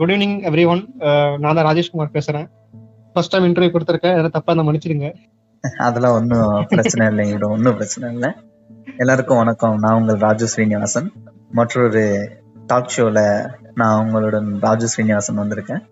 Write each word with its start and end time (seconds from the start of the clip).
Good 0.00 0.10
evening 0.14 0.34
every 0.48 0.64
one 0.72 0.82
நான் 1.42 1.56
தான் 1.58 1.66
ராஜேஷ்குமார் 1.68 2.12
பேசுறேன். 2.16 2.44
ஃபர்ஸ்ட் 3.12 3.32
டைம் 3.32 3.46
இன்டர்வியூ 3.46 3.70
கொடுத்துருக்கேன். 3.74 4.14
எதாவது 4.16 4.34
தப்பா 4.36 4.52
தான் 4.58 4.66
மன்னிச்சிடுங்க. 4.68 5.08
அதெல்லாம் 5.86 6.16
ஒன்றும் 6.18 6.52
பிரச்சனை 6.72 7.06
இல்லை 7.12 7.24
இடம் 7.36 7.54
ஒன்றும் 7.54 7.76
பிரச்சனை 7.78 8.06
இல்லை. 8.14 8.30
எல்லாருக்கும் 9.02 9.40
வணக்கம். 9.42 9.76
நான் 9.84 9.98
உங்கள் 10.00 10.20
ராஜு 10.26 10.48
ஸ்ரீனிவாசன். 10.52 11.08
மற்றொரு 11.60 12.04
டாக் 12.70 12.92
ஷோல 12.94 13.18
நான் 13.80 13.98
உங்களுடன் 14.04 14.48
ராஜு 14.66 14.88
ஸ்ரீனிவாசன் 14.92 15.42
வந்திருக்கேன். 15.42 15.82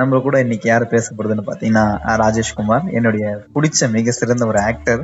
நம்ம 0.00 0.20
கூட 0.26 0.36
இன்னைக்கு 0.44 0.66
யார் 0.72 0.92
பேச 0.96 1.14
போறதுன்னு 1.16 1.46
பார்த்தீங்கன்னா 1.50 1.86
ராஜேஷ்குமார் 2.24 2.86
என்னுடைய 2.98 3.26
பிடிச்ச 3.54 3.90
மிக 3.96 4.16
சிறந்த 4.20 4.44
ஒரு 4.52 4.60
ஆக்டர் 4.68 5.02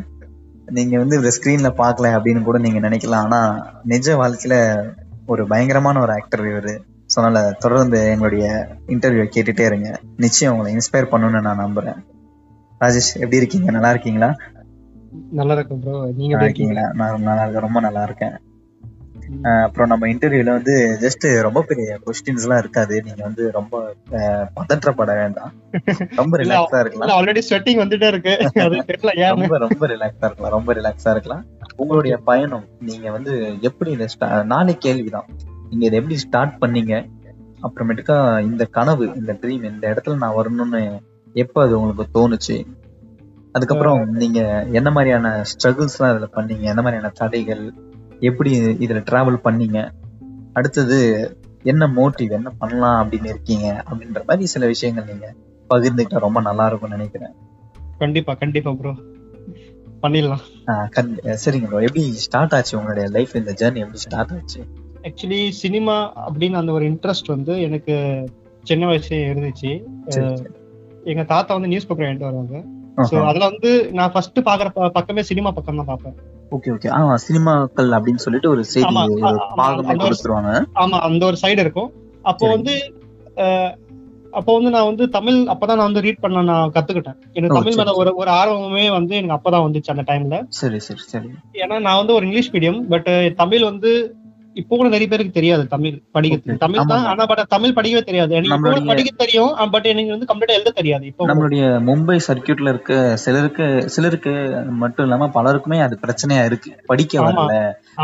நீங்க 0.79 0.95
வந்து 1.03 1.19
இந்த 1.21 1.33
ஸ்கிரீன்ல 1.37 1.71
பார்க்கல 1.83 2.15
அப்படின்னு 2.17 2.47
கூட 2.49 2.59
நீங்க 2.67 2.81
நினைக்கலாம். 2.89 3.27
ஆனா 3.29 3.43
நிஜ 3.93 4.17
வாழ்க்கையில 4.23 4.57
ஒரு 5.33 5.45
பயங்கரமான 5.53 6.01
ஒரு 6.07 6.15
ஆக்டர் 6.21 6.49
இவர். 6.53 6.73
ஸோ 7.11 7.19
அதனால 7.19 7.53
தொடர்ந்து 7.53 8.07
எங்களுடைய 8.07 8.69
இன்டர்வியூ 8.87 9.25
கேட்டுட்டே 9.37 9.65
இருங்க. 9.65 10.01
நிச்சயம் 10.17 10.55
உங்களை 10.55 10.77
இன்ஸ்பயர் 10.77 11.11
பண்ணணும்னு 11.13 11.41
நான் 11.41 11.59
நம்புறேன். 11.59 11.99
ராஜேஷ் 12.81 13.15
எப்படி 13.15 13.37
இருக்கீங்க? 13.37 13.71
நல்லா 13.71 13.91
இருக்கீங்களா? 13.91 14.37
நல்லா 15.31 15.53
இருக்கும் 15.53 15.81
ப்ரோ 15.81 16.11
நீங்க 16.17 16.45
இருக்கீங்களா? 16.45 16.93
நான் 16.93 17.21
நல்லா 17.21 17.43
இருக்கேன். 17.43 17.63
ரொம்ப 17.63 17.81
நல்லா 17.81 18.03
இருக்கேன். 18.03 18.41
அப்புறம் 19.43 19.89
நம்ம 19.89 20.07
இன்டர்வியூல 20.07 20.45
வந்து 20.45 20.99
ஜஸ்ட் 21.01 21.41
ரொம்ப 21.41 21.63
பெரிய 21.63 21.99
கொஸ்டின்ஸ் 22.07 22.43
எல்லாம் 22.43 22.59
இருக்காது. 22.59 23.03
நீங்க 23.03 23.23
வந்து 23.23 23.51
ரொம்ப 23.51 23.95
பதற்றப்பட 24.55 25.15
வேண்டாம். 25.15 25.53
ரொம்ப 26.17 26.39
ரிலாக்ஸா 26.39 26.81
இருக்கலாம். 26.81 27.21
ஆல்ரெடி 27.21 27.43
ஸ்வெட்டிங் 27.51 27.83
வந்துட்டே 27.85 28.07
இருக்கு. 28.07 28.37
ரொம்ப 29.29 29.59
ரொம்ப 29.59 29.87
ரிலாக்ஸா 29.87 30.25
இருக்கலாம். 30.25 30.53
ரொம்ப 30.53 30.75
ரிலாக்ஸா 30.75 31.11
இருக்கலாம். 31.11 31.45
உங்களுடைய 31.77 32.17
பயணம் 32.17 32.65
நீங்க 32.81 33.11
வந்து 33.11 33.57
எப்படி 33.61 33.91
இந்த 33.91 34.43
நாளை 34.45 34.79
கேள்விதான். 34.79 35.29
நீங்க 35.71 35.85
இதை 35.89 35.97
எப்படி 36.01 36.19
ஸ்டார்ட் 36.25 36.55
பண்ணீங்க? 36.63 36.95
அப்புறமேட்டுக்கா 37.67 38.17
இந்த 38.49 38.65
கனவு 38.77 39.05
இந்த 39.21 39.33
ட்ரீம் 39.41 39.65
இந்த 39.71 39.85
இடத்துல 39.93 40.17
நான் 40.23 40.37
வரணும்னு 40.39 40.83
எப்ப 41.43 41.63
அது 41.65 41.75
உங்களுக்கு 41.81 42.15
தோணுச்சு? 42.19 42.57
அதுக்கப்புறம் 43.55 44.01
நீங்க 44.23 44.41
என்ன 44.79 44.89
மாதிரியான 44.97 45.29
ஸ்ட்ரகிள்ஸ் 45.51 45.97
எல்லாம் 45.97 46.13
இதுல 46.15 46.29
பண்ணீங்க? 46.37 46.65
என்ன 46.73 46.83
மாதிரியான 46.87 47.13
தடைகள்? 47.21 47.65
எப்படி 48.29 48.51
இதுல 48.85 49.01
டிராவல் 49.11 49.45
பண்ணீங்க? 49.47 49.79
அடுத்தது 50.59 50.99
என்ன 51.71 51.87
மோட்டிவ் 51.99 52.31
என்ன 52.39 52.51
பண்ணலாம் 52.61 52.99
அப்படின்னு 53.03 53.31
இருக்கீங்க? 53.33 53.67
அப்படின்ற 53.89 54.21
மாதிரி 54.29 54.47
சில 54.55 54.67
விஷயங்கள் 54.75 55.09
நீங்க 55.11 55.27
பகிர்ந்துக்கிட்டா 55.71 56.27
ரொம்ப 56.27 56.41
நல்லா 56.49 56.67
இருக்கும்னு 56.69 56.97
நினைக்கிறேன். 56.97 57.35
கண்டிப்பா 58.03 58.33
கண்டிப்பா 58.43 58.71
ப்ரோ 58.81 58.93
பண்ணிடலாம். 60.05 60.45
சரிங்க 61.45 61.67
ப்ரோ 61.71 61.81
எப்படி 61.89 62.05
ஸ்டார்ட் 62.27 62.55
ஆச்சு 62.59 62.75
உங்களுடைய 62.79 63.07
லைஃப் 63.17 63.35
இந்த 63.41 63.55
ஜேர்னி 63.61 63.83
எப்படி 63.85 64.03
ஸ்டார்ட் 64.07 64.33
ஆச்சு? 64.37 64.61
ஆக்சுவலி 65.03 65.49
சினிமா 65.49 66.13
அப்படின்னு 66.29 66.53
அந்த 66.53 66.73
ஒரு 66.73 66.85
இன்ட்ரெஸ்ட் 66.85 67.27
வந்து 67.27 67.61
எனக்கு 67.61 68.25
சின்ன 68.63 68.87
வயசுல 68.87 69.49
இருந்துச்சு. 69.49 69.85
எங்க 71.05 71.23
தாத்தா 71.23 71.53
வந்து 71.53 71.69
நியூஸ் 71.69 71.87
பேப்பர் 71.87 72.07
வாங்கிட்டு 72.07 72.19
வருவாங்க. 72.19 72.65
சோ. 72.97 73.25
அதுல 73.27 73.49
வந்து 73.49 73.93
நான் 73.93 74.13
ஃபர்ஸ்ட் 74.13 74.39
பாக்குற 74.39 74.91
பக்கமே 74.91 75.23
சினிமா 75.23 75.51
பக்கம் 75.51 75.77
தான் 75.77 75.87
பாப்பேன் 75.87 76.15
ஓகே 76.51 76.79
ஓகே 76.79 76.89
ஆ 76.91 77.19
சினிமாக்கள் 77.29 78.01
அப்படின்னு 78.01 78.15
சொல்லிட்டு 78.15 78.51
ஒரு 78.51 78.65
செய்தி 78.65 78.95
ஆமா, 78.95 78.99
ஆமா, 78.99 79.37
அந்த 79.55 79.95
ஒரு- 79.95 79.97
கொடுத்துருவாங்க. 79.97 80.65
ஆமா 80.75 80.99
அந்த 80.99 81.27
ஒரு 81.27 81.37
சைடு 81.43 81.59
இருக்கும். 81.59 81.93
அப்போ. 82.23 82.49
வந்து 82.49 82.95
அப்போ 84.31 84.53
வந்து 84.53 84.71
நான் 84.71 84.85
வந்து 84.85 85.09
தமிழ் 85.09 85.35
அப்பதான் 85.35 85.67
நான் 85.67 85.77
வந்து 85.77 86.01
ரீட் 86.01 86.21
பண்ண 86.21 86.43
நான் 86.43 86.73
கத்துக்கிட்டேன். 86.73 87.17
எனக்கு 87.33 87.55
தமிழ் 87.55 87.75
மேல 87.75 87.95
ஒரு 87.95 88.15
ஒரு 88.15 88.31
ஆர்வமே 88.31 88.91
வந்து 88.91 89.17
எனக்கு 89.17 89.51
அப்பதான் 89.51 89.55
வந்துச்சு 89.55 89.97
அந்த 89.97 90.03
டைம்ல 90.03 90.45
சரி 90.49 90.79
சரி 90.79 91.01
சரி. 91.01 91.29
ஏன்னா 91.53 91.81
நான் 91.81 91.97
வந்து 91.97 92.15
ஒரு 92.15 92.25
இங்கிலீஷ் 92.27 92.51
மீடியம் 92.51 92.81
பட் 92.81 93.37
தமிழ் 93.37 93.63
வந்து 93.63 94.15
இப்போ 94.61 94.75
கூட 94.77 94.89
நிறைய 94.89 95.09
பேருக்கு 95.09 95.33
தெரியாது 95.33 95.65
தமிழ் 95.67 95.97
Okay. 96.31 96.55
தமிழ் 96.57 96.89
தான். 96.91 97.05
ஆனா 97.05 97.23
பட் 97.27 97.43
தமிழ் 97.49 97.75
படிக்கவே 97.77 98.03
தெரியாது. 98.03 98.33
எனக்கு 98.35 98.87
படிக்க 98.87 99.13
தெரியும் 99.17 99.53
பட் 99.71 99.87
எனக்கு 99.87 100.11
வந்து 100.11 100.29
கம்ப்ளீட்டா 100.31 100.57
எழுத 100.57 100.71
தெரியாது. 100.71 101.05
இப்போ 101.07 101.27
நம்மளுடைய 101.27 101.63
மும்பை 101.87 102.19
சர்க்கியூட்ல 102.29 102.69
இருக்க 102.69 102.93
சிலருக்கு 103.17 103.67
சிலருக்கு 103.89 104.33
மட்டும் 104.79 105.07
இல்லாம 105.07 105.31
பலருக்குமே 105.35 105.79
அது 105.81 105.99
பிரச்சனையா 106.03 106.45
இருக்கு. 106.45 106.73
படிக்க. 106.87 107.15
வரல. 107.23 107.55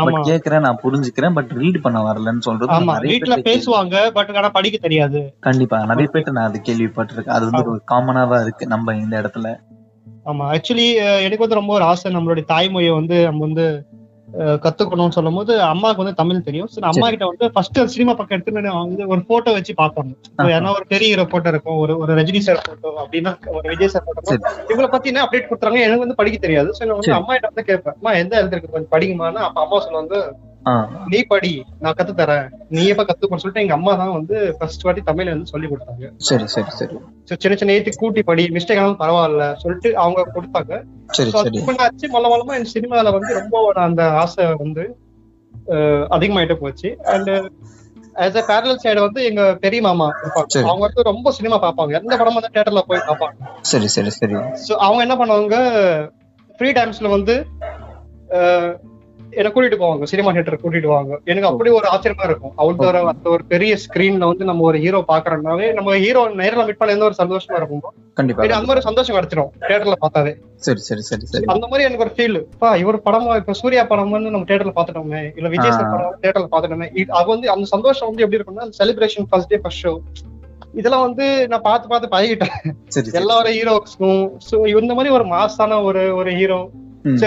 பட் 0.05 0.19
கேக்குறேன் 0.27 0.59
நான் 0.59 0.81
புரிஞ்சுக்கிறேன் 0.83 1.33
பட் 1.33 1.51
ரீட் 1.57 1.81
பண்ண 1.81 1.99
வரலன்னு 2.03 2.39
சொல்றது 2.39 3.07
வீட்ல 3.07 3.37
பேசுவாங்க 3.45 3.95
பட் 4.13 4.33
ஆனா 4.35 4.49
படிக்க 4.49 4.77
தெரியாது. 4.79 5.21
கண்டிப்பா. 5.39 5.79
நிறைய 5.85 6.09
பேர்ட்ட 6.13 6.31
நான் 6.31 6.49
அது 6.49 6.61
கேள்விப்பட்டிருக்கேன். 6.65 7.35
அது 7.37 7.49
வந்து 7.49 7.63
ஒரு 7.67 7.81
காமனா 7.91 8.23
தான் 8.29 8.43
இருக்கு 8.43 8.67
நம்ம 8.67 8.95
இந்த 8.97 9.15
இடத்துல. 9.21 9.47
ஆமா. 10.25 10.45
ஆக்சுவலி 10.53 10.85
எனக்கு 11.21 11.43
வந்து 11.43 11.55
ரொம்ப 11.55 11.73
ஒரு 11.73 11.83
ஆசை. 11.83 12.11
நம்மளுடைய 12.13 12.45
தாய்மொழியை 12.47 12.93
வந்து 12.93 13.17
நம்ம 13.25 13.45
வந்து 13.45 13.65
கத்துக்கணும்னு 14.63 15.15
சொல்லும் 15.15 15.37
போது 15.37 15.53
அம்மாவுக்கு 15.65 16.01
வந்து 16.01 16.17
தமிழ் 16.17 16.45
தெரியும் 16.45 16.69
நான் 16.75 16.89
அம்மா 16.89 17.05
சரி. 17.05 17.13
கிட்ட 17.13 17.27
வந்து 17.27 17.45
ஃபர்ஸ்ட் 17.53 17.77
சினிமா 17.93 18.13
பக்கம் 18.15 18.35
எடுத்து 18.37 18.65
நான் 18.65 18.81
வந்து 18.81 19.03
ஒரு 19.07 19.21
போட்டோ 19.29 19.51
வச்சு 19.55 19.73
ஆஹா. 19.79 20.47
ஏன்னா 20.55 20.71
ஒரு 20.73 20.85
பெரிய 20.91 21.09
ஹீரோ 21.11 21.25
போட்டோ 21.31 21.51
இருக்கும் 21.53 21.79
ஒரு 21.83 21.93
ஒரு 22.01 22.11
ரஜினி 22.19 22.41
சார் 22.45 22.61
போட்டோ 22.67 22.89
அப்படின்னா 23.03 23.31
ஒரு 23.53 23.65
விஜய் 23.73 23.93
சார் 23.93 24.05
போட்டோ 24.07 24.23
சரி. 24.29 24.41
இவங்களை 24.67 24.89
பத்தி 24.89 25.11
என்ன 25.11 25.23
அப்டேட் 25.25 25.49
கொடுத்தாங்க 25.49 25.79
எனக்கு 25.83 26.05
வந்து 26.05 26.19
படிக்க 26.19 26.39
தெரியாது 26.39 26.69
சோ 26.71 26.83
நான் 26.83 26.95
வந்து 26.95 27.09
சரி. 27.09 27.19
அம்மா 27.19 27.33
கிட்ட 27.35 27.49
வந்து 27.51 27.67
கேட்பேன் 27.69 27.95
அம்மா 27.95 28.13
எந்த 28.21 28.35
எழுதிருக்கு 28.41 28.73
கொஞ்சம் 28.73 28.93
படிக்குமான்னு 28.93 29.41
அப்ப 29.47 29.61
அம்மா 29.61 29.79
சொல்லுவாங்க 29.85 30.17
ஆ 30.19 30.56
நீ 31.11 31.19
படி 31.23 31.51
நான் 31.79 31.95
கத்து 31.97 32.13
தரேன் 32.13 32.45
நீ 32.69 32.81
எப்ப 32.85 33.03
கத்துக்கணும்னு 33.03 33.43
சொல்லிட்டு 33.43 33.63
எங்க 33.63 33.73
அம்மா 33.73 33.91
தான் 33.95 34.11
வந்து 34.11 34.35
ஃபர்ஸ்ட் 34.57 34.85
வாட்டி 34.85 35.01
தமிழ் 35.01 35.31
வந்து 35.33 35.51
சொல்லி 35.53 35.67
கொடுத்தாங்க. 35.67 36.07
சரி 36.29 36.47
சரி 36.47 36.71
சரி. 36.79 36.95
சின்ன 37.43 37.55
சின்ன 37.55 37.73
ஏத்தி 37.73 37.91
கூட்டி 37.95 38.23
படி 38.23 38.43
மிஸ்டேக் 38.49 38.81
ஆனாலும் 38.81 39.01
பரவாயில்ல 39.03 39.45
சொல்லிட்டு 39.63 39.89
அவங்க 39.97 40.25
கொடுத்தாங்க. 40.35 40.73
என்னாச்சு 41.67 42.07
மல்ல 42.15 42.31
மல்லமா 42.33 42.55
என் 42.59 42.73
சினிமால 42.75 43.13
வந்து 43.17 43.31
ரொம்ப 43.33 43.55
அந்த 43.87 44.03
ஆசை 44.23 44.45
வந்து 44.55 44.85
அதிகமாயிட்டே 46.09 46.57
போச்சு. 46.63 46.89
And 47.13 47.31
as 48.15 48.37
a 48.41 48.43
parallel 48.49 48.81
side 48.83 48.99
வந்து 48.99 49.21
எங்க 49.23 49.41
பெரிய 49.55 49.81
மாமா 49.81 50.07
இருப்பாங்க. 50.21 50.61
அவங்க 50.69 50.83
வந்து 50.87 51.01
ரொம்ப 51.01 51.31
சினிமா 51.31 51.57
பார்ப்பாங்க. 51.65 51.93
எந்த 52.01 52.13
படம் 52.17 52.37
வந்து 52.39 52.51
தியேட்டர்ல 52.53 52.83
போய் 52.87 53.07
பார்ப்பாங்க. 53.09 53.37
சரி 53.61 53.87
சரி 53.87 54.13
சரி. 54.19 54.37
சோ 54.67 54.73
அவங்க 54.87 55.01
என்ன 55.01 55.17
பண்ணுவாங்க 55.17 55.57
ஃப்ரீ 56.59 56.71
டைம்ஸ்ல 56.71 57.09
வந்து 57.09 57.35
என்னை 59.39 59.49
கூட்டிட்டு 59.53 59.79
போவாங்க 59.81 60.07
சினிமா 60.11 60.29
தியேட்டர் 60.35 60.59
கூட்டிட்டு 60.61 60.89
போவாங்க. 60.91 61.13
எனக்கு 61.31 61.49
அப்படி 61.49 61.69
ஒரு 61.77 61.87
ஆச்சரியமா 61.93 62.25
இருக்கும். 62.29 62.53
அவுட்டோர் 62.61 62.97
அந்த 63.11 63.27
ஒரு 63.35 63.43
பெரிய 63.51 63.73
ஸ்கிரீன்ல 63.83 64.29
வந்து 64.31 64.45
நம்ம 64.49 64.63
ஒரு 64.69 64.77
ஹீரோ 64.83 64.99
பாக்குறோம்னாவே 65.11 65.67
நம்ம 65.77 65.95
ஹீரோ 66.03 66.21
நேரில் 66.41 66.65
மீட் 66.67 66.79
பண்ண 66.81 66.95
எந்த 66.97 67.07
ஒரு 67.09 67.17
சந்தோஷமா 67.21 67.57
இருக்கும் 67.59 67.83
கண்டிப்பா 68.19 68.47
அந்த 68.57 68.69
மாதிரி 68.69 68.85
சந்தோஷம் 68.87 69.17
கிடைச்சிடும் 69.17 69.51
தியேட்டர்ல 69.63 69.97
பார்த்தாவே. 70.03 70.33
சரி 70.65 70.81
சரி 70.87 71.03
சரி 71.09 71.25
சரி. 71.31 71.45
அந்த 71.53 71.65
மாதிரி 71.71 71.85
எனக்கு 71.87 72.05
ஒரு 72.05 72.13
ஃபீல் 72.15 72.39
பா 72.63 72.69
இவர் 72.83 73.03
படமா 73.07 73.35
இப்ப 73.41 73.55
சூர்யா 73.61 73.83
படம் 73.91 74.15
வந்து 74.15 74.33
நம்ம 74.35 74.47
தியேட்டர்ல 74.49 74.73
பாத்துட்டோமே 74.77 75.21
இல்ல 75.39 75.49
விஜய் 75.55 75.75
சார். 75.75 75.91
படம் 75.93 76.17
தியேட்டர்ல 76.23 76.49
பாத்துட்டோமே 76.55 76.87
அது 77.19 77.27
வந்து 77.33 77.49
அந்த 77.55 77.67
சந்தோஷம் 77.75 78.09
வந்து 78.09 78.25
எப்படி 78.25 78.39
இருக்கும்னா 78.39 78.67
celebration 78.79 79.29
first 79.31 79.53
day 79.53 79.59
first 79.63 79.83
show 79.85 79.93
இதெல்லாம் 80.79 81.05
வந்து 81.05 81.25
நான் 81.51 81.63
பார்த்து 81.67 81.91
பார்த்து 81.91 82.07
பழகிட்டேன். 82.13 82.55
எல்லா 83.19 83.35
ஒரு 83.41 83.51
ஹீரோஸ்க்கும் 83.57 84.19
இந்த 84.81 84.93
மாதிரி 84.97 85.13
ஒரு 85.17 85.25
மாசான 85.31 85.79
ஒரு 85.83 86.01
ஒரு 86.15 86.31
ஹீரோ. 86.39 86.59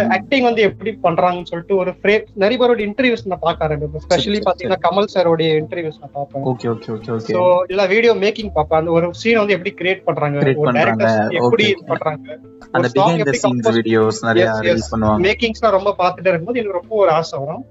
ஆக்டிங் 0.08 0.42
வந்து 0.42 0.62
எப்படி 0.62 0.98
பண்றாங்கன்னு 1.02 1.44
சொல்லிட்டு 1.44 1.76
ஒரு 1.76 1.90
frame- 1.90 2.24
நிறைய 2.34 2.64
பேரோட 2.64 2.78
இன்டர்வியூஸ் 2.78 3.18
நான் 3.24 3.38
பார்க்க 3.40 3.68
ஆரம்பிப்பேன். 3.68 4.00
ஸ்பெஷலி 4.08 4.40
பாத்தீங்கன்னா 4.44 4.76
கமல் 4.90 5.04
சாரோடைய 5.14 5.62
இன்டர்வியூஸ் 5.62 5.98
நான் 6.00 6.10
பார்ப்பேன். 6.12 6.42
Okay 6.44 6.76
okay 6.76 6.90
okay 6.90 7.10
okay. 7.10 7.20
So 7.32 7.62
இல்ல 7.68 7.86
வீடியோ 7.86 8.14
மேக்கிங் 8.14 8.50
பார்ப்பேன். 8.54 8.78
அந்த 8.78 8.90
ஒரு 8.90 9.14
சீன் 9.14 9.36
வந்து 9.36 9.52
எப்படி 9.52 9.74
கிரியேட் 9.78 10.02
பண்றாங்க 10.04 10.38
ஒரு. 10.38 10.72
டேரக்டர்ஸ் 10.80 11.32
எப்படி 11.44 11.64
பண்றாங்க 11.86 12.38
அந்த 12.70 12.88
பிஹைண்ட் 12.88 13.22
த 13.22 13.30
சீன்ஸ் 13.30 13.74
வீடியோஸ் 13.74 14.16
நிறைய. 14.20 14.50
ரிலீஸ் 14.60 14.94
பண்ணுவாங்க. 14.94 15.08
மேக்கிங்ஸ்லாம் 15.08 15.70
ரொம்ப 15.70 15.94
பார்த்துட்டே 15.98 16.26
இருக்கும்போது 16.26 16.58
எனக்கு 16.58 16.78
ரொம்ப 16.78 16.96
ஒரு 16.96 17.10
ஆசை 17.10 17.40
வரும். 17.44 17.64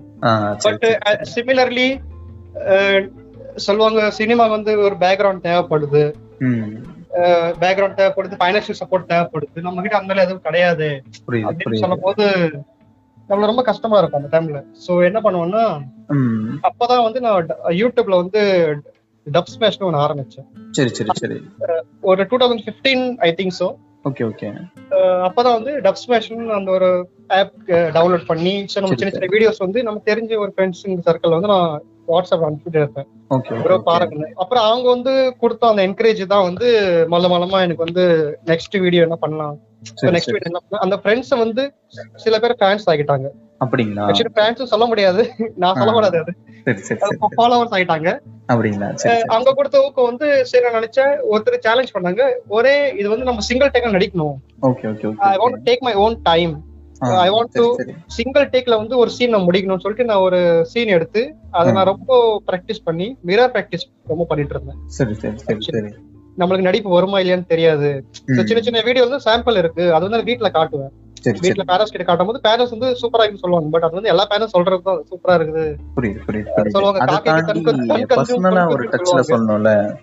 பட். 0.62 0.84
சிமிலர்லி 1.36 2.00
சொல்லுவாங்க 3.56 4.12
சினிமா 4.12 4.48
வந்து 4.48 4.80
ஒரு 4.80 4.96
பேக்ரவுண்ட் 5.00 5.44
தேவைப்படுது. 5.44 6.14
பேக்ரவுண்ட் 7.62 7.98
தேவைப்படுது 8.00 8.40
ஃபைனான்சியல் 8.42 8.80
சப்போர்ட் 8.82 9.10
தேவைப்படுது. 9.14 9.66
நம்ம 9.68 9.82
கிட்ட 9.86 9.98
அந்த 10.00 10.10
மாதிரி 10.12 10.26
எதுவும் 10.28 10.46
கிடையாது. 10.48 10.90
அப்படின்னு 11.50 11.82
சொல்லும் 11.84 12.06
போது 12.08 12.26
நம்மள 13.30 13.50
ரொம்ப 13.52 13.64
கஷ்டமா 13.72 13.98
இருக்கும் 13.98 14.22
அந்த 14.22 14.32
டைம்ல 14.36 14.60
சோ 14.86 14.92
என்ன 15.10 15.20
பண்ணுவோம்னா. 15.26 15.66
அப்பதான் 16.70 17.06
வந்து 17.08 17.20
நான் 17.26 17.52
யூடியூப்ல 17.82 18.18
வந்து 18.24 18.42
டப் 19.28 19.52
ஸ்மேஷ்னு 19.56 19.88
ஒன்று 19.88 20.04
ஆரம்பிச்சேன். 20.06 20.48
சரி 20.78 20.92
சரி 20.98 21.14
சரி. 21.22 21.38
ஒரு 22.10 22.22
two 22.32 22.38
thousand 22.44 22.66
fifteen 22.68 23.04
I 23.28 23.30
think 23.40 23.56
so 23.60 23.68
okay 24.10 24.24
okay 24.30 24.48
அப்பதான் 25.28 25.58
வந்து 25.58 25.72
டப் 25.78 26.02
ஸ்மேஷ்னு 26.08 26.48
அந்த 26.48 26.72
ஒரு 26.72 27.10
ஆப் 27.28 27.54
டவுன்லோட் 27.68 28.26
பண்ணி 28.26 28.66
நம்ம 28.74 28.96
சின்ன 28.96 29.10
சின்ன 29.10 29.28
வீடியோஸ் 29.28 29.58
வந்து 29.58 29.84
நம்ம 29.84 30.02
தெரிஞ்ச 30.06 30.38
ஒரு 30.38 30.54
ஃப்ரெண்ட்ஸ் 30.56 30.84
சர்க்கிள் 30.86 31.30
வந்து 31.30 31.48
நான் 31.48 31.82
வாட்ஸ்அப் 32.08 32.46
அனுப்பிட்டு 32.48 32.80
இருப்பேன். 32.84 33.08
பாருங்க. 33.84 34.32
அப்புறம் 34.36 34.64
அவங்க 34.64 34.90
வந்து 34.90 35.36
கொடுத்த 35.40 35.68
அந்த 35.68 35.88
என்கரேஜ் 35.88 36.26
தான் 36.26 36.44
வந்து 36.44 36.68
மல்ல 37.12 37.28
மல்லமா 37.34 37.60
எனக்கு 37.62 37.84
வந்து 37.84 38.06
நெக்ஸ்ட் 38.46 38.80
வீடியோ 38.80 39.02
என்ன 39.02 39.16
பண்ணலாம். 39.16 39.58
நெக்ஸ்ட் 40.02 40.32
வீடியோ 40.32 40.50
என்ன 40.52 40.60
பண்ணலாம். 40.60 40.86
அந்த 40.86 40.96
ஃப்ரெண்ட்ஸ் 40.96 41.38
வந்து 41.38 41.74
சில 42.16 42.40
பேர் 42.40 42.60
ஃபேன்ஸ் 42.60 42.90
ஆகிட்டாங்க. 42.90 43.28
அப்படிங்களா? 43.64 44.04
ஆக்சுவலி 44.08 44.34
ஃபேன்ஸும் 44.38 44.72
சொல்ல 44.74 44.86
முடியாது. 44.86 45.22
நான் 45.56 45.78
சொல்ல. 45.80 45.94
முடியாது 45.96 46.20
அது. 46.24 46.34
சரி 46.66 46.82
சரி 46.88 47.00
சரி 47.02 47.36
ஃபாலோவர்ஸ் 47.40 47.76
ஆயிட்டாங்க. 47.78 48.10
அப்படிங்களா? 48.52 48.88
அவங்க 49.34 49.54
கொடுத்த 49.54 49.84
ஊக்கம் 49.86 50.10
வந்து 50.12 50.28
சரி 50.52 50.64
நான் 50.66 50.78
நினைச்சேன் 50.80 51.12
ஒருத்தர் 51.32 51.64
சேலஞ்ச் 51.68 51.94
பண்ணாங்க. 51.98 52.24
ஒரே 52.48 52.74
இது 53.02 53.08
வந்து 53.10 53.28
நம்ம 53.30 53.46
சிங்கிள் 53.50 53.74
டேக்கா 53.76 53.96
நடிக்கணும். 53.98 54.38
Okay 54.70 54.88
okay 54.92 55.14
I 55.32 55.36
want 55.44 55.62
take 55.70 55.86
my 55.88 55.94
own 56.06 56.18
time 56.22 56.56
I 57.26 57.30
want 57.30 57.54
to 57.58 57.66
single 58.06 58.46
டேக்ல 58.54 58.78
வந்து 58.78 58.96
ஒரு 58.98 59.10
சீன் 59.10 59.30
நான் 59.30 59.46
முடிக்கணும்னு 59.50 59.84
சொல்லிட்டு 59.84 60.06
நான் 60.06 60.24
ஒரு 60.28 60.40
சீன் 60.64 60.88
எடுத்து 60.88 61.22
அதை 61.52 61.70
நான் 61.74 61.90
ரொம்ப 61.92 62.42
ப்ராக்டிஸ் 62.48 62.82
பண்ணி 62.84 63.08
மிரர் 63.26 63.54
ப்ராக்டிஸ் 63.54 63.86
ரொம்ப 64.08 64.26
பண்ணிட்டு 64.26 64.56
இருந்தேன். 64.56 64.80
சரி 64.98 65.14
சரி 65.14 65.38
சரி 65.38 65.62
சரி. 65.68 65.92
நம்மளுக்கு 66.38 66.68
நடிப்பு 66.68 66.90
வருமா 66.90 67.20
இல்லையான்னு 67.20 67.48
தெரியாது. 67.48 67.90
சின்ன 68.48 68.62
சின்ன 68.62 68.82
வீடியோ 68.82 69.06
வந்து 69.06 69.26
சாம்பிள் 69.28 69.58
இருக்கு. 69.58 69.86
அது 69.94 70.10
வந்து 70.10 70.28
வீட்ல 70.30 70.50
காட்டுவேன். 70.50 70.92
வீட்ல 71.24 71.64
பேரண்ட்ஸ் 71.68 71.94
கிட்ட 71.94 72.04
காட்டும் 72.04 72.28
போது 72.28 72.40
பேரண்ட்ஸ் 72.48 72.70
வந்து 72.70 72.90
சூப்பரா 72.92 73.24
இருக்குன்னு 73.26 73.42
சொல்லுவாங்க. 73.42 73.70
பட் 73.72 73.84
அது 73.84 73.94
வந்து 73.94 74.10
எல்லா 74.10 74.28
பேரண்ட்ஸ் 74.30 74.56
சொல்றது 74.58 75.06
சூப்பரா 75.12 75.36
இருக்குது. 75.40 75.76
புரியுது 75.96 76.20
புரியுது 76.28 76.70
சொல்லுவாங்க, 76.70 78.68
ஒரு 78.68 78.90
டச்ல. 78.90 79.20
சொல்லணும்ல. 79.22 79.96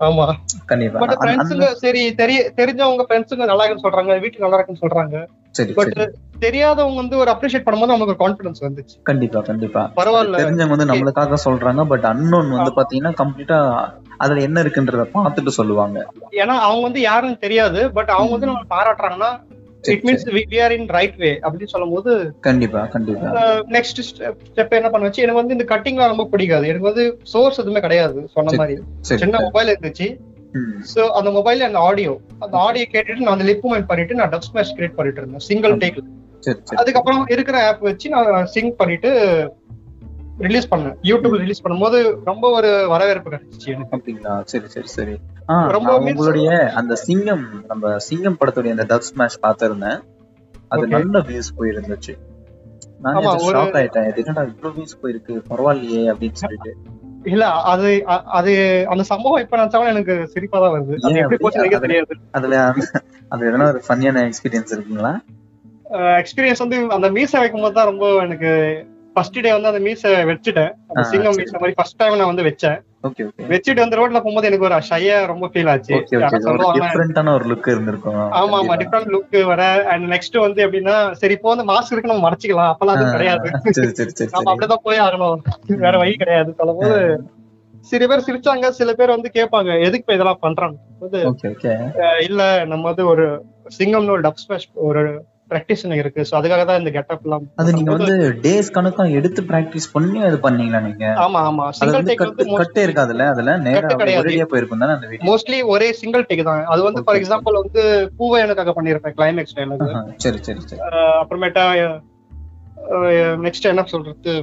ஆமா. 0.00 0.32
கண்டிப்பா. 0.66 0.98
பட் 0.98 1.16
ஃப்ரெண்ட்ஸுங்க 1.20 1.72
சரி 1.72 2.14
தெரிய 2.14 2.52
தெரிஞ்சவங்க 2.56 3.04
ஃப்ரெண்ட்ஸுங்க 3.08 3.44
நல்லா 3.44 3.64
இருக்குன்னு 3.64 3.86
சொல்றாங்க 3.86 4.20
வீட்டுக்கு 4.20 4.48
நல்லா 4.48 4.56
இருக்குன்னு 4.56 4.84
சொல்றாங்க. 4.84 5.26
பட் 5.74 6.12
தெரியாதவங்க 6.38 6.94
வந்து 6.94 7.18
ஒரு 7.18 7.30
அப்ரிஷியேட் 7.30 7.64
பண்ணும்போது 7.64 7.86
நமக்கு 7.86 8.14
ஒரு 8.16 8.20
கான்பிடன்ஸ் 8.24 8.60
வந்துச்சு. 8.60 9.02
கண்டிப்பா 9.02 9.40
கண்டிப்பா. 9.40 9.92
பரவாயில்ல. 9.96 10.36
தெரிஞ்சவங்க 10.36 10.68
வந்து 10.68 10.90
நம்மளுக்காக 10.94 11.34
சொல்றாங்க 11.44 11.84
பட் 11.84 12.04
அன்னோன் 12.04 12.50
வந்து 12.50 12.72
பாத்தீங்கன்னா 12.76 13.12
கம்ப்ளீட்டா 13.22 13.88
அதுல 14.16 14.40
என்ன 14.40 14.62
இருக்குன்றத 14.62 15.06
பார்த்துட்டு 15.14 15.48
சொல்லுவாங்க. 15.48 16.06
ஏன்னா 16.30 16.54
அவங்க 16.58 16.82
வந்து 16.82 17.00
யாருன்னு 17.00 17.38
தெரியாது 17.38 17.92
பட் 17.92 18.08
அவங்க 18.08 18.30
வந்து 18.30 18.46
நம்ம 18.46 18.62
பாராட்டுறாங்கன்னா 18.70 19.40
it 19.84 20.04
means 20.04 20.24
we 20.50 20.60
are 20.62 20.72
in 20.72 20.88
right 20.88 21.16
way 21.16 21.30
அப்படின்னு 21.42 21.72
சொல்லும் 21.72 21.92
போது 21.94 22.12
கண்டிப்பா. 22.40 22.80
கண்டிப்பா 22.86 23.42
நெக்ஸ்ட் 23.70 24.00
ஸ்டெப் 24.08 24.74
என்ன 24.74 24.88
பண்ண 24.90 25.04
வச்சு 25.04 25.22
எனக்கு 25.22 25.40
வந்து 25.40 25.56
இந்த 25.56 25.66
கட்டிங்லாம் 25.68 26.12
ரொம்ப 26.14 26.26
பிடிக்காது. 26.26 26.68
எனக்கு 26.68 26.90
வந்து 26.90 27.04
சோர்ஸ் 27.24 27.60
எதுவுமே 27.60 27.80
கிடையாது 27.80 28.20
சொன்ன. 28.34 28.56
மாதிரி. 28.56 28.76
சின்ன 29.16 29.38
மொபைல் 29.40 29.72
இருந்துச்சு. 29.74 30.08
சோ 30.92 31.02
அந்த 31.10 31.30
மொபைல்ல 31.30 31.66
அந்த 31.66 31.78
ஆடியோ 31.80 32.12
அந்த 32.38 32.54
ஆடியோ 32.58 32.86
கேட்டுட்டு 32.92 33.24
நான் 33.24 33.36
அந்த 33.36 33.46
லிப் 33.48 33.64
மூமெண்ட் 33.64 33.86
பண்ணிட்டு 33.86 34.14
நான் 34.14 34.30
டப் 34.30 34.46
ஸ்மாஷ் 34.46 34.74
கிரியேட் 34.76 34.94
பண்ணிட்டு 34.94 35.20
இருந்தேன் 35.20 35.44
சிங்கிள் 35.48 35.74
டேக்ல 35.76 36.04
சரி 36.40 36.76
அதுக்கப்புறம் 36.76 37.24
இருக்கிற 37.28 37.58
ஆப் 37.66 37.82
வச்சு 37.82 38.08
நான் 38.08 38.46
சிங்க் 38.46 38.76
பண்ணிட்டு 38.76 39.10
ரிலீஸ் 40.38 40.68
பண்ணேன். 40.68 40.94
யூடியூப்ல 41.02 41.38
ரிலீஸ் 41.38 41.64
பண்ணும்போது 41.64 41.98
ரொம்ப 42.24 42.50
ஒரு 42.50 42.86
வரவேற்பு 42.88 43.30
கிடைச்சிச்சு 43.30 43.66
எனக்கு. 43.66 43.96
அப்படிங்களா? 43.96 44.34
சரி 44.44 44.68
சரி 44.68 44.86
சரி. 44.86 45.14
ரொம்ப 45.46 45.98
உங்களுடைய 45.98 46.72
அந்த 46.74 46.94
சிங்கம் 46.94 47.44
நம்ம 47.66 47.98
சிங்கம் 47.98 48.36
படத்துடைய 48.40 48.70
அந்த 48.70 48.84
டப் 48.84 49.08
ஸ்மாஷ் 49.10 49.38
பார்த்திருந்தேன். 49.42 49.98
அது. 50.68 50.86
நல்ல 50.86 51.18
வியூஸ் 51.20 51.50
போயிருந்துச்சு. 51.58 52.14
நான் 53.00 53.16
ஷாக் 53.16 53.76
ஆயிட்டேன். 53.80 54.06
இது 54.08 54.22
என்னடா 54.24 54.42
இவ்வளவு 54.42 54.76
வியூஸ் 54.78 55.00
போயிருக்கு? 55.02 55.34
பரவாயில்லையே 55.50 56.04
அப்படின்னு 56.12 56.32
சொல்லிட்டு. 56.32 56.72
இல்ல 57.24 57.44
அது 57.72 57.88
அது 58.06 58.52
அந்த 58.88 59.02
சம்பவம் 59.02 59.42
இப்ப 59.42 59.56
நினைச்சாலும் 59.56 59.88
எனக்கு 59.88 60.28
சிரிப்பா 60.28 60.58
தான் 60.60 60.74
வருது. 60.74 60.96
எப்படி? 61.22 61.36
போச்சு 61.36 61.80
தெரியாது. 61.80 62.14
அதுல 62.30 62.72
அது 63.28 63.50
எதனா 63.50 63.68
ஒரு 63.68 63.82
ஃபன்னியான 63.88 64.22
எக்ஸ்பீரியன்ஸ் 64.28 64.74
இருக்குங்களா? 64.74 65.12
எக்ஸ்பீரியன்ஸ் 66.20 66.58
வந்து 66.58 66.90
அந்த 66.90 67.10
மீச 67.10 67.32
வைக்கும் 67.38 67.60
போது 67.60 67.74
தான் 67.74 67.84
ரொம்ப 67.84 68.06
எனக்கு 68.18 68.50
ஃபர்ஸ்ட் 69.14 69.38
டே 69.40 69.52
வந்து 69.52 69.68
அந்த 69.68 69.80
மீச 69.80 70.02
வச்சுட்டேன். 70.30 70.72
அந்த 70.88 71.02
சிங்கம். 71.02 71.36
மீச 71.36 71.52
மாதிரி 71.52 71.76
ஃபர்ஸ்ட் 71.76 71.96
டைம் 71.96 72.16
நான் 72.16 72.30
வந்து 72.32 72.42
வச்சேன். 72.42 72.78
வச்சுட்டு 73.52 73.80
அந்த 73.80 73.96
ரோட்ல 73.96 74.12
போகும்போது 74.12 74.46
எனக்கு 74.46 74.64
ஒரு 74.64 74.74
ஷையா 74.90 75.26
ரொம்ப 75.26 75.46
ஃபீல் 75.46 75.70
ஆச்சு. 75.70 75.92
ஆமா 78.40 78.56
ஆமா. 78.60 78.74
டிஃப்ரெண்ட் 78.82 79.12
லுக் 79.14 79.44
வர. 79.44 79.62
அண்ட் 79.84 80.12
நெக்ஸ்ட் 80.12 80.38
வந்து 80.38 80.66
எப்படின்னா 80.66 81.12
சரி 81.12 81.32
இப்போ 81.32 81.54
வந்து 81.54 81.72
மாஸ்க் 81.72 81.92
இருக்கு 81.92 82.12
நம்ம 82.12 82.24
மறைச்சிக்கலாம். 82.28 82.70
அப்பெல்லாம் 82.72 82.96
அது 82.96 83.10
கிடையாது. 83.10 83.48
நம்ம 84.30 84.52
அப்படிதான் 84.52 84.82
போய் 84.82 85.00
ஆகணும். 85.00 85.38
வேற 85.66 85.98
வழி 85.98 86.14
கிடையாது. 86.14 86.54
சொல்லும் 86.58 86.78
போது 86.78 86.98
சில 87.80 88.06
பேர் 88.06 88.26
சிரிச்சாங்க 88.28 88.68
சில 88.70 88.92
பேர் 88.92 89.08
வந்து 89.08 89.30
கேட்பாங்க 89.34 89.84
எதுக்கு 89.84 90.14
இதெல்லாம் 90.14 90.40
பண்றாங்க? 90.40 90.76
வந்து 90.98 91.20
இல்ல 92.20 92.64
நம்ம 92.64 92.84
வந்து 92.84 93.06
ஒரு 93.06 93.26
சிங்கம்னு 93.78 94.10
ஒரு 94.10 94.20
டப் 94.20 94.42
ஸ்மாஷ் 94.44 94.68
ஒரு 94.74 95.02
பிராக்டிஸ் 95.50 95.84
இருக்கு. 95.98 96.22
சோ 96.28 96.34
அதுக்காக 96.38 96.62
தான் 96.68 96.80
இந்த 96.80 96.90
கெட்டப் 96.96 97.24
எல்லாம் 97.26 97.44
அது 97.60 97.74
நீங்க 97.76 97.90
வந்து 97.94 98.14
டேஸ் 98.44 98.68
கணக்கா 98.76 99.04
எடுத்து 99.18 99.42
பிராக்டிஸ் 99.50 99.88
பண்ணி 99.94 100.18
அது 100.28 100.38
பண்ணீங்களா 100.44 100.80
நீங்க? 100.86 101.06
ஆமா 101.24 101.40
ஆமா. 101.48 101.66
சிங்கிள் 101.78 102.06
டேக் 102.08 102.24
வந்து 102.24 102.46
கட்டே 102.62 102.84
இருக்காதுல்ல? 102.86 103.26
அதுல 103.34 103.56
நேரா. 103.66 103.90
ஒரேடியா 104.20 104.46
போயிருக்கும் 104.52 104.84
தானே 104.84 104.96
அந்த 104.96 105.08
வீடியோ 105.10 105.26
மோஸ்ட்லி 105.30 105.60
ஒரே 105.74 105.88
சிங்கிள் 106.00 106.26
டேக் 106.30 106.44
தான். 106.50 106.62
அது 106.74 106.82
வந்து 106.88 107.02
ஃபார். 107.06 107.20
எக்ஸாம்பிள் 107.20 107.60
வந்து 107.62 107.82
பூவை 108.18 108.40
எனக்காக 108.46 108.74
பண்ணிருப்பேன் 108.78 109.16
கிளைமேக்ஸ் 109.18 109.58
எனக்கு 109.66 109.90
சரி 110.26 110.40
சரி 110.48 110.62
சரி. 110.68 110.80
அப்புறமேட்டா 111.22 111.66
நெக்ஸ்ட் 113.46 113.70
என்ன 113.70 113.84
சொல்றது? 113.92 114.34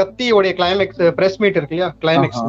கத்தியோடைய 0.00 0.52
கிளைமேக்ஸ் 0.58 1.00
பிரஸ் 1.18 1.38
மீட் 1.42 1.58
இருக்கு 1.58 1.74
இல்லையா? 1.76 1.88
கிளைமேக்ஸ் 2.04 2.42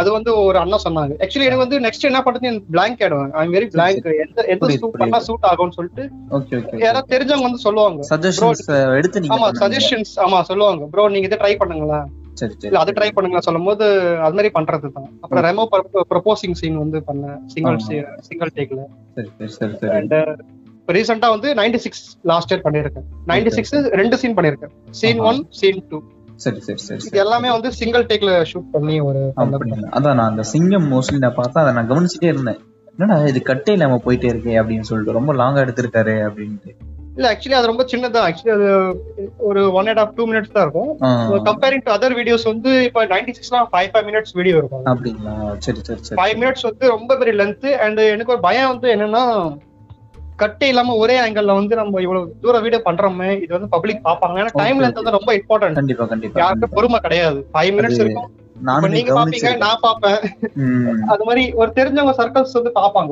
அது 0.00 0.08
வந்து 0.16 0.30
ஒரு 0.48 0.58
அண்ணா 0.62 0.78
சொன்னாங்க. 0.86 1.12
ஆக்சுவலி 1.24 1.48
எனக்கு 1.48 1.64
வந்து 1.64 1.78
நெக்ஸ்ட் 1.86 2.08
என்ன 2.10 2.20
பண்றது 2.26 2.52
பிளாங்க் 2.74 3.00
ஆயிடுவேன் 3.04 3.32
ஐ 3.42 3.46
வெரி 3.56 3.68
பிளாங்க் 3.76 4.06
எந்த 4.24 4.46
எந்த 4.54 4.70
சூட் 4.82 4.98
பண்ணா 5.02 5.20
சூட் 5.28 5.48
ஆகும்னு 5.50 5.76
சொல்லிட்டு 5.78 6.04
யாராவது 6.84 7.12
தெரிஞ்சவங்க 7.14 7.48
வந்து 7.48 7.64
சொல்லுவாங்க. 7.66 8.00
ஆமா. 9.36 9.48
சஜஷன்ஸ் 9.64 10.14
ஆமா 10.26 10.40
சொல்லுவாங்க. 10.52 10.84
ப்ரோ 10.94 11.08
நீங்க 11.14 11.28
இதை 11.30 11.38
ட்ரை 11.44 11.54
பண்ணுங்களேன். 11.62 12.06
இல்ல 12.68 12.80
அது 12.82 12.92
ட்ரை 12.96 13.08
பண்ணுங்களா 13.14 13.44
சொல்லும் 13.46 13.68
போது 13.68 13.86
அது 14.26 14.36
மாதிரி 14.38 14.50
பண்றது 14.58 14.88
தான். 14.96 15.08
அப்புறம் 15.22 15.44
ரெமோ 15.48 15.64
ப்ரொபோசிங் 16.12 16.56
சீன் 16.60 16.78
வந்து 16.82 16.98
பண்ணேன். 17.08 17.38
சிங்கிள் 17.54 17.80
சிங்கிள் 18.28 18.52
டேக்ல 18.58 18.84
ரீசெண்டா 20.96 21.28
வந்து 21.32 21.48
நைன்டி 21.58 21.78
சிக்ஸ் 21.84 22.04
லாஸ்ட் 22.30 22.52
இயர் 22.52 22.62
பண்ணிருக்கேன் 22.66 23.06
நைன்டி 23.30 23.50
சிக்ஸ் 23.56 23.74
ரெண்டு 24.00 24.18
சீன் 24.20 24.36
பண்ணிருக்கேன் 24.36 24.72
சீன். 25.00 25.20
ஒன் 25.30 25.40
சீன் 25.58 25.80
டூ 25.90 25.98
சரி 26.44 26.60
சரி 26.66 26.82
சரி 26.86 27.06
இது 27.08 27.18
எல்லாமே 27.24 27.48
வந்து 27.54 27.70
சிங்கிள் 27.78 28.08
டேக்ல 28.10 28.32
ஷூட் 28.50 28.72
பண்ணி 28.74 28.96
ஒரு? 29.08 29.22
அதான் 29.96 30.18
நான் 30.18 30.30
அந்த 30.32 30.44
சிங்கம் 30.52 30.90
மோஸ்ட்லி 30.92 31.18
நான் 31.24 31.38
பார்த்தா 31.40 31.62
அதை 31.64 31.72
நான் 31.78 31.90
கவனிச்சுட்டே 31.92 32.30
இருந்தேன். 32.32 32.60
என்னடா 32.92 33.16
இது 33.30 33.40
கட்டே 33.48 33.72
இல்லாம 33.76 33.98
போயிட்டே 34.04 34.28
இருக்கே 34.32 34.54
அப்படின்னு 34.60 34.88
சொல்லிட்டு 34.90 35.18
ரொம்ப 35.18 35.32
லாங்கா 35.40 35.64
எடுத்திருக்காரு 35.64 36.14
அப்படின்ட்டு. 36.28 36.72
இல்ல 37.18 37.28
ஆக்சுவலி 37.32 37.56
அது 37.58 37.70
ரொம்ப 37.70 37.84
சின்னதா 37.92 38.20
ஆக்சுவலி 38.26 38.52
அது 38.56 38.66
ஒரு 39.48 39.60
one 39.78 39.88
and 39.90 40.00
half 40.02 40.12
two 40.18 40.24
minutes 40.30 40.52
தான் 40.56 40.64
இருக்கும். 40.66 40.90
கம்பேரிங் 41.48 41.84
டு 41.86 41.92
அதர் 41.96 42.16
வீடியோஸ் 42.18 42.44
வந்து 42.50 42.72
இப்ப 42.88 43.04
நைன்டி 43.14 43.32
சிக்ஸ்லாம் 43.38 43.68
ஃபைவ் 43.72 43.88
ஃபைவ் 43.92 44.06
மினிட்ஸ் 44.10 44.34
வீடியோ 44.40 44.56
இருக்கும். 44.62 44.84
அப்படிங்களா? 44.92 45.34
சரி 45.66 45.80
சரி 45.88 46.18
ஃபைவ் 46.20 46.36
மினிட்ஸ் 46.42 46.66
வந்து 46.68 46.92
ரொம்ப 46.96 47.16
பெரிய 47.22 47.34
லென்த் 47.42 47.68
அண்ட் 47.86 48.02
எனக்கு 48.14 48.34
ஒரு 48.36 48.42
பயம் 48.48 48.70
வந்து 48.72 48.90
என்னன்னா 48.96 49.24
கட்டே 50.42 50.66
இல்லாம 50.72 50.94
ஒரே 51.02 51.14
ஆங்கிள் 51.22 51.48
வந்து 51.58 51.78
நம்ம 51.80 52.00
இவ்வளவு 52.04 52.34
தூரம் 52.42 52.64
வீடியோ 52.64 52.80
பண்றோமே 52.88 53.30
இது 53.44 53.52
வந்து 53.56 53.70
பப்ளிக் 53.74 54.04
பாப்பாங்க 54.08 54.40
ஏன்னா 54.42 54.52
டைம் 54.62 54.80
லென்த் 54.82 55.00
வந்து 55.00 55.16
ரொம்ப 55.18 55.32
இம்பார்ட்டன்ட் 55.38 55.78
கண்டிப்பா 55.80 56.04
கண்டிப்பா 56.12 56.40
யாருக்கும் 56.42 56.74
பொறுமை 56.76 56.98
கிடையாது. 57.06 57.40
ஃபைவ் 57.54 57.72
மினிட்ஸ் 57.76 58.02
இருக்கும். 58.02 58.28
நீங்க 58.94 59.12
பாப்பீங்க 59.16 59.50
நான் 59.64 59.82
பாப்பேன் 59.86 60.20
அது 61.12 61.22
மாதிரி 61.28 61.42
ஒரு 61.60 61.70
தெரிஞ்சவங்க 61.78 62.14
சர்க்கிள்ஸ் 62.20 62.56
வந்து 62.58 62.72
பாப்பாங்க 62.78 63.10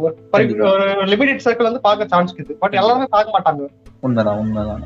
ஒரு 0.73 0.87
லிமிடெட் 1.12 1.44
சர்க்கிள் 1.46 1.69
வந்து 1.70 1.82
பார்க்க 1.88 2.12
சான்ஸ் 2.14 2.32
இருக்குது. 2.32 2.56
பட் 2.62 2.76
எல்லாருமே 2.81 3.08
பார்க்க 3.17 3.37
மாட்டாங்க. 3.37 3.69
உண்மைதான் 4.06 4.40
உண்மைதான். 4.43 4.84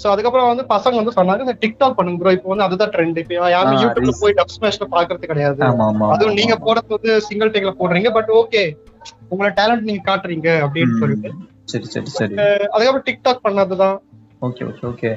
சோ 0.00 0.06
அதுக்கப்புறம் 0.12 0.48
வந்து 0.52 0.64
பசங்க 0.74 1.00
வந்து 1.00 1.16
சொன்னாங்க 1.18 1.54
டிக்டாக் 1.64 1.96
பண்ணுங்க 1.98 2.18
ப்ரோ 2.20 2.34
இப்போ 2.36 2.48
வந்து 2.52 2.66
அதுதான் 2.66 2.92
ட்ரெண்ட் 2.94 3.18
இப்போ 3.22 3.50
யாரும் 3.54 3.80
யூடியூப்ல. 3.82 4.14
போய் 4.22 4.36
டப் 4.38 4.54
ஸ்மாஷ்ல 4.56 4.86
பாக்குறது 4.94 5.30
கிடையாது. 5.32 5.60
அதுவும் 6.14 6.38
நீங்க 6.40 6.56
போறது 6.66 6.96
வந்து 6.96 7.14
சிங்கிள் 7.28 7.52
டேக்ல 7.56 7.74
போடுறீங்க. 7.80 8.10
பட் 8.18 8.32
ஓகே 8.40 8.62
உங்களோட 9.30 9.52
டேலண்ட் 9.60 9.88
நீங்க 9.90 10.04
காட்டுறீங்க. 10.10 10.48
அப்படின்னு 10.66 11.00
சொல்லிட்டு 11.02 11.30
சரி 11.64 11.84
சரி 11.84 12.06
சரி. 12.06 12.34
அதுக்கப்புறம் 12.70 13.02
டிக்டாக் 13.02 13.46
பண்ணதுதான். 13.46 13.98
Okay 14.42 14.64
okay 14.64 14.82
okay. 14.82 15.16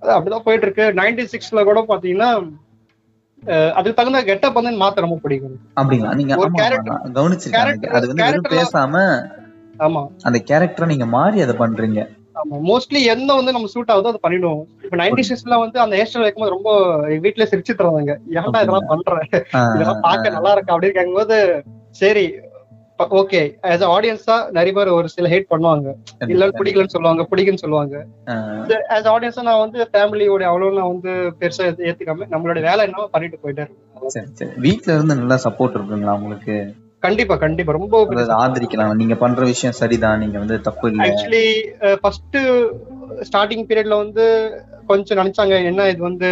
அது 0.00 0.20
அப்படிதான் 0.20 0.38
போயிட்டு 0.38 0.66
இருக்கு 0.66 0.82
நைன்டி 0.82 1.28
சிக்ஸ்ல 1.32 1.64
கூட 1.64 1.84
பாத்தீங்கன்னா 1.88 2.52
அதுக்கு 3.70 3.94
தகுந்த 3.94 4.24
கெட்டப் 4.24 4.54
வந்து 4.54 4.70
மாத்த 4.70 4.94
ரொம்ப 4.94 5.18
பிடிக்கும். 5.22 5.58
அப்படிங்களா? 5.76 6.14
நீங்க 6.14 6.34
அது 6.34 6.42
வந்து 6.42 6.62
வெறும் 7.12 8.42
character- 8.42 8.50
பேசாம 8.50 9.24
ஆமா. 9.78 10.06
அந்த 10.22 10.42
கேரக்டரை 10.44 10.86
நீங்க 10.86 11.06
மாறி 11.06 11.40
அதை 11.40 11.56
பண்றீங்க. 11.56 12.16
ஆமா. 12.34 12.54
மோஸ்ட்லி 12.64 13.04
என்ன 13.04 13.34
வந்து 13.34 13.52
நம்ம 13.52 13.66
சூட் 13.66 13.88
ஆகுதோ 13.88 14.12
அதை 14.12 14.18
பண்ணிடுவோம். 14.22 14.64
இப்ப 14.82 14.96
நைன்டி 14.96 15.22
சிக்ஸ்ல 15.28 15.58
வந்து 15.58 15.80
அந்த 15.80 15.96
ஹேர் 15.96 16.16
ஸ்டைல் 16.16 16.20
வைக்கும்போது 16.20 16.50
ரொம்ப 16.50 16.96
வீட்டுல 17.08 17.46
சிரிச்சு 17.50 17.74
தருவாங்க 17.74 18.16
ஏன்டா 18.30 18.48
இதெல்லாம் 18.48 18.84
பண்ற? 18.86 19.26
இதெல்லாம் 19.74 20.00
பார்க்க 20.00 20.30
நல்லா 20.30 20.52
இருக்கு? 20.52 20.78
அப்படின்னு 20.78 20.90
கேட்கும்போது 20.90 21.62
சரி 21.90 22.34
ஓகே 22.98 23.54
ஆஸ் 23.62 23.84
ஆடியன்ஸா 23.86 24.50
நிறைய 24.50 24.72
பேர் 24.72 24.88
ஒரு 24.88 25.08
சில 25.08 25.28
ஹேட் 25.28 25.44
பண்ணுவாங்க. 25.50 25.92
இல்லன்னு 26.20 26.52
பிடிக்கலன்னு 26.58 26.86
சொல்லுவாங்க 26.86 27.26
பிடிக்குன்னு 27.30 27.54
சொல்லுவாங்க. 27.54 28.06
ஆஸ் 28.88 29.06
ஆடியன்ஸா 29.06 29.42
நான் 29.42 29.58
வந்து 29.58 29.88
ஃபேமிலியோட 29.92 30.42
அவ்வளவு 30.42 30.72
நான் 30.72 30.86
வந்து 30.86 31.10
பெருசா 31.40 31.60
ஏத்து- 31.60 31.84
ஏத்துக்காம 31.86 32.26
நம்மளோட 32.30 32.62
வேலை 32.62 32.78
என்னவோ 32.78 33.06
பண்ணிட்டு 33.06 33.66
சரி 34.06 34.50
வீட்ல 34.56 34.92
இருந்து 34.94 35.14
நல்லா 35.14 35.38
சப்போர்ட் 35.44 35.76
இருக்குங்களா 35.76 36.14
உங்களுக்கு? 36.18 36.74
கண்டிப்பா 36.98 37.36
கண்டிப்பா. 37.36 37.72
ரொம்ப 37.72 38.04
ஆதரிக்கலாம். 38.04 38.94
நீங்க 38.94 39.14
பண்ற 39.14 39.44
விஷயம் 39.44 39.74
சரிதான். 39.74 40.18
நீங்க 40.18 40.38
வந்து 40.38 40.60
தப்பு 40.60 40.90
இல்ல. 40.90 41.02
ஆக்சுவலி 41.02 41.66
ஃபர்ஸ்ட் 42.00 42.36
ஸ்டார்டிங் 43.14 43.64
பீரியட்ல 43.68 43.96
வந்து 43.96 44.52
கொஞ்சம் 44.86 45.18
நினைச்சாங்க 45.18 45.64
என்ன 45.64 45.88
இது 45.88 46.02
வந்து 46.02 46.30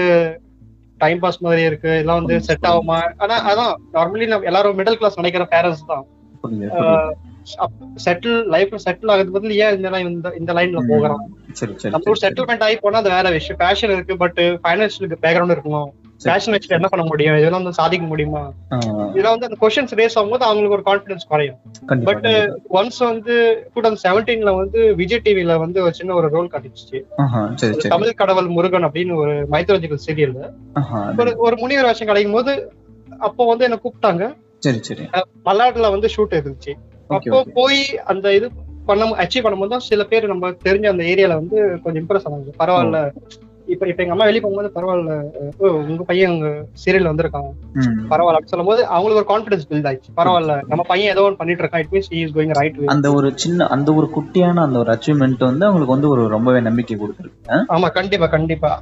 டைம் 0.98 1.18
பாஸ் 1.18 1.42
மாதிரி 1.42 1.62
இருக்கு. 1.62 1.88
இதெல்லாம் 1.88 2.16
வந்து 2.16 2.40
செட் 2.40 2.58
ஆகுமா? 2.62 3.12
ஆனா 3.16 3.54
அதான் 3.54 3.96
நார்மலி 3.96 4.26
நம்ம 4.26 4.44
எல்லாரும் 4.44 4.78
மிடில் 4.78 4.92
கிளாஸ் 4.92 5.20
நினைக்கிற 5.20 5.44
பேரண்ட்ஸ் 5.44 5.86
தான். 5.86 6.06
செட்டில் 8.04 8.38
லைஃப்ல 8.52 8.78
செட்டில் 8.84 9.10
ஆகுறது 9.12 9.34
பதில் 9.34 9.56
ஏன் 9.58 9.74
இந்த 9.78 9.88
line 9.94 10.06
இந்த 10.10 10.28
இந்த 10.40 10.52
லைன்ல 10.56 10.78
சரி 11.58 11.72
நம்ம 11.94 12.08
ஒரு 12.12 12.20
செட்டில்மெண்ட் 12.22 12.64
ஆகி 12.66 12.76
போனா 12.76 13.00
அது 13.02 13.10
வேற 13.10 13.28
விஷயம். 13.30 13.58
பேஷன் 13.58 13.92
இருக்கு 13.96 14.14
பட் 14.22 14.40
ஃபைனான்சியலுக்கு 14.62 15.18
பேக்ரவுண்ட் 15.24 15.54
இருக்கணும். 15.56 15.90
பேஷன் 16.20 16.54
வச்சுட்டு 16.54 16.76
என்ன 16.76 16.88
பண்ண 16.90 17.04
முடியும்? 17.04 17.36
இதெல்லாம் 17.38 17.62
வந்து 17.62 17.78
சாதிக்க 17.78 18.04
முடியுமா? 18.06 18.42
இதெல்லாம் 19.10 19.34
வந்து 19.34 19.48
அந்த 19.48 19.58
கொஸ்டின்ஸ் 19.62 19.94
ரேஸ் 20.00 20.16
ஆகும்போது 20.18 20.46
அவங்களுக்கு 20.48 20.76
ஒரு 20.78 20.84
கான்பிடன்ஸ் 20.86 21.28
குறையும். 21.32 21.58
பட் 22.08 22.26
ஒன்ஸ் 22.78 23.00
வந்து 23.04 23.34
டூ 23.74 23.80
தௌசண்ட் 23.80 24.04
செவன்டீன்ல 24.04 24.52
வந்து 24.56 24.80
விஜய் 25.00 25.24
டிவில 25.26 25.58
வந்து 25.58 25.82
ஒரு 25.82 25.94
சின்ன 25.94 26.14
ஒரு 26.14 26.28
ரோல் 26.28 26.52
காட்டிச்சு 26.52 27.00
தமிழ் 27.88 28.18
கடவுள் 28.22 28.48
முருகன் 28.48 28.86
அப்படின்னு 28.88 29.16
ஒரு 29.16 29.34
மைத்தாலஜிக்கல் 29.50 30.04
சீரியல் 30.06 30.36
ஆஹா, 30.74 31.00
ஒரு 31.20 31.32
ஒரு 31.46 31.56
முனிவர் 31.62 31.88
வேஷம் 31.90 32.10
கிடைக்கும் 32.10 32.38
போது 32.38 32.54
அப்போ 33.20 33.42
வந்து 33.44 33.64
என்ன 33.64 33.78
கூப்பிட்டாங்க. 33.78 34.24
சரி 34.64 34.80
சரி. 34.82 35.06
மல்லாடுல 35.46 35.90
வந்து 35.90 36.10
ஷூட் 36.14 36.36
இருந்துச்சு. 36.38 36.74
அப்போ 37.10 37.38
போய் 37.56 37.80
அந்த 38.12 38.26
இது 38.34 38.46
பண்ண 38.86 39.08
அச்சீவ் 39.22 39.44
பண்ணும்போது 39.44 39.74
தான் 39.74 39.88
சில 39.88 40.02
பேர் 40.04 40.32
நம்ம 40.32 40.52
தெரிஞ்ச 40.64 40.86
அந்த 40.88 41.04
ஏரியால 41.12 41.40
வந்து 41.40 41.56
கொஞ்சம் 41.82 42.02
இம்ப்ரெஸ் 42.02 42.28
ஆனாங்க 42.28 42.54
பரவாயில்ல. 42.62 42.98
இப்ப 43.68 43.86
இப்ப 43.90 44.02
எங்க 44.02 44.14
அம்மா 44.14 44.26
வெளியே 44.26 44.42
போகும்போது 44.42 44.68
பரவாயில்ல. 44.74 45.12
உங்க 45.84 46.02
பையன் 46.02 46.32
உங்க 46.32 46.48
சீரியல் 46.82 47.08
வந்திருக்கான். 47.10 47.46
ம். 47.76 47.94
பரவாயில்ல 48.10 48.34
அப்படின்னு 48.34 48.54
சொல்லும்போது 48.54 48.82
அவங்களுக்கு 48.88 49.20
ஒரு 49.22 49.30
கான்பிடன்ஸ் 49.30 49.68
பில்ட் 49.70 49.88
ஆயிடுச்சு. 49.90 50.10
பரவாயில்ல. 50.16 50.54
நம்ம 50.68 50.82
பையன் 50.82 51.12
ஏதோ 51.14 51.24
ஒன்று 51.24 51.40
பண்ணிட்டு 51.40 51.64
இருக்கான். 51.64 51.82
It 51.84 51.92
means 51.92 52.10
is 52.18 52.34
going 52.36 52.54
right 52.58 52.80
அந்த 52.94 53.10
ஒரு 53.12 53.30
சின்ன 53.36 53.68
அந்த 53.68 53.94
ஒரு 53.94 54.08
குட்டியான 54.16 54.62
அந்த 54.62 54.78
ஒரு 54.78 54.92
அச்சீவ்மெண்ட் 54.94 55.44
வந்து 55.44 55.66
அவங்களுக்கு 55.66 55.96
வந்து 55.96 56.10
ஒரு 56.10 56.24
ரொம்பவே 56.28 56.60
நம்பிக்கை 56.60 56.96
கொடுத்துருக்கு 56.96 57.62
ஆமா 57.68 57.90
கண்டிப்பா 57.92 58.28
கண்டிப்பா. 58.28 58.72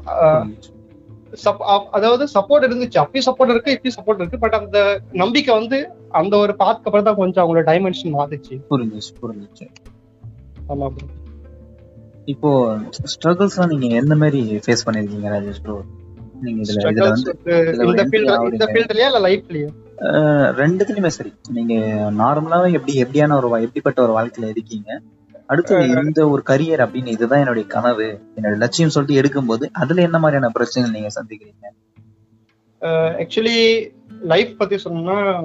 அதாவது 1.93 2.25
சப்போர்ட் 2.35 2.67
இருந்துச்சு. 2.69 2.99
அப்பயும் 2.99 3.27
சப்போர்ட் 3.29 3.51
இருக்கு 3.51 3.75
இப்பயும் 3.77 3.97
சப்போர்ட் 3.99 4.21
இருக்கு. 4.21 4.39
பட் 4.39 4.55
அந்த 4.55 4.79
நம்பிக்கை 5.15 5.55
வந்து 5.55 5.79
அந்த 6.13 6.35
ஒரு 6.37 6.55
பாத்துக்கு 6.59 6.89
அப்புறம் 6.89 7.09
தான் 7.09 7.17
கொஞ்சம் 7.17 7.43
அவங்களோட 7.45 7.65
டைமென்ஷன் 7.71 8.17
மாத்துச்சு 8.17 8.55
புரிஞ்சிச்சு 8.71 9.13
புரிஞ்சிச்சு. 9.21 9.67
ஆமா. 10.73 10.89
இப்போ 12.27 12.51
ஸ்ட்ரகிள்ஸ்லாம் 13.13 13.73
நீங்க 13.73 13.87
எந்த 13.97 14.15
மாதிரி 14.15 14.41
ஃபேஸ் 14.65 14.85
பண்ணிருக்கீங்க 14.87 15.31
ராஜேஷ் 15.31 15.63
ப்ரோ 15.65 15.77
நீங்க 16.43 16.61
இதுல 16.65 16.91
இதுல 16.93 17.09
வந்து 17.09 17.33
இந்த 17.73 17.95
entry 17.95 18.11
ஃபீல்ட் 18.13 18.53
இந்த. 18.53 18.67
ஃபீல்ட்லயா 18.73 19.09
இல்ல 19.11 19.21
லைஃப்லயா 19.27 19.71
ரெண்டுத்துலயுமே 20.61 21.11
சரி. 21.17 21.33
நீங்க 21.51 21.75
நார்மலாவே 22.21 22.71
எப்படி 22.73 22.95
எப்படியான 23.03 23.37
ஒரு 23.41 23.49
எப்படிப்பட்ட 23.67 23.99
ஒரு 24.03 24.15
வாழ்க்கையில 24.17 24.49
இருக்கீங்க? 24.51 24.89
அடுத்து 25.47 25.89
இந்த 25.89 26.29
ஒரு 26.29 26.43
கரியர் 26.49 26.83
அப்படின்னு 26.85 27.07
இதுதான் 27.07 27.39
என்னுடைய 27.39 27.69
கனவு. 27.69 28.21
என்னோட 28.37 28.57
லட்சியம் 28.57 28.91
சொல்லிட்டு 28.91 29.23
எடுக்கும்போது 29.23 29.65
அதுல 29.73 30.03
என்ன 30.03 30.19
மாதிரியான 30.19 30.53
பிரச்சனைகள் 30.53 31.01
நீங்க 31.01 31.15
சந்திக்கிறீங்க? 31.21 31.67
ஆக்சுவலி 33.23 33.91
லைஃப் 34.23 34.59
பத்தி 34.59 34.79
சொன்னா 34.79 35.43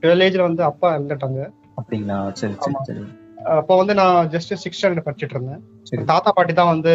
டுவெல் 0.00 0.24
ஏஜ்ல 0.26 0.40
வந்து 0.40 0.62
அப்பா 0.62 0.96
இறந்துட்டாங்க. 0.96 1.50
அப்படிங்களா? 1.80 2.32
சரி 2.32 2.54
சரி. 2.58 2.76
சரி. 2.82 3.00
அப்போ 3.44 3.76
வந்து 3.76 3.94
நான் 3.94 4.28
ஜஸ்ட் 4.28 4.54
சிக்ஸ் 4.54 4.86
ஸ்டாண்டர்ட் 4.86 5.06
படிச்சிட்டு 5.06 5.30
இருந்தேன். 5.30 5.62
சரி. 5.82 6.04
தாத்தா 6.04 6.32
பாட்டி 6.32 6.52
தான் 6.52 6.66
வந்து 6.66 6.94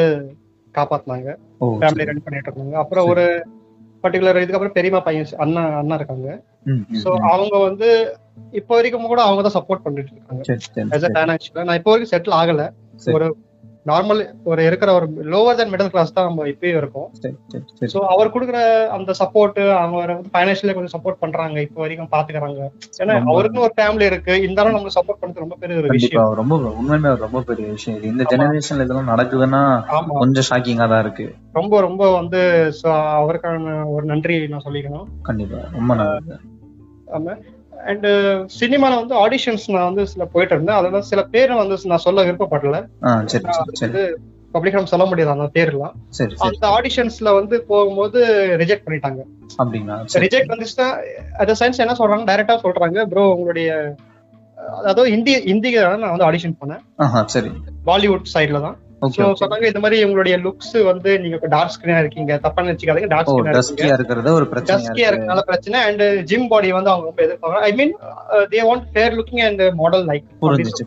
காப்பாத்துனாங்க. 0.75 1.36
ஃபேமிலி 1.62 2.05
ரன் 2.05 2.24
பண்ணிட்டு 2.24 2.51
இருந்தாங்க. 2.51 2.72
அப்புறம் 2.72 3.07
ஒரு 3.07 3.48
பர்டிகுலர் 4.03 4.41
இதுக்கப்புறம் 4.41 4.75
பெரியம்மா 4.75 5.01
பையன் 5.01 5.31
அண்ணா 5.43 5.63
அண்ணா 5.79 5.95
இருக்காங்க 6.00 6.29
சோ. 7.01 7.10
அவங்க 7.31 7.55
வந்து 7.67 7.89
இப்போ 8.53 8.74
வரைக்கும் 8.75 9.07
கூட 9.07 9.22
அவங்க 9.22 9.41
தான் 9.41 9.57
சப்போர்ட் 9.57 9.86
பண்ணிட்டு 9.86 10.13
இருக்காங்க 10.13 10.43
நான் 11.63 11.77
இப்போ 11.79 11.91
வரைக்கும் 11.91 12.13
செட்டில் 12.13 12.39
ஆகல. 12.39 12.63
ஒரு 13.15 13.27
நார்மல் 13.86 14.20
ஒரு 14.52 14.62
இருக்கிற 14.68 14.90
ஒரு 14.98 15.06
லோவர் 15.32 15.58
தென் 15.60 15.72
மிடில் 15.72 15.92
கிளாஸ் 15.94 16.13
தான் 16.18 16.28
நம்ம 16.28 16.46
இப்பயும் 16.52 16.80
இருக்கோம். 16.82 17.08
சோ 17.94 18.00
அவர் 18.13 18.32
கொடுக்குற 18.36 18.60
அந்த 18.98 19.12
சப்போர்ட் 19.22 19.60
அவங்க 19.80 19.98
வந்து 20.02 20.32
ஃபைனான்சியலா 20.34 20.75
கொஞ்சம் 20.78 20.96
சப்போர்ட் 20.96 21.22
பண்றாங்க 21.24 21.58
இப்போ 21.66 21.80
வரைக்கும் 21.84 22.12
பாத்துக்கறாங்க. 22.13 22.62
ஏன்னா 23.02 23.16
அவருக்குன்னு 23.32 23.66
ஒரு 23.68 23.75
ஃபேமிலி 23.80 24.06
இருக்கு. 24.12 24.36
இருந்தாலும் 24.46 24.75
நம்மளுக்கு 24.75 24.98
சப்போர்ட் 25.00 25.22
பண்றது 25.24 25.46
ரொம்ப 25.46 25.58
பெரிய 25.63 25.80
ஒரு 25.82 25.90
விஷயம். 25.96 26.38
ரொம்ப 26.42 26.56
உண்மையுமே 26.80 27.12
ரொம்ப 27.25 27.42
பெரிய 27.50 27.68
விஷயம். 27.75 27.98
இது 28.00 28.12
இந்த. 28.13 28.28
ஜெனரேஷன்ல 28.34 28.86
இதெல்லாம் 28.88 29.12
நடக்குதுன்னா 29.13 29.62
கொஞ்சம் 30.22 30.48
ஷாக்கிங்கா 30.50 30.88
தான் 30.94 31.04
இருக்கு. 31.06 31.28
ரொம்ப 31.60 31.82
ரொம்ப 31.88 32.12
வந்து 32.20 32.42
அவருக்கான 33.20 33.75
ஒரு 33.96 34.06
நன்றி 34.13 34.38
நான் 34.54 34.66
சொல்லிக்கணும். 34.68 35.08
கண்டிப்பா 35.30 35.62
ரொம்ப 35.78 35.92
நல்லது 36.02 36.38
ஆமா. 37.18 37.34
அண்ட் 37.86 38.08
சினிமால 38.60 38.96
வந்து 38.96 39.15
ஆடிஷன்ஸ் 39.15 39.65
நான் 39.68 39.84
வந்து 39.84 40.08
சில 40.08 40.25
போயிட்டு 40.25 40.53
இருந்தேன் 40.53 40.75
அதனால 40.75 41.01
சில 41.01 41.24
பேர் 41.24 41.53
வந்து 41.53 41.77
நான் 41.84 41.98
சொல்ல 41.98 42.24
விருப்பப்படல. 42.24 42.77
வந்து 43.82 44.03
பப்ளிக் 44.51 44.74
நம்ம 44.74 44.86
சொல்ல 44.86 45.06
முடியாது 45.06 45.32
அந்த 45.32 45.50
பேர்லாம். 45.53 45.94
அந்த 46.48 46.65
ஆடிஷன்ஸ்ல 46.68 47.34
வந்து 47.34 47.63
போகும்போது 47.63 48.20
ரிஜெக்ட் 48.62 48.86
பண்ணிட்டாங்க. 48.88 49.22
ரிஜெக்ட் 50.24 50.53
வந்துச்சுன்னா 50.53 50.88
அட் 51.34 51.53
சயின்ஸ் 51.62 51.84
என்ன 51.86 51.96
சொல்றாங்க? 52.00 52.25
டைரக்டா 52.32 52.58
சொல்றாங்க. 52.63 53.06
ப்ரோ 53.06 53.30
உங்களுடைய 53.30 53.70
அதாவது 54.84 55.10
ஹிந்தி 55.10 55.34
ஹிந்திக்கு 55.51 55.80
நான் 55.98 56.13
வந்து 56.15 56.27
ஆடிஷன் 56.30 56.58
பண்ணேன். 56.62 56.82
ஆஹா 56.98 57.22
சரி. 57.25 57.50
பாலிவுட் 57.86 58.27
சைட்ல 58.34 58.62
தான். 58.62 58.77
ஓகே 59.05 59.22
சொன்னாங்க 59.41 59.65
இந்த 59.65 59.79
மாதிரி 59.79 60.03
உங்களுடைய 60.03 60.36
லுக்ஸ் 60.38 60.83
வந்து 60.83 61.19
நீங்க 61.19 61.39
டார்க் 61.48 61.75
ஸ்கிரீனா 61.75 62.00
இருக்கீங்க. 62.00 62.38
தப்பா 62.38 62.63
நினைச்சுக்காதீங்க 62.63 63.07
டார்க் 63.07 63.29
இருக்கீங்க. 63.29 63.57
டஸ்கியா 63.60 63.93
இருக்கிறது 63.93 64.33
ஒரு 64.33 64.45
பிரச்சனையா 64.45 64.74
டஸ்கியா 64.74 65.07
இருக்கு. 65.07 65.12
இருக்கனால 65.12 65.39
பிரச்சனை. 65.39 65.79
அண்ட் 65.81 66.03
ஜிம் 66.24 66.48
பாடி 66.48 66.72
வந்து 66.72 66.89
அவங்க 66.89 67.07
ரொம்ப 67.10 67.22
எதிர்பார்க்கறாங்க 67.25 67.69
I 67.69 67.74
mean 67.74 67.93
they 68.53 68.62
want 68.69 68.86
fair 68.93 69.13
looking 69.13 69.45
and 69.48 69.63
model 69.74 70.05
like 70.05 70.27
புரிஞ்சுச்சு 70.41 70.86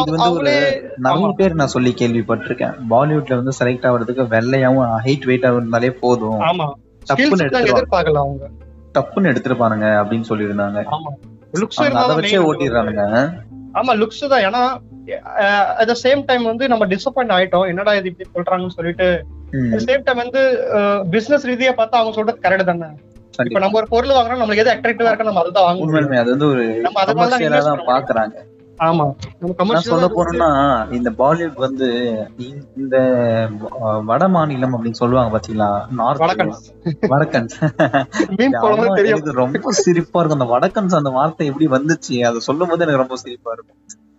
இது 0.00 0.12
வந்து 0.12 0.30
ஒரு 0.34 0.50
நிறைய. 0.96 1.32
பேர் 1.36 1.54
நான் 1.54 1.72
சொல்லி 1.74 1.94
கேள்விப்பட்டிருக்கேன். 1.98 2.76
பாலிவுட்ல 2.90 3.38
வந்து 3.40 3.52
செலக்ட் 3.58 3.86
ஆகுறதுக்கு 3.88 4.24
வெள்ளையாவும் 4.34 4.92
ஹைட் 5.06 5.26
வெயிட்டா 5.30 5.50
இருந்தாலே 5.56 5.90
போதும். 6.04 6.40
ஆமா. 6.40 6.66
டப்புன்னு 7.06 7.44
எடுத்துருவாங்க. 7.46 8.46
டப்புன்னு 8.94 9.30
எடுத்துருப்பானுங்க 9.32 9.88
அப்படின்னு 10.02 10.28
சொல்லியிருந்தாங்க. 10.28 10.78
ஆமா. 10.96 11.10
லுக்ஸ் 11.52 11.80
அவங்க 11.80 12.00
அதை 12.00 12.16
வச்சே 12.16 12.40
ஓட்டிடுறானுங்க. 12.48 13.04
ஆமா 13.74 13.92
லுக்ஸ் 14.02 14.28
தான். 14.28 14.44
ஏன்னா 14.48 14.62
அட் 15.78 15.90
த 15.90 15.96
சேம் 16.02 16.22
டைம் 16.26 16.44
வந்து 16.44 16.64
நம்ம 16.68 16.86
டிசப்பாயிண்ட் 16.86 17.34
ஆயிட்டோம். 17.36 17.68
என்னடா 17.68 17.94
இது 17.94 18.10
இப்படி 18.10 18.28
சொல்றாங்கன்னு 18.34 18.76
சொல்லிட்டு 18.78 19.08
சேம் 19.84 20.04
டைம் 20.04 20.22
வந்து 20.24 20.42
பிசினஸ் 21.10 21.46
ரீதியா 21.46 21.72
பார்த்தா 21.78 22.00
அவங்க 22.00 22.14
சொல்றது 22.16 22.44
கரெக்ட் 22.44 22.70
தானே? 22.70 22.90
இப்ப. 23.42 23.60
நம்ம 23.64 23.78
ஒரு 23.78 23.88
பொருள் 23.90 24.14
வாங்குறோம் 24.16 24.40
நம்மளுக்கு 24.40 24.64
எது 24.64 24.74
அட்ராக்டிவா 24.74 25.10
இருக்கு 25.10 25.28
நம்ம 25.28 25.42
அதுதான் 25.42 25.66
வாங்க 25.66 25.78
முடியும் 25.78 25.98
உண்மையுமே 25.98 26.22
அது 26.22 26.32
வந்து 26.34 26.48
ஒரு 26.52 26.64
நம்ம 26.86 27.00
அதனால 27.04 27.60
தான் 27.68 27.90
பாக்குறாங்க 27.90 28.36
ஆமா. 28.78 29.04
சொல்ல 29.86 30.06
போனோம்னா 30.10 30.48
இந்த 30.96 31.10
பாலிவுட் 31.18 31.58
வந்து 31.64 31.88
இந்த 32.78 32.96
வட 34.08 34.28
மாநிலம் 34.34 34.74
அப்படின்னு 34.76 35.00
சொல்லுவாங்க 35.00 35.30
பாத்தீங்களா? 35.34 35.68
நார்த் 35.98 36.22
வடக்கன்ஸ் 37.12 37.56
தெரியும். 38.98 39.10
எனக்கு 39.10 39.34
ரொம்ப 39.40 39.72
சிரிப்பா 39.80 40.20
இருக்கும். 40.20 40.38
அந்த 40.38 40.48
வடக்கன்ஸ் 40.54 40.98
அந்த 41.00 41.12
வார்த்தை 41.18 41.48
எப்படி 41.50 41.68
வந்துச்சு? 41.76 42.16
அதை 42.28 42.40
சொல்லும் 42.48 42.70
போது 42.70 42.84
எனக்கு 42.86 43.02
ரொம்ப 43.04 43.18
சிரிப்பா 43.24 43.52
இருக்கும். 43.56 43.78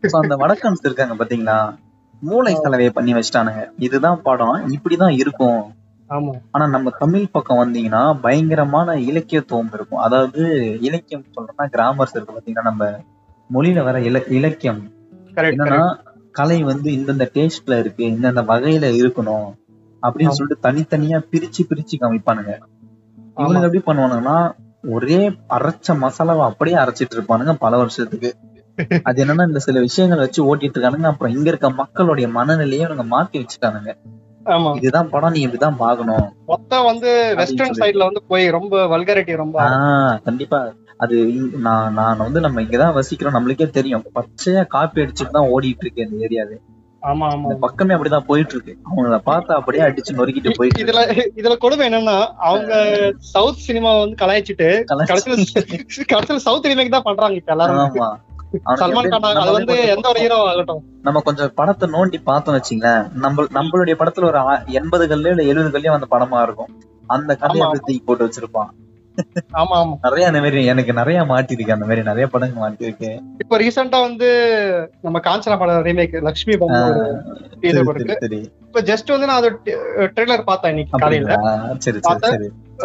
அந்த 0.10 0.36
வடக்கன்ஸ் 0.36 0.84
இருக்காங்க 0.84 1.24
பாத்தீங்களா? 1.24 1.78
மூளை 2.22 2.56
கலவையை 2.62 2.94
பண்ணி 2.94 3.14
வச்சுட்டானுங்க. 3.14 3.72
இதுதான் 3.78 4.22
படம். 4.22 4.72
இப்படிதான் 4.72 5.10
இருக்கும். 5.10 5.62
ஆனா 6.52 6.68
நம்ம 6.68 6.90
தமிழ் 6.90 7.28
பக்கம் 7.32 7.58
வந்தீங்கன்னா 7.58 8.20
பயங்கரமான 8.22 9.00
இலக்கியத்துவம் 9.00 9.70
இருக்கும். 9.74 10.00
அதாவது 10.00 10.42
இலக்கியம் 10.82 11.26
சொல்றோம்னா 11.36 11.66
கிராமர்ஸ் 11.66 12.16
இருக்கு 12.16 12.34
பாத்தீங்கன்னா 12.38 12.62
நம்ம 12.62 13.00
மொழியில 13.54 13.84
வர 13.84 14.00
இல 14.02 14.24
இலக்கியம். 14.28 14.82
என்னன்னா 15.36 15.96
கலை 16.32 16.64
வந்து 16.64 16.92
இந்தந்த 16.92 17.30
டேஸ்ட்ல 17.34 17.80
இருக்கு 17.80 18.06
இந்தந்த 18.06 18.42
வகையில 18.44 18.86
இருக்கணும் 19.02 19.48
அப்படின்னு. 20.04 20.30
சொல்லிட்டு 20.30 20.70
தனித்தனியா 20.70 21.24
பிரிச்சு 21.32 21.62
பிரிச்சு 21.70 21.96
காமிப்பானுங்க. 22.00 22.60
ஆமா. 23.36 23.44
இவனுங்க 23.44 23.72
எப்படி 23.72 23.84
பண்ணுவானுங்கன்னா 23.86 24.52
ஒரே 24.90 25.30
அரைச்ச 25.30 25.88
மசாலாவை 25.88 26.44
அப்படியே 26.44 26.78
அரைச்சிட்டு 26.78 27.16
இருப்பானுங்க 27.16 27.54
பல 27.54 27.78
வருஷத்துக்கு. 27.78 28.36
அது 29.04 29.26
என்னன்னா 29.26 29.48
இந்த 29.48 29.60
சில 29.60 29.80
விஷயங்கள் 29.80 30.20
வச்சு 30.20 30.56
ஓட்டிட்டு 30.56 30.78
இருக்கானுங்க. 30.78 31.04
அப்புறம் 31.04 31.36
இங்க 31.36 31.50
இருக்க 31.50 31.70
மக்களுடைய 31.70 32.30
மனநிலையை 32.30 32.88
இவனுங்க 32.88 33.06
மாத்தி 33.12 33.38
வச்சுட்டானுங்க. 33.38 33.98
ஆமா. 34.46 34.76
இதுதான் 34.76 35.10
படம் 35.10 35.32
நீ 35.32 35.48
இப்படிதான் 35.48 35.76
பாக்கணும் 35.78 36.34
மொத்தம் 36.46 36.86
வந்து 36.86 37.34
வெஸ்டர்ன். 37.36 37.72
சைடுல 37.72 37.98
வந்து 37.98 38.24
போய் 38.28 38.50
ரொம்ப 38.50 38.98
வல்கரிட்டி 38.98 39.36
ரொம்ப 39.36 39.58
கண்டிப்பா. 40.24 40.72
அது 40.98 41.26
நான் 41.58 41.94
நான் 41.94 42.18
வந்து 42.18 42.40
நம்ம 42.40 42.62
இங்கதான் 42.62 42.96
வசிக்கிறோம். 42.96 43.36
நம்மளுக்கே 43.38 43.70
தெரியும். 43.70 44.04
பச்சையா 44.16 44.68
காப்பி 44.68 45.02
அடிச்சுட்டு 45.02 45.30
தான் 45.32 45.48
ஓடிட்டு 45.48 45.80
இருக்கு 45.80 46.08
இந்த 46.12 46.26
ஏரியாவே. 46.26 46.58
ஆமா 47.02 47.26
ஆமா 47.26 47.42
இந்த 47.42 47.56
பக்கமே 47.60 47.94
அப்படிதான் 47.94 48.20
போயிட்டு 48.20 48.54
இருக்கு. 48.54 48.78
அவங்கள 48.90 49.10
பார்த்தா 49.26 49.52
அப்படியே 49.54 49.84
அடிச்சு 49.84 50.12
நொறுக்கிட்டு 50.12 50.52
போயிட்டு 50.54 50.84
இதுல 50.84 51.02
இதுல 51.36 51.58
கொடுமை 51.58 51.90
என்னன்னா 51.90 52.26
அவங்க 52.26 52.74
சவுத் 53.18 53.56
சினிமா 53.56 54.00
வந்து 54.00 54.26
கலாய்ச்சிட்டு 54.26 54.68
கலாய்ச்சி- 54.92 55.44
கடைசியில 55.44 56.14
கடைசியில 56.14 56.36
சவுத் 56.36 56.66
ரீமேக் 56.66 56.90
தான் 56.90 57.02
பண்றாங்க 57.02 57.36
இப்ப 57.36 57.52
எல்லாரும். 57.52 58.18
நம்ம 61.04 61.22
கொஞ்சம் 61.22 61.52
படத்தை 61.56 61.90
நோண்டி 61.90 62.24
பார்த்தோம் 62.24 62.56
வச்சுங்களேன் 62.56 63.10
நம்ம 63.16 63.46
நம்மளுடைய 63.54 63.96
படத்துல 64.00 64.24
ஒரு 64.24 64.38
எண்பதுகள்லயோ 64.80 65.30
இல்ல 65.30 65.44
எழுபதுகள்லயோ 65.44 65.90
வந்த 65.90 66.08
படமா 66.12 66.42
இருக்கும். 66.42 66.80
அந்த 67.10 67.36
கதையை 67.36 67.72
தூக்கி 67.72 68.02
போட்டு 68.06 68.28
வச்சிருப்பான். 68.28 68.70
ஆமா 69.54 69.76
ஆமா. 69.76 69.98
நிறைய 70.04 70.28
அந்த 70.28 70.40
மாதிரி 70.40 70.66
எனக்கு 70.66 70.94
நிறைய 70.94 71.24
மாட்டிருக்கு 71.24 71.72
அந்த 71.72 71.86
மாதிரி 71.86 72.02
நிறைய 72.02 72.28
படங்கள் 72.28 72.64
மாட்டிருக்கு 72.64 73.20
இப்ப 73.40 73.58
ரீசெண்டா 73.58 74.02
வந்து 74.02 74.28
நம்ம 75.02 75.20
காஞ்சனா 75.20 75.60
படம் 75.60 75.84
ரீமேக் 75.84 76.16
இருக்கு 76.16 76.32
சரி. 78.22 78.52
இப்ப 78.68 78.82
ஜஸ்ட் 78.82 79.12
வந்து 79.12 79.28
நான் 79.28 79.36
அது 79.36 79.62
ட்ரெய்லர் 80.16 80.44
பார்த்தேன் 80.44 80.72
இன்னைக்கு 80.72 80.98
காலையில. 80.98 81.36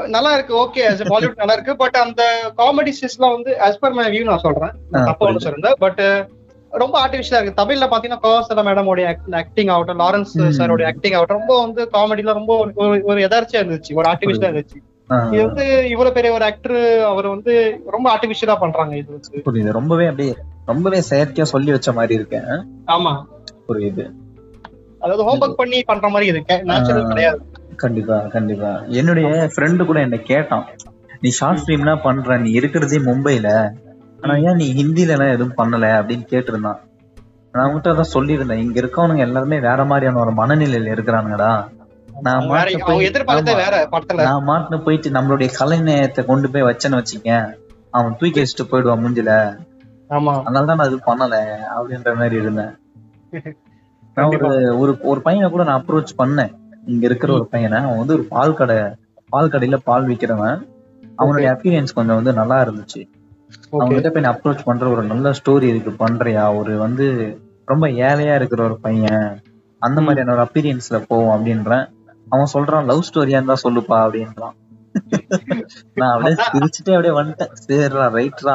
நல்லா 0.04 0.34
இருக்கு 0.34 0.56
ஓகே 0.56 0.90
பாலிவுட் 0.98 1.36
நல்லா 1.36 1.52
இருக்கு. 1.52 1.76
பட் 1.76 1.94
அந்த 1.94 2.52
காமெடி 2.56 2.92
எல்லாம் 3.00 3.32
வந்து 3.32 3.60
as 3.60 3.78
per 3.82 3.92
my 3.92 4.08
view 4.08 4.24
நான் 4.24 4.38
சொல்றேன். 4.38 4.72
தப்பா 4.90 5.28
ஒண்ணு 5.28 5.36
சொல்றேன். 5.36 5.74
பட் 5.78 6.28
ரொம்ப 6.70 7.06
ஆர்டிபிஷியலா 7.06 7.42
இருக்கு. 7.42 7.64
தமிழ்ல 7.64 7.88
பாத்தீங்கன்னா 7.90 8.18
கோவசல 8.22 8.62
மேடமோட 8.62 9.34
ஆக்டிங் 9.34 9.66
ஆகட்டும் 9.66 9.98
லாரன்ஸ் 9.98 10.32
ம். 10.32 10.40
சாரோட 10.40 10.86
ஆக்டிங் 10.86 11.12
ஆகட்டும் 11.12 11.38
ரொம்ப 11.38 11.60
வந்து 11.60 11.90
காமெடில 11.92 12.32
ரொம்ப 12.32 12.66
ஒரு- 12.66 12.70
எதார்ச்சியா 13.04 13.52
இருந்துச்சு. 13.52 13.94
ஒரு 13.94 14.10
ஆர்டிபிஷியலா 14.10 14.54
இருந்துச்சு. 14.54 15.32
இது 15.32 15.44
வந்து 15.44 15.88
இவ்வளவு 15.88 16.14
பெரிய 16.14 16.32
ஒரு 16.32 16.44
ஆக்டர் 16.44 17.04
அவர் 17.04 17.26
வந்து 17.26 17.80
ரொம்ப 17.90 18.16
ஆர்டிபிஷியலா 18.16 18.56
பண்றாங்க 18.60 18.96
இது 18.96 19.20
வந்து. 19.20 19.42
புரியுது. 19.44 19.72
ரொம்பவே 19.72 20.04
அப்படியே 20.04 20.36
ரொம்பவே 20.66 21.02
செயற்கையா 21.10 21.42
சொல்லி 21.42 21.70
வச்ச 21.70 21.92
மாதிரி 21.92 22.14
இருக்கேன். 22.14 22.66
ஆமா. 22.86 23.24
புரியுது. 23.68 24.10
அதாவது 25.00 25.24
ஹோம்ஒர்க் 25.26 25.54
பண்ணி 25.54 25.82
பண்ற 25.82 26.08
மாதிரி 26.08 26.26
இது. 26.26 26.62
நேச்சுரல். 26.62 27.06
கிடையாது. 27.06 27.40
கண்டிப்பா 27.76 28.18
கண்டிப்பா. 28.18 28.82
என்னுடைய 28.88 29.28
ஃப்ரெண்டு 29.56 29.84
கூட 29.84 30.00
என்ன 30.00 30.16
கேட்டான். 30.16 30.66
நீ 31.20 31.28
ஷார்ட் 31.28 31.58
ஃபிலிம்லாம் 31.66 32.02
பண்ற 32.02 32.38
நீ 32.38 32.50
இருக்கிறதே 32.50 32.96
மும்பைல. 32.98 33.72
ஆனா 34.20 34.34
ஏன் 34.36 34.56
நீ 34.56 34.84
ஹிந்தில 34.84 35.08
எல்லாம் 35.08 35.32
எதுவும் 35.32 35.56
பண்ணல 35.56 35.84
அப்படின்னு 35.84 36.26
கேட்டிருந்தான். 36.30 36.78
நான் 37.52 37.66
அவங்ககிட்ட 37.66 37.88
அதான் 37.88 38.14
சொல்லியிருந்தேன். 38.14 38.62
இங்க 38.62 38.80
இருக்கவனுங்க 38.80 39.18
எல்லாருமே 39.18 39.60
வேற 39.60 39.84
மாதிரியான 39.84 40.20
ஒரு 40.20 40.30
மனநிலையில 40.30 40.92
இருக்கிறானுங்கடா. 40.92 41.66
நான் 42.20 42.48
மாட்டுன 44.46 44.84
போயிட்டு 44.84 45.10
நம்மளுடைய 45.10 45.56
கலை 45.58 45.80
நேயத்தை 45.80 46.24
கொண்டு 46.24 46.50
போய் 46.50 46.62
வச்சேன்னு 46.62 47.02
வச்சுக்கேன். 47.02 47.46
அவன் 47.90 48.16
தூக்கி 48.18 48.42
வச்சுட்டு 48.42 48.68
போயிடுவான் 48.70 49.04
மூஞ்சில. 49.04 49.32
ஆமா. 50.08 50.42
அதனால 50.42 50.66
தான் 50.66 50.76
நான் 50.76 50.86
இது 50.86 50.98
பண்ணல 51.06 51.36
அப்படின்ற 51.76 52.14
மாதிரி 52.16 52.36
இருந்தேன். 52.36 52.74
நான் 54.16 54.26
ஒரு 54.26 54.78
ஒரு 54.78 54.98
ஒரு 55.02 55.22
பையனை 55.22 55.50
கூட 55.50 55.64
நான் 55.64 55.84
அப்ரோச் 55.84 56.06
பண்ணேன். 56.18 56.54
இங்க 56.86 57.06
இருக்கிற 57.06 57.32
ஒரு 57.32 57.46
பையனை. 57.46 57.78
அவன் 57.78 57.98
வந்து 57.98 58.12
ஒரு 58.12 58.22
பால் 58.22 58.54
கடை 58.54 58.76
பால் 59.28 59.48
கடையில 59.48 59.76
பால் 59.84 60.06
விக்கிறவன். 60.06 60.68
அவனுடைய 61.16 61.50
அப்பியரன்ஸ் 61.50 61.94
கொஞ்சம் 61.94 62.14
வந்து 62.14 62.32
நல்லா 62.32 62.64
இருந்துச்சு. 62.64 63.08
ஓகே. 63.72 63.76
அவன்கிட்ட 63.78 64.10
போய் 64.10 64.22
அப்ரோச் 64.22 64.62
பண்ற 64.64 64.88
ஒரு 64.88 65.02
நல்ல 65.02 65.30
ஸ்டோரி 65.30 65.62
இருக்கு. 65.62 66.06
பண்றியா? 66.06 66.56
ஒரு 66.56 66.78
வந்து 66.78 67.38
ரொம்ப 67.64 67.86
ஏழையா 67.86 68.34
இருக்கிற 68.34 68.64
ஒரு 68.64 68.78
பையன். 68.80 69.40
அந்த 69.78 70.00
மாதிரியான 70.00 70.40
ஒரு 70.40 70.50
அப்பீரியன்ஸ்ல 70.52 71.04
போவோம் 71.08 71.46
அப்படின்றேன். 71.46 71.88
அவன் 72.28 72.46
சொல்றான் 72.54 72.84
லவ் 72.84 73.04
ஸ்டோரியா 73.12 73.28
இருந்தா 73.28 73.54
சொல்லுப்பா 73.62 74.08
அப்படின்றான். 74.08 74.56
நான் 76.00 76.12
அப்படியே 76.14 76.36
சிரிச்சுட்டே 76.46 76.94
அப்படியே 76.96 77.14
வந்துட்டேன். 77.18 77.52
சரிடா 77.64 78.06
ரைட்ரா. 78.16 78.54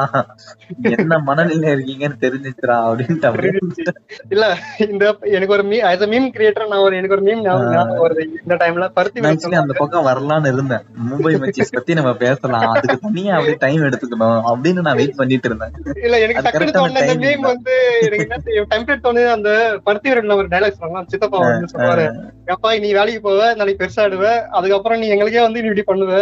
என்ன 0.98 1.18
மனநிலையில 1.30 1.74
இருக்கீங்கன்னு 1.76 2.18
தெரிஞ்சிச்சுடா 2.26 2.78
அப்படின்ட்டு. 2.88 3.94
இல்ல 4.36 4.46
இந்த 4.88 5.06
எனக்கு 5.36 5.56
ஒரு 5.58 5.64
மீ 5.64 5.80
a 5.90 5.94
மீம் 6.14 6.28
கிரியேட்டர் 6.36 6.70
நான் 6.72 6.86
ஒரு 6.88 6.96
எனக்கு 7.00 7.16
ஒரு 7.18 7.26
மீம் 7.28 7.44
ஞாபகம் 7.48 8.04
வருது. 8.06 8.26
இந்த 8.42 8.58
டைம்ல 8.64 8.88
பருத்தி 8.98 9.56
அந்த 9.62 9.76
பக்கம் 9.82 10.08
வரலாம்னு 10.10 10.52
இருந்தேன். 10.54 10.86
மும்பை 11.10 11.34
மச்சீஸ் 11.44 11.76
பத்தி 11.78 11.94
நம்ம 12.00 12.14
பேசலாம். 12.26 12.68
அதுக்கு 12.74 12.98
தனியா 13.08 13.34
அப்படியே 13.38 13.58
டைம் 13.66 13.88
எடுத்துக்கணும் 13.90 14.42
அப்படின்னு 14.52 14.86
நான் 14.88 15.00
வெயிட் 15.02 15.20
பண்ணிட்டு 15.22 15.50
இருந்தேன். 15.50 15.74
இல்ல 16.06 16.20
எனக்கு 16.26 16.46
டக்குனு 16.48 16.78
தோணுன 16.78 17.02
timing 17.08 17.24
மீம் 17.26 17.48
வந்து 17.52 17.76
எனக்கு 18.08 18.26
என்ன 18.28 18.68
டெம்ப்ளேட் 18.74 19.06
தோணுது 19.08 19.30
அந்த 19.38 19.50
பருத்தி 19.84 20.10
விரல்ல 20.12 20.40
ஒரு 20.42 20.48
டைலாக் 20.54 20.80
சொல்லலாம் 20.82 21.10
சித்தப்பா 21.14 21.40
வந்து 21.46 21.72
சொல்லுவாரு 21.74 22.08
அப்பா 22.56 22.70
நீ 22.86 22.90
வேலைக்கு 23.00 23.20
போவ 23.28 23.42
நாளைக்கு 23.60 23.82
பெருசாடுவ 23.82 24.26
அதுக்கப்புறம் 24.58 25.00
நீ 25.02 25.08
எங்களுக்கே 25.16 25.44
வந்து 25.46 25.62
நீ 25.64 25.70
இப்படி 25.72 25.86
பண்ணுவ 25.90 26.14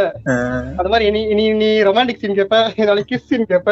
அது 0.80 0.90
மாதிரி 0.92 1.06
இனி 1.10 1.22
இனி 1.34 1.46
நீ 1.62 1.70
ரொமான்டிக் 1.88 2.22
சீன் 2.24 2.38
கேப்ப 2.40 2.58
நாளைக்கு 2.90 3.10
கிஸ் 3.12 3.28
சீன் 3.30 3.48
கேப்ப. 3.52 3.70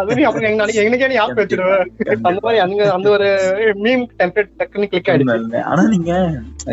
அது 0.00 0.16
நீ 0.18 0.22
அப்புறம் 0.28 0.58
நாளைக்கு 0.60 0.82
எங்களுக்கே 0.82 1.10
நீ 1.12 1.18
ஆப் 1.24 1.38
வச்சிடுவ 1.40 1.72
அந்த 2.28 2.38
மாதிரி 2.46 2.60
அங்க 2.66 2.80
அந்த 2.96 3.10
ஒரு 3.16 3.28
மீம் 3.84 4.04
டெம்ப்ளேட் 4.20 4.52
டக்குனு 4.60 4.90
கிளிக் 4.92 5.10
ஆயிடுச்சு. 5.12 5.62
ஆனா 5.70 5.82
நீங்க 5.94 6.12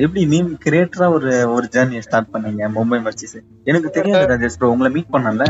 எப்படி 0.06 0.24
மீம் 0.34 0.52
கிரியேட்டரா 0.66 1.10
ஒரு 1.18 1.32
ஒரு 1.56 1.68
ஜேர்னியை 1.76 2.04
ஸ்டார்ட் 2.08 2.34
பண்ணீங்க 2.36 2.72
மும்பை 2.78 3.00
மர்ச்சிஸ் 3.08 3.38
எனக்கு 3.72 3.92
தெரியாது 3.98 4.32
ராஜேஷ் 4.34 4.60
ப்ரோ 4.60 4.74
உங்களை 4.76 4.92
மீட் 4.98 5.14
பண்ணல 5.16 5.46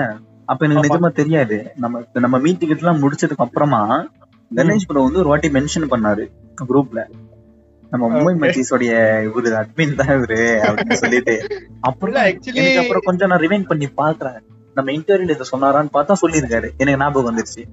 அப்ப 0.52 0.62
எனக்கு. 0.66 0.86
நிஜமா 0.86 1.10
தெரியாது. 1.20 1.58
நம்ம 1.76 2.02
நம்ம 2.26 2.38
மீட் 2.46 2.62
டிக்கெட் 2.62 2.84
எல்லாம் 2.84 3.02
முடிச்சதுக்கு 3.04 3.46
அப்புறமா 3.46 3.82
கணேஷ் 4.52 4.88
ப்ரோ 4.90 5.02
வந்து 5.06 5.22
ஒரு 5.24 5.32
வாட்டி 5.32 5.50
மென்ஷன் 5.58 5.92
பண்ணாரு 5.92 6.24
குரூப்ல 6.62 7.02
நம்ம 7.90 8.20
மும்பை. 8.20 8.36
மர்ச்சிஸோடைய 8.36 8.94
இவரு 9.24 9.66
அட்மின் 9.66 9.96
தான் 9.96 10.08
இவரு 10.08 10.60
அப்படின்னு 10.62 10.94
சொல்லிட்டு. 10.94 11.48
அப்புறம் 11.82 12.16
இல்ல 12.16 12.30
ஆக்சுவலி 12.30 12.78
அப்புறம் 12.78 13.02
கொஞ்சம் 13.06 13.30
நான் 13.30 13.40
ரிவைண்ட் 13.40 13.68
பண்ணி 13.68 13.86
பாக்குறேன். 13.86 14.40
நம்ம 14.74 14.92
இன்டர்வியூல 14.92 15.30
இதை 15.30 15.48
சொன்னாரான்னு 15.52 15.90
பார்த்தா 15.94 16.14
சொல்லியிருக்காரு. 16.22 16.70
எனக்கு 16.78 16.98
ஞாபகம் 16.98 17.38
வந்துருச்சு. 17.38 17.64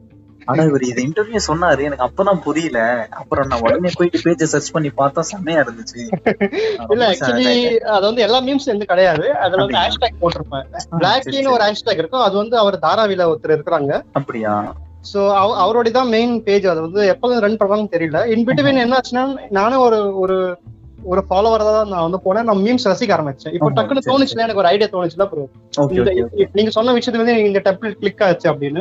ஆனா 0.44 0.62
இவர் 0.62 0.82
இதை 0.82 1.06
இன்டர்வியூ 1.06 1.38
சொன்னாரு. 1.48 1.82
எனக்கு 1.82 2.04
அப்பதான் 2.04 2.40
புரியல. 2.40 3.06
அப்புறம் 3.10 3.46
நான் 3.46 3.60
உடனே 3.60 3.90
போயிட்டு 3.94 4.18
பேஜை 4.18 4.42
சர்ச் 4.42 4.70
பண்ணி 4.70 4.90
பார்த்தா 4.96 5.20
செம்மையா 5.20 5.60
இருந்துச்சு. 5.60 6.00
இல்ல 6.90 7.10
ஆக்சுவலி. 7.10 7.76
அது 7.76 8.06
வந்து 8.06 8.22
எல்லா 8.22 8.40
மீம்ஸ் 8.40 8.66
வந்து 8.66 8.84
கிடையாது. 8.84 9.34
அதுல 9.36 9.64
வந்து? 9.64 9.78
ஹேஷ்டேக் 9.78 10.22
போட்டிருப்பேன். 10.22 10.66
பிளாக்கின்னு 10.98 11.50
ஒரு 11.50 11.64
ஹேஷ்டேக் 11.64 11.98
இருக்கும். 11.98 12.20
அது 12.20 12.36
வந்து 12.36 12.58
அவர் 12.58 12.78
தாராவில 12.82 13.34
ஒருத்தர் 13.34 13.60
இருக்கிறாங்க. 13.60 14.02
அப்படியா? 14.12 14.76
சோ 15.12 15.20
அவரோட 15.62 15.90
தான் 15.90 16.08
மெயின் 16.08 16.42
பேஜ் 16.42 16.66
அது 16.66 16.80
வந்து 16.80 17.02
எப்போதும் 17.06 17.42
ரன் 17.44 17.58
பண்ணுவாங்கன்னு 17.60 17.94
தெரியல. 17.96 18.20
இன் 18.34 18.46
பிட்வீன் 18.46 18.82
என்ன 18.84 18.98
ஆச்சுன்னா 18.98 19.24
நானும் 19.50 19.84
ஒரு 19.86 19.98
ஒரு 20.18 20.36
ஒரு 21.12 21.20
ஃபாலோவர் 21.28 21.64
தான் 21.68 21.90
நான் 21.92 22.04
வந்து 22.06 22.18
போனேன். 22.24 22.46
நான் 22.48 22.62
மீம்ஸ் 22.66 22.86
ரசிக்க 22.90 23.14
ஆரம்பிச்சேன். 23.16 23.52
இப்போ 23.56 23.66
ஆமா, 23.66 23.74
டக்குனு 23.78 24.02
சரி, 24.02 24.10
தோணுச்சுல 24.10 24.44
எனக்கு 24.44 24.62
ஒரு 24.62 24.70
ஐடியா 24.72 24.88
தோணுச்சுல 24.94 25.26
ஓகே 25.82 26.46
நீங்க 26.58 26.70
சொன்ன 26.76 26.92
விஷயத்துல 26.96 27.22
வந்து 27.22 27.34
இந்த 27.48 27.60
டெம்ப்ளேட் 27.66 27.98
கிளிக் 28.00 28.22
ஆச்சு 28.26 28.46
அப்படின்னு. 28.52 28.80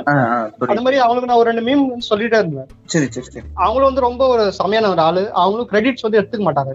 அந்த 0.72 0.82
மாதிரி 0.86 1.00
அவங்களுக்கு 1.06 1.30
நான் 1.32 1.42
ஒரு 1.42 1.50
ரெண்டு 1.52 1.64
மீம் 1.68 1.84
சொல்லிட்டே 2.10 2.40
இருந்தேன். 2.42 2.70
சரி 2.94 3.08
சரி 3.16 3.44
அவங்களும் 3.64 3.90
வந்து 3.90 4.06
ரொம்ப 4.08 4.24
ஒரு 4.34 4.46
செமையான 4.60 4.90
ஒரு 4.96 5.04
ஆளு. 5.08 5.24
அவங்களும் 5.42 5.70
கிரெடிட்ஸ் 5.74 6.06
வந்து 6.08 6.20
எடுத்துக்க 6.22 6.46
மாட்டாங்க. 6.50 6.74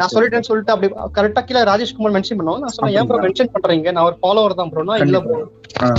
நான் 0.00 0.14
சொல்லிட்டேன்னு 0.16 0.48
சொல்லிட்டு 0.50 0.74
அப்படி 0.74 0.90
கரெக்டா 1.18 1.44
கீழே 1.48 1.64
ராஜேஷ்குமார் 1.72 2.16
மென்ஷன் 2.18 2.40
பண்ணுவோம் 2.40 2.62
நான் 2.64 2.74
சொன்னேன் 2.76 2.96
ஏன் 3.00 3.08
ப்ரோ 3.10 3.22
மென்ஷன் 3.26 3.52
பண்றீங்க? 3.56 3.92
நான் 3.96 4.08
ஒரு 4.10 4.18
ஃபாலோவர் 4.22 4.58
தான் 4.60 4.72
ப்ரோனா 4.74 4.96
இல்ல 5.06 5.20
bro. 5.26 5.38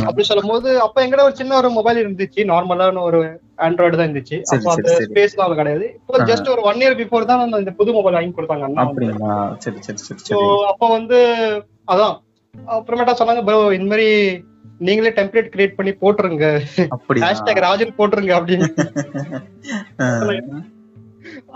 அப்படி 0.07 0.23
சொல்லும் 0.27 0.51
போது 0.51 0.69
அப்ப 0.85 1.01
எங்கிட்ட 1.03 1.23
ஒரு 1.29 1.39
சின்ன 1.39 1.55
ஒரு 1.61 1.69
மொபைல் 1.77 2.01
இருந்துச்சு 2.03 2.41
நார்மலான 2.51 3.01
ஒரு 3.09 3.19
ஆண்ட்ராய்டு 3.59 3.97
தான் 3.97 4.07
இருந்துச்சு. 4.07 4.37
அப்போ 4.53 4.69
அந்த. 4.75 4.93
ஸ்பேஸ் 5.07 5.37
தான் 5.39 5.57
கிடையாது. 5.61 5.85
இப்போ. 5.97 6.21
ஜஸ்ட் 6.31 6.51
ஒரு 6.53 6.63
ஒன் 6.69 6.81
இயர் 6.83 6.97
பிஃபோர் 7.01 7.29
தான் 7.31 7.43
இந்த 7.61 7.73
புது 7.79 7.93
மொபைல் 7.97 8.17
வாங்கி 8.17 8.33
கொடுத்தாங்க 8.37 8.67
அண்ணா 8.69 8.85
அப்படிங்களா? 8.85 9.35
சரி 9.65 9.79
சரி 9.87 10.01
சரி 10.07 10.19
சோ 10.31 10.39
அப்போ 10.71 10.87
வந்து 10.97 11.19
அதான். 11.93 12.15
அப்புறமேட்டா 12.77 13.15
சொன்னாங்க 13.19 13.43
ப்ரோ 13.47 13.59
இந்த 13.77 13.87
மாதிரி 13.93 14.09
நீங்களே 14.87 15.11
டெம்ப்ளேட் 15.17 15.53
கிரியேட் 15.53 15.77
பண்ணி 15.79 15.91
போட்டுருங்க. 16.01 16.45
ஹேஷ்டேக் 17.25 17.65
ராஜன் 17.65 17.97
போட்டுருங்க 17.99 18.33
அப்படின்னு. 18.39 18.67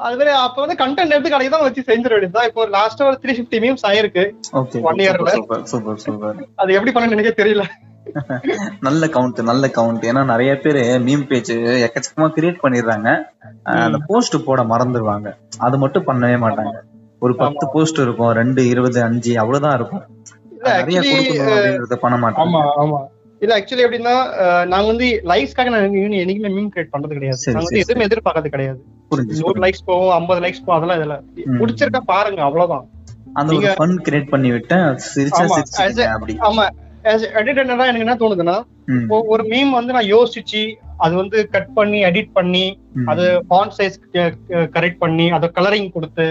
அது 0.05 0.17
மாதிரி 0.19 0.31
அப்ப 0.43 0.57
வந்து 0.63 0.77
கண்டென்ட் 0.81 1.13
எடுத்து 1.15 1.31
கடைக்கு 1.31 1.53
தான் 1.53 1.65
வச்சு 1.65 1.81
செஞ்சிட 1.89 2.13
வேண்டியதுதான் 2.13 2.47
இப்போ 2.49 2.61
லாஸ்டா 2.75 3.07
ஒரு 3.09 3.17
த்ரீ 3.23 3.33
ஃபிஃப்டி 3.37 3.59
மீம்ஸ் 3.63 3.85
ஆயிருக்கு. 3.89 4.23
சூப்பர் 5.71 5.99
சூப்பர் 6.05 6.39
அது 6.61 6.77
எப்படி 6.77 6.93
பண்ணணும்னு 6.95 7.17
எனக்கே 7.17 7.35
தெரியல. 7.41 7.65
நல்ல 8.79 9.07
கவுண்ட் 9.15 9.41
நல்ல 9.49 9.67
கவுண்ட் 9.77 10.07
ஏன்னா 10.09 10.23
நிறைய 10.25 10.51
பேர் 10.63 10.79
மீம் 11.07 11.25
பேஜ் 11.31 11.51
எக்கச்சக்கமா 11.85 12.27
கிரியேட் 12.37 12.63
பண்ணிடுறாங்க. 12.63 13.09
அந்த 13.83 13.99
போஸ்ட் 14.07 14.37
போட 14.45 14.63
மறந்துடுவாங்க. 14.73 15.31
அது 15.67 15.77
மட்டும் 15.83 16.07
பண்ணவே 16.09 16.37
மாட்டாங்க. 16.45 16.77
ஒரு 17.19 17.35
பத்து 17.35 17.65
போஸ்ட் 17.73 17.99
இருக்கும். 18.05 18.33
ரெண்டு 18.41 18.63
இருபது 18.71 18.99
அஞ்சு 19.09 19.33
அவ்வளவுதான் 19.43 19.77
இருக்கும். 19.79 20.03
நிறைய 20.65 20.99
பண்ண 22.05 22.17
மாட்டாங்க. 22.23 23.05
இல்ல 23.41 23.53
ஆக்சுவலி 23.57 23.83
எப்படின்னா 23.85 24.13
நாங்க 24.71 24.87
வந்து 24.91 25.07
லைக்ஸ்க்காக 25.31 25.65
இன்னும் 25.65 26.19
என்னைக்குமே 26.21 26.51
மீம் 26.57 26.69
கிரியேட் 26.75 26.93
பண்றது 26.93 27.17
கிடையாது. 27.17 27.39
நாங்க 27.45 27.67
வந்து 27.69 27.83
எதுவுமே 27.83 28.05
எதிர்பார்க்கறது 28.07 28.53
கிடையாது. 28.55 28.79
நூறு 29.41 29.59
லைக்ஸ் 29.65 29.87
போகும் 29.89 30.13
ஐம்பது 30.19 30.41
லைக்ஸ் 30.45 30.63
போகும் 30.65 30.77
அதெல்லாம் 30.77 30.99
இதுல. 30.99 31.17
பிடிச்சிருக்கா 31.59 32.01
பாருங்க 32.13 32.41
அவ்வளவுதான். 32.47 32.85
அந்த 33.39 33.75
ஃபன் 33.79 33.95
கிரியேட் 34.07 34.33
பண்ணி 34.33 34.51
விட்டேன். 34.51 34.87
சிரிச்சா 35.13 35.43
அப்படி. 36.15 36.35
ஆமா 36.49 36.65
எடிட்டர்னா 37.37 37.85
எனக்கு 37.85 38.05
என்ன 38.05 38.17
தோணுதுன்னா 38.17 38.57
ஒரு 39.29 39.43
மீம் 39.49 39.71
வந்து 39.71 39.93
நான் 39.93 40.11
யோசிச்சு 40.11 40.61
அது 40.97 41.13
வந்து 41.15 41.37
கட் 41.49 41.71
பண்ணி 41.73 41.99
எடிட் 42.05 42.31
பண்ணி 42.33 42.63
அது 43.07 43.23
ஃபாண்ட் 43.47 43.73
சைஸ் 43.77 43.97
கரெக்ட் 44.75 44.99
பண்ணி 44.99 45.25
அதை 45.31 45.47
கலரிங் 45.57 45.89
கொடுத்து. 45.91 46.27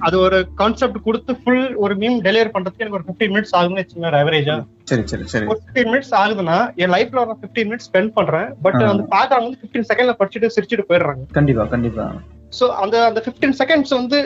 அது 0.00 0.16
ஒரு 0.18 0.38
கான்செப்ட் 0.54 0.98
கொடுத்து 1.02 1.32
ஃபுல் 1.40 1.66
ஒரு 1.76 1.94
மீம் 1.96 2.16
டெலிவர் 2.24 2.54
பண்றதுக்கு 2.54 2.84
எனக்கு 2.84 2.98
ஒரு 3.00 3.08
15 3.10 3.32
மினிட்ஸ் 3.32 3.54
ஆகும்னு 3.58 3.80
வச்சுக்கோங்க 3.80 4.20
ஆவரேஜா 4.20 4.56
சரி 4.84 5.04
சரி 5.06 5.26
சரி. 5.32 5.46
ஒரு 5.46 5.60
15 5.66 5.90
மினிட்ஸ் 5.90 6.14
ஆகுதுன்னா 6.20 6.58
என் 6.76 6.94
லைஃப்ல 6.94 7.22
ஒரு 7.24 7.36
15 7.36 7.66
மினிட்ஸ் 7.68 7.88
ஸ்பெண்ட் 7.90 8.14
பண்றேன் 8.14 8.48
பட் 8.62 8.80
ஆ. 8.80 8.88
வந்து 8.88 9.06
பாக்குறவங்க 9.12 9.46
வந்து 9.46 9.62
15 9.64 9.90
செகண்ட்ல 9.90 10.14
படிச்சுட்டு 10.20 10.54
சிரிச்சுட்டு 10.56 10.88
போயிடுறாங்க. 10.88 11.24
கண்டிப்பா 11.32 11.66
கண்டிப்பா. 11.66 12.06
சோ 12.52 12.64
அந்த 12.80 12.96
அந்த 13.06 13.20
15 13.26 13.54
செகண்ட்ஸ் 13.60 13.94
வந்து 13.98 14.18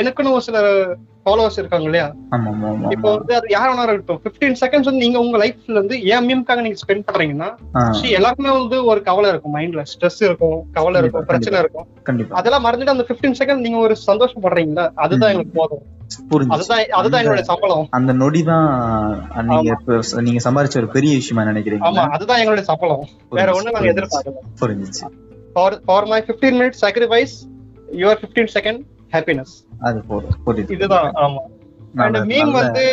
எனக்குன்னு 0.00 0.34
ஒரு 0.36 0.44
சில 0.46 0.58
ஃபாலோவர்ஸ் 1.24 1.58
இருக்காங்க 1.60 1.86
இல்லையா? 1.88 2.06
இப்போ 2.94 3.08
வந்து 3.16 3.32
அது 3.38 3.46
யார் 3.54 3.70
வேணா 3.70 3.84
இருக்கட்டும். 3.86 4.20
15 4.26 4.54
செகண்ட்ஸ் 4.60 4.88
வந்து 4.90 5.02
நீங்க 5.04 5.18
உங்க 5.24 5.36
லைஃப்ல 5.42 5.76
வந்து 5.80 5.96
ஏன் 6.12 6.26
மீம்காக 6.28 6.62
நீங்க 6.66 6.78
ஸ்பெண்ட் 6.82 7.06
பண்றீங்கன்னா 7.08 7.48
எல்லாருக்குமே 8.18 8.52
வந்து 8.58 8.78
ஒரு 8.90 9.02
கவலை 9.08 9.28
இருக்கும். 9.32 9.54
மைண்ட்ல 9.58 9.84
ஸ்ட்ரெஸ் 9.92 10.20
இருக்கும் 10.28 10.58
கவலை 10.78 11.00
இருக்கும் 11.02 11.28
பிரச்சனை 11.30 11.60
இருக்கும். 11.64 11.86
அதெல்லாம் 12.40 12.66
மறந்துட்டு 12.66 12.94
அந்த 12.96 13.06
15 13.10 13.38
செகண்ட் 13.40 13.64
நீங்க 13.66 13.80
ஒரு 13.86 13.96
சந்தோஷப்படுறீங்களா? 14.08 14.86
அதுதான் 15.06 15.32
எங்களுக்கு 15.32 15.60
போதும். 15.62 15.84
அந்த 17.98 18.12
நீங்க 19.50 19.70
இப்ப 19.76 20.20
நீங்க 20.26 20.40
சம்பாரிச்ச 20.44 20.78
ஒரு 20.82 20.90
பெரிய 20.96 21.14
விஷயமா 21.20 21.42
நினைக்கிறீங்க 21.50 21.88
ஆமா 21.88 22.04
அதுதான் 22.16 22.40
எங்களுடைய 22.42 22.66
சம்பளம். 22.70 23.02
வேற 23.40 23.48
ஒண்ணு 23.58 23.74
நாங்க 23.74 23.90
எதிர்பார்க்கல. 23.94 24.44
புரிஞ்சுச்சு. 24.62 25.02
For 25.56 25.76
for 25.88 26.08
my 26.12 26.20
15 26.30 26.54
minutes 26.58 26.82
sacrifice 26.86 27.34
your 28.02 28.22
15 28.24 28.50
second 28.56 28.80
happiness 29.12 29.54
அது 29.88 29.98
போதும் 30.08 30.72
இதுதான் 30.74 31.10
ஆமா. 31.22 31.42
அண்ட் 32.04 32.18
மீம் 32.30 32.52
வந்து 32.58 32.84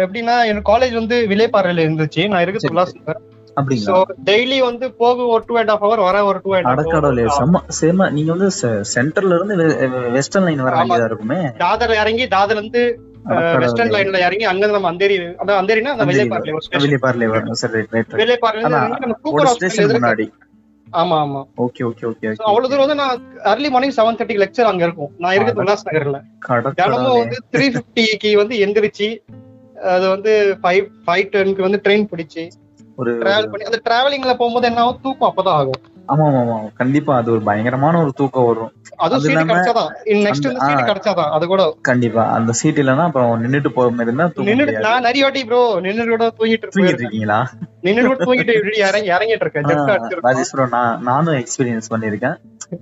எப்படின்னா 0.00 0.34
எனக்கு 0.50 0.70
காலேஜ் 0.70 0.98
வந்து 0.98 1.16
விலைப்பாறையில 1.30 1.84
இருந்துச்சு. 1.86 2.22
நான் 2.24 2.36
சரி, 2.36 2.44
இருக்கிறது 2.46 2.72
உல்லாசம் 2.72 3.22
அப்படிங்களா? 3.56 3.88
சோ 3.88 3.96
டெய்லி 4.28 4.56
வந்து 4.62 4.86
போக 5.00 5.26
ஒரு 5.32 5.42
டூ 5.48 5.56
அண்ட் 5.60 5.72
ஹாஃப் 5.72 5.84
ஹவர் 5.84 6.02
வர 6.06 6.16
ஒரு 6.28 6.38
டூ 6.44 6.52
அண்ட் 6.56 6.68
அடக்கடவுளே 6.70 7.24
செம்ம 7.36 7.60
சேம 7.78 8.08
நீங்க 8.10 8.30
வந்து 8.34 8.48
சென்டர்ல 8.94 9.36
இருந்து 9.38 9.56
வெஸ்டர்ன் 10.16 10.46
லைன் 10.48 10.64
வர. 10.66 10.74
வேண்டியதா 10.78 11.08
இருக்குமே? 11.10 11.40
தாதர் 11.60 11.94
இறங்கி 12.00 12.26
தாதர்ல 12.34 12.60
இருந்து 12.60 12.82
வெஸ்டர்ன் 13.60 13.92
லைன்ல 13.94 14.18
இறங்கி 14.24 14.46
அங்க 14.50 14.72
நம்ம 14.72 14.90
அந்தேரி 14.92 15.14
அதான் 15.42 15.60
அந்தேரினா 15.60 15.92
அந்த 15.94 16.06
வெளியே 16.78 16.98
பார்ல 17.00 17.28
வரும் 17.32 17.60
சரி 17.62 17.82
ரைட் 17.92 18.16
ரைட் 18.22 18.42
நம்ம 18.64 18.80
ஹாஸ்பிட்டல் 19.42 19.94
முன்னாடி. 19.96 20.26
ஆமா 20.94 21.16
ஆமா. 21.20 21.40
ஓகே 21.58 21.82
ஓகே 21.84 22.04
ஓகே 22.08 22.28
அவ்வளவு 22.42 22.68
தூரம் 22.70 22.84
வந்து 22.84 22.98
நான் 23.00 23.20
early 23.44 23.68
morning 23.70 23.96
seven 23.96 24.18
thirty 24.18 24.36
lecture 24.42 24.70
அங்க 24.70 24.84
இருக்கும். 24.84 25.10
நான் 25.18 25.34
இருக்கிறது 25.34 25.62
உல்லாஸ் 25.62 25.86
நகர்ல. 25.88 26.18
தினமும் 26.80 27.18
வந்து 27.22 27.38
த்ரீ 27.54 27.66
பிப்டிக்கு 27.76 28.32
வந்து 28.36 28.56
எந்திரிச்சு 28.58 29.08
அது 29.92 30.04
வந்து 30.08 30.32
ஃபைவ் 30.60 30.84
ஃபைவ் 31.06 31.26
டென்க்கு 31.32 31.62
வந்து 31.62 31.80
ட்ரெயின் 31.84 32.06
பிடிச்சி 32.10 32.44
ஒரு 32.98 33.12
டிராவல் 33.22 33.50
பண்ணி 33.52 33.64
அந்த 33.64 33.80
டிராவலிங்ல 33.86 34.34
போகும்போது 34.36 34.68
என்ன 34.68 34.82
ஆகும்? 34.82 35.00
தூக்கம் 35.02 35.28
அப்பதான் 35.30 35.58
ஆகும். 35.60 35.80
ஆமா 36.08 36.24
ஆமா 36.30 36.40
ஆமா 36.44 36.56
கண்டிப்பா 36.74 37.12
அது 37.16 37.28
ஒரு 37.32 37.42
பயங்கரமான 37.44 38.00
ஒரு 38.02 38.12
தூக்கம் 38.12 38.46
வரும். 38.46 38.70
அது 39.04 39.18
கிடைச்சாதான். 40.82 41.30
அது 41.36 41.44
கூட 41.46 41.62
கண்டிப்பா. 41.82 42.22
அந்த 42.34 42.52
சீட் 42.60 42.80
இல்லைன்னா 42.82 43.06
அப்புறம் 43.08 43.42
நின்னுட்டு 43.42 43.70
போற 43.76 43.86
மாதிரி 43.90 44.10
இருந்தா 44.10 44.26
நின்னுட்டு 44.48 44.84
நான் 44.86 45.06
நிறைய 45.06 45.24
வாட்டி 45.24 45.42
ப்ரோ 45.44 45.60
நின்னுட்டு 45.84 46.14
கூட 46.14 46.26
தூங்கிட்டு 46.38 46.72
தூங்கிட்டு 46.74 47.02
இருக்கீங்களா? 47.02 47.38
நின்னுட்டு 47.84 48.10
கூட 48.10 48.18
தூங்கிட்டு 48.24 48.56
இறங்கி 48.82 49.10
இறங்கிட்டு 49.14 49.46
இருக்கேன். 49.46 49.68
அடிச்சிருக்கோம் 49.68 50.26
ராஜேஸ்வரம் 50.28 50.74
நான் 50.74 51.00
நானும் 51.04 51.38
எக்ஸ்பீரியன்ஸ் 51.40 51.92
பண்ணிருக்கேன் 51.92 52.36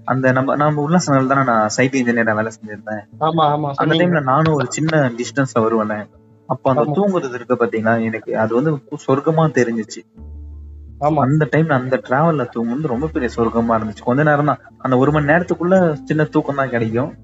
அந்த 0.06 0.26
நம்ம 0.32 0.56
நம்ம 0.56 0.82
உல்லாசனால 0.84 1.30
தானே 1.30 1.44
நான் 1.44 1.70
சைட் 1.70 1.96
இன்ஜினியரா 2.00 2.34
வேலை 2.34 2.52
செஞ்சிருந்தேன். 2.52 3.02
ஆமா 3.20 3.46
ஆமா. 3.54 3.70
அந்த 3.76 3.94
டைம்ல 3.94 4.22
நானும் 4.28 4.58
ஒரு 4.58 4.68
சின்ன 4.70 4.90
டிஸ்டன்ஸ்ல 5.18 5.64
வருவேன். 5.64 6.04
அப்ப 6.48 6.70
அந்த. 6.72 6.84
தூங்குறது 6.96 7.34
இருக்கு 7.34 7.54
பாத்தீங்களா? 7.56 7.94
எனக்கு 8.02 8.30
அது 8.38 8.52
வந்து 8.58 8.72
சொர்க்கமா 9.06 9.44
தெரிஞ்சுச்சு. 9.58 10.00
அந்த 11.02 11.48
டைம்ல 11.52 11.68
அந்த 11.68 12.00
டிராவல்ல 12.08 12.48
தூங்குறது 12.56 12.86
ரொம்ப 12.86 13.06
பெரிய 13.06 13.30
சொர்க்கமா 13.36 13.76
இருந்துச்சு. 13.78 14.02
கொஞ்ச 14.04 14.22
நேரம் 14.22 14.44
தான். 14.44 14.58
அந்த 14.78 14.96
ஒரு 14.96 15.12
மணி 15.12 15.32
நேரத்துக்குள்ள 15.32 15.94
சின்ன 16.04 16.24
தூக்கம் 16.24 16.54
தான் 16.54 16.70
கிடைக்கும். 16.70 17.14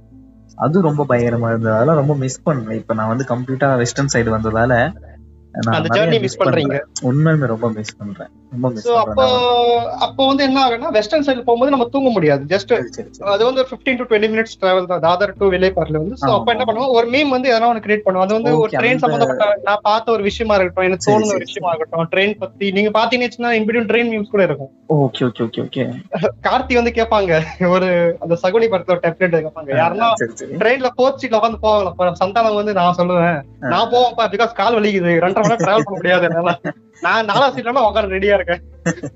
அது 0.56 0.80
ரொம்ப 0.80 1.06
பயங்கரமா 1.08 1.48
இருந்தது. 1.48 1.74
அதெல்லாம் 1.74 1.96
ரொம்ப 1.96 2.14
மிஸ் 2.14 2.48
பண்ணேன் 2.50 2.70
இப்ப 2.70 2.94
நான் 2.94 3.08
வந்து 3.08 3.24
கம்ப்ளீட்டா 3.28 3.76
வெஸ்டர்ன் 3.76 4.12
சைடு 4.12 4.28
வந்ததால 4.28 4.92
அந்த 5.76 5.88
ஜர்னி 5.96 6.18
மிஸ் 6.24 6.40
பண்றீங்க 6.40 6.74
பண்றேன். 6.74 7.06
உண்மையுமே 7.10 7.46
ரொம்ப 7.52 7.66
மிஸ் 7.76 7.96
பண்றேன். 8.00 8.30
ரொம்ப 8.52 8.66
மிஸ் 8.72 8.86
சோ 8.88 8.94
அப்போ 9.04 9.24
அப்போ 10.06 10.22
வந்து 10.28 10.42
என்ன 10.48 10.58
ஆகும்னா 10.64 10.90
வெஸ்டர்ன் 10.96 11.24
சைடு 11.26 11.44
போகும்போது 11.46 11.72
நம்ம 11.74 11.86
தூங்க 11.94 12.10
முடியாது. 12.16 12.42
ஜஸ்ட் 12.52 12.72
அது 13.34 13.42
வந்து 13.48 13.62
fifteen 13.70 13.98
to 14.00 14.06
twenty 14.10 14.30
minutes 14.34 14.58
travel 14.60 14.88
தான். 14.90 15.02
தாதர் 15.06 15.34
டு 15.40 15.48
வில்லேபார்ல 15.54 16.00
வந்து. 16.02 16.18
சோ 16.22 16.28
ஆமா, 16.28 16.36
அப்ப 16.38 16.52
என்ன 16.54 16.66
பண்ணுவோம்? 16.68 16.92
ஒரு 16.98 17.06
மீம் 17.14 17.32
வந்து 17.36 17.50
எதனா 17.52 17.70
ஒன்று 17.72 17.84
கிரியேட் 17.86 18.04
பண்ணுவோம். 18.06 18.26
அது 18.26 18.36
வந்து 18.38 18.52
ஒரு 18.62 18.70
ட்ரெயின் 18.80 19.02
சம்பந்தப்பட்ட 19.04 19.46
நான் 19.68 19.84
பார்த்த 19.88 20.14
ஒரு 20.16 20.24
விஷயமா 20.28 20.56
இருக்கட்டும் 20.58 20.88
எனக்கு 20.88 21.06
சரி, 21.06 21.14
தோணுன 21.16 21.34
ஒரு 21.36 21.46
விஷயமா 21.48 21.72
இருக்கட்டும். 21.74 22.10
ட்ரெயின் 22.14 22.36
பத்தி 22.44 22.68
நீங்க 22.78 22.92
பாத்தீங்கன்னா 22.98 23.52
இன்பிட்வீன் 23.60 23.90
ட்ரெயின் 23.92 24.12
மீம்ஸ் 24.12 24.34
கூட 24.34 24.44
இருக்கும். 24.48 24.72
Okay 25.06 25.24
okay 25.28 25.42
okay 25.46 25.62
okay 25.66 25.82
Karthi 26.48 26.74
வந்து 26.80 26.92
கேட்பாங்க. 26.98 27.40
ஒரு 27.74 27.88
அந்த 28.24 28.34
சகுனி 28.44 28.68
படத்துல 28.74 28.98
டெப்லெட் 29.06 29.36
கேட்பாங்க. 29.46 29.70
யாருன்னா 29.82 30.08
ட்ரெயின்ல 30.62 30.90
போர்ட் 31.00 31.20
சீட்ல 31.22 31.40
உட்காந்து 31.40 32.20
சந்தானம் 32.22 32.60
வந்து 32.60 32.74
நான் 32.80 32.98
சொல்லுவேன். 33.00 33.38
நான் 33.72 33.90
போவேன்ப்பா 33.94 34.26
பிகாஸ் 34.36 34.58
கால் 34.62 34.78
வலிக்குது. 34.78 35.12
நேரம் 35.44 35.62
டிராவல் 35.64 35.86
பண்ண 35.86 35.98
முடியாது 36.00 36.26
என்னால. 36.28 36.52
நான் 37.04 37.28
நாலாம் 37.30 37.52
சீட்ல 37.54 37.84
உட்காந்து 37.88 38.14
ரெடியா 38.16 38.36
இருக்கேன். 38.38 38.62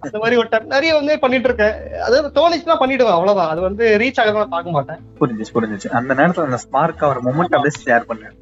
அந்த 0.04 0.16
மாதிரி 0.22 0.38
ஒரு 0.40 0.48
time 0.52 0.68
நிறைய 0.74 0.92
வந்து 0.98 1.14
பண்ணிட்டு 1.24 1.48
இருக்கேன். 1.50 1.74
அதாவது 2.06 2.28
தோணிச்சுன்னா 2.38 2.76
பண்ணிடுவேன் 2.82 3.16
அவ்வளவுதான். 3.16 3.50
அது 3.54 3.60
வந்து 3.68 3.84
ரீச் 4.02 4.20
ஆகுதுன்னு 4.22 4.54
பார்க்க 4.54 4.76
மாட்டேன். 4.76 5.02
புரிஞ்சுச்சு 5.20 5.54
புரிஞ்சுச்சு. 5.56 5.90
அந்த 6.00 6.14
நேரத்துல 6.20 6.48
அந்த 6.50 6.60
ஸ்பார்க் 6.64 7.04
ஒரு 7.10 7.22
மொமெண்ட் 7.28 7.56
அப்படியே 7.58 7.82
ஷேர் 7.88 8.08
பண்ணேன் 8.12 8.38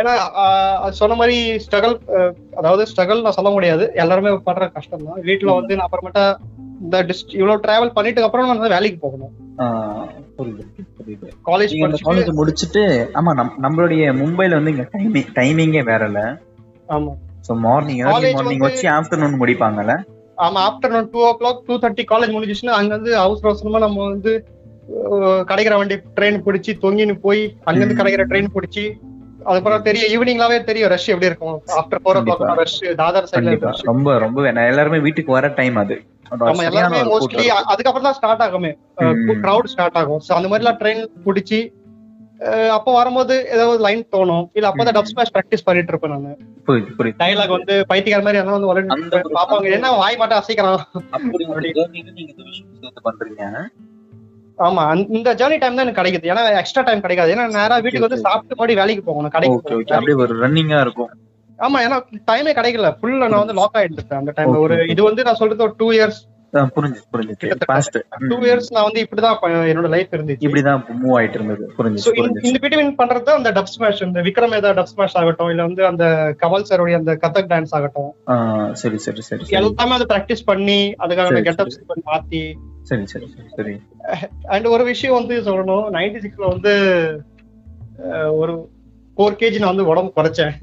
ஏன்னா 0.00 0.12
சொன்ன 0.98 1.16
மாதிரி 1.20 1.36
ஸ்ட்ரகிள் 1.64 1.94
அதாவது 2.58 2.82
ஸ்ட்ரகிள் 2.90 3.24
நான் 3.24 3.38
சொல்ல 3.38 3.50
முடியாது. 3.56 3.84
எல்லாருமே 4.02 4.30
படுற 4.46 4.66
கஷ்டம் 4.76 5.06
தான். 5.08 5.22
வீட்டுல 5.28 5.56
வந்து 5.58 5.76
நான் 5.78 5.88
அப்புறமேட்டா 5.88 6.24
இந்த 6.84 6.98
டிஸ்ட் 7.08 7.34
இவ்வளவு 7.38 7.62
டிராவல் 7.64 7.92
பண்ணிட்டு 7.96 8.24
அப்புறம் 8.26 8.48
நான் 8.50 8.74
வேலைக்கு 8.76 8.98
போகணும். 9.02 9.34
காலேஜ் 11.48 11.74
காலேஜ் 12.06 12.30
முடிச்சிட்டு 12.38 12.82
ஆமா 13.18 13.32
நம் 13.40 13.52
நம்மளுடைய 13.64 14.06
மும்பைல 14.20 14.58
வந்து 14.58 14.72
இங்க 14.74 14.86
டைமிங் 14.94 15.30
டைமிங்கே 15.38 15.82
வேற 15.90 16.08
இல்ல 16.10 16.22
ஆமா. 16.92 17.12
சோ 17.46 17.52
மார்னிங் 17.62 18.00
மார்னிங் 18.36 18.64
வச்சு 18.64 18.86
ஆஃப்டர்நூன் 18.92 19.38
முடிப்பாங்கல்ல? 19.40 19.94
ஆமா 20.38 20.60
afternoon 20.68 21.08
two 21.12 21.20
o'clock 21.40 21.62
two 21.66 21.74
thirty 21.82 22.04
college 22.10 22.34
முடிஞ்சிச்சுன்னா 22.34 22.76
அங்க 22.78 22.92
வந்து 22.96 23.12
அவசர 23.18 23.48
அவசரமா 23.50 23.80
நம்ம 23.84 24.06
வந்து 24.08 24.32
கிடைக்கிற 25.48 25.74
வண்டி 25.80 25.96
ட்ரெயின் 26.16 26.38
பிடிச்சி 26.46 26.72
தொங்கின்னு 26.84 27.16
போய் 27.26 27.42
அங்கிருந்து. 27.68 27.98
கிடைக்கிற 28.00 28.24
ட்ரெயின் 28.30 28.54
பிடிச்சி 28.54 28.84
அதுக்கப்புறம் 29.46 29.84
தெரியும் 29.86 30.10
ஈவினிங்லாவே 30.14 30.56
தெரியும் 30.64 30.90
ரஷ் 30.92 31.10
எப்படி 31.12 31.28
இருக்கும்? 31.30 31.56
After 31.78 32.00
four 32.02 32.18
o'clock. 32.26 32.42
Rush 32.60 32.78
Dadar 33.00 33.28
சைட்ல 33.30 33.72
ரொம்ப 33.90 34.16
ரொம்ப 34.18 34.38
எல்லாருமே 34.66 34.98
வீட்டுக்கு 35.06 35.32
வர 35.32 35.48
டைம் 35.58 35.78
அது. 35.82 35.96
சரியான 36.32 36.66
எல்லாருமே 36.70 37.00
மோஸ்ட்லி. 37.10 37.46
அதுக்கப்புறம் 37.72 38.06
தான் 38.08 38.16
ஸ்டார்ட் 38.18 38.44
ஆகுமே. 38.44 38.70
ம். 39.04 39.40
கிரவுட் 39.44 39.70
ஸ்டார்ட் 39.72 39.98
ஆகும். 40.02 40.20
சோ 40.26 40.32
அந்த 40.38 40.48
மாதிரி 40.48 40.64
எல்லாம் 40.64 40.80
ட்ரெயின் 40.80 41.02
பிடிச்சி 41.26 41.58
அப்போ 42.76 42.90
வரும்போது 42.92 43.34
ஏதாவது 43.54 43.78
லைன் 43.86 44.02
தோணும். 44.14 44.44
இல்ல 44.54 44.68
அப்பதான். 44.68 44.96
டப் 44.96 45.10
ஸ்மாஷ் 45.10 45.32
ப்ராக்டிஸ் 45.34 45.64
பண்ணிட்டு 45.64 45.92
இருப்பேன் 45.92 46.12
நான். 46.14 47.14
டைலாக் 47.22 47.56
வந்து 47.56 47.74
பைத்தியக்கார 47.90 48.24
மாதிரி 48.26 48.40
எல்லாம் 48.42 48.66
வந்து 48.72 48.90
பாப்பாங்க 49.38 49.76
என்ன 49.78 49.92
வாய் 50.02 50.20
மாட்டா 50.20 50.40
அசைக்கிறான்? 50.42 50.82
பண்றீங்க? 53.08 53.44
ஆமா 54.58 54.82
இந்த 55.16 55.28
ஜேர்னி 55.34 55.58
டைம் 55.60 55.76
தான் 55.76 55.84
எனக்கு 55.86 56.00
கிடைக்குது. 56.00 56.30
ஏன்னா 56.32 56.42
எக்ஸ்ட்ரா 56.58 56.82
டைம் 56.82 57.00
கிடைக்காது. 57.00 57.32
ஏன்னா 57.34 57.46
நேரா 57.58 57.76
வீட்டுக்கு 57.76 58.06
வந்து. 58.08 58.24
சாப்பிட்டு 58.26 58.54
மறுபடியும் 58.54 58.82
வேலைக்கு 58.82 59.04
போகணும் 59.04 59.34
கடைக்கு. 59.36 59.94
அப்படியே 59.96 60.18
ஒரு 60.24 60.34
ரன்னிங்கா 60.44 60.80
இருக்கும். 60.80 61.12
ஆமா 61.58 61.78
ஏன்னா 61.86 61.96
டைமே 62.30 62.52
கிடைக்கல. 62.58 62.88
ஃபுல்லா 62.98 63.26
நான் 63.28 63.42
வந்து 63.44 63.58
லாக் 63.60 63.78
ஆயிட்டு 63.80 64.20
அந்த 64.20 64.34
டைம்ல 64.36 64.58
ஒரு. 64.58 64.76
இது 64.94 65.02
வந்து 65.02 65.24
நான் 65.28 65.34
சொல்றது 65.34 65.62
ஒரு 65.62 65.74
டூ 65.78 65.88
இயர்ஸ் 65.92 66.20
கிட்டத்தட்ட. 66.52 67.66
பாஸ்ட் 67.70 67.96
டூ 68.30 68.36
இயர்ஸ் 68.46 68.68
நான் 68.74 68.86
வந்து 68.88 69.02
இப்படிதான் 69.04 69.36
என்னோட 69.70 69.88
லைஃப் 69.94 70.10
இருந்துச்சு. 70.16 70.44
இப்படிதான் 70.46 70.80
மூவ் 71.02 71.14
ஆயிட்டு 71.18 71.38
இருந்தது. 71.38 71.64
இந்த 72.48 72.58
பிட்வீன் 72.64 72.92
பண்றது 73.00 73.30
அந்த 73.38 73.52
டப் 73.56 73.70
ஸ்மாஷ் 73.74 74.02
இந்த 74.06 74.22
விக்ரம் 74.26 74.56
ஏதா 74.58 74.72
டப் 74.78 74.90
ஸ்மாஷ் 74.92 75.16
ஆகட்டும் 75.20 75.50
இல்ல 75.52 75.62
வந்து 75.68 75.82
அந்த 75.90 76.04
கமல் 76.42 76.66
சாரோடைய 76.70 76.98
அந்த 77.00 77.14
கதக் 77.22 77.50
டான்ஸ் 77.52 77.74
ஆகட்டும். 77.78 78.12
சரி 78.82 79.00
சரி 79.06 79.24
சரி 79.28 79.56
எல்லாமே 79.60 79.96
அதை 79.98 80.08
பிராக்டிஸ் 80.12 80.44
பண்ணி 80.50 80.80
அதுக்கான 81.04 81.30
சரி, 81.32 81.46
கெட்டப்ஸ் 81.48 81.80
மாத்தி. 82.10 82.42
சரி 82.90 83.06
சரி 83.12 83.28
சரி 83.56 83.74
அண்ட் 84.54 84.68
ஒரு 84.74 84.84
விஷயம் 84.92 85.18
வந்து 85.20 85.38
சொல்லணும் 85.48 85.86
நைன்டி 85.96 86.20
சிக்ஸ்ல 86.24 86.52
வந்து 86.54 86.74
ஒரு 88.42 88.54
ஃபோர் 89.16 89.38
கேஜி 89.40 89.58
நான் 89.62 89.74
வந்து 89.74 89.90
உடம்பு 89.92 90.12
குறைச்சேன். 90.18 90.54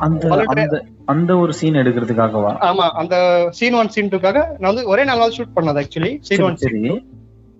அந்த 0.00 0.80
அந்த 1.06 1.30
ஒரு 1.36 1.52
சீன் 1.52 1.74
எடுக்கிறதுக்காகவா? 1.74 2.52
ஆமா 2.60 2.86
அந்த 2.94 3.14
சீன் 3.50 3.74
ஒன் 3.74 3.88
சீன் 3.88 4.10
டூக்காக 4.12 4.38
நான் 4.58 4.70
வந்து 4.72 4.84
ஒரே 4.86 5.04
நாள் 5.04 5.36
ஷூட் 5.36 5.56
பண்ணது 5.56 5.80
ஆக்சுவலி 5.82 6.12
சீன் 6.20 6.42
ஒன் 6.42 6.56
சரி. 6.56 6.82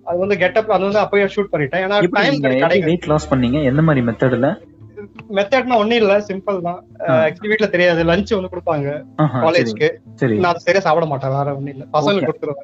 அது 0.05 0.17
வந்து 0.19 0.37
கெட்டப் 0.37 0.71
அது 0.71 0.83
வந்து 0.83 0.99
அப்பயே 0.99 1.27
ஷூட் 1.35 1.51
பண்ணிட்டேன். 1.51 1.83
ஏன்னா 1.85 1.99
டைம் 2.65 2.85
வெயிட் 2.85 3.07
லாஸ் 3.07 3.29
பண்ணீங்க? 3.31 3.59
எந்த 3.63 3.81
மாதிரி 3.81 4.05
மெத்தட்ல 4.05 4.49
மெத்தட்னா 5.33 5.75
ஒண்ணும் 5.75 5.97
இல்ல 5.97 6.13
சிம்பிள் 6.27 6.57
தான். 6.61 6.79
ஆக்சுவலி 7.23 7.47
வீட்ல 7.47 7.67
தெரியாது. 7.67 8.01
லஞ்ச் 8.03 8.33
வந்து 8.33 8.51
கொடுப்பாங்க. 8.51 8.87
காலேஜ்க்கு 9.43 9.87
நான் 10.35 10.49
அதை 10.49 10.61
சரியா 10.63 10.79
சாப்பிட 10.79 11.05
மாட்டேன் 11.05 11.31
வேற 11.31 11.55
ஒண்ணும் 11.55 11.73
இல்ல. 11.73 11.83
பசங்களுக்கு. 11.93 12.29
கொடுத்துருவேன் 12.29 12.61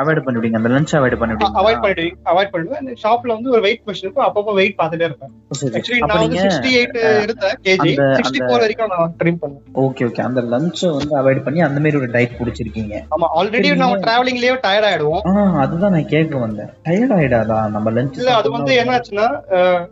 அவாய்ட் 0.00 0.24
பண்ணிவிடுங்க 0.24 0.58
அந்த 0.58 0.68
லஞ்ச் 0.68 0.92
அவாய்ட் 0.92 1.14
அவாய்ட் 1.14 1.20
பண்ணிவிடுங்க 1.22 1.80
பண்ணிட்டு 1.80 2.04
அவாய்ட் 2.30 2.52
பண்ணிடுவேன் 2.52 2.98
ஷாப்ல 3.02 3.28
வந்து 3.28 3.50
ஒரு 3.50 3.60
வெயிட் 3.60 3.82
மிஷின் 3.86 4.02
இருக்கும். 4.02 4.26
அப்பப்போ 4.26 4.54
வெயிட் 4.54 4.76
பார்த்துட்டே 4.78 5.04
இருப்பேன். 5.04 5.32
ஆக்சுவலி 5.72 6.00
நான் 6.02 6.18
வந்து 6.18 6.28
நீங்க 6.28 6.42
சிக்ஸ்டி 6.44 6.70
எயிட் 6.72 6.96
இருந்தேன் 7.22 7.56
கேஜி 7.62 7.90
அந்த- 7.92 8.08
சிக்ஸ்டி 8.12 8.30
அந்த- 8.32 8.46
ஃபோர் 8.46 8.58
வரைக்கும் 8.58 8.92
நான் 8.92 9.14
ட்ரிம் 9.18 9.40
பண்ணேன் 9.42 9.62
ஓகே 9.82 10.04
ஓகே 10.06 10.22
அந்த 10.22 10.40
லஞ்ச் 10.44 10.82
வந்து 10.90 11.14
அவாய்ட் 11.20 11.44
பண்ணி 11.44 11.60
அந்த 11.60 11.80
மாதிரி 11.80 11.98
ஒரு 11.98 12.10
டயட் 12.10 12.38
புடிச்சிருக்கீங்க 12.38 12.94
ஆமா 13.12 13.28
ஆல்ரெடி 13.36 13.70
நம்ம 13.76 13.98
டிராவலிங்லயே 13.98 14.52
டயர்ட் 14.62 14.88
ஆயிடுவோம். 14.88 15.22
அதுதான் 15.58 15.92
நான் 15.92 16.06
கேட்க 16.06 16.36
வந்தேன். 16.38 16.70
டயர்ட் 16.84 17.14
ஆயிடாதா? 17.14 17.58
நம்ம 17.70 17.90
லஞ்ச் 17.90 18.16
இல்ல 18.16 18.34
அது 18.34 18.50
வந்து 18.50 18.72
என்ன 18.74 18.92
ஆச்சுன்னா 18.96 19.26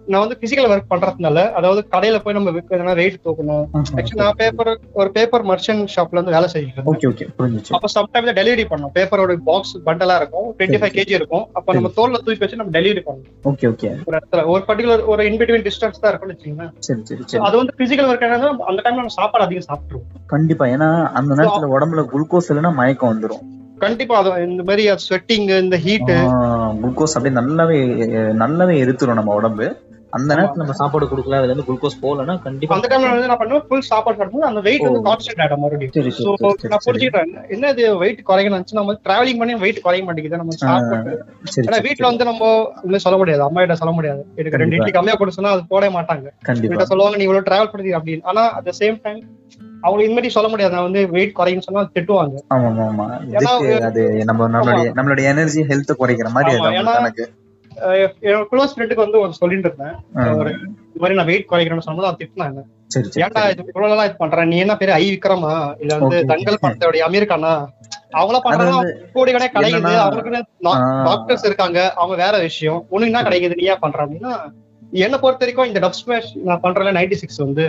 நான் 0.06 0.20
வந்து 0.20 0.38
பிசிக்கல் 0.40 0.70
ஒர்க் 0.70 0.90
பண்றதுனால 0.90 1.38
அதாவது 1.52 1.80
கடையில 2.10 2.22
போய் 2.24 2.36
நம்ம 2.36 2.52
எதனா 2.76 2.94
வெயிட் 3.00 3.18
தூக்கணும். 3.26 3.64
ஆக்சுவலி 3.78 4.20
நான் 4.22 4.38
பேப்பர் 4.40 4.70
ஒரு 5.00 5.10
பேப்பர் 5.16 5.44
மர்ச்சன்ட் 5.50 5.90
ஷாப்ல 5.94 6.18
இருந்து 6.18 6.34
வேலை 6.36 6.48
புரிஞ்சுச்சு. 7.40 7.72
அப்ப 7.76 7.90
சம்டைம்ஸ் 7.96 8.36
டெலிவரி 8.40 8.64
பண்ணோம் 8.72 8.92
பேப்பரோட 8.98 9.36
பாக்ஸ் 9.50 9.74
பண்டலா 9.88 10.16
இருக்கும். 10.20 10.48
டுவெண்ட்டி 10.58 10.80
ஃபைவ் 10.82 10.94
கேஜி 10.98 11.14
இருக்கும். 11.18 11.44
அப்ப 11.58 11.76
நம்ம 11.78 11.92
தோல்ல 11.98 12.20
தூக்கி 12.24 12.42
வச்சு 12.44 12.60
நம்ம 12.62 12.74
டெலிவரி 12.78 13.02
பண்ணணும். 13.06 13.36
ஓகே 13.50 13.68
ஓகே 13.72 13.90
ஒரு 14.08 14.16
இடத்துல 14.18 14.44
ஒரு 14.54 14.62
பர்டிகுலர் 14.70 15.04
ஒரு 15.14 15.24
இன்பிட்வீன் 15.30 15.66
டிஸ்டன்ஸ் 15.68 16.02
தான் 16.02 16.12
இருக்கும்னு 16.12 16.68
சரி 16.88 17.44
அது 17.50 17.56
வந்து 17.60 17.76
பிசிக்கல் 17.82 18.10
ஒர்க் 18.10 18.26
அந்த 18.70 18.80
டைம்ல 18.84 19.00
நம்ம 19.00 19.16
சாப்பாடு 19.20 19.46
அதிகம் 19.46 19.68
சாப்பிட்டுருவோம். 19.70 20.08
கண்டிப்பா. 20.34 20.66
ஏன்னா 20.74 20.90
அந்த 21.20 21.32
நேரத்துல 21.40 21.72
உடம்புல 21.76 22.04
குளுக்கோஸ் 22.14 22.50
இல்லைன்னா 22.52 22.72
மயக்கம் 22.80 23.12
வந்துரும். 23.12 23.44
கண்டிப்பா 23.84 24.14
அது 24.20 24.30
இந்த 24.48 24.62
மாதிரி 24.68 24.82
ஸ்வெட்டிங் 25.04 25.46
இந்த 25.64 25.76
ஹீட் 25.84 26.10
குளுக்கோஸ் 26.80 27.14
அப்படியே 27.16 27.36
நல்லாவே 27.40 27.78
நல்லாவே 28.42 28.74
எரித்துரும் 28.82 29.18
நம்ம 29.20 29.36
உடம்பு. 29.38 29.68
அந்த 30.12 30.30
நேரத்துல 30.30 30.62
நம்ம 30.62 30.74
சாப்பாடு 30.78 31.08
கொடுக்கல 31.08 31.38
அதுல 31.38 31.50
இருந்து 31.50 31.66
குளுக்கோஸ் 31.66 31.98
போகலன்னா 32.02 32.34
கண்டிப்பா 32.44 32.76
அந்த 32.76 32.88
டைம்ல 32.90 33.10
வந்து 33.10 33.30
நான் 33.30 33.40
பண்ணுவேன் 33.42 33.64
ஃபுல் 33.66 33.84
சாப்பாடு 33.90 34.16
சாப்பிடும்போது 34.16 34.48
அந்த 34.48 34.60
வெயிட் 34.66 34.84
வந்து. 34.86 35.02
கான்ஸ்டன்ட் 35.08 35.42
ஆயிடும் 35.42 35.62
மறுபடியும். 35.64 36.14
சோ 36.18 36.32
நான் 36.72 36.84
புரிஞ்சுக்கிட்டேன். 36.86 37.32
என்ன 37.54 37.70
இது 37.74 37.84
வெயிட் 38.02 38.22
நினைச்சு 38.48 38.78
நம்ம 38.78 38.96
டிராவலிங் 39.06 39.40
பண்ணி 39.42 39.56
வெயிட் 39.64 39.82
குறைய 39.86 40.04
மாட்டேங்குது. 40.06 40.40
நம்ம 40.42 40.56
சாப்பிட்டு 40.62 41.12
சரி 41.54 41.66
ஏன்னா 41.68 41.80
வீட்ல 41.86 42.06
வந்து 42.10 42.28
நம்ம 42.30 42.42
ஒண்ணும் 42.84 43.04
சொல்ல 43.06 43.18
முடியாது. 43.22 43.44
அம்மா 43.48 43.62
கிட்ட 43.64 43.76
சொல்ல 43.82 43.94
முடியாது. 43.98 44.22
எனக்கு 44.38 44.62
ரெண்டு. 44.62 44.78
இட்லி 44.78 44.94
கம்மியா 44.98 45.16
கொடுத்து 45.16 45.38
சொன்னா 45.38 45.54
அது 45.56 45.70
போடவே 45.72 45.92
மாட்டாங்க. 45.98 46.28
கண்டிப்பா. 46.42 46.88
சொல்லுவாங்க 46.92 47.18
நீ 47.20 47.26
இவ்வளவு 47.28 47.48
டிராவல் 47.48 47.72
பண்ணி 47.74 47.92
அப்படின்னு. 47.98 48.26
ஆனா 48.32 48.44
அட் 48.58 48.72
சேம் 48.80 48.98
டைம் 49.06 49.20
அவங்க 49.84 50.00
இந்த 50.04 50.14
மாதிரி 50.16 50.34
சொல்ல 50.34 50.48
முடியாது. 50.48 50.74
நான் 50.76 50.88
வந்து 50.88 51.02
வெயிட் 51.14 51.36
குறையுன்னு 51.38 51.66
சொன்னா 51.66 51.82
திட்டுவாங்க. 51.94 52.36
ஆமா 52.54 52.70
ஆமா 52.88 53.06
அது 53.88 54.02
நம்ம 54.30 54.48
நம்மளுடைய 54.54 54.90
நம்மளுடைய 54.98 55.26
எனர்ஜி 55.34 55.62
ஹெல்த் 55.70 55.92
குறைக்கிற 56.00 56.30
மாதிரி 56.34 56.58
ஆமா, 56.82 57.04
க்ளோஸ் 58.50 58.74
ஃப்ரெண்டுக்கு 58.74 59.04
வந்து 59.06 59.20
ஒரு 59.24 59.32
சொல்லிட்டு 59.40 59.68
இருந்தேன். 59.68 59.96
ஒரு 60.40 60.50
இந்த 60.60 61.00
மாதிரி 61.02 61.18
நான் 61.18 61.30
வெயிட் 61.30 61.50
குறைக்கிறேன்னு 61.50 61.86
சொன்னது 61.88 62.08
அவன் 62.08 62.20
திட்டினாங்க. 62.22 62.60
ஏன்டா 63.24 63.42
இது 63.52 63.62
இவ்வளவு 63.66 63.90
நாளா 63.92 64.04
இது 64.08 64.16
பண்ற? 64.22 64.44
நீ 64.52 64.56
என்ன 64.64 64.74
பெரிய 64.76 64.94
ஐ 65.02 65.04
விக்ரமா? 65.14 65.52
இல்ல 65.82 65.98
வந்து. 65.98 66.18
தங்கல் 66.30 66.62
படத்தோடைய 66.62 67.02
அமீர் 67.08 67.30
கானா 67.32 67.52
அவங்கள 68.20 68.36
அது 68.38 68.44
பண்றாங்க 68.46 68.76
வந்து 68.76 68.94
கோடி 69.16 69.32
கடை 69.32 69.48
கிடைக்குது. 69.54 69.94
அவங்களுக்கு. 70.04 70.40
டாக்டர்ஸ் 71.08 71.46
இருக்காங்க. 71.50 71.80
அவங்க 72.00 72.16
வேற 72.24 72.34
விஷயம். 72.48 72.80
உனக்கு 72.88 73.12
என்ன 73.12 73.26
கிடைக்குது? 73.28 73.58
நீ 73.60 73.66
ஏன் 73.74 73.82
பண்ற? 73.84 74.06
அப்படின்னா 74.06 74.34
என்ன 74.92 75.18
பொறுத்த 75.18 75.44
வரைக்கும் 75.44 75.66
இந்த 75.66 75.80
டப் 75.80 75.98
ஸ்மாஷ் 75.98 76.36
நான் 76.44 76.60
பண்றேன் 76.60 76.94
நைன்டி 76.96 77.12
சிக்ஸ் 77.12 77.36
வந்து 77.36 77.64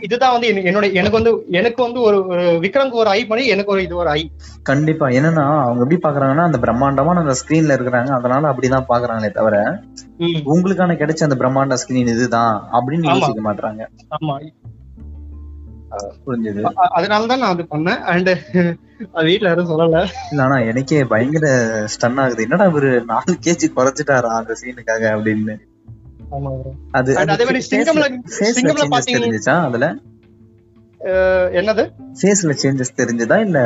இதுதான் 0.00 0.32
வந்து 0.32 0.48
என்னோட 0.70 0.86
எனக்கு 0.92 1.16
வந்து 1.18 1.44
எனக்கு 1.50 1.82
வந்து 1.82 2.00
ஒரு 2.00 2.26
ஒரு 2.26 2.42
விக்ரம்க்கு 2.64 3.00
ஒரு 3.02 3.08
ஐ 3.08 3.26
பண்ணி 3.26 3.46
எனக்கு 3.46 3.72
ஒரு 3.72 3.82
இது 3.82 3.96
ஒரு 3.96 4.08
ஐ 4.08 4.22
கண்டிப்பா. 4.62 5.08
என்னன்னா 5.08 5.44
அவங்க 5.62 5.82
எப்படி 5.84 5.98
பாக்குறாங்கன்னா 6.02 6.46
அந்த 6.48 6.58
பிரம்மாண்டமான 6.58 7.20
அந்த 7.20 7.34
ஸ்கிரீன்ல 7.40 7.76
இருக்கிறாங்க. 7.76 8.10
அதனால 8.10 8.52
அப்படிதான் 8.52 8.88
பாக்குறாங்களே 8.88 9.30
தவிர 9.30 9.56
உங்களுக்கான 10.54 10.96
கிடைச்ச 11.00 11.28
அந்த 11.28 11.38
பிரம்மாண்ட 11.42 11.78
ஸ்கிரீன் 11.84 12.12
இதுதான் 12.14 12.54
அப்படின்னு. 12.72 13.10
யோசிக்க 13.12 13.52
மாட்டாங்க 13.52 13.88
ஆமா. 14.16 14.36
புரிஞ்சது. 16.26 16.60
அதனாலதான் 16.98 17.42
நான் 17.42 17.52
அது 17.54 17.64
பண்ணேன். 17.70 18.00
அண்ட் 18.12 18.30
அது 19.12 19.26
வீட்ல 19.26 19.48
யாரும் 19.48 19.68
சொல்லல. 19.68 19.98
இல்ல 20.30 20.42
ஆனா 20.42 20.56
எனக்கே 20.70 21.04
பயங்கர 21.04 21.46
ஸ்டன் 21.94 22.20
ஆகுது. 22.20 22.42
என்னடா 22.42 22.66
இவரு 22.66 22.90
நாலு 23.04 23.32
கேஜி 23.46 23.68
குறைச்சிட்டாரா 23.76 24.32
அந்த 24.40 24.56
சீனுக்காக 24.62 25.02
அப்படின்னு. 25.16 25.54
அது 26.92 27.10
அதே 27.26 27.44
மாதிரி 27.44 27.62
சிங்கம்ல 27.68 28.06
சிங்கம்ல 28.50 28.88
அதுல? 29.64 29.88
என்னது? 31.52 31.82
ஃபேஸ்ல 32.18 32.52
சேஞ்சஸ் 32.60 32.98
தெரிஞ்சதா? 32.98 33.36
இல்ல 33.40 33.58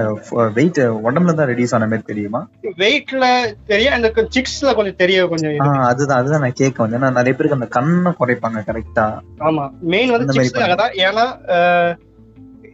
வெயிட் 0.54 0.78
உடம்புல 1.02 1.34
தான் 1.34 1.48
ரெடியூஸ் 1.48 1.74
ஆன 1.74 1.86
மாதிரி 1.86 2.02
தெரியுமா? 2.06 2.40
வெயிட்ல 2.78 3.24
தெரியும். 3.66 3.94
அந்த 3.94 4.08
சிக்ஸ்ல 4.36 4.74
கொஞ்சம் 4.74 4.96
தெரிய 4.96 5.26
கொஞ்சம் 5.26 5.54
அதுதான் 5.82 6.18
அதுதான் 6.18 6.40
நான் 6.40 6.52
கேட்க 6.52 6.82
வந்தேன். 6.82 7.00
ஏன்னா 7.00 7.10
நிறைய 7.10 7.34
பேருக்கு 7.34 7.58
அந்த 7.58 7.68
கண்ணை 7.68 8.12
குறைப்பாங்க 8.20 8.64
கரெக்டா 8.66 9.06
ஆமா. 9.42 9.66
மெயின் 9.86 10.10
வந்து 10.10 10.36
சிக்ஸ்ல 10.38 10.74
தான். 10.74 10.94
ஏன்னா 11.06 11.26
அஹ், 11.56 11.92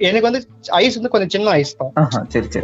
எனக்கு 0.09 0.27
வந்து 0.29 0.41
ஐஸ் 0.81 0.97
வந்து 0.99 1.11
கொஞ்சம் 1.13 1.33
சின்ன 1.35 1.53
ஐஸ் 1.61 1.73
தான். 1.81 1.93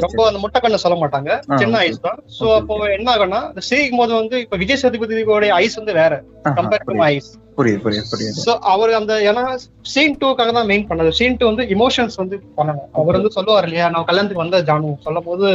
ரொம்ப 0.04 0.20
அந்த 0.28 0.40
முட்டை 0.42 0.58
கண்ணு 0.64 0.80
சொல்ல 0.84 0.96
மாட்டாங்க. 1.02 1.30
சின்ன. 1.62 1.78
ஐஸ் 1.86 2.00
தான். 2.06 2.18
சோ 2.38 2.46
அப்போ 2.58 2.74
என்ன 2.96 3.08
ஆகும்னா 3.14 3.40
சிரிக்கும் 3.68 4.00
போது 4.02 4.12
வந்து 4.20 4.36
இப்ப 4.44 4.58
விஜய் 4.62 4.80
சேதுபதியோட 4.82 5.50
ஐஸ் 5.62 5.78
வந்து 5.80 5.94
வேற. 6.00 6.12
கம்பேர் 6.58 6.86
டு 6.88 6.96
ஐஸ் 7.12 7.30
சோ 8.46 8.52
அவர் 8.72 8.92
அந்த 9.00 9.14
ஏன்னா 9.30 9.44
சீன் 9.92 10.18
டூக்காக 10.20 10.52
தான் 10.58 10.68
மெயின் 10.72 10.88
பண்ணது. 10.90 11.10
சீன் 11.20 11.38
டூ 11.40 11.46
வந்து 11.50 11.66
இமோஷன்ஸ் 11.76 12.16
வந்து 12.22 12.36
பண்ணணும். 12.58 12.88
அவர் 13.00 13.18
வந்து 13.18 13.32
சொல்லுவார் 13.38 13.68
இல்லையா 13.68 13.88
நான் 13.94 14.08
கல்யாணத்துக்கு 14.10 14.44
வந்த 14.44 14.60
ஜானு. 14.70 14.92
சொல்லும் 15.06 15.28
போது 15.30 15.48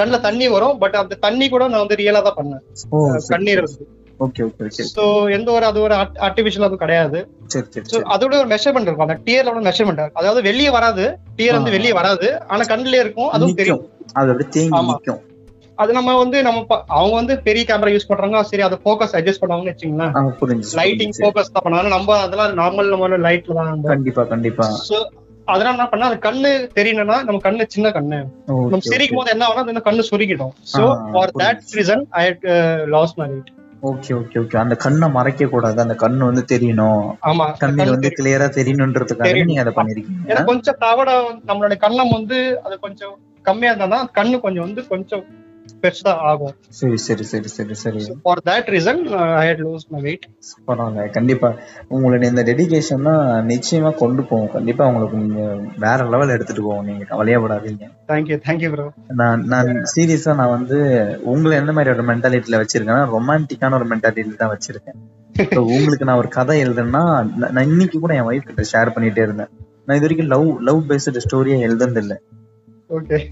கண்ணுல 0.00 0.18
தண்ணி 0.26 0.46
வரும் 0.56 0.76
பட் 0.82 0.96
அந்த 1.02 1.14
தண்ணி 1.26 1.46
கூட 1.54 1.62
நான் 1.70 1.84
வந்து 1.84 2.00
ரியலா 2.00 2.20
தான் 2.26 2.38
பண்ணேன். 2.40 2.62
கண்ணீர் 3.34 3.62
இருக்கு 3.62 3.86
ஓகே 4.24 4.42
ஓகே 4.46 4.64
ஓகே 4.68 4.84
சோ 4.94 5.02
எந்த 5.36 5.48
ஒரு 5.56 5.64
அது 5.70 5.78
ஒரு 5.86 5.94
ஆர்டிபிஷியல் 6.26 6.66
அது 6.68 6.76
கிடையாது. 6.84 7.18
அதோட 8.14 8.32
ஒரு 8.40 8.48
மெஷர்மெண்ட் 8.54 8.88
இருக்கும். 8.88 9.06
அந்த 9.08 9.16
டியர்ல 9.26 9.66
மெஷர்மெண்ட் 9.68 10.02
அதாவது 10.20 10.40
வெளியே 10.48 10.70
வராது. 10.76 11.04
டியர் 11.38 11.58
வந்து. 11.58 11.74
வெளியே 11.76 11.92
வராது. 12.00 12.28
ஆனா 12.52 12.64
கண்ணுல 12.72 13.00
இருக்கும். 13.04 13.30
அதுவும் 13.36 13.58
தெரியும். 13.60 13.82
அது 14.20 14.30
அப்படியே 14.32 14.50
தேங்கி. 14.56 14.80
நிக்கும். 14.90 15.20
அது 15.78 15.90
நம்ம 15.96 16.14
வந்து 16.22 16.38
நம்ம 16.46 16.60
அவங்க 16.96 17.14
வந்து 17.20 17.34
பெரிய 17.46 17.64
கேமரா 17.68 17.90
யூஸ் 17.94 18.08
பண்றாங்க. 18.10 18.40
சரி 18.50 18.62
அதை 18.68 18.76
ஃபோக்கஸ் 18.84 19.14
அட்ஜஸ்ட் 19.18 19.42
பண்ணுவாங்கன்னு 19.42 19.74
வச்சுங்களேன் 19.74 20.14
லைட்டிங். 20.80 21.14
ஃபோக்கஸ் 21.20 21.52
தான் 21.56 21.64
பண்ணுவாங்க. 21.66 21.92
நம்ம 21.96 22.16
அதெல்லாம் 22.24 22.58
நார்மல் 22.62 22.92
நம்ம 22.94 23.20
லைட்ல 23.28 23.56
தான் 23.60 23.84
கண்டிப்பா 23.92 24.24
கண்டிப்பா. 24.32 24.66
சோ 24.88 24.98
அதனால 25.52 25.74
என்ன 25.76 25.86
பண்ணா 25.92 26.08
அது 26.10 26.18
கண்ணு 26.26 26.48
தெரியணும்னா 26.78 27.18
நம்ம 27.28 27.38
கண்ணு 27.46 27.66
சின்ன 27.74 27.92
கண்ணு. 27.98 28.18
நம்ம. 28.72 28.82
சிரிக்கும் 28.92 29.20
போது 29.20 29.32
என்ன 29.34 29.46
ஆகும் 29.48 29.70
அந்த 29.74 29.84
கண்ணு 29.86 30.08
சுருக்கிடும். 30.10 30.52
So 30.74 30.82
for 31.12 31.32
that. 31.42 31.62
Reason 31.78 32.02
I 32.22 32.24
loss 32.96 33.14
my 33.20 33.28
weight 33.30 33.54
okay 33.82 34.12
okay 34.14 34.38
okay 34.40 34.56
அந்த 34.60 34.74
கண்ணை 34.76 35.06
மறைக்க 35.10 35.46
கூடாது 35.46 35.78
அந்த 35.82 35.94
கண்ணு 36.00 36.22
வந்து 36.24 36.42
தெரியணும் 36.52 37.02
ஆமா 37.28 37.44
கண்ணில் 37.60 37.80
கண்ணு 37.80 37.94
வந்து. 37.94 38.10
கிளியரா 38.16 38.46
தெரியணுன்றதுக்காக 38.56 39.28
தெரியும். 39.28 39.48
நீங்க 39.50 39.64
அதை 39.64 39.74
பண்ணிருக்கீங்க 39.74 40.30
ஏன்னா 40.30 40.42
கொஞ்சம் 40.44 40.80
தவட 40.80 41.10
நம்மளோட 41.48 41.76
கண்ணம் 41.84 42.14
வந்து 42.16 42.38
அது 42.64 42.76
கொஞ்சம் 42.80 43.14
கம்மியா 43.44 43.72
இருந்தா 43.72 44.00
கண்ணு 44.16 44.36
கொஞ்சம் 44.40 44.66
வந்து 44.66 44.82
கொஞ்சம் 44.88 45.22
பெருசா 45.82 46.12
ஆகும் 46.30 46.54
சரி 46.78 46.98
சரி 47.04 47.24
சரி 47.30 47.48
சரி 47.54 47.74
சரி. 47.82 48.00
For 48.24 48.40
that 48.48 48.68
reason 48.74 49.00
I 49.38 49.44
had 49.48 49.62
lose 49.66 49.84
my 49.94 50.00
weight 50.06 50.24
பரவாயில்ல 50.68 51.04
கண்டிப்பா. 51.16 51.50
உங்களுடைய 51.94 52.32
இந்த 52.32 52.42
டெடிகேஷன் 52.48 53.06
தான் 53.08 53.22
நிச்சயமா 53.50 53.90
கொண்டு 54.02 54.22
போகும். 54.30 54.50
கண்டிப்பா 54.56 54.86
உங்களுக்கு 54.90 55.22
நீங்க 55.22 55.42
வேற 55.78 56.08
லெவல் 56.14 56.34
எடுத்துட்டு 56.36 56.64
போவோம் 56.66 56.88
நீங்க 56.88 57.04
கவலையப்படாதீங்க 57.12 57.86
தேங்க்யூ 58.10 58.38
தேங்க்யூ 58.46 58.70
ப்ரோ 58.74 58.86
நான் 59.20 59.44
நான் 59.52 59.70
சீரியஸா 59.94 60.34
நான் 60.40 60.54
வந்து 60.56 60.78
உங்களை 61.32 61.54
எந்த 61.62 61.74
மாதிரி 61.78 61.94
ஒரு 61.94 62.06
மென்டாலிட்டியில 62.10 62.60
வச்சிருக்கேன்னா 62.62 63.04
ரொமான்டிக்கான 63.14 63.78
ஒரு 63.80 63.88
மென்டாலிட்டி 63.92 64.36
தான் 64.42 64.54
வச்சிருக்கேன். 64.54 64.98
உங்களுக்கு 65.74 66.06
நான் 66.08 66.20
ஒரு 66.22 66.30
கதை 66.36 66.56
எழுதுனா 66.64 67.02
நான் 67.52 67.68
இன்னைக்கு 67.70 67.96
கூட 67.98 68.14
என் 68.14 68.28
ஒய்ஃப் 68.30 68.48
கிட்ட 68.48 68.64
ஷேர் 68.72 68.94
பண்ணிட்டே 68.94 69.24
இருந்தேன். 69.26 69.50
நான் 69.86 69.96
இது 69.98 70.06
வரைக்கும் 70.06 70.32
லவ் 70.32 70.48
லவ் 70.68 70.80
பேஸ்டு 70.88 71.22
ஸ்டோரியை 71.24 71.58
எழுதுனது 71.66 72.00
இல்ல 72.04 72.14
ஓகே 72.16 72.37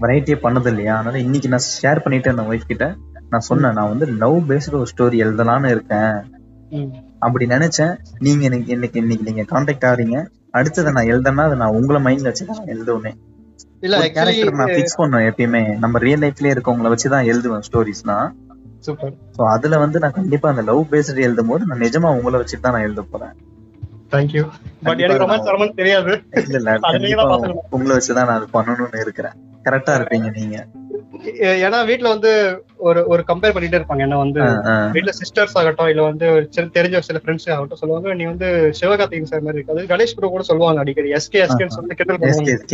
வெரைட்டியே 0.03 0.37
பண்ணது 0.45 0.69
இல்லையா 0.71 0.93
அதனால 0.97 1.19
இன்னைக்கு 1.25 1.49
நான் 1.53 1.67
ஷேர் 1.81 2.01
பண்ணிட்டேன் 2.03 2.33
அந்த 2.35 2.43
ஒய்ஃப் 2.51 2.71
கிட்ட. 2.71 2.85
நான் 3.31 3.45
சொன்னேன் 3.49 3.77
நான் 3.77 3.91
வந்து 3.93 4.05
லவ் 4.23 4.37
பேஸ்டு 4.49 4.79
ஒரு 4.81 4.89
ஸ்டோரி 4.91 5.17
எழுதலாம்னு 5.25 5.71
இருக்கேன். 5.75 6.17
அப்படி 7.25 7.45
நினைச்சேன். 7.55 7.93
நீங்க 8.25 8.43
எனக்கு 8.49 8.73
இன்னைக்கு 8.75 8.99
இன்னைக்கு 9.03 9.25
நீங்க 9.29 9.43
கான்டாக்ட் 9.53 9.87
ஆறீங்க 9.91 10.17
அடுத்ததை 10.57 10.91
நான் 10.97 11.09
எழுதனா 11.13 11.45
அதை 11.47 11.57
நான் 11.63 11.77
உங்களை 11.79 11.99
மைண்ட்ல 12.05 12.29
வச்சு 12.31 12.45
தான் 12.51 12.69
எழுதுவேன். 12.73 13.17
இல்ல 13.85 13.97
கேரக்டர் 14.15 14.59
நான் 14.61 14.73
ஃபிக்ஸ் 14.75 14.99
பண்ணுவேன் 14.99 15.27
எப்பயுமே. 15.29 15.63
நம்ம 15.83 15.99
ரியல் 16.05 16.23
லைஃப்லயே 16.25 16.53
இருக்கவங்கள 16.55 16.89
வச்சு 16.93 17.09
தான் 17.15 17.27
எழுதுவேன் 17.31 17.65
ஸ்டோரிஸ்னா 17.67 18.17
சூப்பர் 18.85 19.13
சோ 19.35 19.43
அதுல 19.55 19.77
வந்து 19.83 19.97
நான் 20.03 20.17
கண்டிப்பா 20.17 20.47
அந்த 20.53 20.63
லவ் 20.69 20.83
பேஸ்டு 20.91 21.25
எழுதும் 21.27 21.51
போது 21.51 21.67
நான் 21.69 21.83
நிஜமா 21.85 22.09
உங்களை 22.17 22.39
வச்சு 22.41 22.57
தான் 22.65 22.75
நான் 22.75 22.87
எழுத 22.87 23.03
போறேன். 23.13 23.33
தேங்க்யூ 24.11 24.43
பட் 24.83 24.99
எனக்கு 24.99 25.23
ரொமான்ஸ் 25.23 25.79
தெரியாது. 25.81 26.11
இல்ல 26.41 26.57
இல்ல 26.57 26.71
அது 26.89 26.99
நீங்க 26.99 27.15
கண்டிப்பா 27.15 27.23
தான் 27.23 27.31
பாத்துக்கணும். 27.31 27.67
உங்களை 27.69 27.93
வச்சுதான் 27.97 28.27
நான் 28.29 28.37
அது 28.39 28.47
பண்ணணும்னு 28.53 29.01
இருக்கிறேன். 29.05 29.35
கரெக்டா 29.65 29.93
இருப்பீங்க 29.97 30.27
நீங்க. 30.31 30.57
ஏன்னா 31.65 31.85
வீட்ல 31.85 32.09
வந்து 32.09 32.31
ஒரு 32.87 33.07
ஒரு 33.07 33.23
கம்பேர் 33.27 33.53
பண்ணிட்டே 33.55 33.77
இருப்பாங்க. 33.79 33.97
என்ன 33.97 34.17
வந்து. 34.17 34.41
வீட்ல 34.91 35.11
சிஸ்டர்ஸ் 35.19 35.55
ஆகட்டும் 35.59 35.87
இல்ல 35.87 36.01
வந்து 36.01 36.27
தெரிஞ்ச 36.77 36.99
சில 36.99 37.19
ஃப்ரெண்ட்ஸ் 37.23 37.47
ஆகட்டும் 37.55 37.81
சொல்லுவாங்க. 37.81 38.13
நீ 38.13 38.23
வந்து 38.23 38.49
சிவகார்த்திகேயன் 38.81 39.31
சார் 39.31 39.41
மாதிரி 39.41 39.59
இருக்காது. 39.59 39.83
கணேஷ் 39.83 40.15
ப்ரோ 40.17 40.29
கூட 40.29 40.43
சொல்லுவாங்க 40.43 40.79
அடிக்கடி. 40.79 41.11
எஸ்கே 41.11 41.41
எஸ்கே 41.45 41.67
சொல்லி 41.67 41.95
கிண்டல் 41.95 42.19
பண்ணுவாங்க 42.21 42.55
SK, 42.57 42.73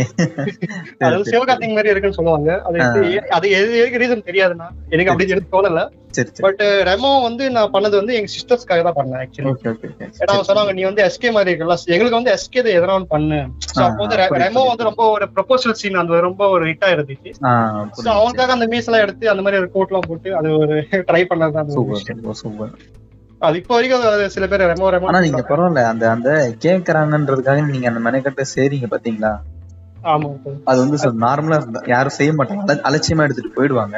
அது 1.04 1.14
வந்து 1.16 1.32
சிவகார்த்திகேயன் 1.32 1.76
மாதிரி 1.78 1.92
இருக்குன்னு 1.92 2.20
சொல்லுவாங்க. 2.20 2.62
அது 2.62 2.78
அது 3.30 3.50
எது 3.50 3.78
எதுக்கு 3.82 4.02
ரீசன் 4.04 4.28
தெரியாதுன்னா 4.30 4.68
எனக்கு 4.90 5.12
அப்படி 5.12 5.40
தோணல. 5.56 5.82
பட் 6.44 6.60
ரெமோ 6.88 7.12
வந்து 7.22 7.44
நான் 7.50 7.72
பண்ணது 7.72 7.96
வந்து 7.96 8.14
எங்க 8.14 8.30
சிஸ்டர்ஸ்க்காக 8.34 8.82
தான் 8.82 8.96
பண்ணேன் 8.98 9.20
ஆக்சுவலி 9.22 9.50
ஏன்னா 10.16 10.32
அவங்க 10.32 10.46
சொன்னாங்க 10.48 10.72
நீ 10.72 10.82
வந்து 10.82 11.02
எஸ்கே 11.06 11.30
மாதிரி 11.32 11.52
இருக்கல. 11.52 11.76
எங்களுக்கு 11.94 12.18
வந்து 12.18 12.32
எஸ்கே 12.34 12.62
எதனா 12.74 12.96
ஒன்று 12.96 13.12
பண்ணு. 13.12 13.38
அப்போ 13.84 14.02
வந்து 14.04 14.16
ரெமோ 14.44 14.64
வந்து 14.70 14.88
ரொம்ப 14.90 15.04
ஒரு 15.10 15.26
ப்ரொபோசல் 15.34 15.78
சீன் 15.80 16.00
அந்த 16.02 16.20
ரொம்ப 16.26 16.48
ஒரு 16.48 16.64
ஹிட்டா 16.70 16.90
இருந்துச்சு 16.94 17.30
புரியுது. 17.92 18.14
அவங்களுக்காக 18.14 18.56
அந்த 18.56 18.68
மீஸ் 18.72 18.88
எல்லாம் 18.88 19.04
எடுத்து 19.04 19.30
அந்த 19.30 19.42
மாதிரி 19.42 19.60
ஒரு 19.60 19.70
கோட் 19.72 19.88
எல்லாம் 19.88 20.08
போட்டு 20.08 20.30
அது 20.36 20.50
ஒரு 20.58 20.76
ட்ரை 21.08 21.22
பண்ணது 21.24 21.56
தான் 21.56 21.72
அது 23.40 23.58
இப்போ 23.58 23.74
வரைக்கும் 23.74 24.04
அது 24.10 24.26
சில 24.30 24.46
பேர் 24.46 24.62
ரெமோ 24.68 24.90
ரெமோ 24.90 25.08
ஆனா 25.08 25.20
நீங்க 25.20 25.42
பரவாயில்ல 25.48 25.82
அந்த 25.88 26.04
அந்த 26.10 26.30
கேக்குறாங்கன்றதுக்காக 26.64 27.64
நீங்க 27.68 27.88
அந்த 27.88 28.02
மெனக்கட்ட 28.06 28.44
செய்றீங்க 28.54 28.88
பாத்தீங்களா. 28.92 29.32
அது 30.66 30.78
வந்து 30.80 30.96
நார்மலா 31.24 31.58
யாரும் 31.86 32.16
செய்ய 32.16 32.32
மாட்டாங்க. 32.32 32.64
அல- 32.66 32.84
அலட்சியமா 32.88 33.22
எடுத்துட்டு 33.22 33.56
போயிடுவாங்க. 33.56 33.96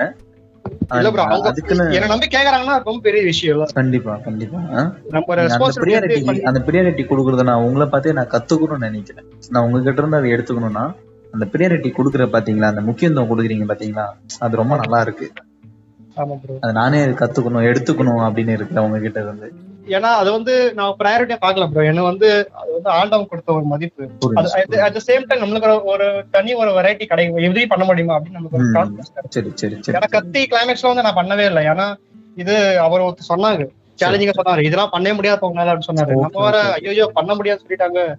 இல்ல 0.97 1.11
bro, 1.11 1.25
அவங்க 1.27 1.49
என்ன 1.97 2.07
நம்பி 2.07 2.27
கேக்குறாங்கன்னா 2.27 2.75
அது 2.77 2.85
ரொம்ப 2.85 3.01
பெரிய 3.01 3.23
விஷயம் 3.25 3.55
இல்ல. 3.55 3.67
கண்டிப்பா 3.73 4.15
கண்டிப்பா. 4.19 4.59
ஆ? 4.73 4.83
நம்ம 5.13 5.27
ஒரு 5.27 5.41
நீங்க 5.41 5.47
அந்த 5.47 5.49
ரெஸ்பான்சிபிலிட்டி 5.49 5.83
ப்ரியாரிட்டி 5.83 6.47
அந்த 6.51 6.61
ப்ரியாரிட்டி 6.69 7.05
கொடுக்கறத 7.07 7.43
நான் 7.43 7.65
உங்களை 7.65 7.87
பார்த்தே 7.87 8.13
நான் 8.13 8.33
கத்துக்கணும்னு 8.35 8.89
நினைக்கிறேன். 8.89 9.27
நான் 9.51 9.65
உங்ககிட்ட 9.67 10.03
இருந்து 10.03 10.17
அதை 10.17 10.31
எடுத்துக்கணும்னா 10.31 10.85
அந்த 11.35 11.47
ப்ரியாரிட்டி 11.53 11.91
கொடுக்குற 11.93 12.27
பாத்தீங்களா 12.35 12.67
அந்த 12.67 12.81
முக்கியத்துவம் 12.81 13.31
கொடுக்குறீங்க 13.31 13.67
பாத்தீங்களா 13.67 14.07
அது 14.41 14.57
ரொம்ப 14.57 14.77
நல்லா 14.77 15.01
இருக்கு. 15.01 15.29
ப்ரோ 16.17 16.55
அது 16.63 16.73
நானே 16.73 17.01
கத்துக்கணும் 17.19 17.67
எடுத்துக்கணும் 17.71 18.23
அப்படின்னு 18.27 18.53
இருக்கு 18.53 18.81
அவங்க 18.83 18.99
கிட்ட 19.01 19.21
இருந்து. 19.21 19.49
ஏன்னா 19.87 20.01
அது 20.01 20.33
வந்து 20.33 20.75
நான் 20.75 20.97
ப்ரையாரிட்டியா 21.05 21.37
பார்க்கல 21.43 21.67
ப்ரோ 21.67 21.85
என்ன 21.85 22.03
வந்து 22.03 22.51
அது 22.53 22.73
வந்து 22.73 22.91
ஆண்டவன் 22.91 23.27
கொடுத்த 23.27 23.53
ஒரு 23.53 23.63
மதிப்பு. 23.63 24.09
அட் 24.81 24.93
த 24.93 25.01
சேம் 25.07 25.23
டைம் 25.27 25.43
நம்மளுக்கு 25.43 25.81
ஒரு- 25.85 26.23
தனி 26.31 26.55
ஒரு 26.55 26.71
வெரைட்டி 26.71 27.05
கிடைக்கும். 27.05 27.37
எப்படி 27.37 27.67
பண்ண 27.67 27.85
முடியுமா 27.85 28.19
அப்படின்னு 28.19 28.31
நமக்கு 28.31 28.57
ஒரு 28.57 28.71
ஏன்னா 29.93 30.11
கத்தி 30.11 30.47
கிளைமேக்ஸ்ல 30.51 30.95
வந்து 30.95 31.03
நான் 31.03 31.15
பண்ணவே 31.15 31.45
இல்லை. 31.45 31.65
ஏன்னா 31.65 31.97
இது 32.37 32.79
அவர் 32.79 33.01
ஒருத்தர் 33.01 33.33
சொன்னாங்க 33.37 33.67
சேலஞ்சிங்கா 34.01 34.31
சொன்னாரு. 34.45 34.63
இதெல்லாம் 34.63 34.91
பண்ணவே 34.93 35.15
முடியாது 35.15 35.49
உங்களால 35.49 35.69
அப்படின்னு 35.69 35.89
சொன்னாரு. 35.93 36.07
நம்ம 36.07 36.29
வர 36.33 36.59
ஐயோ 36.73 37.11
பண்ண 37.15 37.35
முடியாது 37.35 37.61
சொல்லிட்டாங்க. 37.67 38.15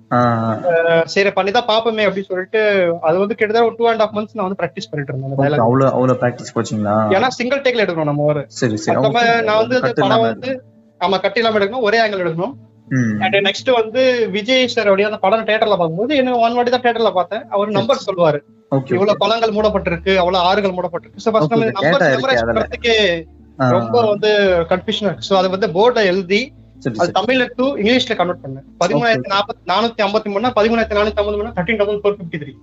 சரி 1.06 1.32
பண்ணி 1.32 1.52
தான் 1.52 1.66
பாப்போமே 1.68 2.04
அப்படின்னு 2.08 2.24
சொல்லிட்டு 2.24 2.60
அது 3.02 3.18
வந்து 3.20 3.36
கிட்டத்தட்ட 3.36 3.68
ஒரு 3.68 3.76
டூ 3.78 3.88
அண்ட் 3.90 4.02
ஹாஃப் 4.02 4.24
மந்த்ஸ் 4.24 4.38
நான் 4.38 4.48
வந்து 4.48 4.66
ப்ராக்டிஸ் 4.66 4.90
பண்ணிட்டு 4.92 5.18
இருந்தேன். 5.18 5.60
அவ்வளவு 5.60 5.92
அவ்வளவு 5.92 6.20
பிராக்டிஸ் 6.22 6.56
போச்சீங்களா? 6.56 6.96
ஏன்னா 7.16 7.28
சிங்கிள் 7.28 7.62
டேக்ல 7.62 7.88
எடுக்கணும் 7.88 8.04
நம்ம 8.04 8.24
ஒரு. 8.24 8.46
சரி 8.48 8.78
சரி. 8.78 9.00
நான் 9.42 9.58
வந்து 9.58 9.94
படம் 9.96 10.22
வந்து 10.22 10.64
ஆமா 11.02 11.18
கட்டி 11.24 11.40
இல்லாம 11.42 11.60
எடுக்கணும் 11.60 11.86
ஒரே 11.88 12.00
ஆங்கிள் 12.04 12.24
எடுக்கணும். 12.24 12.56
அண்ட் 13.24 13.38
நெக்ஸ்ட் 13.48 13.70
வந்து 13.80 14.02
விஜய் 14.36 14.62
சார் 14.74 14.90
அப்படியே 14.90 15.08
அந்த 15.10 15.20
படம் 15.24 15.48
தியேட்டர்ல 15.48 15.78
பார்க்கும்போது 15.80 16.20
என்ன 16.22 16.38
ஒன் 16.46 16.56
வாட்டி 16.58 16.72
தான் 16.74 16.84
தியேட்டர்ல 16.86 17.12
பார்த்தேன். 17.18 17.44
அவர் 17.56 17.78
நம்பர் 17.78 18.06
சொல்லுவாரு. 18.08 18.40
இவ்வளவு 18.96 19.22
குளங்கள் 19.24 19.56
மூடப்பட்டிருக்கு 19.58 20.14
அவ்வளவு 20.22 20.46
ஆறுகள் 20.50 20.76
மூடப்பட்டிருக்கு. 20.78 21.24
சோ 21.26 21.32
ஃபர்ஸ்ட் 21.34 21.54
நம்ம 21.56 21.68
நம்பர் 21.80 22.06
ரொம்ப 23.78 23.98
வந்து 24.12 24.32
கன்ஃபியூஷன் 24.72 25.08
இருக்கு. 25.10 25.28
சோ 25.30 25.36
அது 25.40 25.48
வந்து 25.56 25.68
போர்டை 25.78 26.04
எழுதி 26.12 26.42
அது 26.96 27.12
தமிழ்ல 27.16 27.46
டு 27.54 27.66
இங்கிலீஷ்ல 27.80 28.16
கன்வெர்ட் 28.18 28.42
பண்ணேன் 28.44 28.66
பதிமூணாயிரத்தி 28.82 29.30
நாற்பத்தி 29.32 29.62
நானூத்தி 29.72 30.04
ஐம்பத்தி 30.06 30.30
மூணு 30.34 30.52
பதிமூணாயிரத்தி 30.58 30.98
நானூத்தி 31.00 31.20
ஐம்பது 31.22 31.38
மூணு 31.40 31.50
thirteen 31.56 31.80
thousand 31.82 32.04
four 32.04 32.18
fifty 32.18 32.40
three 32.44 32.54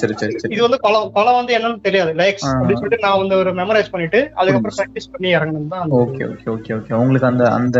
சரி 0.00 0.14
சரி 0.20 0.34
இது 0.54 0.62
வந்து 0.66 0.80
கொலம் 0.84 1.10
கொலம் 1.16 1.38
வந்து 1.38 1.54
என்னன்னு 1.58 1.84
தெரியாது. 1.86 2.12
லைக்ஸ். 2.20 2.46
அப்படின்னு 2.52 2.80
சொல்லிட்டு 2.80 3.04
நான் 3.04 3.20
வந்து 3.20 3.36
ஒரு 3.42 3.52
மெமரைஸ் 3.58 3.92
பண்ணிட்டு 3.92 4.20
அதுக்கப்புறம் 4.36 4.76
ப்ராக்டிஸ் 4.78 5.10
பண்ணி 5.12 5.30
இறங்கணும் 5.36 5.70
தான் 5.74 5.94
ஓகே 6.00 6.24
ஓகே 6.28 6.48
ஓகே 6.54 6.72
ஓகே 6.78 6.96
உங்களுக்கு 7.00 7.30
அந்த 7.30 7.44
அந்த 7.58 7.78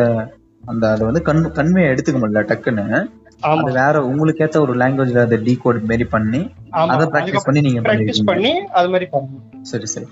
அந்த 0.64 0.85
அது 0.92 1.02
வந்து 1.06 1.22
கண் 1.26 1.42
கண்மையை 1.56 1.87
எடுத்துக்க 1.92 2.18
முடியல 2.18 2.42
டக்குன்னு. 2.50 2.85
அது 3.46 3.70
வேற 3.78 3.94
உங்களுக்கு 4.08 4.42
ஏத்த 4.44 4.58
ஒரு 4.64 4.74
லாங்குவேஜ்ல 4.80 5.24
அதை 5.24 5.38
டீகோட் 5.46 5.80
மாரி 5.88 6.04
பண்ணி 6.11 6.40
அதை 6.87 7.06
பிராக்டிஸ் 7.12 7.46
பண்ணி 7.46 7.62
நீங்க 7.66 7.80
ப்ராக்டிஸ் 7.87 8.28
பண்ணி 8.28 8.52
அது 8.78 8.90
மாதிரி 8.92 9.08
சரி 9.70 9.88
சரி. 9.94 10.06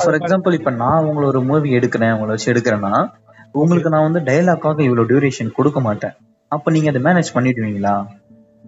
ஃபார் 0.00 0.16
எக்ஸாம்பிள் 0.18 0.56
இப்ப 0.58 0.70
நான் 0.82 1.06
உங்களை 1.08 1.26
ஒரு 1.32 1.40
மூவி 1.50 1.68
எடுக்கிறேன் 1.78 2.12
உங்களை 2.16 2.30
வச்சு 2.34 2.50
எடுக்கிறேன்னா 2.52 2.92
உங்களுக்கு 3.60 3.92
நான் 3.94 4.06
வந்து 4.06 4.20
டயலாக்காக 4.28 4.82
இவ்வளவு 4.86 5.08
டியூரேஷன் 5.10 5.56
கொடுக்க 5.58 5.78
மாட்டேன். 5.86 6.14
அப்ப 6.52 6.70
நீங்க 6.74 6.88
அதை 6.92 7.00
மேனேஜ் 7.06 7.30
பண்ணிடுவீங்களா? 7.36 7.94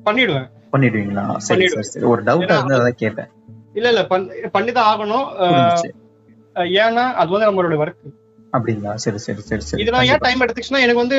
பண்ணிடுவேன். 0.07 0.49
பண்ணிடுவீங்களா? 0.73 1.25
சரி 1.49 1.67
சரி 1.91 2.07
ஒரு 2.13 2.21
டவுட்டா 2.29 2.57
இருந்து 2.59 2.79
அதான் 2.79 3.01
கேட்டேன். 3.05 3.31
இல்ல 3.79 3.89
இல்ல 3.93 4.03
பண்ணி 4.57 4.71
தான் 4.79 4.89
ஆகணும். 4.93 5.27
ஏன்னா 6.85 7.05
அது 7.21 7.31
வந்து 7.35 7.49
நம்மளோட 7.49 7.77
ஒர்க் 7.85 8.01
அப்படிங்களா? 8.53 8.93
சரி 9.05 9.19
சரி 9.25 9.43
சரி 9.49 9.65
சரி. 9.69 9.81
இதெல்லாம் 9.83 10.07
ஏன் 10.13 10.23
டைம் 10.27 10.43
எடுத்துச்சுன்னா 10.45 10.85
எனக்கு 10.87 11.03
வந்து 11.05 11.19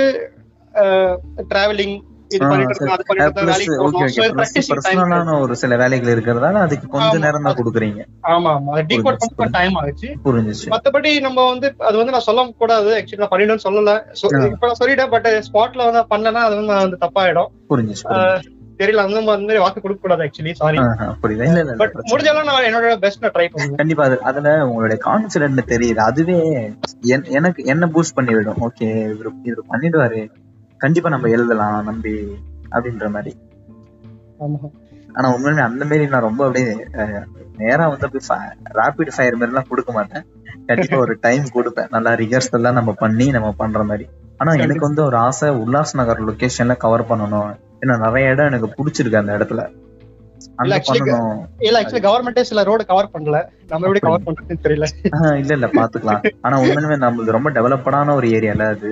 டிராவலிங் 1.51 1.95
ஒரு 5.39 5.55
சில 5.55 5.77
வேலைகள் 5.77 6.19
இருக்கிறதால 6.19 6.53
அதுக்கு 6.53 6.87
கொஞ்ச. 6.87 7.17
நேரம் 7.17 7.43
தான் 7.43 7.55
கொடுக்குறீங்க. 7.55 8.05
ஆமா 8.23 8.59
ஆமா. 8.59 8.81
டீகோட் 8.87 9.17
பண்ண 9.35 9.59
டைம் 9.59 9.73
ஆகுச்சு 9.81 10.15
புரிஞ்சுச்சு. 10.25 10.69
மத்தபடி 10.69 11.19
நம்ம 11.19 11.49
வந்து 11.49 11.73
அது 11.77 11.97
வந்து 11.97 12.11
நான் 12.11 12.19
சொல்ல 12.19 12.53
கூடாது. 12.57 12.97
ஆக்சுவலி 12.97 13.17
நான் 13.17 13.27
பண்ணிடுன்னு 13.31 13.59
சொல்லல. 13.63 14.01
இப்ப 14.51 14.67
நான் 14.67 14.75
சொல்லிட்டேன் 14.79 15.09
பட் 15.09 15.27
ஸ்பாட்ல 15.27 15.91
வந்து 15.91 15.99
பண்ணனா 15.99 16.33
அது 16.33 16.55
வந்து 16.55 16.73
வந்து 16.73 16.97
தப்பாயிடும். 17.01 17.47
புரிஞ்சுச்சு. 17.69 18.41
தெரியல 18.79 18.95
அந்த 18.95 19.21
மாதிரி 19.21 19.57
வாக்கு 19.59 19.81
கொடுக்க 19.81 20.07
கூடாது 20.07 20.29
ஆக்சுவலி 20.29 20.51
சாரி 20.51 20.77
புரியுது. 20.77 21.43
இல்ல 21.43 21.59
இல்ல, 21.59 21.73
பட் 21.73 21.91
முடிஞ்சாலும் 21.93 22.43
நான் 22.43 22.63
என்னோட 22.63 22.97
பெஸ்ட் 22.97 23.21
நான் 23.21 23.31
ட்ரை 23.31 23.49
பண்ணுவேன். 23.51 23.75
கண்டிப்பா 23.75 24.03
அது 24.03 24.21
அதுல 24.21 24.67
உங்களுடைய 24.67 25.03
கான்பிடன்ட் 25.05 25.59
தெரியுது. 25.67 25.95
அதுவே 25.95 26.69
என்- 27.01 27.29
எனக்கு 27.29 27.63
என்ன 27.63 27.85
பூஸ்ட் 27.85 28.15
பண்ணி 28.15 28.33
விடும் 28.33 28.57
ஓகே 28.61 28.83
இவரு 28.83 29.29
இவரு 29.43 29.59
பண்ணிடுவாரு. 29.69 30.29
கண்டிப்பா 30.83 31.09
நம்ம 31.09 31.27
எழுதலாம் 31.27 31.83
நம்பி 31.83 32.13
அப்படின்ற 32.71 33.07
மாதிரி. 33.15 33.31
ஆனா 35.13 35.27
உண்மையுமே 35.35 35.63
அந்த 35.69 35.83
மாதிரி 35.85 36.07
நான் 36.07 36.27
ரொம்ப 36.27 36.41
அப்படியே 36.45 36.71
நேரா 37.57 37.85
வந்து 37.87 38.05
அப்படியே 38.07 38.37
ரேபிட் 38.79 39.15
ஃபயர் 39.15 39.37
மாதிரி 39.39 39.51
எல்லாம் 39.51 39.67
கொடுக்க 39.69 39.91
மாட்டேன். 39.91 40.23
கண்டிப்பா 40.65 40.97
ஒரு 40.97 41.13
டைம் 41.21 41.45
கொடுப்பேன். 41.53 41.89
நல்லா 41.89 42.11
ரிகர்ஸ் 42.21 42.55
எல்லாம் 42.59 42.77
நம்ம 42.79 42.91
பண்ணி 43.03 43.27
நம்ம 43.31 43.51
பண்ற 43.51 43.83
மாதிரி. 43.83 44.05
ஆனா 44.37 44.51
எனக்கு 44.53 44.85
வந்து 44.87 45.03
ஒரு 45.03 45.17
ஆசை 45.17 45.49
உல்லாஸ் 45.63 45.93
நகர் 45.93 46.25
லொகேஷன்ல 46.29 46.77
கவர் 46.77 47.09
பண்ணணும். 47.09 47.51
ஏன்னா 47.81 47.97
நிறைய 48.05 48.29
இடம் 48.29 48.49
எனக்கு 48.51 48.69
பிடிச்சிருக்கு 48.79 49.21
அந்த 49.23 49.37
இடத்துல. 49.37 49.63
இல்ல, 50.63 50.75
ஆக்சுவலி 51.81 51.99
கவர்மெண்டே 52.07 52.41
சில 52.41 52.63
ரோடு 52.63 52.85
கவர் 52.85 53.09
பண்ணல. 53.13 53.37
நம்ம 53.67 53.87
எப்படி 53.87 53.99
கவர் 53.99 54.25
பண்றதுன்னு 54.25 54.63
தெரியல. 54.63 54.87
இல்ல 55.37 55.53
இல்ல 55.53 55.67
பாத்துக்கலாம். 55.67 56.23
ஆனா 56.41 56.55
உண்மையுமே 56.61 56.97
நம்மளுக்கு 57.05 57.37
ரொம்ப 57.37 57.51
டெவலப்படான 57.51 58.15
ஒரு 58.15 58.27
ஏரியால 58.27 58.67
அது. 58.75 58.91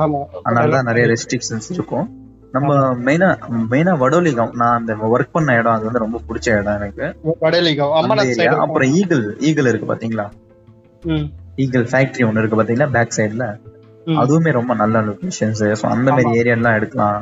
ஆமா. 0.00 0.20
அதனாலதான் 0.44 0.82
நிறைய 0.82 1.04
ரெஸ்ட்ரிக்ஷன்ஸ் 1.06 1.68
இருக்கும். 1.68 2.06
நம்ம 2.52 2.68
மெயினா 3.06 3.26
மெயினா 3.72 3.92
வடோலிகம். 3.98 4.52
நான் 4.52 4.78
அந்த 4.78 4.92
ஒர்க் 5.12 5.32
பண்ண 5.32 5.54
இடம் 5.54 5.72
அது 5.72 5.84
வந்து 5.84 5.98
ரொம்ப 5.98 6.20
பிடிச்ச 6.28 6.48
இடம் 6.60 6.76
எனக்கு. 6.76 7.04
வடலிகம் 7.42 8.62
அப்புறம் 8.64 8.90
ஈகிள் 8.92 9.36
ஈகிள் 9.40 9.66
இருக்கு 9.66 9.94
பாத்தீங்களா? 9.94 10.26
ஈகிள் 11.56 11.84
ஃபேக்டரி 11.84 12.26
ஒன்னு 12.26 12.40
இருக்கு 12.40 12.58
பாத்தீங்களா? 12.62 12.90
பேக் 12.90 13.16
சைடுல 13.16 13.46
அதுவுமே 14.20 14.50
ரொம்ப 14.50 14.74
நல்ல 14.74 15.00
லொகேஷன்ஸ் 15.00 15.62
ஸோ 15.80 15.86
அந்த 15.86 16.10
மாதிரி 16.10 16.30
ஏரியா 16.38 16.54
எல்லாம் 16.54 16.74
எடுக்கலாம். 16.74 17.18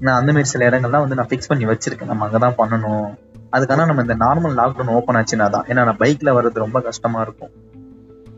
நான் 0.00 0.18
அந்த 0.20 0.30
மாதிரி 0.32 0.48
சில 0.48 0.68
இடங்கள்லாம் 0.70 1.04
வந்து 1.04 1.14
நான் 1.14 1.28
ஃபிக்ஸ் 1.30 1.48
பண்ணி 1.48 1.66
வச்சிருக்கேன். 1.66 2.10
நம்ம 2.12 2.28
அங்கதான் 2.28 2.58
பண்ணணும். 2.58 3.08
அதுக்கான 3.52 3.86
நம்ம 3.86 4.02
இந்த 4.02 4.14
நார்மல் 4.14 4.58
லாக்டவுன் 4.60 4.94
ஓப்பன் 4.96 5.16
ஆச்சுன்னா 5.16 5.50
தான். 5.50 5.64
ஏன்னா 5.68 5.84
நான் 5.84 5.96
பைக்ல 5.96 6.34
வர்றது 6.36 6.64
ரொம்ப 6.66 6.80
கஷ்டமா 6.80 7.20
இருக்கும். 7.20 7.52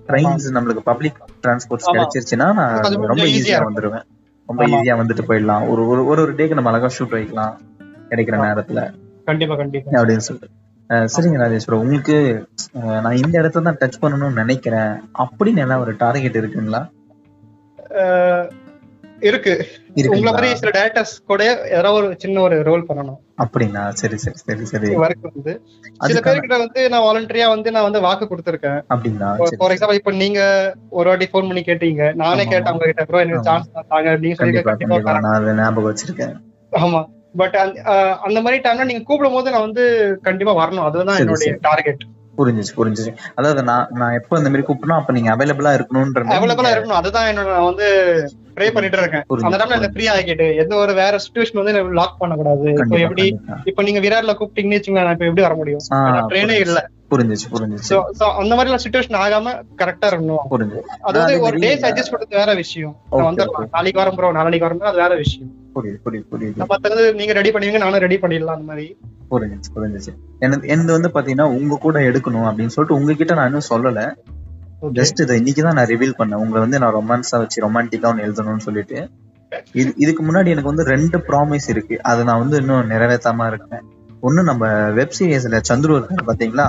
ட்ரெயின்ஸ் 0.07 0.55
நம்மளுக்கு 0.55 0.79
பப்ளிக் 0.79 1.17
டிரான்ஸ்போர்ட்ஸ். 1.47 1.93
கிடைச்சிருச்சுன்னா 1.93 2.55
நான் 2.55 2.81
ரொம்ப 2.81 3.15
ஈஸியா. 3.15 3.65
வந்துருவேன். 3.71 4.03
ரொம்ப. 4.47 4.67
ஈஸியா 4.67 4.99
வந்துட்டு 4.99 5.21
போயிடலாம். 5.29 5.69
ஒரு 5.69 5.87
ஒரு 5.87 6.05
ஒரு 6.07 6.35
டேக்கு 6.35 6.55
நம்ம 6.55 6.71
அழகா 6.71 6.91
ஷூட் 6.99 7.09
வைக்கலாம். 7.09 7.61
கிடைக்கிற. 8.09 8.13
நேரத்துல. 8.13 8.95
கண்டிப்பா 9.25 9.57
கண்டிப்பா. 9.57 10.03
அப்படின்னு 10.03 10.17
சொல்லிட்டு. 10.17 10.55
சரிங்க 10.89 11.39
ராஜேஸ்வரம் 11.39 11.81
உங்களுக்கு 11.81 12.49
அஹ் 12.75 13.01
நான் 13.01 13.17
இந்த 13.17 13.39
இடத்த 13.39 13.61
தான் 13.61 13.77
டச் 13.81 14.03
பண்ணணும்னு 14.03 14.33
நினைக்கிறேன். 14.33 15.03
அப்படின்னு 15.19 15.57
எல்லாம் 15.57 15.81
ஒரு 15.81 15.95
டார்கெட் 15.99 16.37
இருக்குங்களா? 16.37 16.91
இருக்கு. 19.29 19.53
உங்களை 20.13 20.31
மாதிரி 20.35 20.49
சில 20.61 20.71
டேரக்டர்ஸ் 20.77 21.15
கூட 21.31 21.43
ஏதாவது 21.79 21.97
ஒரு 21.99 22.09
சின்ன 22.23 22.41
ஒரு 22.47 22.57
ரோல் 22.69 22.85
பண்ணணும். 22.89 23.19
அப்படிங்களா? 23.43 23.83
சரி 24.01 24.17
சரி 24.25 24.39
சரி 24.47 24.65
சரி. 24.73 24.91
ஒர்க் 25.03 25.27
வந்து. 25.29 25.53
சில 26.11 26.21
பேர்கிட்ட 26.27 26.59
வந்து 26.65 26.83
நான் 26.93 27.05
வாலண்டரியா 27.07 27.49
வந்து 27.55 27.73
நான் 27.77 27.87
வந்து 27.89 28.03
வாக்கு 28.07 28.29
கொடுத்திருக்கேன். 28.31 28.79
சரி 29.43 29.59
ஃபார் 29.63 29.75
எக்ஸாம்பிள் 29.75 30.01
இப்ப 30.01 30.15
நீங்க 30.23 30.41
ஒரு 30.99 31.09
வாட்டி 31.13 31.29
ஃபோன் 31.33 31.49
பண்ணி 31.51 31.65
கேட்டீங்க. 31.71 32.07
நானே. 32.23 32.47
கேட்டேன் 32.53 32.75
உங்க 32.77 32.89
கிட்ட 32.93 33.05
ப்ரோ 33.11 33.23
எனக்கு. 33.25 33.49
சான்ஸ் 33.51 33.69
தாங்க 33.95 34.17
நீங்க 34.25 34.39
சொல்லி. 34.41 34.65
நான் 35.29 35.61
ஞாபகம் 35.61 35.91
வச்சிருக்கேன். 35.91 36.35
ஆமா. 36.73 37.03
பட் 37.41 37.55
அந்த 38.27 38.39
மாதிரி 38.45 38.59
டைம்ல 38.65 38.89
நீங்க 38.89 39.05
கூப்பிடும் 39.11 39.37
போது 39.39 39.53
நான் 39.55 39.67
வந்து 39.69 39.85
கண்டிப்பா 40.29 40.55
வரணும். 40.63 40.87
அதுதான் 40.89 41.21
என்னுடைய. 41.23 41.53
டார்கெட் 41.69 42.03
புரிஞ்சுச்சு 42.39 42.75
புரிஞ்சுச்சு. 42.77 43.11
அதாவது 43.39 43.63
நான் 43.71 43.89
நான் 44.01 44.15
எப்போ 44.19 44.39
இந்த 44.41 44.51
மாதிரி 44.51 44.67
கூப்பிட்டனோ 44.69 44.99
அப்ப 45.01 45.13
நீங்க 45.17 45.31
அவைலபிளா 45.35 45.73
இருக்கணும்ன்ற 45.79 46.23
அவைலபிளா 46.37 46.71
இருக்கணும். 46.75 47.01
அதுதான் 47.01 47.29
என்னோட 47.31 47.49
நான் 47.57 47.69
வந்து 47.71 47.89
ப்ரே 48.57 48.67
பண்ணிட்டு 48.71 48.99
இருக்கேன். 48.99 49.25
அந்த 49.45 49.57
டைம்ல 49.59 49.77
என்ன 49.77 49.91
ஃப்ரீ 49.93 50.07
ஆகிட்டு 50.09 50.47
எந்த 50.57 50.75
ஒரு 50.77 50.93
வேற 50.95 51.19
சுச்சுவேஷன் 51.19 51.61
வந்து 51.61 51.95
லாக் 51.95 52.19
பண்ணக்கூடாது 52.19 52.65
இப்போ 52.65 52.81
கண்டிப்பா, 52.83 53.05
எப்படி. 53.07 53.27
இப்ப 53.65 53.83
நீங்க 53.83 54.01
விராட்ல 54.01 54.35
கூப்பிட்டீங்கன்னு 54.41 54.97
நான் 54.99 55.15
இப்ப 55.17 55.29
எப்படி 55.29 55.47
வர 55.49 55.55
முடியும்? 55.55 55.85
ட்ரெயினே. 56.33 56.59
இல்ல. 56.67 56.81
புரிஞ்சுச்சு 57.13 57.47
புரிஞ்சுச்சு 57.53 57.89
சோ 58.19 58.27
அந்த 58.41 58.53
மாதிரி 58.55 58.77
சுச்சுவேஷன் 58.85 59.19
ஆகாம 59.23 59.49
கரெக்டா 59.81 60.07
இருக்கணும். 60.11 60.45
புரிஞ்சுச்சு 60.53 60.85
அதாவது 61.01 61.33
அதே 61.33 61.41
ஒரு 61.47 61.59
டேஸ் 61.65 61.85
அட்ஜஸ்ட் 61.89 62.13
பண்றது 62.15 62.41
வேற 62.41 62.53
விஷயம். 62.55 62.95
வந்துடலாம். 63.25 63.69
நாளைக்கு 63.71 64.01
வரோம் 64.03 64.17
ப்ரோ 64.17 64.31
நாளைக்கு 64.33 64.67
வரோம் 64.67 64.91
அது 64.91 64.97
வேற 64.97 65.15
விஷயம். 65.15 65.51
புரியுது 65.75 65.99
புரியுது 66.07 66.27
புரியுது. 66.33 66.69
மத்தது 66.71 67.03
நீங்க 67.15 67.33
ரெடி 67.33 67.51
பண்ணுவீங்க 67.51 67.79
நானும் 67.79 68.05
ரெடி 68.07 68.17
பண்ணிடலாம் 68.17 68.57
அந்த 68.59 68.69
மாதிரி. 68.71 68.87
புரிஞ்சுச்சு 69.31 69.71
புரிஞ்சுச்சு 69.77 70.13
எனக்கு 70.39 70.67
என்னது 70.75 70.91
வந்து 70.91 71.09
பாத்தீங்கன்னா 71.09 71.49
உங்க 71.59 71.79
கூட 71.79 71.99
எடுக்கணும் 72.09 72.49
அப்படின்னு 72.49 72.75
சொல்லிட்டு 72.75 72.99
உங்ககிட்ட 72.99 73.35
நான் 73.35 73.47
இன்னும் 73.47 73.71
சொல்லல. 73.71 74.01
ஜஸ்ட் 74.99 75.21
இதை 75.23 75.37
இன்னைக்கு 75.37 75.63
தான் 75.63 75.77
நான் 75.79 75.91
ரிவீல் 75.93 76.19
பண்ணேன். 76.19 76.41
உங்களை 76.45 76.61
வந்து 76.65 76.79
நான் 76.79 76.95
ரொமான்ஸா 76.95 77.39
வச்சு 77.43 77.59
ரொமான்டிக்கா 77.65 78.09
ஒன்று 78.11 78.25
எழுதணும்னு 78.27 78.65
சொல்லிட்டு. 78.67 78.99
இது 79.73 79.93
இதுக்கு 79.97 80.23
முன்னாடி 80.27 80.49
எனக்கு 80.53 80.71
வந்து 80.71 80.85
ரெண்டு 80.85 81.19
ப்ராமிஸ் 81.29 81.69
இருக்கு. 81.69 82.03
அதை 82.03 82.25
நான் 82.25 82.39
வந்து 82.39 82.57
இன்னும் 82.57 82.91
நிறைவேற்றாம 82.91 83.47
இருக்கேன். 83.47 83.85
ஒண்ணு 84.23 84.43
நம்ம 84.43 84.91
வெப் 84.99 85.15
சீரிஸ்ல 85.19 85.61
சந்துரு 85.71 85.97
இருக்காரு 85.99 86.25
பாத்தீங்களா 86.31 86.67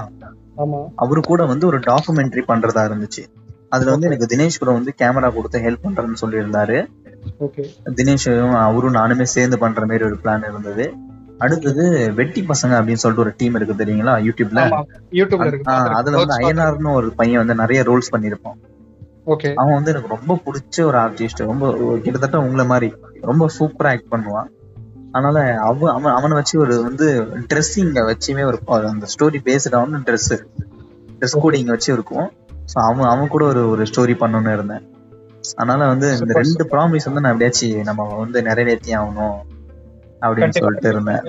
அவரு 0.95 1.21
கூட 1.21 1.45
வந்து 1.45 1.65
ஒரு 1.67 1.79
டாக்குமெண்ட்ரி 1.79 2.43
பண்றதா 2.47 2.81
இருந்துச்சு. 2.89 3.23
அதுல 3.69 3.91
வந்து 3.91 4.07
எனக்கு 4.07 4.29
தினேஷ் 4.33 4.59
ப்ரோ 4.59 4.73
வந்து 4.73 4.93
கேமரா 5.01 5.29
கொடுத்து 5.33 5.59
ஹெல்ப் 5.59 5.85
பண்றேன்னு 5.85 6.21
சொல்லியிருந்தாரு. 6.23 6.77
ஓகே 7.39 7.63
தினேஷும் 7.99 8.55
அவரும் 8.67 8.93
நானுமே 8.93 9.25
சேர்ந்து 9.35 9.57
பண்ற 9.59 9.85
மாதிரி 9.85 10.05
ஒரு 10.05 10.17
பிளான் 10.23 10.45
இருந்தது. 10.49 10.85
அடுத்தது 11.43 11.83
வெட்டி 12.15 12.41
பசங்க 12.41 12.73
அப்படின்னு 12.79 13.01
சொல்லிட்டு 13.03 13.25
ஒரு 13.25 13.33
டீம் 13.37 13.55
இருக்கு 13.55 13.81
தெரியுங்களா? 13.83 14.13
யூடியூப்ல 14.27 14.61
யூடியூப்ல 15.19 15.47
இருக்கு. 15.51 15.73
அதுல 15.99 16.17
வந்து 16.21 16.37
அயனார்னு 16.39 16.91
ஒரு 16.99 17.09
பையன் 17.19 17.41
வந்து 17.41 17.55
நிறைய 17.63 17.81
ரோல்ஸ் 17.89 18.13
பண்ணிருப்பான் 18.15 18.59
அவன் 19.61 19.77
வந்து 19.77 19.91
எனக்கு 19.91 20.13
ரொம்ப 20.15 20.33
பிடிச்ச 20.45 20.77
ஒரு 20.83 20.97
ஆர்டிஸ்ட் 20.97 21.41
ரொம்ப 21.51 21.65
கிட்டத்தட்ட 22.05 22.37
உங்களை 22.45 22.65
மாதிரி. 22.65 22.89
ரொம்ப 23.21 23.43
சூப்பரா 23.57 23.91
ஆக்ட் 23.93 24.13
பண்ணுவான். 24.13 24.49
அதனால 25.11 25.37
அவன் 25.67 25.93
அவன் 25.93 26.15
அவனை 26.17 26.33
வச்சு 26.37 26.55
ஒரு 26.59 26.75
வந்து 26.83 27.07
ட்ரெஸ்ஸிங்க 27.51 28.01
வச்சுமே 28.09 28.43
ஒரு 28.49 28.57
அந்த 28.93 29.07
ஸ்டோரி 29.13 29.39
பேஸ்டான 29.47 30.01
ட்ரெஸ் 30.07 30.33
ட்ரெஸ் 31.17 31.37
கோடிங் 31.43 31.71
வச்சு 31.75 31.89
இருக்கும். 31.93 32.27
ஸோ 32.71 32.77
அவன் 32.89 33.11
அவன் 33.13 33.27
கூட 33.27 33.45
ஒரு 33.45 33.63
ஒரு 33.69 33.83
ஸ்டோரி 33.83 34.15
பண்ணணும்னு 34.21 34.53
இருந்தேன். 34.53 34.83
அதனால 35.55 35.87
வந்து 35.87 36.07
இந்த 36.17 36.33
ரெண்டு 36.41 36.63
ப்ராமிஸ் 36.71 37.07
வந்து 37.09 37.21
நான் 37.21 37.33
எப்படியாச்சும் 37.33 37.87
நம்ம 37.89 38.03
வந்து 38.17 38.41
நிறைவேற்றி 38.41 38.91
ஆகணும். 38.95 39.37
அப்படின்னு. 40.25 40.63
சொல்லிட்டு 40.65 40.89
இருந்தேன். 40.93 41.21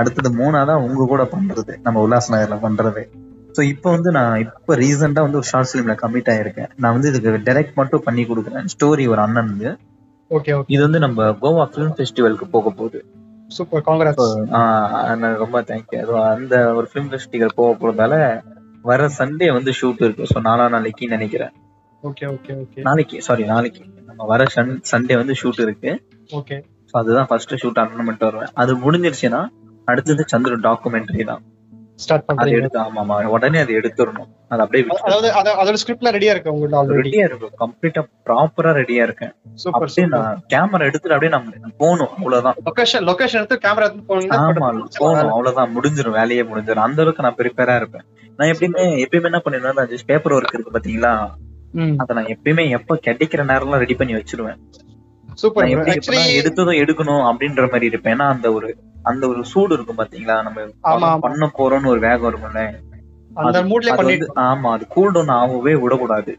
அடுத்தது 0.00 0.30
மூணாதான் 0.40 0.84
உங்க 0.86 1.06
கூட 1.12 1.24
பண்றது 1.34 1.74
நம்ம 1.86 2.02
உல்லாஸ் 2.06 2.32
நகர்ல 2.34 2.58
பண்றது. 2.66 3.04
சோ 3.56 3.62
இப்போ 3.72 3.88
வந்து 3.96 4.10
நான் 4.18 4.40
இப்ப 4.44 4.76
ரீசெண்டா 4.82 5.20
வந்து 5.26 5.40
ஒரு 5.40 5.48
ஷார்ட் 5.50 5.70
ஃபிலிம்ல 5.70 5.94
கமிட் 6.02 6.32
ஆயிருக்கேன். 6.32 6.70
நான் 6.82 6.94
வந்து 6.96 7.10
இதுக்கு 7.12 7.44
டைரக்ட் 7.46 7.78
மட்டும் 7.80 8.04
பண்ணி 8.08 8.24
கொடுக்குறேன். 8.30 8.66
ஸ்டோரி 8.74 9.06
ஒரு 9.12 9.22
அண்ணன் 9.26 9.54
ஓகே 10.30 10.52
ஓகே 10.58 10.72
இது 10.74 10.80
வந்து 10.84 11.00
நம்ம 11.04 11.28
கோவா 11.42 11.64
ஃபிலிம் 11.72 11.94
ஃபெஸ்டிவலுக்கு 11.96 12.46
போக 12.54 12.70
போகுது. 12.78 13.00
சூப்பர் 13.56 13.84
காங்கிரஸ் 13.88 14.22
ரொம்ப 15.42 15.58
தேங்க்யூ 15.68 16.16
அந்த 16.30 16.56
ஒரு 16.78 16.86
ஃபிலிம் 16.90 17.10
ஃபெஸ்டிவல் 17.12 17.56
போக 17.60 17.70
போறதால 17.80 18.14
வர 18.90 19.06
சண்டே 19.18 19.46
வந்து 19.56 19.70
ஷூட் 19.80 20.02
இருக்கு. 20.06 20.24
ஸோ 20.32 20.40
நாலா 20.48 20.66
நாளைக்கு 20.74 21.04
நினைக்கிறேன். 21.14 21.52
ஓகே 22.04 22.24
ஓகே 22.34 22.52
ஓகே 22.62 22.80
நாளைக்கு 22.88 23.16
சாரி 23.26 23.44
நாளைக்கு. 23.52 23.82
நம்ம 24.16 24.26
வர 24.26 24.44
சண்டே 24.90 25.14
வந்து 25.16 25.34
ஷூட் 25.42 25.60
இருக்கு. 25.60 25.90
ஓகே 26.32 26.56
ஸோ 26.86 26.98
அதுதான் 26.98 27.26
ஃபர்ஸ்ட் 27.26 27.52
ஷூட் 27.52 27.78
அட்டன் 27.78 27.96
பண்ணிட்டு 27.96 28.24
வருவேன். 28.24 28.48
அது 28.54 28.76
முடிஞ்சிருச்சுன்னா 28.76 29.48
அடுத்தது 29.84 30.24
சந்திரன் 30.26 30.60
டாக்குமெண்ட்ரி 30.60 31.24
தான். 31.24 31.42
ஸ்டார்ட் 31.94 32.24
அது 32.36 32.50
எடுத்து 32.50 32.78
ஆமாமா 32.80 33.24
உடனே 33.24 33.58
அது 33.58 33.72
எடுத்துடணும். 33.74 34.28
அது 34.48 34.62
அப்படியே 34.62 34.88
அதாவது 35.02 35.32
அத- 35.32 35.54
அதோட 35.60 35.74
ஸ்கிரிப்ட்ல 35.74 36.10
ரெடியா 36.10 36.30
இருக்கு 36.30 36.52
உங்கள்ட்ட 36.52 36.72
ஆல்ரெடி 36.72 37.00
ரெடியா 37.00 37.24
இருக்கும் 37.24 37.54
கம்ப்ளீட்டா 37.58 38.02
ப்ராப்பரா 38.26 38.72
ரெடியா 38.80 39.02
இருக்கேன். 39.02 39.32
சூப்பர் 39.54 39.82
அப்படியே 39.82 40.06
நான் 40.06 40.42
கேமரா 40.54 40.80
எடுத்துட்டு 40.80 41.16
அப்படியே 41.16 41.28
நம்ம 41.28 41.68
போகணும் 41.78 42.08
அவ்வளவுதான். 42.16 42.54
லொகேஷன் 42.64 43.06
லொகேஷன் 43.06 43.40
எடுத்து 43.42 43.68
கேமரா 43.68 43.86
எடுத்து 43.86 44.16
போனீங்கன்னா 44.16 44.40
ஆமா 44.40 44.86
போகணும் 44.98 45.30
அவ்வளவுதான். 45.30 45.76
முடிஞ்சிரும் 45.76 46.10
வேலையே 46.10 46.42
முடிஞ்சிரும். 46.42 46.86
அந்த 46.88 47.02
அளவுக்கு 47.02 47.22
நான் 47.22 47.34
ப்ரிப்பேரா 47.34 47.76
இருப்பேன். 47.76 48.04
நான் 48.36 48.48
எப்பயுமே 48.48 49.06
எப்பயுமே 49.06 49.24
என்ன 49.24 49.42
பண்ணிடுவேன் 49.44 49.78
ராஜேஷ் 49.78 50.06
பேப்பர் 50.06 50.32
ஒர்க் 50.32 50.54
இருக்கு 50.54 50.78
பாத்தீங்களா? 50.78 51.12
அதை 51.96 52.16
நான் 52.16 52.24
எப்பயுமே 52.24 52.68
எப்ப 52.68 52.98
கிடைக்கிற 53.06 53.42
நேரம்லாம் 53.44 53.78
ரெடி 53.78 53.94
பண்ணி 53.94 54.14
வச்சிருவேன். 54.14 54.58
சூப்பர் 55.34 55.68
நான் 55.68 55.84
எப்படி 55.84 56.40
எடுத்ததும் 56.40 56.78
எடுக்கணும் 56.82 57.24
அப்படின்ற 57.24 57.60
மாதிரி 57.60 57.86
இருப்பேன். 57.86 58.14
ஏன்னா 58.14 58.28
அந்த 58.28 58.52
ஒரு 58.52 58.76
அந்த 59.02 59.28
ஒரு 59.28 59.44
சூடு 59.44 59.74
இருக்கும் 59.74 59.98
பாத்தீங்களா? 59.98 60.42
நம்ம. 60.42 61.18
பண்ண 61.18 61.50
போறோம்னு 61.58 61.86
ஒரு 61.86 62.00
வேகம் 62.00 62.34
இருக்கும்ல. 62.34 62.70
அந்த 63.34 63.62
மூட்லயே 63.62 63.86
அது 63.86 63.96
பண்ணிட்டு 63.96 64.32
வந்து 64.34 64.68
ஆமா 64.68 64.72
அது 64.72 64.86
கூல் 64.86 65.10
டவுன் 65.10 65.28
ஆகவே 65.28 65.74
விடக்கூடாது. 65.74 66.38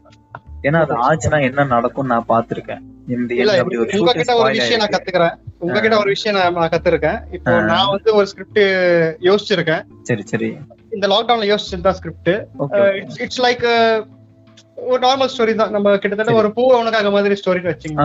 ஏன்னா 0.62 0.76
அது 0.76 0.94
ஆச்சுன்னா 0.94 1.42
என்ன 1.42 1.64
நடக்கும் 1.64 2.06
நான் 2.06 2.24
பாத்திருக்கேன் 2.28 2.80
உங்ககிட்ட 3.08 4.36
ஒரு 4.36 4.50
விஷயம் 4.50 4.78
நான். 4.78 4.88
கத்துக்கிறேன். 4.88 5.34
உங்ககிட்ட 5.58 5.96
ஒரு 5.96 6.04
விஷயம் 6.04 6.52
நான் 6.52 6.68
கத்துருக்கேன். 6.68 7.20
இப்போ. 7.30 7.60
நான் 7.60 7.88
வந்து 7.90 8.14
ஒரு 8.14 8.26
ஸ்கிரிப்ட் 8.26 8.58
யோசிச்சிருக்கேன். 9.22 9.84
சரி 10.02 10.22
சரி. 10.22 10.56
இந்த 10.90 11.06
லாக்டவுன்ல 11.06 11.54
யோசிச்சிருந்தா 11.54 11.90
ஸ்கிரிப்ட் 11.90 12.30
இட்ஸ் 13.20 13.42
லைக் 13.42 13.66
ஒரு 14.86 15.00
நார்மல் 15.06 15.28
ஸ்டோரி 15.34 15.54
தான். 15.54 15.70
நம்ம 15.70 15.96
கிட்டத்தட்ட. 15.96 16.32
ஒரு 16.32 16.52
பூ 16.52 16.62
உனக்காக 16.78 17.10
மாதிரி 17.10 17.34
ஸ்டோரி 17.40 17.62
வச்சுங்க. 17.68 18.00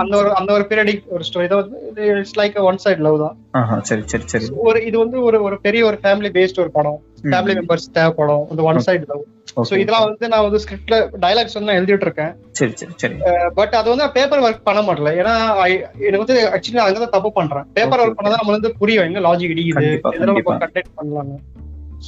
அந்த 0.00 0.16
ஒரு 0.16 0.34
அந்த 0.34 0.52
ஒரு 0.52 0.66
பீரியடிக் 0.68 1.02
ஒரு 1.08 1.24
ஸ்டோரி 1.28 1.48
தான். 1.48 1.58
வந்து 1.58 2.04
it's 2.18 2.38
like 2.38 2.60
one 2.60 2.78
side 2.84 2.98
love 2.98 3.18
தான். 3.20 3.82
சரி 3.82 4.02
சரி 4.04 4.22
சரி. 4.26 4.46
ஒரு 4.68 4.84
இது 4.86 4.98
வந்து 4.98 5.22
ஒரு 5.22 5.42
ஒரு 5.42 5.60
பெரிய 5.60 5.84
ஒரு 5.84 5.98
ஃபேமிலி 6.02 6.30
பேஸ்ட் 6.38 6.60
ஒரு 6.60 6.70
படம். 6.70 7.00
ஃபேமிலி 7.22 7.54
மெம்பர்ஸ் 7.58 7.88
தேவைப்படும். 7.92 8.46
அந்த 8.50 8.62
ஒன் 8.62 8.80
சைடு 8.86 9.04
லவ் 9.06 9.22
சோ. 9.70 9.78
இதெல்லாம் 9.78 10.04
வந்து 10.04 10.28
நான் 10.28 10.42
வந்து 10.42 10.60
ஸ்கிரிப்ட்ல 10.64 10.96
டைலாக்ஸ் 11.24 11.56
வந்து 11.58 11.68
நான் 11.68 11.78
எழுதிட்டு 11.80 12.06
இருக்கேன். 12.08 12.32
சரி 12.50 12.72
சரி 12.74 12.92
சரி. 12.96 13.14
பட் 13.54 13.74
அது 13.74 13.88
வந்து 13.94 14.10
பேப்பர் 14.12 14.42
ஒர்க் 14.42 14.66
பண்ண 14.68 14.82
மாட்டல 14.82 15.12
ஏன்னா 15.20 15.34
எனக்கு 16.08 16.22
வந்து 16.24 16.38
ஆக்சுவலி 16.54 16.82
அங்கதான் 16.86 17.14
தப்பு 17.16 17.32
பண்றேன். 17.32 17.66
பேப்பர் 17.72 18.00
ஒர்க் 18.00 18.18
பண்ணதான் 18.18 18.40
நம்ம 18.42 18.54
வந்து 18.58 18.76
புரியும். 18.78 19.04
எங்க 19.04 19.20
லாஜிக் 19.28 19.54
இடிக்குது? 19.54 19.90
நம்ம. 20.28 20.56
கண்டெக்ட் 20.64 20.94
பண்ணலாங்க 20.96 21.34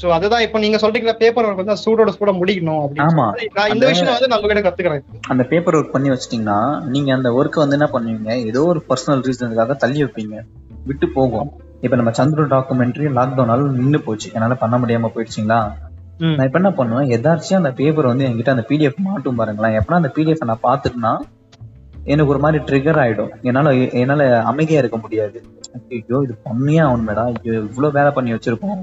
சோ 0.01 0.09
அதுதான் 0.09 0.43
இப்போ 0.43 0.59
நீங்க 0.59 0.77
சொல்றீங்களா 0.77 1.15
பேப்பர் 1.19 1.47
ஒர்க் 1.47 1.61
வந்து 1.63 1.83
சூடோட 1.85 2.09
சூட 2.09 2.31
முடிக்கணும் 2.33 2.83
அப்படின்னு 2.85 3.17
நான் 3.55 3.73
இந்த 3.73 3.87
விஷயம் 3.87 4.13
வந்து 4.13 4.29
நான் 4.29 4.39
உங்ககிட்ட 4.39 4.63
கத்துக்கிறேன். 4.69 5.03
அந்த 5.29 5.43
பேப்பர் 5.45 5.77
ஒர்க் 5.77 5.91
பண்ணி 5.91 6.11
வச்சிட்டீங்கன்னா 6.11 6.59
நீங்க 6.85 7.15
அந்த 7.15 7.31
ஒர்க்கை 7.31 7.55
வந்து 7.55 7.77
என்ன 7.79 7.89
பண்ணுவீங்க? 7.93 8.47
ஏதோ 8.47 8.65
ஒரு 8.65 8.83
பர்சனல் 8.89 9.25
ரீசனுக்காக 9.27 9.77
தள்ளி 9.77 10.05
வைப்பீங்க. 10.05 10.37
விட்டு 10.85 11.09
போகும். 11.09 11.51
இப்ப 11.81 11.97
நம்ம 11.97 12.11
சந்திர 12.11 12.43
டாக்குமெண்ட்ரி 12.43 13.07
லாக்டவுனால 13.19 13.69
நின்னு 13.71 14.01
போச்சு. 14.01 14.31
என்னால 14.33 14.55
பண்ண 14.55 14.79
முடியாம 14.79 15.11
போயிடுச்சுங்களா. 15.15 15.61
நான் 16.21 16.47
இப்ப 16.47 16.59
என்ன 16.59 16.73
பண்ணுவேன்? 16.73 17.09
எதாச்சும் 17.11 17.61
அந்த 17.61 17.73
பேப்பர் 17.73 18.07
வந்து 18.07 18.25
என்கிட்ட 18.25 18.51
அந்த 18.51 18.65
பிடிஎஃப் 18.69 19.05
மாட்டும் 19.07 19.35
பாருங்களேன். 19.35 19.77
எப்பனா 19.81 20.01
அந்த 20.03 20.13
பிடிஎஃப் 20.17 20.45
நான் 20.45 20.65
பாத்துட்டுனா 20.69 21.13
எனக்கு 22.05 22.31
ஒரு 22.31 22.39
மாதிரி 22.39 22.65
ட்ரிகர் 22.65 23.01
ஆயிடும். 23.03 23.31
என்னால 23.43 23.75
என்னால 24.03 24.43
அமைதியா 24.43 24.79
இருக்க 24.79 24.97
முடியாது. 24.97 25.43
ஐயோ 25.91 26.19
இது 26.25 26.35
பண்ணியே 26.43 26.81
ஆகணுமேடா. 26.81 27.25
ஐயோ 27.33 27.53
இவ்வளவு 27.53 27.93
வேலை 27.93 28.11
பண்ணி 28.11 28.33
வச்சிருக்கோம். 28.33 28.83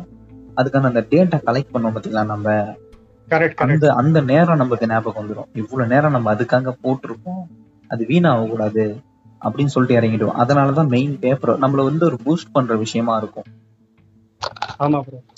அதுக்கான 0.59 0.83
அந்த 0.83 1.05
டேட்டா 1.09 1.39
கலெக்ட் 1.45 1.73
பண்ணோம் 1.73 1.97
பாத்தீங்களா 1.97 2.25
நம்ம? 2.25 2.75
அந்த 3.55 3.93
அந்த 3.93 4.21
நேரம் 4.21 4.57
நமக்கு 4.57 4.87
ஞாபகம் 4.87 5.27
வந்துடும் 5.27 5.45
இவ்வளவு 5.53 5.93
நேரம் 5.93 6.11
நம்ம 6.11 6.33
அதுக்காக 6.33 6.73
போட்டிருக்கோம். 6.83 7.43
அது 7.87 8.05
வீணாக 8.05 8.45
கூடாது 8.45 9.01
அப்படின்னு 9.45 9.65
சொல்லிட்டு 9.65 10.07
இறங்கிடுவோம். 10.07 10.35
அதனாலதான் 10.37 10.87
மெயின் 10.87 11.19
பேப்பர் 11.19 11.59
நம்மள 11.59 11.83
வந்து 11.83 12.05
ஒரு 12.05 12.17
பூஸ்ட் 12.25 12.51
பண்ற 12.51 12.75
விஷயமா 12.75 13.17
இருக்கும். 13.17 13.43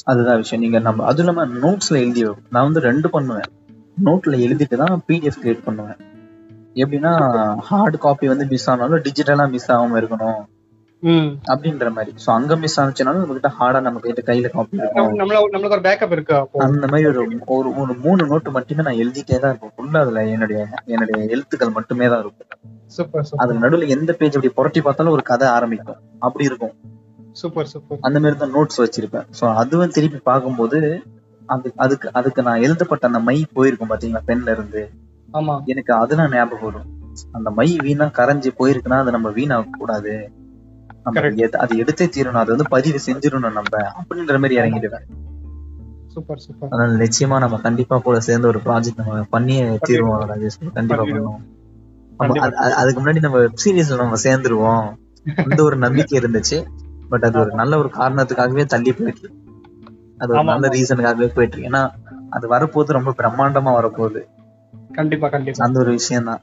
அதுதான் 0.04 0.36
விஷயம். 0.36 0.64
நீங்க 0.64 0.80
நம்ம 0.80 1.06
அது 1.06 1.24
இல்லாம 1.24 1.46
நோட்ஸ்ல 1.46 1.92
எழுதி. 1.92 2.24
நான் 2.24 2.64
வந்து 2.64 2.80
ரெண்டு 2.80 3.10
பண்ணுவேன். 3.10 3.50
நோட்ல 4.06 4.28
எழுதிட்டு 4.28 4.86
தான் 4.86 5.02
பிடிஎஃப் 5.08 5.40
கிரியேட் 5.44 5.64
பண்ணுவேன். 5.64 5.96
எப்படின்னா 6.76 7.14
ஹார்ட் 7.58 8.00
காப்பி 8.00 8.28
வந்து 8.28 8.46
மிஸ் 8.46 8.70
ஆனாலும் 8.70 9.02
டிஜிட்டலா 9.02 9.50
மிஸ் 9.50 9.72
ஆகாம 9.72 10.02
இருக்கணும். 10.02 10.61
அப்படின்ற 11.52 11.92
மாதிரி. 11.92 12.12
சோ 12.18 12.30
அங்க 12.32 12.56
மிஸ் 12.56 12.80
ஆனிச்சுனாலும் 12.82 13.22
நம்ம 13.22 13.34
கிட்ட 13.34 13.52
ஹார்டா 13.60 13.80
நம்ம 13.82 14.00
கிட்ட 14.00 14.22
கையில 14.22 14.50
காப்பி 14.50 14.78
இருக்கும் 14.78 15.00
நம்ம- 15.00 15.18
நம்மள 15.22 15.40
நம்மளுக்கு 15.54 15.72
ஒரு 15.72 15.82
பேக்கப் 15.82 16.12
இருக்கு 16.12 16.36
அந்த 16.62 16.88
மாதிரி 16.88 17.08
ஒரு 17.12 17.22
ஒரு 17.50 17.76
ஒரு 17.76 17.94
மூணு 17.96 18.26
நோட்டு 18.26 18.52
மட்டுமே 18.52 18.84
நான் 18.84 19.00
எழுதிட்டே 19.00 19.40
தான் 19.40 19.52
இருப்பேன். 19.52 19.74
ஃபுல்லா 19.76 20.00
அதுல 20.00 20.26
என்னுடைய 20.28 20.60
என்னுடைய 20.86 21.26
எழுத்துக்கள் 21.28 21.70
மட்டுமே 21.70 22.08
தான் 22.08 22.20
இருக்கும். 22.20 22.48
சூப்பர் 22.88 23.24
சூப்பர் 23.24 23.42
அதுல 23.44 23.60
நடுவுல 23.60 23.88
எந்த 23.88 24.14
பேஜ் 24.14 24.36
அப்படி 24.36 24.54
புரட்டி 24.54 24.82
பார்த்தாலும் 24.82 25.12
ஒரு 25.12 25.22
கதை 25.24 25.48
ஆரம்பிக்கும். 25.48 26.00
அப்படி 26.20 26.46
இருக்கும். 26.46 26.74
சூப்பர் 27.32 27.66
சூப்பர் 27.66 28.00
அந்த 28.02 28.20
மாதிரி 28.20 28.40
தான் 28.40 28.54
நோட்ஸ் 28.54 28.82
வச்சிருப்பேன். 28.82 29.28
சோ 29.40 29.54
அதுவும் 29.56 29.90
திருப்பி 29.90 30.18
பார்க்கும்போது 30.24 30.80
அது 31.50 31.74
அதுக்கு 31.76 32.10
அதுக்கு 32.14 32.42
நான் 32.44 32.62
எழுதப்பட்ட 32.62 33.08
அந்த 33.08 33.20
மை 33.20 33.46
போயிருக்கும் 33.54 33.90
பாத்தீங்களா? 33.90 34.22
பென்ல 34.28 34.52
இருந்து. 34.52 34.82
ஆமா. 35.34 35.56
எனக்கு 35.66 35.94
அதெல்லாம் 35.94 36.32
ஞாபகம் 36.32 36.64
வரும். 36.64 36.90
அந்த 37.32 37.50
மை 37.52 37.78
வீணா 37.82 38.06
கரைஞ்சு 38.18 38.50
போயிருக்குன்னா 38.60 38.98
அதை 38.98 39.12
நம்ம 39.12 39.30
வீணாக்க 39.30 39.70
கூடாது 39.80 40.14
அது 41.04 41.76
எடுத்தே 41.76 42.08
தீரணும். 42.08 42.32
அது 42.32 42.50
வந்து 42.50 42.70
பதிவு 42.70 43.00
செஞ்சிடணும் 43.06 43.52
நம்ம. 43.52 43.62
அப்படின்ற 43.72 44.32
மாதிரி 44.32 44.58
இறங்கிடுவேன். 44.58 45.04
சூப்பர் 46.08 46.38
சூப்பர் 46.38 46.70
அதனால 46.70 47.04
நிச்சயமா 47.04 47.40
நம்ம 47.40 47.58
கண்டிப்பா 47.58 47.98
கூட 47.98 48.20
சேர்ந்து 48.20 48.48
ஒரு 48.48 48.60
ப்ராஜெக்ட் 48.66 48.96
நம்ம 48.96 49.22
பண்ணியே 49.30 49.64
தீருவோம் 49.64 50.26
ராஜேஷ். 50.28 50.72
கண்டிப்பா. 50.74 51.04
பண்ணுவோம். 51.04 52.50
அதுக்கு 52.50 53.06
முன்னாடி 53.06 53.20
நம்ம 53.20 53.38
வெப் 53.38 53.60
சீரிஸ்ல 53.66 53.96
நம்ம 53.96 54.16
சேர்ந்துருவோம். 54.24 54.94
அந்த 55.50 55.64
ஒரு 55.64 55.78
நம்பிக்கை 55.78 56.20
இருந்துச்சு. 56.20 56.66
பட் 57.10 57.24
அது 57.24 57.40
ஒரு 57.40 57.52
நல்ல 57.52 57.78
ஒரு 57.78 57.90
காரணத்துக்காகவே 57.94 58.66
தள்ளி 58.66 58.94
போயிட்டு. 58.94 59.32
அது 60.18 60.34
ஒரு 60.34 60.44
நல்ல. 60.44 60.68
ரீசனுக்காகவே 60.68 61.28
போயிட்டு 61.34 61.58
இருக்கு. 61.58 61.70
ஏன்னா 61.70 61.90
அது 62.30 62.48
வரப்போது 62.48 62.94
ரொம்ப 62.94 63.14
பிரம்மாண்டமா 63.18 63.74
வரப்போகுது. 63.76 64.26
கண்டிப்பா 64.94 65.30
கண்டிப்பா. 65.30 65.66
அந்த 65.66 65.80
ஒரு 65.80 65.92
விஷயம் 65.92 66.24
தான் 66.24 66.42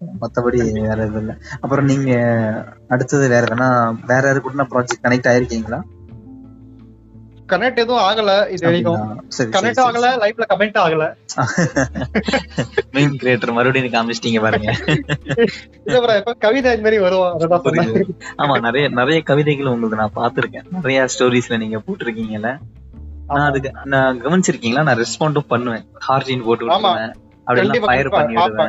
மத்தபடி 0.00 0.72
வேற 0.72 1.02
எதுவும் 1.02 1.20
இல்ல. 1.20 1.38
அப்புறம் 1.60 1.84
நீங்க 1.84 2.12
அடுத்தது 2.88 3.28
வேற 3.28 3.46
எதனா 3.46 3.68
வேற 4.06 4.26
யாரு 4.26 4.40
கூட 4.40 4.62
ப்ராஜெக்ட் 4.62 5.04
கனெக்ட் 5.04 5.30
ஆயிருக்கீங்களா? 5.32 5.80
கனெக்ட் 7.48 7.76
எதுவும் 7.76 8.02
ஆகல 8.02 8.50
இது 8.50 8.66
வரைக்கும். 8.66 9.26
கனெக்ட் 9.38 9.82
ஆகல 9.86 10.06
லைஃப்ல 10.22 10.44
கமெண்ட் 10.48 10.78
ஆகல. 10.78 11.04
மெயின் 12.92 13.16
கிரியேட்டர் 13.22 13.52
மறுபடியும் 13.52 13.92
காமிச்சிட்டீங்க 13.92 14.40
பாருங்க. 14.40 14.74
எப்ப 15.84 16.34
கவிதை 16.34 16.76
இந்த 16.76 16.82
மாதிரி 16.82 16.98
வரும். 16.98 18.16
ஆமா 18.36 18.60
நிறைய 18.60 18.88
நிறைய 18.88 19.22
கவிதைகள் 19.22 19.66
உங்களுக்கு 19.66 19.96
நான் 19.96 20.16
பாத்திருக்கேன் 20.16 20.70
நிறைய 20.70 21.08
ஸ்டோரிஸ்ல 21.18 21.58
நீங்க 21.58 21.78
போட்டிருக்கீங்கல்ல. 21.78 22.58
நான் 23.26 23.48
அதுக்கு 23.50 23.72
நான் 23.84 24.22
கவனிச்சிருக்கீங்களா? 24.22 24.82
நான் 24.82 24.98
ரெஸ்பாண்டும் 24.98 25.48
பண்ணுவேன். 25.48 25.84
ஹார்ஜின் 26.08 26.44
போட்டு 26.44 26.66
அப்படி 27.44 27.68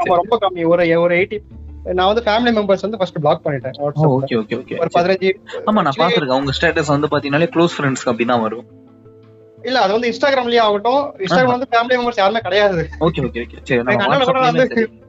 ரொம்ப 0.05 0.38
கம்மி. 0.41 0.67
ஒரு 0.67 1.01
ஒரு 1.01 1.15
எயிட்டி 1.15 1.39
நான் 1.84 2.13
வந்து 2.13 2.32
ஃபேமிலி 2.32 2.55
மெம்பர்ஸ் 2.55 2.82
வந்து 2.82 2.97
ஃபர்ஸ்ட் 2.97 3.19
பிளாக் 3.21 3.45
பண்ணிட்டேன். 3.45 3.71
ஓகே 3.82 4.34
ஓகே 4.34 4.57
ஓகே 4.57 4.80
ஒரு 4.80 4.89
ஆமா 5.65 5.71
நான் 5.71 5.91
பாத்திருக்கேன் 5.97 6.39
உங்க 6.39 6.51
ஸ்டேட்டஸ் 6.61 6.86
வந்து 6.86 7.07
பாத்தீங்கன்னாலே 7.07 7.49
க்ளோஸ் 7.55 7.69
ஃப்ரெண்ட்ஸ்க்கு 7.77 8.05
அப்படிதான் 8.05 8.41
வரும். 8.41 8.65
இல்ல 9.63 9.80
அது 9.80 9.91
வந்து 9.91 10.09
இன்ஸ்டாகிராம்லயே 10.09 10.59
ஆகட்டும். 10.59 11.15
இன்ஸ்டாகிராம் 11.17 11.45
வந்து 11.45 11.67
ஃபேமிலி 11.71 11.99
மெம்பர்ஸ் 11.99 12.17
யாருமே 12.17 12.39
கிடையாது. 12.39 12.89
ஓகே 12.99 13.03
ஓகே 13.03 13.43
ஓகே 13.63 13.84
நம்ம 13.84 14.51
வந்து- 14.51 14.67
சரி. 14.67 15.01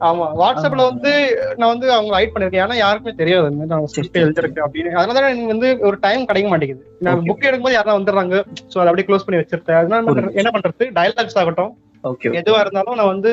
ஆமா 0.00 0.24
வாட்ஸ்அப்ல 0.38 0.82
வந்து 0.88 1.12
நான் 1.56 1.70
வந்து 1.70 1.86
அவங்க 1.92 2.12
ஹைட் 2.16 2.32
பண்ணிருக்கேன். 2.32 2.64
ஏன்னா 2.64 2.76
யாருக்குமே 2.76 3.14
தெரியாது 3.14 3.46
இந்த 3.52 3.66
நான் 3.66 3.86
ஸ்கிரிப்ட். 3.86 4.18
எழுதிருக்கேன் 4.18 4.66
அப்படின்னு. 4.66 4.90
அதனால 4.94 5.16
தான் 5.16 5.28
எனக்கு 5.28 5.54
வந்து 5.54 5.68
ஒரு 5.82 5.96
டைம் 6.00 6.26
கிடைக்க 6.26 6.48
மாட்டேங்குது. 6.48 6.82
நான். 7.00 7.22
புக் 7.28 7.46
எடுக்கும்போது 7.48 7.78
யாரா 7.78 7.94
வந்துடுறாங்க. 7.96 8.36
சோ 8.64 8.76
அதை 8.76 8.88
அப்படியே 8.88 9.08
க்ளோஸ் 9.08 9.26
பண்ணி 9.26 9.40
வச்சிருக்கேன் 9.42 9.80
அதனால. 9.80 10.04
என்ன 10.34 10.50
பண்றது? 10.50 10.86
டயலாக்ஸ் 10.98 11.38
ஆகட்டும். 11.38 11.72
ஓகே 12.04 12.34
எதுவா 12.40 12.58
இருந்தாலும் 12.60 12.98
நான் 12.98 13.12
வந்து 13.12 13.30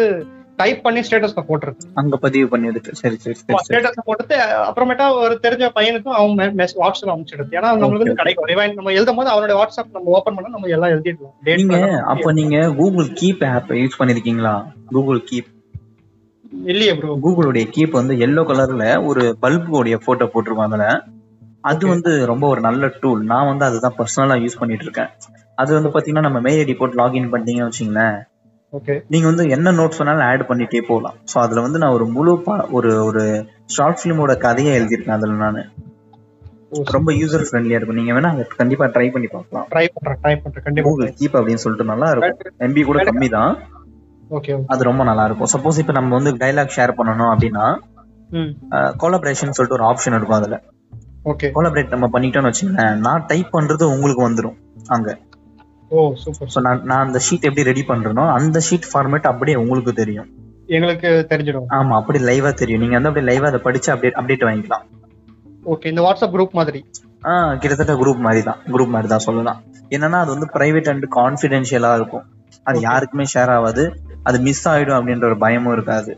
டைப் 0.59 0.81
பண்ணி 0.83 1.01
ஸ்டேட்டஸ்ல 1.01 1.41
போட்டுருக்கேன் 1.45 1.93
அங்க 1.95 2.15
பதிவு 2.17 2.47
பண்ணி 2.49 2.67
எடுத்து. 2.67 2.91
சரி 2.93 3.15
சரி 3.15 3.35
சரி 3.35 3.47
சரி. 3.51 3.65
ஸ்டேட்டஸ் 3.67 4.05
போட்டு 4.05 4.35
அப்புறமேட்டா 4.67 5.05
ஒரு 5.21 5.35
தெரிஞ்ச 5.43 5.69
பையனுக்கும் 5.77 6.17
அவன் 6.17 6.35
வாட்ஸ்அப் 6.81 7.11
அனுப்பிச்சிடுது 7.11 7.57
ஏன்னா 7.57 7.69
நம்மளுக்கு 7.73 8.03
வந்து 8.03 8.21
கிடைக்கும். 8.21 8.49
ரிவைன் 8.51 8.75
நம்ம 8.75 8.93
எழுதும் 8.93 9.15
போது 9.15 9.31
அவனோட 9.33 9.55
வாட்ஸ்அப் 9.59 9.91
நம்ம 9.91 10.13
ஓபன் 10.17 10.35
பண்ணா 10.35 10.53
நம்ம 10.53 10.69
எல்லாம் 10.69 10.93
எழுதிடலாம். 10.93 11.35
நீங்க 11.61 11.79
அப்ப 12.13 12.31
நீங்க 12.33 12.57
கூகுள் 12.73 13.09
கீப் 13.21 13.43
ஆப் 13.49 13.73
யூஸ் 13.79 13.99
பண்ணிருக்கீங்களா? 13.99 14.55
கூகுள் 14.91 15.21
கீப் 15.31 15.49
இல்லையே 16.53 16.93
ப்ரோ 16.93 17.15
கூகுளுடைய 17.23 17.65
கீப் 17.69 17.91
வந்து 17.91 18.13
எல்லோ 18.17 18.41
கலர்ல 18.41 19.03
ஒரு 19.05 19.37
பல்புடைய 19.41 19.97
போட்டோ 20.05 20.25
போட்டிருக்கும் 20.25 20.67
அதுல. 20.67 20.85
அது. 21.61 21.87
வந்து 21.87 22.25
ரொம்ப 22.25 22.47
ஒரு 22.47 22.61
நல்ல 22.61 22.91
டூல் 23.01 23.21
நான் 23.23 23.45
வந்து 23.45 23.65
அதுதான் 23.65 23.95
பர்சனலா 23.97 24.35
யூஸ் 24.41 24.59
பண்ணிட்டு 24.59 24.83
இருக்கேன். 24.83 25.11
அது 25.57 25.73
வந்து 25.73 25.89
பாத்தீங்கன்னா 25.89 26.21
நம்ம 26.21 26.39
மெயில் 26.39 26.61
ஐடி 26.63 26.75
போட்டு 26.77 26.99
லாகின் 27.01 27.31
பண்ணிட்டீங்கன்னு 27.31 27.71
வச்சுங்களேன் 27.71 28.17
ஓகே 28.73 28.93
நீங்க 29.07 29.25
வந்து 29.27 29.49
என்ன 29.49 29.71
நோட்ஸ் 29.71 29.99
வேணாலும் 30.01 30.27
ஆட் 30.29 30.47
பண்ணிட்டே 30.47 30.81
போகலாம். 30.87 31.15
ஸோ 31.33 31.35
அதுல 31.39 31.61
வந்து 31.61 31.77
நான் 31.77 31.91
ஒரு 31.91 32.05
முழு 32.07 32.31
ஒரு 32.71 33.03
ஒரு 33.03 33.23
ஷார்ட் 33.65 33.99
ஃபிலிமோட 34.01 34.37
கதையை 34.37 34.71
எழுதியிருக்கேன் 34.79 35.17
அதுல 35.17 35.35
நான். 35.35 35.61
ரொம்ப 36.93 37.11
யூசர் 37.11 37.47
ஃப்ரெண்ட்லியா 37.47 37.77
இருக்கும். 37.77 37.95
நீங்க 37.95 38.13
வேணா 38.13 38.29
அதை 38.31 38.45
கண்டிப்பா 38.57 38.85
ட்ரை 38.85 39.11
பண்ணி 39.11 39.27
பார்க்கலாம். 39.27 39.67
ட்ரை 39.71 39.85
பண்றேன் 39.95 40.19
ட்ரை 40.21 40.35
பண்றேன். 40.35 40.63
கண்டிப்பா. 40.63 40.87
கூகுள் 40.89 41.13
கீப் 41.19 41.37
அப்படின்னு 41.39 41.63
சொல்லிட்டு 41.65 41.91
நல்லா 41.91 42.09
இருக்கும். 42.11 42.55
எம்பி 42.59 42.83
கூட 42.83 43.03
கம்மி 43.03 43.29
தான் 43.29 43.53
அது 44.67 44.83
ரொம்ப 44.83 45.03
நல்லா 45.03 45.25
இருக்கும் 45.25 45.51
சப்போஸ் 45.53 45.79
இப்ப 45.79 45.91
நம்ம 45.91 46.15
வந்து 46.15 46.31
டைலாக் 46.33 46.75
ஷேர் 46.77 46.97
பண்ணணும் 46.99 47.31
அப்படின்னா 47.33 47.65
கோலபரேஷன் 49.01 49.55
சொல்லிட்டு 49.57 49.77
ஒரு 49.79 49.85
ஆப்ஷன் 49.89 50.15
இருக்கும் 50.17 50.37
அதுல. 50.37 50.57
ஓகே 51.23 51.47
கோலபரேட் 51.55 51.93
நம்ம 51.95 52.07
பண்ணிட்டோம்னு 52.13 52.49
வச்சுங்களேன் 52.51 52.97
நான் 52.99 53.25
டைப் 53.27 53.51
பண்றது 53.57 53.83
உங்களுக்கு 53.95 54.27
வந்துரும் 54.27 54.57
அங்க. 54.87 55.09
ஓ 55.91 56.13
சூப்பர் 56.13 56.51
ஸோ 56.55 56.61
நான் 56.61 56.81
நான் 56.83 57.05
அந்த 57.07 57.19
ஷீட் 57.19 57.47
எப்படி 57.49 57.63
ரெடி 57.63 57.83
பண்றேனோ 57.87 58.23
அந்த 58.31 58.59
ஷீட் 58.69 58.89
ஃபார்மேட் 58.91 59.29
அப்படியே 59.31 59.57
உங்களுக்கு 59.57 59.93
தெரியும். 59.93 60.29
எங்களுக்கு 60.67 61.09
தெரிஞ்சிடும். 61.29 61.67
ஆமா 61.69 61.93
அப்படி 61.95 62.19
லைவா 62.19 62.53
தெரியும். 62.53 62.81
நீங்க 62.81 62.95
வந்து 62.95 63.09
அப்படியே 63.09 63.27
லைவா 63.29 63.45
அதை 63.45 63.59
படிச்சு 63.59 63.89
அப்டேட் 63.93 64.17
அப்டேட் 64.19 64.45
வாங்கிக்கலாம். 64.47 64.85
ஓகே 65.65 65.85
இந்த 65.85 66.01
வாட்ஸ்அப் 66.01 66.33
குரூப் 66.35 66.51
மாதிரி. 66.51 66.79
ஆஹ் 67.23 67.57
கிட்டத்தட்ட 67.57 67.93
குரூப் 67.93 68.17
மாதிரி 68.17 68.43
தான் 68.43 68.59
குரூப் 68.71 68.87
மாதிரி 68.87 69.07
தான் 69.07 69.19
சொல்லலாம். 69.19 69.59
என்னன்னா 69.89 70.19
அது 70.19 70.31
வந்து 70.31 70.47
பிரைவேட் 70.53 70.89
அண்ட் 70.89 71.05
கான்ஃபிடென்ஷியலா 71.15 71.95
இருக்கும். 71.95 72.25
அது 72.63 72.79
யாருக்குமே 72.79 73.25
ஷேர் 73.33 73.51
ஆகாது. 73.57 73.83
அது 74.23 74.39
மிஸ் 74.39 74.69
ஆயிடும் 74.69 74.97
அப்படின்ற 74.99 75.23
ஒரு 75.23 75.37
பயமும் 75.37 75.73
இருக்காது. 75.73 76.17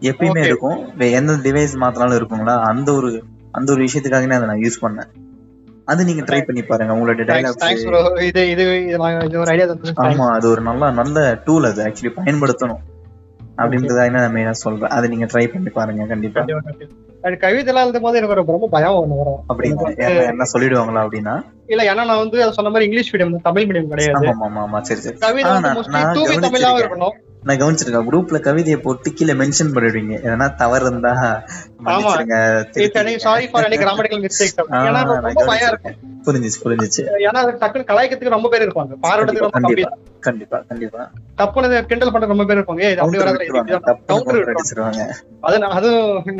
எப்பயுமே. 0.00 0.44
இருக்கும். 0.44 0.98
எந்த 0.98 1.32
டிவைஸ் 1.32 1.74
மாத்தினாலும் 1.80 2.18
இருக்குங்களா? 2.18 2.60
அந்த 2.60 2.92
ஒரு 2.92 3.22
அந்த 3.50 3.72
ஒரு 3.72 3.84
விஷயத்துக்காகவே 3.84 4.32
அதை 4.32 4.38
நான் 4.38 4.62
யூஸ் 4.66 4.82
பண்ணேன். 4.82 5.10
அது 5.84 6.04
நீங்க 6.04 6.22
ட்ரை 6.22 6.40
பண்ணி 6.42 6.62
பாருங்க. 6.62 6.92
உங்களோட 6.94 8.22
இது 8.22 8.50
இது 8.50 8.86
இது 8.86 8.98
நான் 8.98 9.34
ஒரு 9.34 9.46
ஐடியா 9.46 9.66
தந்தது 9.66 10.02
ஆமா 10.02 10.30
அது 10.30 10.48
ஒரு 10.48 10.62
நல்ல 10.62 10.90
நல்ல 10.90 11.40
டூல் 11.44 11.64
அது. 11.64 11.84
ஆக்சுவலி 11.84 12.12
பயன்படுத்தணும். 12.16 12.82
அப்படின்றத 13.56 14.10
நான் 14.10 14.34
மெயினா 14.34 14.50
சொல்றேன். 14.50 14.88
அதை 14.88 15.08
நீங்க 15.08 15.24
ட்ரை 15.24 15.52
பண்ணி 15.52 15.68
பாருங்க 15.68 16.04
கண்டிப்பா. 16.04 16.44
அது 17.28 17.48
கவிதைலாம் 17.48 17.82
எழுதும் 17.82 18.02
போது 18.02 18.16
எனக்கு 18.16 18.34
ஒரு 18.34 18.44
ரொம்ப 18.46 18.68
பயம் 18.70 18.92
ஒண்ணு 18.92 19.16
வரும். 19.16 19.42
வந்து- 19.74 19.96
என்ன- 20.26 20.44
சொல்லிடுவாங்களா 20.52 21.06
அப்படின்னா? 21.06 21.42
இல்ல 21.66 21.92
ஏன்னா 21.92 22.04
நான் 22.04 22.18
வந்து 22.18 22.42
அது 22.42 22.52
சொன்ன 22.52 22.70
மாதிரி 22.70 22.90
இங்கிலீஷ் 22.90 23.14
மீடியம் 23.14 23.42
தமிழ் 23.42 23.62
மீடியம் 23.62 23.88
கிடையாது. 23.88 24.34
கவிதை 25.18 25.52
தூவி 26.12 26.36
தமிழாவும். 26.36 26.82
இருக்கணும். 26.82 27.27
நான் 27.48 27.60
கவனிச்சிருக்கேன். 27.60 28.06
குரூப்ல 28.08 28.40
கவிதையை 28.46 28.78
போட்டு 28.86 29.12
கீழே 29.12 29.34
மென்ஷன் 29.42 29.74
பண்ணிடுவீங்க. 29.74 30.14
எதனா 30.28 30.48
தவறு 30.62 30.86
இருந்தா. 30.86 31.14
புரிஞ்சுச்சு 36.26 36.60
புரிஞ்சுச்சு. 36.64 37.02
ஏன்னா 37.26 37.40
அது 37.42 37.52
டக்குன்னு 37.60 37.88
கலாய்க்கிறதுக்கு 37.90 38.36
ரொம்ப 38.36 38.48
பேர் 38.52 38.66
இருப்பாங்க. 38.68 38.94
பாராட்டுறதுக்கு 39.04 39.50
கண்டிப்பா 39.58 39.90
கண்டிப்பா 40.26 40.56
கண்டிப்பா. 40.70 41.02
தப்புனது 41.40 41.74
கிண்டல் 41.90 42.12
பண்ற 42.12 42.28
ரொம்ப 42.30 42.44
பேர் 42.44 42.58
இருப்பாங்க. 42.58 42.82
இது 42.92 43.02
அப்படி 43.02 43.18
வராது. 43.20 43.36
அது 45.40 45.90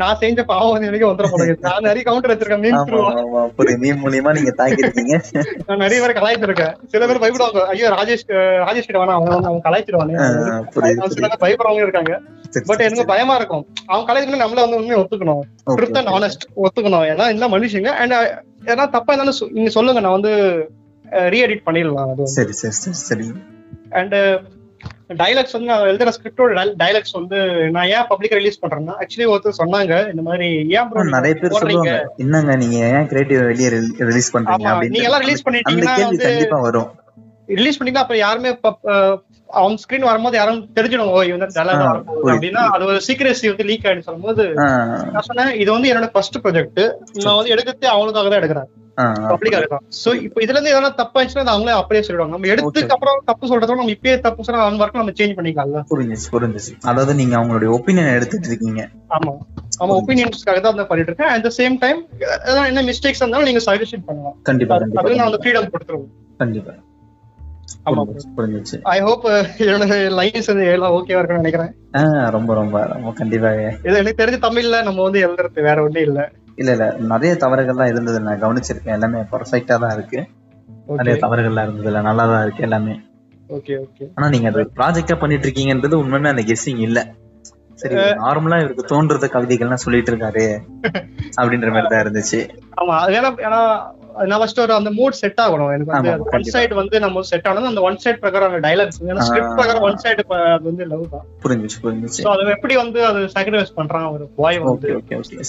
நான் 0.01 0.17
செஞ்ச 0.23 0.43
பாவம் 0.43 0.81
எனக்கு 0.81 1.09
வந்துட 1.11 1.27
நான் 1.67 1.85
நிறைய 1.87 2.03
கவுண்டர் 2.09 2.33
வச்சிருக்கேன். 2.33 2.63
மீன் 3.83 4.01
மூலியமா 4.03 4.31
நீங்க 4.37 4.53
தாக்கிருக்கீங்க 4.59 5.15
நான் 5.67 5.81
நிறைய 5.85 5.99
பேர் 6.03 6.17
கலாய்ச்சிருக்கேன் 6.19 6.73
சில 6.93 7.07
பேர் 7.07 7.21
பயப்படுவாங்க. 7.23 7.63
ஐயோ 7.73 7.89
ராஜேஷ் 7.99 8.25
ராஜேஷ் 8.65 8.87
கிட்ட 8.89 8.99
வேணாம். 9.03 9.17
அவன் 9.21 9.63
ஆ, 10.23 10.27
புரியுது, 10.75 10.98
பயப்படுறவங்க 11.07 11.81
இருக்காங்க. 11.81 12.21
பட் 12.65 12.79
எனக்கு. 12.79 13.05
பயமா 13.05 13.35
இருக்கும். 13.35 13.67
அவன் 13.85 14.05
கலாய்க்கு 14.05 14.35
நம்மள 14.35 14.53
வந்து 14.53 14.75
உண்மையை 14.75 14.99
ஒத்துக்கணும். 14.99 15.39
Truth 15.65 16.05
and. 16.05 16.07
ஆனஸ்ட் 16.07 16.57
ஒத்துக்கணும். 16.63 17.07
ஏன்னா 17.07 17.31
இந்த 17.31 17.47
மனுஷங்க 17.47 17.87
அண்ட் 17.87 18.13
ஏன்னா 18.65 18.89
தப்பா 18.89 19.13
இருந்தாலும் 19.13 19.51
நீங்க 19.51 19.69
சொல்லுங்க 19.69 19.99
நான் 19.99 20.11
வந்து 20.11 20.65
ரீஎடிட் 21.09 21.61
பண்ணிடலாம். 21.65 22.11
அது 22.11 22.27
சரி 22.27 22.51
சரி 22.51 22.73
சரி 22.91 23.31
அண்ட் 23.89 24.13
டைலாக்ஸ் 25.13 25.51
வந்து 25.51 25.67
நான் 25.67 25.87
எழுதுற 25.87 26.09
ஸ்கிரிப்டோட 26.09 26.73
டைலாக்ஸ் 26.79 27.11
வந்து 27.11 27.69
நான் 27.71 27.87
ஏன் 27.87 28.05
பப்ளிக் 28.07 28.31
ரிலீஸ் 28.31 28.59
பண்றேன்னா 28.65 28.93
ஆக்சுவலி 28.99 29.37
ஒருத்தர் 29.37 29.51
சொன்னாங்க 29.57 30.09
இந்த 30.09 30.21
மாதிரி 30.21 30.49
ஏன் 30.69 30.75
ஆ, 30.75 30.89
நிறைய 30.93 31.35
பேர்? 31.35 31.51
சொல்லுவாங்க 31.51 32.13
என்னங்க 32.17 32.55
நீங்க 32.55 32.75
ஏன் 32.75 33.07
கிரியேட்டிவ் 33.07 33.41
வெளியே 33.41 33.69
ரிலீஸ் 33.97 34.37
பண்றீங்க? 34.37 34.79
நீங்க 34.79 35.01
எல்லாம் 35.01 35.21
அந்த 35.21 35.41
பண்ணிட்டீங்கன்னா 35.45 35.95
வந்து- 35.95 36.21
கண்டிப்பா 36.21 36.59
வரும். 36.59 36.87
ரிலீஸ் 37.45 37.83
பண்ணிட்டா 37.83 37.93
அப்புறம் 37.93 38.17
யாருமே 38.17 38.59
ஆன் 39.49 39.77
ஸ்கிரீன் 39.81 40.07
வரும்போது 40.07 40.37
யாரும் 40.37 40.59
தெரிஞ்சிடும் 40.75 41.13
ஓ 41.13 41.21
இவன் 41.29 41.43
புரியுது. 41.43 42.31
அப்படின்னா 42.33 42.63
அது 42.73 42.83
ஒரு 42.85 42.99
சீக்கிரசி 43.07 43.51
வந்து 43.51 43.67
லீக் 43.69 43.85
ஆயிடுன்னு 43.85 44.07
சொல்லும்போது 44.07 44.43
நான் 44.57 45.27
சொன்னேன் 45.29 45.53
இது 45.61 45.69
வந்து 45.75 45.89
என்னோட 45.91 46.09
ஃபர்ஸ்ட் 46.13 46.37
ப்ராஜெக்ட் 46.43 46.81
நான் 47.23 47.39
வந்து 47.39 47.53
எடுக்கிறதே 47.55 47.89
அவங்களுக்காக 47.93 48.29
தான் 48.29 48.41
எடுக்கிறேன். 48.41 48.69
சோ 49.99 50.09
இப்போ 50.25 50.39
இதுல 50.43 50.57
இருந்து 50.57 50.71
எதனா 50.71 50.89
அது 50.89 51.51
அவங்களே 51.53 51.75
அப்படியே 51.81 52.01
சொல்லிடுவாங்க. 52.05 52.33
நம்ம. 52.35 52.91
அப்புறம் 52.95 53.21
தப்பு 53.29 53.49
சொல்றதோட 53.51 53.77
நம்ம 53.81 53.93
இப்பயே 53.95 54.15
தப்பு 54.25 54.45
சொன்னா 54.47 54.65
அந்த 54.65 54.83
ஒர்க் 54.85 54.99
நம்ம 55.01 55.13
சேஞ்ச் 55.19 55.37
பண்ணிக்கலாம்ல. 55.37 55.81
புரிஞ்சுச்சு 55.91 56.27
புரிஞ்சுச்சு. 56.35 56.73
அதாவது 56.91 57.13
நீங்க 57.21 57.35
அவங்களுடைய 57.39 57.69
ஒப்பீனியன் 57.77 58.15
எடுத்துட்டு 58.17 58.49
இருக்கீங்க. 58.51 58.83
ஆமா. 59.17 59.33
ஆமா 59.83 59.95
ஒப்பீனியன்ஸ்க்காக 59.99 60.61
தான் 60.65 60.89
பண்ணிட்டு 60.91 61.11
இருக்கேன். 61.11 61.31
அட் 61.35 61.45
த 61.47 61.51
சேம் 61.59 61.77
டைம் 61.85 62.01
என்ன 62.71 62.83
மிஸ்டேக்ஸ் 62.91 63.23
இருந்தாலும் 63.23 63.49
நீங்க 63.51 63.63
சஜஷன் 63.69 64.05
பண்ணலாம். 64.09 64.37
கண்டிப்பா 64.43 64.75
அது 64.75 65.19
நான் 65.19 65.29
வந்து 65.29 65.41
ஃப்ரீடம் 65.45 65.73
கொடுத்துருவோம் 65.75 66.11
கண்டிப்பா. 66.43 66.73
ஐ 67.85 68.99
ஹோப் 69.01 69.25
என்னோட 69.59 69.85
லைன்ஸ் 70.17 70.47
வந்து 70.47 70.65
எல்லாம் 70.65 70.93
ஓகேவா 70.93 71.19
இருக்கும்னு 71.19 71.43
நினைக்கிறேன். 71.43 71.71
ரொம்ப 72.29 72.53
ரொம்ப 72.53 72.85
ரொம்ப 72.85 73.11
கண்டிப்பாக 73.11 73.73
இது 73.83 73.97
எனக்கு 73.97 74.23
தெரிஞ்ச 74.23 74.39
தமிழ்ல 74.39 74.83
நம்ம 74.83 75.03
வந்து 75.03 75.27
எழுதுறது 75.27 75.61
வேற 75.61 75.83
ஒண்ணும் 75.83 76.03
இல்ல. 76.03 76.31
இல்ல 76.55 76.71
இல்ல. 76.71 76.95
நிறைய 76.99 77.33
தவறுகள்லாம் 77.33 77.87
இருந்தது. 77.87 78.21
நான் 78.21 78.41
கவனிச்சிருக்கேன். 78.41 78.93
எல்லாமே 78.93 79.19
பர்ஃபெக்டா 79.31 79.79
தான் 79.79 79.93
இருக்கு. 79.93 80.19
நிறைய 80.87 81.17
தவறுகள்லாம் 81.21 81.63
இருந்தது 81.63 81.87
இல்ல 81.87 82.01
நல்லா 82.01 82.25
தான் 82.25 82.43
இருக்கு 82.43 82.63
எல்லாமே. 82.63 82.95
ஓகே 83.49 83.73
ஓகே 83.79 84.05
ஆனா 84.15 84.29
நீங்க 84.29 84.47
அது 84.47 84.71
ப்ராஜெக்டா 84.75 85.19
பண்ணிட்டு 85.19 85.47
இருக்கீங்கன்றது 85.47 85.95
உண்மையுமே 86.03 86.27
அந்த 86.27 86.41
கெஸ்ஸிங் 86.41 86.79
இல்ல. 86.79 86.99
சரி 87.81 87.95
நார்மலா 88.23 88.59
இவருக்கு 88.61 88.89
தோன்றது 88.91 89.27
கவிதைகள்லாம் 89.35 89.83
சொல்லிட்டு 89.83 90.11
இருக்காரு 90.13 90.45
அப்படின்ற 91.39 91.69
மாதிரி 91.75 91.89
தான் 91.93 92.03
இருந்துச்சு. 92.05 92.39
ஆமா 92.81 92.95
அது 93.03 93.13
ஏன்னா 93.19 93.31
ஏன்னா 93.47 93.61
நான் 94.29 94.39
ஃபர்ஸ்ட் 94.41 94.61
ஒரு 94.63 94.73
அந்த 94.77 94.89
மூட் 94.97 95.17
செட் 95.19 95.41
ஆகணும். 95.43 95.71
எனக்கு 95.75 95.91
வந்து 95.95 96.13
ஒன். 96.37 96.45
சைடு 96.55 96.73
வந்து 96.79 96.95
நம்ம 97.03 97.21
செட் 97.29 97.47
ஆனது 97.49 97.69
அந்த 97.71 97.81
ஒன் 97.87 97.99
சைடு 98.03 98.17
பிரகாரம் 98.23 98.55
டைலாக்ஸ் 98.67 98.99
ஏன்னா. 99.09 99.25
ஸ்கிரிப்ட் 99.27 99.57
பிரகாரம் 99.59 99.85
ஒன் 99.89 99.99
சைடு 100.03 100.23
அது 100.55 100.65
வந்து 100.69 100.85
லவ் 100.91 101.05
தான். 101.13 101.25
புரிஞ்சுச்சு 101.43 101.79
புரிஞ்சுச்சு. 101.85 102.21
சோ 102.25 102.31
அது 102.35 102.55
எப்படி 102.57 102.75
வந்து 102.83 103.01
அது 103.09 103.19
சாக்ரிஃபைஸ் 103.35 103.77
பண்றான் 103.79 104.07
ஒரு 104.15 104.25
பாய் 104.39 104.59
வந்து? 104.65 104.89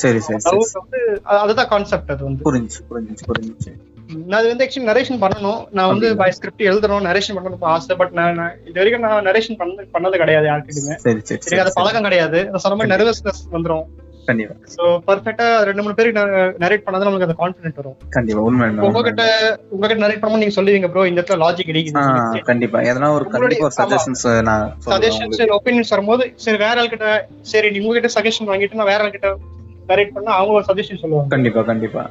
சரி 0.03 0.21
சரி 0.29 0.41
வந்து 0.81 1.01
அதுதான் 1.43 1.71
கான்செப்ட் 1.75 2.13
அது 2.17 2.25
வந்து. 2.29 2.45
புரிஞ்சுச்சு 2.49 2.83
புரிஞ்சுச்சு 2.91 3.27
புரிஞ்சுச்சு. 3.31 3.73
நான் 4.21 4.39
அது 4.39 4.49
வந்து 4.49 4.65
ஆக்சுவலி 4.65 4.89
நரேஷன் 4.89 5.23
பண்ணணும். 5.23 5.61
நான் 5.73 5.91
வந்து? 5.91 6.09
பை 6.17 6.31
ஸ்கிரிப்ட் 6.31 6.69
எழுதணும் 6.69 7.07
நரேஷன் 7.09 7.37
பண்ணணும் 7.37 7.67
ஆசை. 7.73 7.97
பட் 7.97 8.13
நான் 8.13 8.39
இது 8.69 8.79
வரைக்கும் 8.81 9.07
நான் 9.07 9.27
நரேஷன் 9.29 9.59
பண்ணது 9.59 9.89
பண்ணது 9.95 10.23
கிடையாது 10.23 10.47
சரி 11.05 11.19
எனக்கு 11.49 11.65
அது 11.65 11.79
பழக்கம் 11.79 12.07
கிடையாது. 12.09 12.39
சொன்ன 12.65 12.77
மாதிரி 12.77 12.93
நர்வஸ்னஸ் 12.95 13.43
வந்துரும். 13.53 13.85
கண்டிப்பா. 14.29 14.55
சோ 14.75 14.83
பர்ஃபெக்ட்டா 15.07 15.47
ரெண்டு 15.69 15.83
மூணு 15.83 15.95
பேருக்கு 15.95 16.23
நரேட் 16.63 16.85
பண்ணாதான் 16.87 17.09
நமக்கு 17.09 17.27
அந்த 17.29 17.37
கான்பிடன்ட் 17.39 17.79
வரும். 17.81 17.97
கண்டிப்பா 18.17 18.43
உண்மை 18.49 18.67
உங்ககிட்ட 18.87 19.23
உங்ககிட்ட 19.71 20.03
நரேட் 20.05 20.21
பண்ணும்போது 20.21 20.43
நீங்க 20.43 20.57
சொல்லுவீங்க 20.59 20.91
ப்ரோ 20.93 21.07
இந்த 21.07 21.21
இடத்துல 21.21 21.41
லாஜிக் 21.45 21.69
ஆ, 21.69 21.73
இடிக்குது 21.73 22.43
கண்டிப்பா. 22.51 22.81
எதனா 22.91 23.09
ஒரு 23.17 23.27
கண்டிப்பா 23.35 23.69
ஒரு. 23.69 23.77
சஜஷன்ஸ் 23.81 24.27
நான் 24.51 24.67
சஜஷன்ஸ். 24.89 25.41
ஒப்பீனியன்ஸ் 25.59 25.95
வரும்போது 25.95 26.27
சரி 26.45 26.59
வேற 26.59 26.77
ஆள் 26.81 26.93
கிட்ட 26.95 27.09
சரி 27.53 27.71
நீ 27.71 27.81
உங்ககிட்ட 27.81 28.11
சஜஷன் 28.17 28.51
வாங்கிட்டு 28.53 28.81
நான் 28.83 28.93
வேற 28.93 29.03
ஆள் 29.03 29.15
நரேட் 29.91 30.13
பண்ணா 30.13 30.33
அவங்க 30.33 30.53
ஒரு 30.53 30.65
சஜஷன் 30.69 31.01
சொல்லுவாங்க. 31.03 31.29
கண்டிப்பா 31.29 31.63
கண்டிப்பா. 31.63 32.03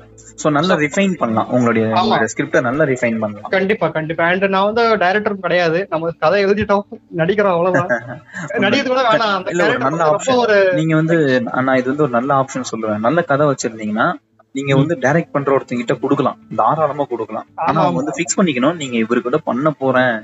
சோ 0.44 0.50
நல்லா 0.50 0.76
ரிஃபைன் 0.76 1.14
பண்ணலாம். 1.14 1.50
உங்களுடைய 1.50 1.86
ஸ்கிரிப்ட 2.32 2.62
நல்லா 2.62 2.84
ரிஃபைன் 2.84 3.20
பண்ணலாம். 3.20 3.50
கண்டிப்பா 3.50 3.88
கண்டிப்பா. 3.90 4.24
அண்ட் 4.26 4.46
நான் 4.48 4.68
வந்து 4.70 4.98
டைரக்டரும் 4.98 5.40
கிடையாது. 5.40 5.88
நம்ம 5.90 6.12
கதை 6.18 6.46
எழுதிட்டோம். 6.46 6.86
நடிக்கிறோம் 7.18 7.56
அவ்வளவுதான். 7.58 7.90
நடிக்கிறது 8.66 8.88
கூட 8.88 9.02
வேணாம். 9.10 9.46
இல்ல, 9.50 9.64
ஒரு 9.68 9.78
நல்ல 9.78 10.10
வந்து. 10.12 10.36
ஒரு 10.36 10.58
நீங்க 10.74 10.96
வந்து 10.96 11.18
நான் 11.62 11.78
இது 11.78 11.90
வந்து 11.90 12.04
ஒரு 12.04 12.12
நல்ல 12.12 12.34
ஆப்ஷன் 12.34 12.72
சொல்லுவேன் 12.72 13.00
நல்ல 13.00 13.22
கதை 13.22 13.48
வச்சிருந்தீங்கன்னா 13.48 14.08
நீங்க 14.56 14.76
வந்து 14.76 14.96
டைரக்ட் 14.96 15.32
பண்ற 15.32 15.50
ஒருத்தங்க 15.56 15.82
கிட்ட 15.82 15.96
கொடுக்கலாம். 15.96 16.38
தாராளமா 16.56 17.04
கொடுக்கலாம். 17.04 17.48
ஆனா 17.56 17.82
அவங்க 17.82 18.00
வந்து 18.04 18.16
ஃபிக்ஸ் 18.18 18.38
பண்ணிக்கணும். 18.40 18.76
நீங்க 18.76 18.98
இவரு 18.98 19.22
கூட 19.22 19.38
பண்ண 19.38 19.72
போறேன். 19.72 20.16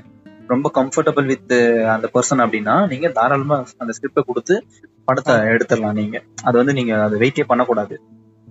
ரொம்ப 0.48 0.70
கம்ஃபர்டபுள் 0.74 1.26
வித் 1.26 1.54
அந்த 1.94 2.06
பர்சன் 2.14 2.42
அப்படின்னா 2.44 2.88
நீங்க 2.88 3.08
தாராளமா 3.08 3.64
அந்த 3.76 3.92
ஸ்கிரிப்ட 3.96 4.22
கொடுத்து 4.26 4.56
படத்தை 5.04 5.34
எடுத்துடலாம் 5.34 5.98
நீங்க. 6.02 6.22
அது 6.42 6.56
வந்து 6.56 6.72
நீங்க 6.72 7.02
அது 7.02 7.18
வெயிட்டே 7.18 7.44
பண்ணக்கூடாது. 7.46 7.96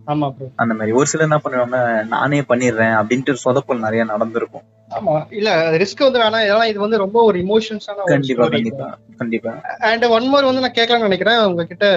ஆமா 0.07 0.29
ப்ரோ 0.29 0.47
அந்த 0.55 0.73
மாதிரி. 0.73 0.91
ஒரு 0.91 1.05
சிலர் 1.05 1.27
என்ன 1.27 1.37
பண்ணுவாங்க 1.43 1.77
நானே 2.07 2.39
பண்ணிடுறேன் 2.41 2.95
அப்படின்ட்டு 2.99 3.35
சொதப்பல் 3.43 3.79
நிறைய 3.79 4.03
நடந்திருக்கும். 4.03 4.65
ஆமா. 4.97 5.13
இல்ல 5.29 5.77
ரிஸ்க் 5.77 6.05
வந்து 6.07 6.19
வேணாம். 6.19 6.45
ஏன்னா 6.51 6.65
இது 6.65 6.79
வந்து 6.79 6.97
ரொம்ப 6.97 7.23
ஒரு 7.23 7.39
இமோஷன்ஸான 7.39 8.05
கண்டிப்பா 8.05 8.47
கண்டிப்பா 8.47 8.87
கண்டிப்பா. 9.17 9.53
அண்ட் 9.79 10.05
ஒன் 10.17 10.27
மோர் 10.27 10.43
வந்து 10.43 10.61
நான் 10.61 10.77
கேட்கலாம்னு 10.79 11.07
நினைக்கிறேன். 11.09 11.39
உங்ககிட்ட 11.45 11.87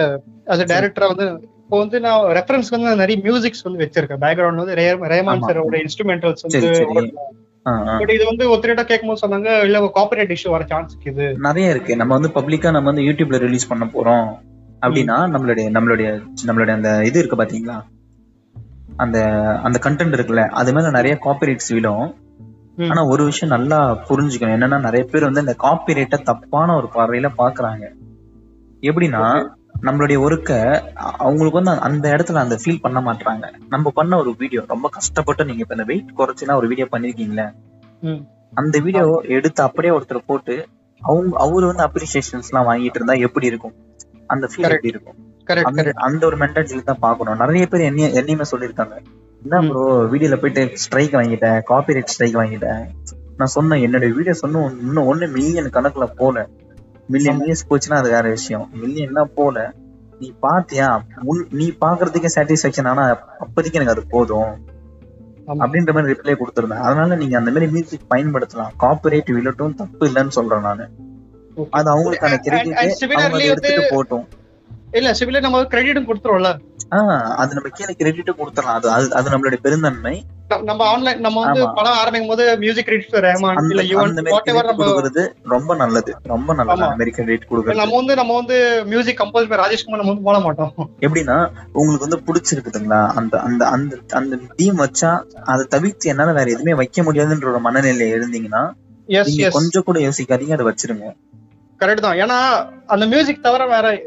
as 0.47 0.61
a 0.61 0.65
டைரக்டரா 0.65 1.07
வந்து 1.13 1.27
இப்போ 1.63 1.77
வந்து 1.77 1.99
நான் 1.99 2.23
ரெஃபரன்ஸ் 2.37 2.69
வந்து 2.69 2.95
நிறைய 2.95 3.17
மியூசிக்ஸ் 3.23 3.63
வந்து 3.63 3.83
வச்சிருக்கேன். 3.85 4.21
பேக்ரவுண்ட் 4.25 4.61
வந்து 4.63 4.75
ரேமான். 4.75 5.43
சாரோட 5.49 5.85
இன்ஸ்ட்ருமெண்டல்ஸ் 5.85 6.43
வந்து. 6.45 7.11
பட் 7.97 8.09
இது 8.09 8.25
வந்து 8.25 8.45
ஒருத்தர்கிட்ட 8.53 8.83
கேட்கும்போது 8.83 9.21
சொன்னாங்க 9.23 9.63
இல்ல 9.63 9.91
காப்பரேட் 9.95 10.35
இஷ்யூ 10.35 10.49
வர 10.49 10.65
சான்ஸ் 10.65 10.97
இருக்குது. 10.97 11.37
நிறைய 11.37 11.69
இருக்கு. 11.69 11.95
நம்ம 11.95 12.17
வந்து 12.17 12.31
பப்ளிக்கா 12.35 12.71
நம்ம 12.71 12.91
வந்து 12.91 13.01
யூடியூப்ல 13.01 13.37
ரிலீஸ் 13.37 13.67
பண்ண 13.67 13.85
போறோம். 13.85 14.29
அப்படின்னா 14.81 15.15
நம்மளுடைய 15.35 15.65
நம்மளுடைய 15.77 16.09
நம்மளுடைய 16.45 16.71
அந்த 16.71 17.05
இது 17.05 17.19
இருக்கு 17.19 17.43
பாத்தீங்களா? 17.43 17.77
அந்த 18.95 19.17
அந்த 19.63 19.79
கண்டென்ட் 19.83 20.17
இருக்குல்ல 20.17 20.47
அது 20.49 20.73
மேல 20.73 20.89
நிறைய 20.89 21.17
காப்பிரைட்ஸ் 21.23 21.73
விழும். 21.73 22.15
ஆனா 22.89 23.05
ஒரு 23.05 23.23
விஷயம் 23.23 23.55
நல்லா 23.57 23.79
புரிஞ்சுக்கணும். 24.09 24.55
என்னன்னா 24.57 24.79
நிறைய 24.79 25.07
பேர் 25.11 25.23
வந்து 25.23 25.39
இந்த 25.39 25.55
காப்பிரைட்டை 25.63 26.21
தப்பான 26.21 26.75
ஒரு 26.75 26.87
பார்வையில 26.95 27.29
பாக்குறாங்க. 27.37 27.85
எப்படின்னா 28.81 29.23
நம்மளுடைய 29.87 30.17
ஒர்க்க 30.25 30.53
அவங்களுக்கு 31.23 31.59
வந்து 31.59 31.73
அந்த 31.87 32.05
இடத்துல 32.15 32.41
அந்த 32.45 32.55
ஃபீல் 32.61 32.83
பண்ண 32.85 32.99
மாட்டாங்க 33.07 33.45
நம்ம 33.73 33.91
பண்ண 33.99 34.13
ஒரு 34.23 34.31
வீடியோ 34.41 34.61
ரொம்ப 34.73 34.87
கஷ்டப்பட்டு 34.97 35.47
நீங்க 35.49 35.63
இப்ப 35.65 35.75
இந்த 35.77 35.87
வெயிட் 35.91 36.17
குறைச்சுனா 36.19 36.57
ஒரு 36.61 36.69
வீடியோ 36.71 36.87
பண்ணிருக்கீங்களே. 36.93 37.45
அந்த 38.59 38.75
வீடியோ 38.85 39.03
எடுத்து 39.37 39.61
அப்படியே 39.67 39.93
ஒருத்தர் 39.97 40.27
போட்டு 40.31 40.55
அவங்க 41.01 41.33
அவரு 41.45 41.65
வந்து 41.71 41.85
அப்ரிசியேஷன்ஸ் 41.87 42.49
எல்லாம் 42.51 42.67
வாங்கிட்டு 42.69 42.99
இருந்தா 42.99 43.15
எப்படி 43.27 43.49
இருக்கும்? 43.51 43.75
அந்த 44.33 44.45
ஃபீல். 44.49 44.65
எப்படி 44.75 44.93
இருக்கும்? 44.93 45.17
அந்த 46.07 46.21
ஒரு 46.29 46.37
மென்டாலிட்டி 46.41 46.83
தான் 46.89 47.03
பார்க்கணும். 47.05 47.39
நிறைய 47.43 47.65
பேர் 47.71 47.87
என்னைய 47.89 48.07
என்னையுமே 48.21 48.47
சொல்லியிருக்காங்க. 48.53 48.95
என்ன 49.41 49.59
ப்ரோ 49.69 49.83
வீடியோல 50.13 50.37
போயிட்டு 50.41 50.63
ஸ்ட்ரைக் 50.83 51.15
வாங்கிட்டேன் 51.19 51.59
காப்பிரைட் 51.69 52.11
ஸ்ட்ரைக் 52.13 52.39
வாங்கிட்டேன். 52.41 52.83
நான் 53.39 53.53
சொன்னேன் 53.57 53.83
என்னோட 53.87 54.05
வீடியோ 54.17 54.35
சொன்ன 54.43 54.63
இன்னும் 54.85 55.09
ஒண்ணு 55.11 55.27
மில்லியன் 55.35 55.75
கணக்குல 55.77 56.07
போல. 56.21 56.37
மில்லியன் 57.13 57.41
வியூஸ் 57.41 57.67
போச்சுன்னா 57.69 57.97
அது 58.01 58.09
வேற 58.09 58.25
விஷயம். 58.29 58.65
மில்லியன் 58.81 59.17
தான் 59.19 59.31
போல 59.35 59.57
நீ 60.19 60.27
பாத்தியா? 60.39 60.87
நீ 61.59 61.65
பாக்குறதுக்கே 61.85 62.29
சாட்டிஸ்பாக்சன் 62.35 62.89
ஆனா 62.91 63.03
அப்போதைக்கு 63.39 63.79
எனக்கு 63.79 63.95
அது 63.95 64.03
போதும். 64.09 64.51
அப்படின்ற 65.63 65.91
மாதிரி 65.95 66.13
ரிப்ளை 66.13 66.33
கொடுத்துருந்தேன். 66.39 66.85
அதனால 66.87 67.15
நீங்க 67.15 67.35
அந்த 67.37 67.51
மாதிரி 67.51 67.67
மியூசிக் 67.71 68.09
பயன்படுத்தலாம். 68.13 68.73
காப்பிரைட் 68.83 69.31
விழட்டும் 69.37 69.75
தப்பு 69.75 70.03
இல்லைன்னு 70.09 70.35
சொல்றேன் 70.37 70.67
நானு. 70.67 70.85
அது 71.77 71.87
அவங்களுக்கான 71.93 72.37
கிரெடிட் 72.45 72.75
அவங்க 73.19 73.45
எடுத்துட்டு 73.51 73.85
போட்டும் 73.95 74.25
இல்ல 74.91 75.09
சிவில 75.19 75.41
நம்ம 75.45 75.61
கிரெடிட்டும் 75.71 76.07
கொடுத்துருவோம்ல. 76.09 76.51
ஆஹ் 76.91 77.21
அது 77.21 77.53
நம்ம 77.53 77.69
கீழே 77.69 77.93
கிரெடிட் 77.93 78.29
கொடுத்துடலாம். 78.29 78.59
அது 78.59 78.91
அது- 78.91 79.33
நம்மளுடைய 79.33 79.55
பெருந்தன்மை. 79.55 80.25
நம்ம 80.63 80.85
ஆன்லைன் 80.85 81.19
நம்ம 81.19 81.43
வந்து. 81.43 81.73
படம் 81.73 81.91
ஆரம்பிக்கும் 81.91 82.29
போது 82.29 82.57
மியூசிக் 82.57 82.85
கிரெடிட் 82.85 83.13
ரஹ்மான் 83.13 83.69
இல்ல 83.69 83.81
யுவன் 83.81 84.13
கொடுக்கறது 84.45 85.33
ரொம்ப 85.43 85.75
நல்லது. 85.75 86.15
ரொம்ப 86.23 86.53
நல்லது. 86.53 86.83
அமெரிக்கன் 86.83 87.25
ரேட் 87.25 87.41
கொடுக்கறது. 87.49 87.75
நம்ம 87.75 87.95
வந்து 87.95 88.15
நம்ம 88.15 88.35
வந்து 88.35 88.83
மியூசிக் 88.85 89.19
கம்போஸ் 89.19 89.31
பை 89.31 89.45
ராஜேஷ்குமார் 89.45 89.89
நம்ம 89.89 90.07
வந்து 90.07 90.21
போட 90.21 90.39
மாட்டோம். 90.39 90.73
எப்படின்னா 90.99 91.49
உங்களுக்கு 91.73 92.07
வந்து 92.07 92.21
பிடிச்சிருக்குதுங்களா? 92.25 93.07
அந்த 93.07 93.39
அந்த 93.39 93.67
அந்த 93.67 93.97
அந்த 94.09 94.37
டீம் 94.55 94.77
வச்சா 94.77 95.23
அதை 95.43 95.65
தவிர்த்து 95.65 96.09
என்னால 96.09 96.31
வேற 96.31 96.43
எதுவுமே 96.43 96.73
வைக்க 96.73 97.01
முடியாதுன்ற 97.01 97.45
ஒரு 97.45 97.71
மனநிலையில 97.71 98.21
இருந்தீங்கன்னா 98.21 98.71
கொஞ்சம் 99.49 99.83
கூட 99.83 99.99
யோசிக்காதீங்க 99.99 100.51
அதை 100.51 100.65
வச்சிருங்க. 100.65 101.15
கரெக்ட் 101.79 101.93
தான். 101.93 102.17
ஏன்னா 102.17 102.69
அந்த 102.85 103.05
மியூசிக் 103.05 103.43
தவிர 103.43 103.67
வேற 103.67 104.01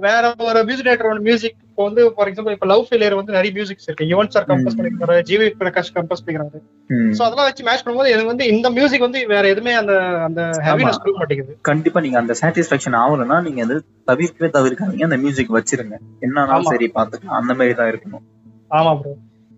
வேற 0.00 0.34
ஒரு 0.38 0.64
மியூசிக் 0.64 0.86
டைரக்டரோட 0.86 1.20
மியூசிக் 1.20 1.56
இப்போ 1.76 1.86
வந்து 1.88 2.02
ஃபார் 2.12 2.28
எக்ஸாம்பிள் 2.28 2.54
இப்ப 2.54 2.66
லவ் 2.70 2.84
ஃபெயிலியர் 2.86 3.16
வந்து 3.18 3.32
நிறைய 3.32 3.50
மியூசிக்ஸ் 3.56 3.86
இருக்கு. 3.86 4.04
Yuvan 4.12 4.30
sir 4.34 4.46
compose. 4.50 4.76
பண்ணிருக்காரு 4.76 5.16
ஜிவி 5.30 5.46
பிரகாஷ் 5.58 5.90
கம்போஸ் 5.96 6.22
பண்ணிருக்காரு. 6.22 6.60
ம். 6.90 7.10
சோ 7.16 7.20
அதெல்லாம் 7.26 7.48
வச்சு 7.48 7.64
மேட்ச் 7.64 7.82
பண்ணும்போது 7.82 8.12
எனக்கு 8.12 8.30
வந்து 8.32 8.46
இந்த 8.46 8.68
மியூசிக் 8.70 9.04
வந்து 9.06 9.20
வேற 9.26 9.44
எதுவுமே 9.48 9.72
அந்த 9.72 9.94
அந்த 10.28 10.40
ஹெவினஸ் 10.68 11.00
கொடுக்க 11.02 11.18
மாட்டேங்குது. 11.18 11.54
கண்டிப்பா 11.62 12.00
நீங்க 12.00 12.18
அந்த 12.18 12.34
சாட்டிஸ்பாக்சன் 12.40 12.96
ஆகலைன்னா 13.02 13.38
நீங்க 13.40 13.62
அது 13.62 13.76
தவிர்க்கவே 14.10 14.50
தவிர்க்காதீங்க. 14.56 15.02
அந்த 15.02 15.16
மியூசிக் 15.16 15.52
வச்சிருங்க. 15.58 15.96
என்னன்னாலும். 16.20 16.70
சரி 16.72 16.88
பாத்துக்கலாம் 16.96 17.40
அந்த 17.40 17.54
மாதிரி 17.54 17.74
தான் 17.74 17.90
இருக்கணும். 17.92 18.24
ஆமா 18.70 18.94
ப்ரோ 19.00 19.12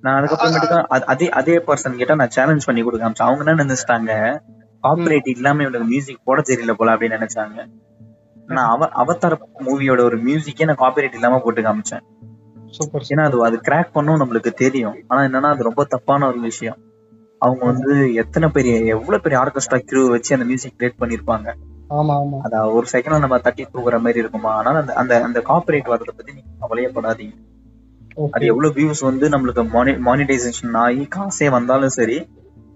நான் 0.05 0.17
அதுக்கப்புறமேட்டு 0.19 0.81
அதே 1.13 1.29
அதே 1.31 1.57
பர்சன் 1.59 2.01
கிட்ட 2.01 2.15
நான் 2.15 2.35
சேலஞ்ச் 2.39 2.67
பண்ணி 2.67 2.83
கொடுக்க 2.83 3.25
அவங்க 3.29 3.45
என்ன 3.45 3.65
நினைச்சிட்டாங்க? 3.65 4.13
காப்பரேட் 4.85 5.35
இல்லாம 5.37 5.63
இவனுக்கு 5.63 5.93
மியூசிக் 5.95 6.25
போட 6.25 6.43
தெரியல 6.51 6.73
போல 6.73 6.93
அப்படின்னு 6.95 7.19
நினைச்சாங்க. 7.19 7.59
நான் 8.49 8.69
அவ 8.69 8.89
அவதார 8.93 9.35
மூவியோட 9.67 10.01
ஒரு 10.03 10.17
மியூசிக்கே 10.19 10.65
நான் 10.65 10.83
காப்பரேட் 10.83 11.15
இல்லாம 11.15 11.39
போட்டு 11.39 11.63
காமிச்சேன். 11.63 12.05
சூப்பர் 12.71 13.07
ஏன்னா 13.09 13.25
அது 13.25 13.39
அது 13.45 13.57
கிராக் 13.69 13.91
பண்ணும் 13.93 14.21
நம்மளுக்கு 14.21 14.51
தெரியும். 14.55 14.97
ஆனா 15.09 15.21
என்னன்னா 15.23 15.51
அது 15.55 15.63
ரொம்ப 15.63 15.85
தப்பான 15.85 16.27
ஒரு 16.27 16.41
விஷயம். 16.41 16.79
அவங்க 17.43 17.63
வந்து 17.65 17.93
எத்தனை 18.15 18.49
பெரிய 18.49 18.79
எவ்வளவு 18.95 19.23
பெரிய 19.23 19.39
ஆர்கெஸ்ட்ரா 19.41 19.79
கிரூ 19.91 20.09
வச்சு 20.11 20.35
அந்த 20.35 20.47
மியூசிக் 20.47 20.77
கிரியேட் 20.79 21.01
பண்ணிருப்பாங்க. 21.01 21.49
ஆமா 21.91 22.15
ஆமா. 22.15 22.39
அத 22.43 22.55
ஒரு 22.71 22.87
செகண்ட்ல 22.93 23.19
நம்ம 23.19 23.39
தட்டி 23.39 23.63
தூக்குற 23.65 23.99
மாதிரி 24.01 24.19
இருக்குமா? 24.19 24.51
அதனால 24.55 24.79
அந்த 24.79 24.95
அந்த 24.95 25.23
அந்த 25.23 25.41
காப்பரேட் 25.41 25.93
வரத 25.93 26.11
பத்தி 26.13 26.33
நீங்க 26.33 26.51
கவலையப்படாதீங்க 26.65 27.37
அது 28.33 28.45
எவ்வளவு 28.47 28.75
வியூஸ் 28.75 29.01
வந்து 29.01 29.27
நம்மளுக்கு 29.29 29.63
மானிடைசேஷன் 30.07 30.77
ஆகி 30.77 31.05
காசே 31.17 31.51
வந்தாலும் 31.51 31.97
சரி 31.99 32.19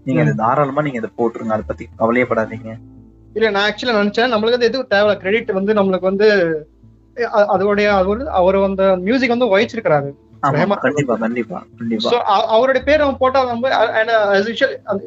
நீங்க 0.06 0.20
அது 0.22 0.34
தாராளமா 0.34 0.82
நீங்க 0.82 0.98
அதை 0.98 1.10
போட்டுருங்க. 1.18 1.54
அதை 1.56 1.64
பத்தி 1.66 1.84
கவலையப்படாதீங்க 1.98 2.70
இல்ல 3.34 3.50
நான் 3.50 3.66
ஆக்சுவலா 3.66 4.00
நினைச்சேன் 4.00 4.32
நம்மளுக்கு 4.32 4.56
வந்து 4.56 4.70
எதுவும் 4.70 4.90
தேவை 4.90 5.14
கிரெடிட் 5.22 5.56
வந்து 5.58 5.72
நம்மளுக்கு 5.78 6.10
வந்து 6.10 6.28
அதோடைய 7.54 7.88
அவர் 7.96 8.20
அவர் 8.40 8.58
அந்த 8.66 8.84
மியூசிக் 9.06 9.34
வந்து 9.34 9.52
வகிச்சிருக்கிறாரு 9.52 10.10
அவருடைய 12.52 12.82
பேர் 12.86 13.04
அவன் 13.04 13.18
போட்டா 13.20 13.40
அந்த 13.50 14.14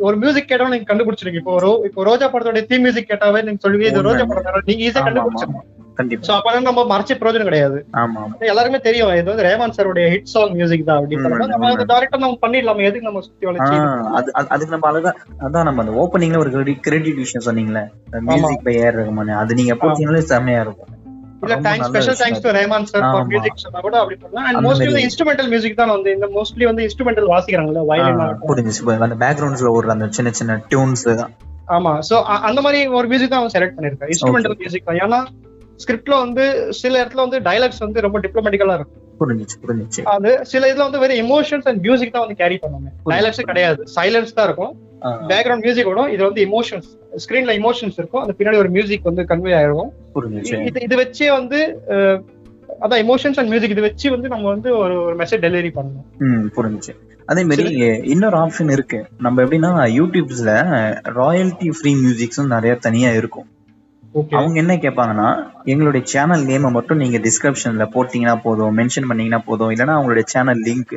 ஒரு 0.01 0.15
மியூசிக் 0.21 0.49
கேட்டா 0.51 0.69
நீங்க 0.73 0.89
கண்டுபிடிச்சிருக்கீங்க 0.89 1.43
இப்போ 1.43 1.55
ரோ 1.65 1.71
இப்போ 1.87 2.03
ரோஜா 2.09 2.27
படத்தோட 2.27 2.61
தீ 2.69 2.77
மியூசிக் 2.85 3.09
கேட்டாவே 3.09 3.41
நீங்க 3.47 3.61
சொல்லுவீங்க 3.65 3.91
இது 3.91 4.07
ரோஜா 4.09 4.25
படம் 4.29 4.47
தானே. 4.47 4.61
நீங்க 4.69 4.83
ஈஸியா 4.87 5.03
கண்டுபிடிச்சிருக்கோம். 5.07 5.65
கண்டிப்பா. 5.95 6.25
சோ 6.27 6.37
அப்ப 6.37 6.59
நம்ம 6.59 6.83
மறைச்ச 6.83 7.11
பிரயோஜனம் 7.15 7.43
கிடையாது. 7.43 7.85
ஆமா 7.93 8.21
எல்லாருமே 8.39 8.79
தெரியும். 8.79 9.15
இது 9.15 9.23
வந்து 9.23 9.43
ரேமான் 9.43 9.73
சாருடைய 9.77 10.07
ஹிட் 10.09 10.23
சாங் 10.23 10.51
மியூசிக் 10.51 10.85
தான் 10.85 10.99
அப்படின்னு 10.99 11.27
நம்ம. 11.47 11.71
டேரக்டா 11.83 12.17
நம்ம 12.17 12.37
பண்ணிடலாம். 12.41 12.79
எதுக்கு 12.79 13.01
நம்ம 13.01 13.21
சுத்தி 13.21 13.45
அது- 13.47 14.47
அதுக்கு 14.47 14.67
நம்ம 14.67 14.89
அழகா 14.89 15.13
அதான் 15.39 15.63
நம்ம 15.63 15.83
அந்த 15.83 15.91
ஓப்பனிங்ல 15.91 16.37
ஒரு 16.37 16.75
கிரெடிட் 16.79 17.15
விஷயம் 17.15 17.45
சொன்னீங்களே. 17.47 17.83
Music 18.21 18.63
by 18.63 18.75
AR 18.75 18.97
Rahman. 18.97 19.35
அது 19.35 19.53
நீங்க 19.53 19.73
போட்டீங்களே 19.75 20.17
செம்மையா 20.17 20.61
இருக்கும். 20.61 20.93
இல்ல 21.41 21.55
thanks 21.59 21.83
special 21.83 22.15
thanks 22.15 22.41
to 22.41 22.49
Rahman 22.49 22.83
sir 22.83 23.01
for. 23.01 23.25
Music 23.25 23.51
சொன்னா 23.55 23.79
கூட 23.79 23.99
அப்படி 23.99 24.19
பண்ணலாம். 24.21 24.55
And 24.55 24.65
mostly. 24.65 24.85
வந்து 24.85 25.01
இன்ஸ்ட்ருமெண்டல் 25.01 25.47
மியூசிக் 25.47 25.77
தான் 25.77 25.89
வந்து 25.89 26.11
இந்த 26.11 26.27
மோஸ்ட்லி 26.27 26.65
வந்து 26.65 26.85
இன்ஸ்ட்ருமெண்டல் 26.85 27.29
வாசிக்கிறாங்கல்ல 27.29 27.85
வயலின் 27.85 28.19
இப்ப 28.79 28.97
அந்த 28.99 29.15
பேக்ரவுண்ட்ஸ்ல 29.15 29.71
ஒரு 29.71 29.89
அந்த 29.89 30.07
சின்ன 30.09 30.31
சின்ன 30.31 30.61
டியூன்ஸ் 30.69 31.25
ஆமா. 31.67 31.99
சோ 32.09 32.23
அந்த 32.23 32.61
மாதிரி 32.61 32.87
ஒரு 32.87 33.07
மியூசிக் 33.07 33.29
தான் 33.29 33.39
அவன் 33.39 33.51
செலக்ட் 33.53 33.79
பண்ணிருக்கான் 33.79 34.09
இன்ஸ்ட்ருமெண்டல் 34.09 34.57
மியூசிக் 34.57 34.85
தான். 34.85 34.95
ஏன்னா 34.95 35.19
ஸ்கிரிப்ட்ல 35.83 36.15
வந்து 36.25 36.43
சில 36.81 36.93
இடத்துல 37.01 37.23
வந்து 37.25 37.39
டைலாக்ஸ் 37.47 37.83
வந்து 37.85 38.03
ரொம்ப 38.05 38.19
டிப்ளமேட்டிக்கலா 38.25 38.75
இருக்கும். 38.79 39.01
புரிஞ்சுச்சு 39.21 39.57
புரிஞ்சுச்சு. 39.63 40.01
அது 40.15 40.31
சில 40.51 40.69
இதுல 40.71 40.85
வந்து 40.87 41.01
வெறும் 41.03 41.21
எமோஷன்ஸ் 41.25 41.67
அண்ட் 41.71 41.81
மியூசிக் 41.85 42.13
தான் 42.15 42.25
வந்து 42.25 42.39
கேரி 42.41 42.57
பண்ணுவாங்க. 42.63 42.91
டைலாக்ஸே 43.11 43.45
கிடையாது. 43.51 43.81
சைலன்ஸ் 43.97 44.35
தான் 44.37 44.47
இருக்கும். 44.49 44.73
பேக்ரவுண்ட் 45.31 45.65
மியூசிக் 45.65 45.89
வரும் 45.91 46.11
இது 46.13 46.21
வந்து 46.27 46.41
இமோஷன்ஸ் 46.47 46.89
ஸ்கிரீன்ல 47.23 47.53
இமோஷன்ஸ் 47.61 47.97
இருக்கும். 48.01 48.21
அந்த 48.23 48.33
பின்னாடி 48.37 48.61
ஒரு 48.63 48.71
மியூசிக் 48.77 49.09
வந்து 49.09 49.23
கன்வே 49.31 49.53
புரிஞ்சுச்சு. 50.17 50.55
இது 50.69 50.81
இது 50.87 50.95
வச்சே 51.03 51.27
வந்து 51.39 51.59
அதான் 52.83 53.01
எமோஷன்ஸ் 53.05 53.37
அண்ட் 53.39 53.51
மியூசிக் 53.51 53.73
இது 53.75 53.87
வச்சு 53.89 54.07
வந்து 54.13 54.27
நம்ம 54.33 54.45
வந்து 54.53 54.69
ஒரு 54.77 54.95
ஒரு 55.07 55.15
மெசேஜ் 55.19 55.43
டெலிவரி 55.45 55.71
பண்ணணும். 55.75 56.47
புரிஞ்சுச்சு. 56.57 56.93
அதே 57.31 57.43
மாதிரி 57.49 57.65
இன்னொரு 58.13 58.37
ஆப்ஷன் 58.43 58.71
இருக்கு. 58.75 58.97
நம்ம 59.25 59.43
எப்படின்னா 59.43 59.71
யூடியூப்ஸ்ல 59.99 60.51
ராயல்டி 61.19 61.69
ஃப்ரீ 61.77 61.93
மியூசிக்ஸும் 62.03 62.53
நிறைய 62.55 62.73
தனியா 62.87 63.11
இருக்கும். 63.19 63.47
அவங்க 64.15 64.59
என்ன 64.59 64.73
கேட்பாங்கன்னா 64.75 65.49
எங்களுடைய 65.63 66.05
சேனல் 66.05 66.45
நேமை 66.45 66.71
மட்டும் 66.71 66.97
நீங்க 66.97 67.17
டிஸ்கிரிப்ஷன்ல 67.17 67.85
போட்டீங்கன்னா 67.95 68.35
போதும் 68.43 68.77
மென்ஷன் 68.77 69.07
பண்ணீங்கன்னா 69.07 69.39
போதும் 69.45 69.69
இல்லைன்னா 69.69 69.95
அவங்களுடைய 69.97 70.23
சேனல் 70.25 70.61
லிங்க் 70.61 70.95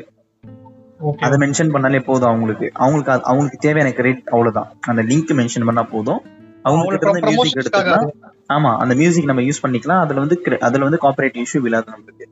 அதை 1.17 1.39
மென்ஷன் 1.39 1.73
பண்ணாலே 1.75 2.05
போதும் 2.05 2.29
அவங்களுக்கு. 2.29 2.71
அவங்களுக்கு 2.75 3.25
அவங்களுக்கு 3.25 3.59
தேவையான 3.59 3.93
கிரெடிட் 3.93 4.27
அவ்வளவுதான். 4.27 4.71
அந்த 4.81 5.03
லிங்க் 5.03 5.33
மென்ஷன் 5.41 5.65
பண்ணா 5.65 5.83
போதும். 5.83 6.23
அவங்க 6.63 6.87
கிட்ட 6.87 7.11
இருந்து 7.11 7.31
மியூசிக் 7.31 7.59
எடுத்துக்கலாம் 7.59 8.09
ஆமா 8.53 8.77
அந்த 8.77 8.95
மியூசிக் 8.95 9.25
நம்ம 9.25 9.43
யூஸ் 9.43 9.63
பண்ணிக்கலாம். 9.63 10.01
அதுல 10.01 10.21
வந்து 10.21 10.59
அதுல 10.61 10.85
வந்து 10.85 10.99
காப்பரேட் 11.03 11.45
இஷ்யூ 11.45 11.59
விழாது 11.59 11.93
நம்மளுக்கு. 11.93 12.27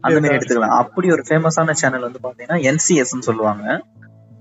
அந்த 0.00 0.20
மாதிரி 0.20 0.36
எடுத்துக்கலாம். 0.36 0.76
அப்படி 0.82 1.10
ஒரு 1.10 1.22
ஃபேமஸான 1.28 1.70
சேனல் 1.70 2.00
வந்து 2.00 2.20
பாத்தீங்கன்னா 2.22 2.58
என்சிஎஸ் 2.70 3.26
சொல்லுவாங்க. 3.28 3.84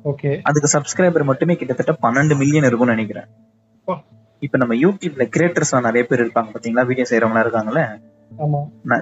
ஓகே 0.03 0.39
அதுக்கு 0.41 0.79
சப்ஸ்கிரைபர் 0.79 1.23
மட்டுமே 1.23 1.55
கிட்டத்தட்ட 1.55 1.93
பன்னெண்டு 2.01 2.37
மில்லியன் 2.37 2.63
இருக்கும்னு 2.63 2.93
நினைக்கிறேன். 2.93 3.27
இப்ப 4.41 4.57
நம்ம 4.57 4.73
யூடியூப்ல 4.75 5.23
கிரியேட்டர்ஸ் 5.35 5.73
நிறைய 5.87 6.03
பேர் 6.07 6.23
இருப்பாங்க 6.23 6.49
பாத்தீங்களா 6.55 6.85
வீடியோ 6.89 7.05
செய்யறவங்களா 7.09 7.43
இருக்காங்கல்ல? 7.45 7.83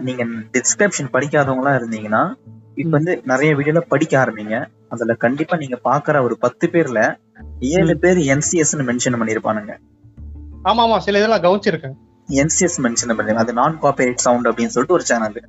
நீங்க 0.07 0.23
டிஸ்கிரிப்ஷன் 0.55 1.13
படிக்காதவங்களா 1.15 1.71
இருந்தீங்கன்னா 1.79 2.23
இப்ப 2.75 2.91
வந்து 2.91 3.13
நிறைய 3.25 3.51
வீடியோல 3.55 3.81
படிக்க 3.93 4.13
ஆரம்பிங்க. 4.23 4.55
அதுல 4.89 5.13
கண்டிப்பா 5.23 5.55
நீங்க 5.57 5.77
பாக்குற 5.83 6.21
ஒரு 6.23 6.35
பத்து 6.37 6.65
பேர்ல 6.67 6.99
ஏழு 7.71 7.93
பேர் 8.03 8.19
என்சிஎஸ் 8.33 8.73
மென்ஷன் 8.89 9.19
பண்ணிருப்பானுங்க. 9.21 9.73
ஆமா 10.63 10.81
ஆமா 10.85 10.97
சில 10.97 11.19
இதெல்லாம் 11.21 11.43
கவனிச்சிருக்கேன். 11.45 11.95
என்சிஎஸ் 12.29 12.77
மென்ஷன் 12.85 13.15
பண்ணி 13.17 13.41
அது 13.43 13.53
நான் 13.53 13.79
காப்பரேட் 13.81 14.25
சவுண்ட் 14.25 14.49
அப்படின்னு 14.49 14.73
சொல்லிட்டு 14.75 14.97
ஒரு 14.99 15.05
சேனல் 15.11 15.39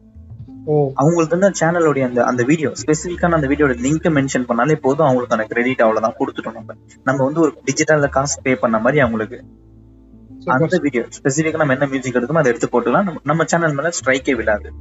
அவங்களுக்கு 0.97 1.35
வந்து 1.37 1.49
சேனலோடைய 1.61 2.05
அந்த 2.09 2.21
அந்த 2.25 2.43
வீடியோ 2.43 2.69
ஸ்பெசிஃபிக்கான 2.81 3.37
அந்த 3.39 3.49
வீடியோட 3.51 3.73
லிங்க் 3.85 4.07
மென்ஷன் 4.19 4.47
பண்ணாலே 4.49 4.77
போதும் 4.85 5.07
அவங்களுக்கான 5.09 5.47
கிரெடிட் 5.51 5.83
அவ்வளவுதான் 5.87 6.17
கொடுத்துட்டோம் 6.21 6.57
நம்ம. 6.59 6.75
நம்ம 7.05 7.19
வந்து 7.25 7.41
ஒரு 7.41 7.53
டிஜிட்டல்ல 7.67 8.09
காசு 8.09 8.37
பே 8.43 8.55
பண்ண 8.55 8.79
மாதிரி 8.79 9.01
அவங்களுக்கு 9.01 9.39
அந்த 10.45 10.79
வீடியோ 10.79 11.07
ஸ்பெசிஃபிக்கா 11.23 11.57
நம்ம 11.57 11.73
என்ன 11.73 11.87
மியூசிக் 11.87 12.15
எடுக்கணுமோ 12.15 12.37
அதை 12.37 12.53
எடுத்து 12.53 12.81
போட்டுக்கலாம். 12.81 13.17
நம்ம- 13.23 13.45
சேனல் 13.45 13.73
மேல 13.73 13.91
ஸ்ட்ரைக்கே 14.05 14.33
விழாது. 14.33 14.73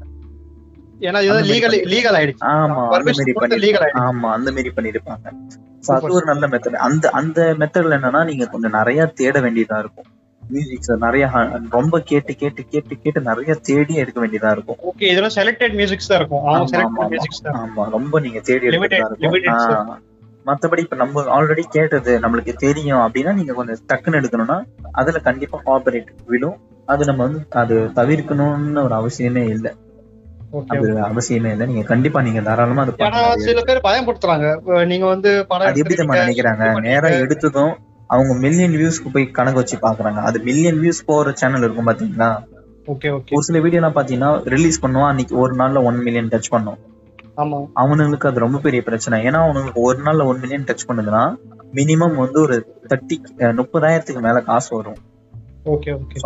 ஏன்னா 1.00 1.22
இது 1.22 1.32
அந்த 1.32 1.34
லீகல் 1.34 1.62
மாதிரி. 1.62 1.82
லீகல் 1.82 2.12
ஆயிடுச்சு. 2.12 2.46
ஆமா 2.46 2.88
அந்த 2.88 2.98
Permission 2.98 3.04
மாதிரி 3.04 3.32
கொடுத்து 3.32 3.32
பண்ணி. 3.34 3.72
ஆமா 3.72 4.32
அந்த 4.32 4.52
மாதிரி 4.52 4.72
பண்ணிருப்பாங்க. 4.76 5.32
So, 5.80 5.98
அது. 5.98 6.14
ஒரு 6.14 6.26
நல்ல 6.26 6.48
மெத்தட் 6.48 6.74
அந்த 6.74 7.10
அந்த 7.10 7.56
மெத்தட்ல 7.60 7.98
என்னன்னா 7.98 8.26
நீங்க 8.26 8.46
கொஞ்சம் 8.46 8.72
நிறைய 8.72 9.06
தேட 9.06 9.40
வேண்டியதா 9.40 9.80
இருக்கும். 9.80 10.06
மியூசிக்ஸ் 10.52 10.98
நிறைய 10.98 11.30
ரொம்ப 11.70 12.00
கேட்டு 12.00 12.36
கேட்டு 12.36 12.64
கேட்டு 12.64 12.96
கேட்டு 12.96 13.22
நிறைய 13.22 13.54
தேடி 13.54 13.94
எடுக்க 13.94 14.28
வேண்டியதா 14.28 14.52
இருக்கும். 14.52 14.78
ஓகே 14.84 15.04
இதெல்லாம் 15.04 15.32
செலக்டட் 15.36 15.74
மியூசிக்ஸ் 15.74 16.08
தான் 16.08 16.20
இருக்கும். 16.20 16.46
ஆமா, 17.78 17.90
ரொம்ப 17.90 18.20
நீங்க 18.20 18.40
தேடி 18.40 18.68
Limited- 18.68 18.72
எடுக்கிறதா 18.72 19.16
limited 19.20 19.70
இருக்கும் 19.70 20.12
மத்தபடி 20.46 20.82
இப்ப 20.82 20.96
நம்ம 20.96 21.24
ஆல்ரெடி 21.36 21.64
கேட்டது 21.70 22.14
நம்மளுக்கு 22.20 22.54
தெரியும் 22.58 23.04
அப்படின்னா 23.04 23.34
நீங்க 23.34 23.54
கொஞ்சம் 23.54 23.80
டக்குன்னு 23.90 24.20
எடுக்கணும்னா 24.22 24.58
அதுல 24.94 25.20
கண்டிப்பா 25.20 25.58
காப்பரேட் 25.66 26.10
விழும். 26.26 26.58
அது 26.88 27.04
நம்ம 27.06 27.24
வந்து 27.24 27.42
அது 27.62 27.76
தவிர்க்கணும்னு 27.96 28.82
ஒரு 28.84 28.96
அவசியமே 28.96 29.44
இல்ல. 29.50 29.68
அது 30.68 30.88
அவசியமே 31.08 31.52
இல்ல. 31.52 31.66
நீங்க 31.66 31.84
கண்டிப்பா 31.84 32.20
நீங்க 32.22 32.42
தாராளமா 32.42 32.84
அது 32.84 33.46
சில 33.46 33.62
பேர் 33.62 33.88
பயன்படுத்துறாங்க 33.88 34.48
நீங்க 34.86 35.06
வந்து 35.06 35.32
படம் 35.48 35.70
அது 35.70 35.82
எப்படி 35.82 36.00
நம்ம 36.02 36.20
நினைக்கிறாங்க. 36.22 36.66
நேரா. 36.88 37.10
எடுத்ததும் 37.24 37.74
அவங்க 38.10 38.34
மில்லியன் 38.40 38.76
வியூஸ்க்கு 38.76 39.12
போய் 39.12 39.26
கணக்கு 39.32 39.62
வச்சு 39.62 39.78
பாக்குறாங்க. 39.82 40.20
அது 40.22 40.38
மில்லியன் 40.40 40.80
வியூஸ் 40.80 41.06
போற 41.06 41.32
சேனல் 41.34 41.66
இருக்கும் 41.66 41.90
பாத்தீங்களா? 41.90 42.32
ஒரு 43.36 43.44
சில 43.44 43.60
வீடியோ 43.60 43.80
எல்லாம் 43.82 43.96
பாத்தீங்கன்னா 43.96 44.32
ரிலீஸ் 44.46 44.82
பண்ணுவான் 44.82 45.12
அன்னைக்கு 45.12 45.36
ஒரு 45.38 45.54
நாள்ல 45.56 45.84
ஒன் 45.84 46.00
மில்லியன் 46.00 46.32
டச் 46.32 46.50
பண்ணும். 46.50 46.80
அவனுங்களுக்கு 47.82 48.30
அது 48.30 48.40
ரொம்ப 48.40 48.60
பெரிய 48.60 48.82
பிரச்சனை. 48.82 49.18
ஏன்னா 49.28 49.40
அவனுங்களுக்கு 49.46 49.82
ஒரு 49.82 50.00
நாள்ல 50.04 50.26
ஒன் 50.26 50.40
மில்லியன் 50.40 50.64
டச் 50.64 50.88
பண்ணுதுன்னா 50.90 51.24
மினிமம் 51.74 52.16
வந்து 52.16 52.40
ஒரு 52.42 52.56
தேர்ட்டி 52.90 53.16
முப்பதாயிரத்துக்கு 53.60 54.22
மேல 54.22 54.42
காசு 54.42 54.70
வரும். 54.76 55.00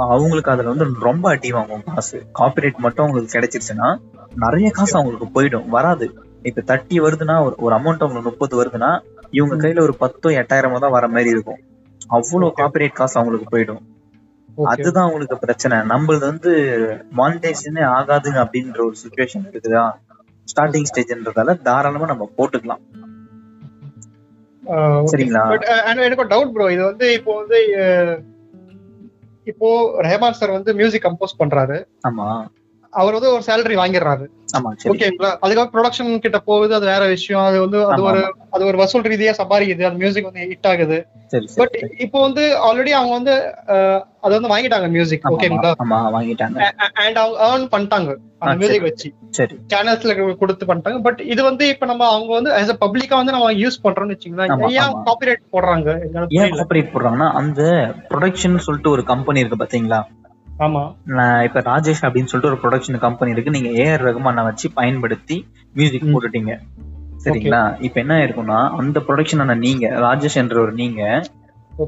அவங்களுக்கு 0.07 0.51
அதுல 0.51 0.71
வந்து 0.73 0.85
ரொம்ப 0.99 1.29
அடி 1.29 1.51
வாங்கும் 1.51 1.83
காசு. 1.89 2.17
காப்பிரைட் 2.39 2.77
மட்டும் 2.77 3.03
அவங்களுக்கு 3.05 3.35
கிடைச்சிருச்சுன்னா 3.35 3.89
நிறைய 4.35 4.69
காசு 4.69 4.95
அவங்களுக்கு 4.99 5.27
போயிடும். 5.35 5.67
வராது. 5.67 6.07
இப்ப 6.41 6.61
தட்டி 6.61 6.99
வருதுன்னா 6.99 7.35
ஒரு 7.45 7.55
ஒரு 7.57 7.73
அமௌண்ட் 7.75 8.03
அவங்களுக்கு 8.03 8.29
முப்பது 8.29 8.55
வருதுன்னா 8.61 8.91
இவங்க 9.31 9.55
கையில 9.55 9.81
ஒரு 9.81 9.95
பத்தோ 9.97 10.29
எட்டாயிரமோ 10.39 10.79
தான் 10.79 10.95
வர 10.97 11.07
மாதிரி 11.07 11.29
இருக்கும். 11.29 11.61
அவ்வளவு 12.09 12.57
காப்பிரைட் 12.59 12.99
காசு 12.99 13.19
அவங்களுக்கு 13.19 13.47
போயிடும். 13.53 13.81
அதுதான் 14.73 15.05
அவங்களுக்கு 15.05 15.37
பிரச்சனை. 15.37 15.77
நம்மளது 15.91 16.25
வந்து 16.31 16.51
மானிட்டைசேஷனே 17.17 17.83
ஆகாது 17.97 18.29
அப்படின்ற 18.43 18.79
ஒரு 18.85 18.95
சுச்சுவேஷன் 19.03 19.47
இருக்குதா? 19.51 19.85
ஸ்டார்டிங் 20.51 20.89
ஸ்டேஜ்ன்றதால 20.91 21.55
தாராளமா 21.67 22.07
நம்ம 22.13 22.27
போட்டுக்கலாம். 22.37 22.83
சரிங்களா? 25.11 25.43
பட் 25.51 25.65
எனக்கு 26.07 26.31
டவுட் 26.33 26.53
ப்ரோ 26.55 26.65
இது 26.75 26.83
வந்து 26.91 27.07
இப்போ 27.17 27.33
வந்து 27.41 27.59
இப்போ 29.51 29.67
ரெஹமான் 30.05 30.37
சார் 30.39 30.57
வந்து 30.57 30.71
மியூசிக் 30.79 31.05
கம்போஸ் 31.05 31.39
பண்றாரு. 31.41 31.77
ஆமா. 32.09 32.27
அவர் 32.97 33.15
வந்து 33.15 33.33
ஒரு 33.33 33.43
சேலரி 33.47 33.75
வாங்கிடுறாரு. 33.79 34.25
ஓகேங்களா 34.91 35.29
அதுக்கப்புறம் 35.37 35.73
ப்ரொடக்ஷன் 35.73 36.23
கிட்ட 36.25 36.37
போகுது 36.45 36.73
அது 36.75 36.85
வேற 36.85 37.03
விஷயம் 37.13 37.45
அது 37.47 37.57
வந்து 37.63 37.79
அது 37.87 38.01
ஒரு 38.09 38.21
அது 38.55 38.63
ஒரு 38.69 38.77
வசூல் 38.81 39.09
ரீதியா 39.11 39.33
சம்பாதிக்குது 39.39 39.87
அந்த 39.87 39.99
மியூசிக் 40.01 40.29
வந்து 40.29 40.45
ஹிட் 40.51 40.69
ஆகுது. 40.71 40.97
பட் 41.59 41.75
இப்போ 42.05 42.17
வந்து 42.25 42.43
ஆல்ரெடி 42.67 42.91
அவங்க 42.97 43.13
வந்து 43.17 43.33
அது 44.23 44.33
வந்து 44.37 44.51
வாங்கிட்டாங்க 44.53 44.87
மியூசிக் 44.95 45.25
ஓகேங்களா 45.33 45.71
வாங்கிட்டாங்க. 46.15 46.59
அண்ட் 47.01 47.19
அவங்க 47.23 47.37
ஏர்ன் 47.47 47.67
பண்ணிட்டாங்க 47.73 48.09
அந்த 48.43 48.55
மியூசிக் 48.61 48.87
வச்சு. 48.87 49.09
சேனல்ஸ்ல 49.71 50.11
கொடுத்து 50.41 50.65
பண்ணிட்டாங்க. 50.65 50.99
பட் 51.07 51.21
இது 51.33 51.41
வந்து 51.43 51.65
இப்ப 51.73 51.85
நம்ம 51.85 52.03
அவங்க 52.11 52.31
வந்து 52.35 52.51
ஆஸ் 52.57 52.73
அ 52.73 52.79
பப்ளிக்கா 52.83 53.15
வந்து 53.21 53.35
நம்ம 53.35 53.49
யூஸ் 53.63 53.83
பண்றோம்னு 53.85 54.15
வச்சுங்களேன் 54.15 54.51
ஏன். 54.75 54.93
காப்பிரைட் 55.07 55.43
போடுறாங்க? 55.53 55.89
ஏன். 56.39 56.53
காப்பரேட் 56.59 56.93
போடுறாங்கன்னா 56.93 57.29
அந்த 57.41 57.61
ப்ரொடக்ஷன் 58.09 58.65
சொல்லிட்டு 58.67 58.93
ஒரு 58.95 59.03
கம்பெனி 59.11 59.41
இருக்கு 59.43 59.61
பாத்தீங்களா? 59.63 59.99
ஆமா. 60.65 60.83
நான் 61.17 61.43
இப்ப 61.47 61.59
ராஜேஷ் 61.69 62.03
அப்படின்னு 62.07 62.29
சொல்லிட்டு 62.29 62.51
ஒரு 62.51 62.59
ப்ரொடக்ஷன் 62.63 63.05
கம்பெனி 63.05 63.33
இருக்கு. 63.33 63.55
நீங்க 63.55 63.69
ஏஆர் 63.83 64.05
ரகுமானை 64.07 64.43
வச்சு 64.49 64.67
பயன்படுத்தி 64.79 65.35
மியூசிக். 65.75 66.07
போட்டுட்டீங்க. 66.13 66.53
சரிங்களா? 67.25 67.61
இப்ப 67.87 67.97
என்ன 68.03 68.15
இருக்கும்னா 68.25 68.59
அந்த 68.79 68.99
ப்ரொடக்ஷனான 69.07 69.57
நீங்க 69.65 69.87
ராஜேஷ் 70.05 70.39
என்ற 70.41 70.55
ஒரு 70.61 70.73
நீங்க. 70.81 71.01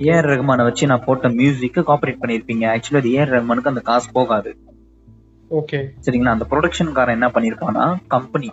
ஏஆர் 0.09 0.29
ரகுமானை 0.31 0.63
வச்சு 0.67 0.89
நான் 0.91 1.05
போட்ட 1.05 1.29
மியூசிக்கு 1.39 1.81
காப்பரேட் 1.89 2.21
பண்ணிருப்பீங்க 2.23 2.65
ஆக்சுவலி 2.73 3.01
அது 3.01 3.13
ஏஆர் 3.17 3.33
ரகுமானுக்கு 3.35 3.71
அந்த 3.73 3.83
காசு 3.89 4.07
போகாது. 4.17 4.51
ஓகே. 5.51 5.77
சரிங்களா? 6.05 6.33
அந்த 6.35 6.45
ப்ரொடக்ஷன்காரன் 6.51 7.17
என்ன 7.17 7.27
பண்ணிருக்கான்னா 7.35 7.85
கம்பெனி 8.15 8.49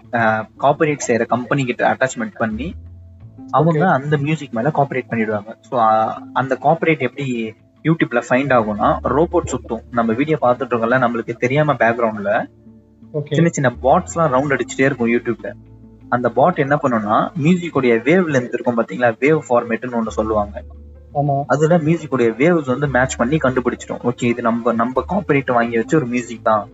காப்பரேட் 0.64 1.06
செய்யற 1.08 1.26
கம்பெனி 1.34 1.64
கிட்ட 1.70 1.84
அட்டாச்மெண்ட் 1.92 2.36
பண்ணி 2.42 2.68
அவங்க. 3.58 3.82
அந்த 3.98 4.14
மியூசிக் 4.16 4.56
மேல 4.58 4.70
காப்பரேட் 4.78 5.10
பண்ணிடுவாங்க. 5.10 5.50
ஸோ 5.68 5.74
அந்த 6.40 6.52
காப்பரேட் 6.66 7.06
எப்படி 7.08 7.26
யூடியூப்ல 7.86 8.20
ஃபைண்ட் 8.28 8.52
ஆகும்னா 8.58 8.88
ரோபோட் 9.16 9.50
சுத்தும். 9.52 9.82
நம்ம 9.98 10.12
வீடியோ 10.20 10.38
பார்த்துட்டு 10.44 10.72
இருக்கோம்ல 10.72 10.98
நம்மளுக்கு 11.04 11.34
தெரியாம 11.44 11.76
பேக்ரவுண்ட்ல 11.82 12.32
சின்ன 13.36 13.48
சின்ன 13.56 13.68
பாட்ஸ் 13.84 14.14
எல்லாம் 14.14 14.32
ரவுண்ட் 14.34 14.54
அடிச்சுட்டே 14.56 14.86
இருக்கும் 14.88 15.12
யூடியூப்ல 15.14 15.50
அந்த 16.14 16.28
பாட் 16.38 16.58
என்ன 16.64 16.74
பண்ணும்னா 16.82 17.16
மியூசிக் 17.44 17.76
உடைய 17.78 17.94
வேவ் 18.08 18.26
லென்த் 18.34 18.56
இருக்கும் 18.56 18.76
பாத்தீங்களா? 18.78 19.08
வேவ் 19.22 19.40
ஃபார்மேட்னு 19.46 19.98
ஒண்ணு 20.00 20.12
சொல்லுவாங்க. 20.18 20.56
அதுல 21.52 21.78
மியூசிக் 21.78 22.14
உடைய 22.16 22.30
வேவ்ஸ் 22.40 22.72
வந்து 22.72 22.88
மேட்ச் 22.96 23.16
பண்ணி 23.20 23.36
கண்டுபிடிச்சிடும். 23.36 24.00
ஓகே 24.10 24.24
இது 24.32 24.42
நம்ம 24.42 24.72
நம்ம 24.72 25.04
காப்பரேட் 25.12 25.52
வாங்கி 25.58 25.76
வச்ச 25.76 25.96
ஒரு 25.96 26.06
மியூசிக் 26.06 26.42
தான். 26.42 26.64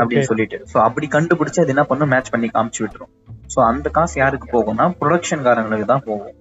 அப்படின்னு 0.00 0.28
சொல்லிட்டு. 0.30 0.58
சோ 0.72 0.76
அப்படி 0.86 1.06
கண்டுபிடிச்சு 1.16 1.60
அது 1.62 1.72
என்ன 1.74 1.84
பண்ணும்? 1.84 2.08
மேட்ச் 2.08 2.32
பண்ணி 2.34 2.50
காமிச்சு 2.56 2.82
விட்டுரும். 2.84 3.12
சோ 3.54 3.58
அந்த 3.70 3.88
காசு 3.88 4.20
யாருக்கு 4.20 4.48
போகும்னா 4.56 4.86
ப்ரொடக்ஷன் 5.00 5.44
காரங்களுக்கு 5.46 5.84
தான் 5.84 6.06
போகும். 6.06 6.34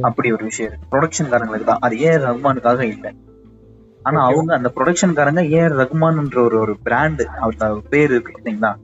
அப்படி 0.00 0.32
ஒரு 0.32 0.44
விஷயம் 0.44 0.72
இருக்கு. 0.72 0.88
ப்ரொடக்ஷன் 0.90 1.30
காரங்களுக்கு 1.30 1.64
தான். 1.64 1.78
அது 1.80 1.96
ஏஆர் 1.96 2.24
ரஹ்மானுக்காக 2.24 2.80
இல்ல. 2.80 3.12
ஆனா. 4.02 4.24
அவங்க 4.24 4.54
அந்த 4.54 4.72
ப்ரொடக்ஷன் 4.76 5.14
காரங்க 5.14 5.42
ஏஆர் 5.50 5.76
ரஹ்மான்ன்ற 5.76 6.38
ஒரு 6.44 6.60
ஒரு 6.60 6.76
பிராண்ட் 6.82 7.22
அவர் 7.38 7.82
பேர் 7.88 8.10
இருக்கு 8.10 8.32
பாத்தீங்களா 8.38 8.74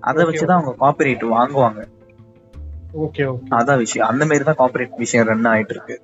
அதை 0.00 0.24
வச்சுதான் 0.24 0.58
அவங்க 0.58 0.74
காப்பிரைட் 0.80 1.24
வாங்குவாங்க. 1.30 1.80
அதான் 3.50 3.76
விஷயம். 3.76 4.08
அந்த 4.08 4.24
மாதிரி 4.24 4.44
தான் 4.44 4.56
காப்பிரைட் 4.58 4.96
விஷயம் 4.96 5.26
ரன் 5.26 5.44
ஆயிட்டு 5.44 5.70
இருக்கு. 5.70 6.00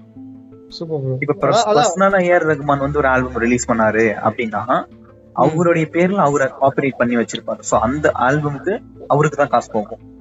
இப்ப 1.20 1.34
பர்சனலா 1.74 2.18
ஏஆர் 2.24 2.46
ரஹ்மான் 2.46 2.78
வந்து 2.78 2.98
ஒரு 2.98 3.08
ஆல்பம் 3.08 3.34
ரிலீஸ் 3.34 3.70
பண்ணாரு 3.70 4.14
அப்படின்னா 4.24 4.84
அவருடைய 5.32 5.86
பேர்ல 5.92 6.14
அவரை 6.14 6.50
காப்பிரைட் 6.60 6.98
பண்ணி 6.98 7.16
வச்சிருப்பாரு. 7.16 7.58
சோ 7.70 7.78
அந்த 7.78 8.12
ஆல்பமுக்கு 8.18 8.82
அவருக்கு 9.06 9.36
தான் 9.36 9.48
காசு 9.48 9.72
போகும். 9.72 10.13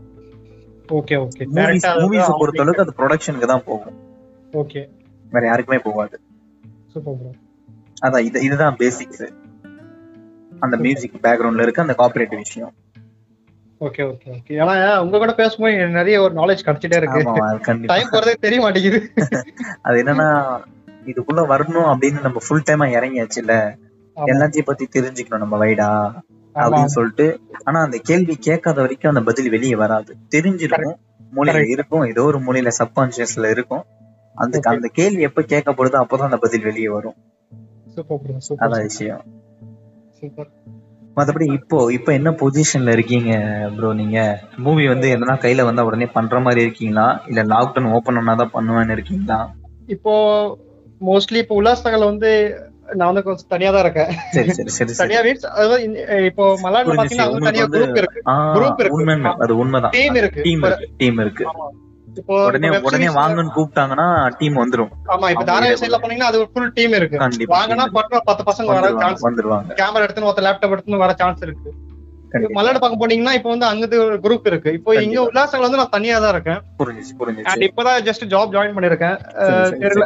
ஓகே 0.90 1.16
ஓகே 1.18 1.44
மூவிஸ் 1.52 1.88
மூவிஸ் 2.02 2.38
பொறுத்த 2.40 2.64
அளவுக்கு 2.64 2.84
அது 2.86 2.94
ப்ரொடக்ஷனுக்கு 3.00 3.50
தான் 3.52 3.66
போகும். 3.66 3.98
ஓகே 4.54 4.82
வேற 5.26 5.44
யாருக்குமே 5.48 5.80
போகாது. 5.80 6.16
சூப்பர் 6.94 7.18
ப்ரோ 7.20 7.32
அதான் 7.98 8.26
இது 8.26 8.40
இதுதான் 8.44 8.78
பேசிக்ஸ் 8.80 9.26
அந்த 10.62 10.76
மியூசிக் 10.78 11.22
பேக்ரவுண்ட்ல 11.24 11.66
இருக்க 11.66 11.86
அந்த 11.86 11.96
காப்பிரைட் 12.02 12.36
விஷயம். 12.42 12.74
ஓகே 13.82 14.04
ஓகே 14.12 14.28
ஓகே 14.36 14.54
ஏன்னா 14.60 14.74
உங்க 14.98 15.18
கூட 15.18 15.32
பேசும்போது 15.40 15.88
நிறைய 15.96 16.18
ஒரு 16.22 16.34
நாலேஜ் 16.34 16.66
கிடைச்சிட்டே 16.68 17.00
இருக்கு. 17.00 17.22
டைம் 17.92 18.12
போறதே 18.14 18.36
தெரிய 18.46 18.60
மாட்டேங்குது. 18.62 19.00
அது 19.86 19.96
என்னன்னா 20.04 20.30
இதுக்குள்ள 21.12 21.42
வரணும் 21.50 21.90
அப்படின்னு 21.94 22.20
நம்ம 22.22 22.42
ஃபுல் 22.46 22.68
டைமா 22.68 22.86
இறங்கியாச்சுல்ல? 22.98 23.56
ஆமா. 24.18 24.28
எல்லாத்தையும் 24.32 24.70
பத்தி 24.70 24.86
தெரிஞ்சுக்கணும் 24.96 25.44
நம்ம 25.44 25.58
வைடா 25.58 25.90
அப்படின்னு 26.56 26.86
சொல்லிட்டு 26.86 27.39
ஆனா 27.64 27.82
அந்த 27.82 27.99
கேள்வி 28.04 28.36
கேட்காத 28.36 28.82
வரைக்கும் 28.82 29.16
அந்த 29.16 29.24
பதில் 29.24 29.49
வெளியே 29.49 29.76
வராது. 29.76 30.16
தெரிஞ்சிருக்கும். 30.36 30.97
மூலையில. 31.36 31.70
இருக்கும். 31.70 32.04
ஏதோ 32.04 32.24
ஒரு 32.24 32.39
மூலையில 32.39 32.72
சப்கான்சியஸ்ல 32.84 33.49
இருக்கும். 33.49 33.86
அந்த. 34.34 34.60
அந்த 34.64 34.89
கேள்வி 34.93 35.22
எப்ப 35.22 35.41
கேட்கப்படுதோ 35.41 36.06
அப்பதான் 36.06 36.30
அந்த 36.30 36.38
பதில் 36.38 36.64
வெளியே 36.64 36.89
வரும். 36.89 37.16
அதான் 38.58 38.82
விஷயம். 38.82 39.24
மத்தபடி 41.16 41.54
இப்போ 41.54 41.91
இப்போ 41.91 42.14
என்ன 42.14 42.32
பொசிஷன்ல 42.32 42.91
இருக்கீங்க 42.91 43.32
ப்ரோ 43.76 43.93
நீங்க? 43.93 44.39
மூவி 44.58 44.88
வந்து 44.88 45.18
எதனா 45.18 45.34
கையில 45.34 45.64
வந்தா 45.64 45.84
உடனே 45.84 46.06
பண்ற 46.06 46.39
மாதிரி 46.39 46.62
இருக்கீங்களா? 46.62 47.22
இல்ல 47.28 47.43
லாக்டவுன் 47.43 47.91
ஓபன் 47.91 48.18
பண்ணாதான் 48.18 48.49
பண்ணுவேன்னு 48.54 48.91
இருக்கீங்களா? 48.91 49.54
இப்போ 49.86 50.14
மோஸ்ட்லி 51.01 51.36
இப்போ 51.36 51.56
உல்லாசங்கள் 51.56 52.04
வந்து 52.04 52.32
நான் 53.00 53.10
வந்து 53.10 53.24
கொஞ்சம் 53.28 53.52
தனியா 53.54 53.70
தான் 53.76 53.84
இருக்கேன். 53.86 54.12
சரி 54.36 54.52
சரி 54.58 54.72
சரி 54.78 54.94
தனியா 55.02 55.22
மீன்ஸ் 55.26 55.46
அதாவது 55.54 55.78
இப்போ 56.30 56.46
மலாட்ல. 56.64 56.98
பாத்தீங்கன்னா 57.00 57.46
தனியா 57.48 57.66
குரூப் 57.76 58.00
இருக்கு. 58.02 58.22
group 58.58 58.78
இருக்கு. 58.82 58.98
உண்மை 58.98 59.34
அது 59.46 59.56
உண்மைதான். 59.64 59.96
டீம் 59.98 60.20
இருக்கு. 60.22 60.44
டீம் 60.48 60.66
இருக்கு 60.70 60.89
டீம் 61.02 61.22
இருக்கு. 61.26 61.46
இப்போ 62.22 62.36
உடனே 62.48 62.70
உடனே 62.88 63.08
வாங்கன்னு 63.20 63.54
கூப்பிட்டாங்கன்னா 63.56 64.08
டீம் 64.39 64.58
வந்துரும். 64.62 64.91
ஆமா 65.14 65.30
இப்ப 65.34 65.46
தாராவி 65.50 65.78
சைட்ல 65.82 66.00
போனீங்கன்னா 66.04 66.30
அது 66.32 66.41
ஒரு 66.41 66.50
ஃபுல் 66.52 66.74
டீம் 66.76 66.94
இருக்கு. 67.00 67.18
வாங்கினா 67.56 67.86
பட்டு 67.98 68.22
பத்து 68.30 68.44
பசங்க 68.50 68.76
வர 68.78 68.91
சான்ஸ் 69.02 69.26
வந்துருவாங்க. 69.28 69.72
கேமரா 69.82 70.06
எடுத்துன்னு 70.08 70.30
ஒருத்த 70.32 70.46
லேப்டாப் 70.48 70.76
எடுத்துன்னு 70.76 71.04
வர 71.06 71.16
சான்ஸ் 71.24 71.44
இருக்கு. 71.48 71.72
மல்லாடு 72.58 72.80
பார்க்க 72.82 73.02
போனீங்கன்னா 73.02 73.34
இப்போ 73.38 73.50
வந்து 73.50 73.68
அங்கிட்டு 73.70 73.98
ஒரு 74.06 74.16
குரூப் 74.22 74.48
இருக்கு. 74.52 74.70
இப்போ 74.78 74.91
இங்க. 75.02 75.18
உல்லாசங்கள் 75.30 75.66
வந்து 75.66 75.80
நான் 75.82 75.96
தனியா 75.98 76.16
தான் 76.20 76.34
இருக்கேன். 76.36 76.62
புரிஞ்சுச்சு 76.80 77.66
இப்பதான் 77.68 78.00
ஜஸ்ட் 78.08 78.26
ஜாப் 78.34 78.54
ஜாயின் 78.56 78.76
பண்ணிருக்கேன் 78.78 79.18
தெரியல. 79.84 80.06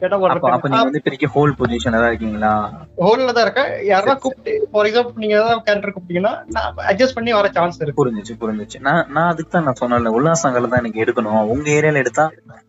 ஹோல் 0.00 1.52
பொசிஷன்ல 1.58 2.00
தான் 2.00 2.10
இருக்கீங்களா? 2.10 2.50
ஹோல்ல 2.98 3.32
தான் 3.32 3.44
இருக்கேன். 3.46 3.70
யாரா 3.88 4.12
கூப்பிட்டு 4.16 4.52
ஃபார் 4.70 4.86
எக்ஸாம்பிள் 4.88 5.22
நீங்க 5.22 5.34
ஏதாவது 5.36 5.64
கேரக்டர் 5.66 5.94
கூப்பிட்டீங்கன்னா 5.94 6.32
நான் 6.56 6.76
அட்ஜஸ்ட் 6.90 7.16
பண்ணி 7.16 7.32
வர 7.32 7.48
சான்ஸ் 7.56 7.78
இருக்கு. 7.78 7.98
புரிஞ்சுச்சு 8.00 8.34
புரிஞ்சுச்சு. 8.42 8.78
நான் 8.86 9.02
நான் 9.16 9.30
அதுக்கு 9.32 9.52
தான் 9.52 9.66
நான் 9.68 9.80
சொன்னேன்ல 9.80 10.12
உல்லாசங்கள் 10.18 10.68
தான் 10.68 10.82
எனக்கு 10.82 11.02
எடுக்கணும். 11.04 11.40
உங்க 11.54 11.68
ஏரியால 11.78 12.02
எடுத்தா 12.04 12.26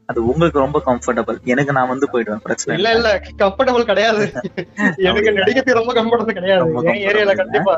அது 0.10 0.20
உங்களுக்கு 0.30 0.60
ரொம்ப 0.60 0.78
கம்ஃபர்டபுள் 0.86 1.38
எனக்கு 1.46 1.72
நான் 1.72 1.92
வந்து 1.92 2.08
போயிடுவேன் 2.14 2.44
பிரச்சனை 2.46 2.76
இல்ல 2.78 2.92
இல்ல. 2.98 3.10
கம்ஃபர்டபுள் 3.42 3.90
கிடையாது. 3.90 4.24
எனக்கு 5.08 5.36
நடிக்கிறது 5.38 5.80
ரொம்ப 5.80 5.94
கம்ஃபர்டபுள் 6.00 6.40
கிடையாது. 6.40 6.66
என் 6.92 7.04
ஏரியால 7.10 7.36
கண்டிப்பா. 7.42 7.76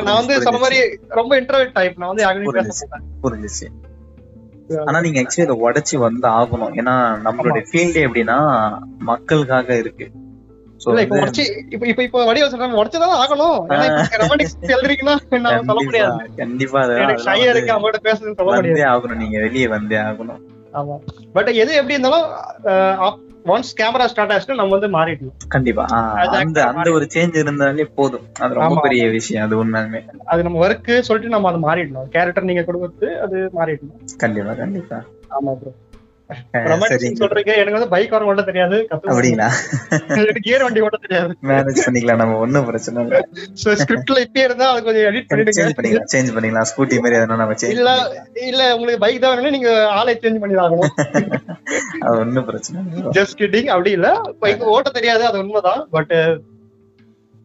நான் 0.00 0.18
வந்து 0.18 0.40
சொன்ன 0.46 0.62
மாதிரி 0.64 0.80
ரொம்ப 1.20 1.32
இன்டர்வெட் 1.40 1.76
டைப் 1.78 2.00
நான் 2.02 2.12
வந்து 2.12 2.26
யாருமே 2.26 2.56
பேச 2.58 2.88
புரிஞ்சுச்சு. 3.24 3.68
ஆனா 4.78 5.00
நீங்க 5.00 5.20
ஆக்சுவலி 5.20 5.36
இதை 5.36 5.62
உடைச்சு 5.62 5.96
வந்து 5.96 6.28
ஆகணும். 6.28 6.74
ஏன்னா 6.74 7.18
நம்மளுடைய 7.24 7.64
ஃபீல்டே 7.72 8.06
எப்படின்னா 8.06 8.68
மக்களுக்காக 8.98 9.76
இருக்கு. 9.76 10.10
கண்டிப்பா 16.36 16.82
வெளியே 19.40 19.68
வந்தே 19.68 19.96
ஆகணும். 19.96 20.40
ஆமா. 20.72 20.98
பட் 21.32 21.46
எது 21.46 21.74
எப்படி 21.74 21.94
இருந்தாலும் 21.94 23.29
ஒன்ஸ் 23.44 23.70
கேமரா 23.76 24.04
ஸ்டார்ட் 24.04 24.32
ஆச்சுன்னா 24.32 24.56
நம்ம 24.56 24.74
வந்து 24.76 24.88
மாறிடணும் 24.96 25.36
கண்டிப்பா. 25.48 25.84
அந்த 26.38 26.58
அந்த 26.70 26.90
ஒரு 26.92 27.06
சேஞ்ச் 27.14 27.36
இருந்தாலே 27.36 27.86
போதும். 27.94 28.24
அது 28.40 28.54
ரொம்ப. 28.54 28.80
பெரிய 28.80 29.04
விஷயம் 29.10 29.44
அது 29.46 29.56
உண்மையுமே 29.62 30.00
அது 30.24 30.42
நம்ம 30.42 30.66
ஒர்க் 30.66 30.90
சொல்லிட்டு 31.00 31.34
நம்ம 31.34 31.48
அதை 31.48 31.60
மாறிடணும். 31.60 32.08
கேரக்டர் 32.08 32.44
நீங்க 32.44 32.64
கொடுத்து 32.64 33.20
அது 33.20 33.38
மாறிடணும். 33.58 34.00
கண்டிப்பா 34.16 34.54
கண்டிப்பா. 34.54 34.98
ஆமா 35.36 35.52
ப்ரோ 35.52 35.72
சொல்றீங்க 37.20 37.52
எனக்கு 37.60 37.76
வந்து 37.76 37.90
பைக் 37.94 38.14
வர 38.14 38.28
ஓட்ட 38.30 38.42
தெரியாது 38.48 38.76
அப்படிங்களா? 38.94 39.48
கியர் 40.46 40.64
வண்டி 40.64 40.84
ஓட்ட 40.86 40.98
தெரியாது. 41.04 41.32
மேனேஜ் 41.50 41.80
பண்ணிக்கலாம் 41.86 42.20
நம்ம 42.22 42.36
ஒண்ணும் 42.44 42.68
பிரச்சனை 42.70 43.04
இல்ல. 43.06 43.20
சோ 43.62 43.74
ஸ்கிரிப்ட்ல 43.82 44.24
இப்பயே 44.26 44.44
இருந்தா 44.48 44.68
அது 44.72 44.84
கொஞ்சம் 44.88 45.06
எடிட் 45.10 45.28
பண்ணிடுங்க. 45.30 46.02
சேஞ்ச் 46.14 46.34
பண்ணிக்கலாம் 46.36 46.68
ஸ்கூட்டி 46.72 47.00
மாதிரி 47.04 47.18
எதனா 47.20 47.40
நம்ம 47.42 47.56
சேஞ்ச் 47.62 47.74
இல்ல 47.76 47.92
இல்ல 48.50 48.62
உங்களுக்கு 48.76 49.02
பைக் 49.06 49.22
தான் 49.24 49.34
வேணும் 49.34 49.56
நீங்க 49.58 49.72
ஆளை 49.98 50.14
சேஞ்ச் 50.24 50.42
பண்ணி 50.44 50.60
ஆகணும் 50.66 50.92
அது 52.04 52.14
ஒண்ணும் 52.22 52.48
பிரச்சனை 52.50 52.84
இல்ல. 52.92 53.12
ஜஸ்ட் 53.18 53.38
கிட்டிங் 53.42 53.72
அப்படி 53.74 53.92
இல்ல. 53.98 54.10
பைக் 54.44 54.64
ஓட்ட 54.76 54.90
தெரியாது 54.98 55.24
அது 55.30 55.42
உண்மைதான். 55.44 55.82
பட் 55.96 56.14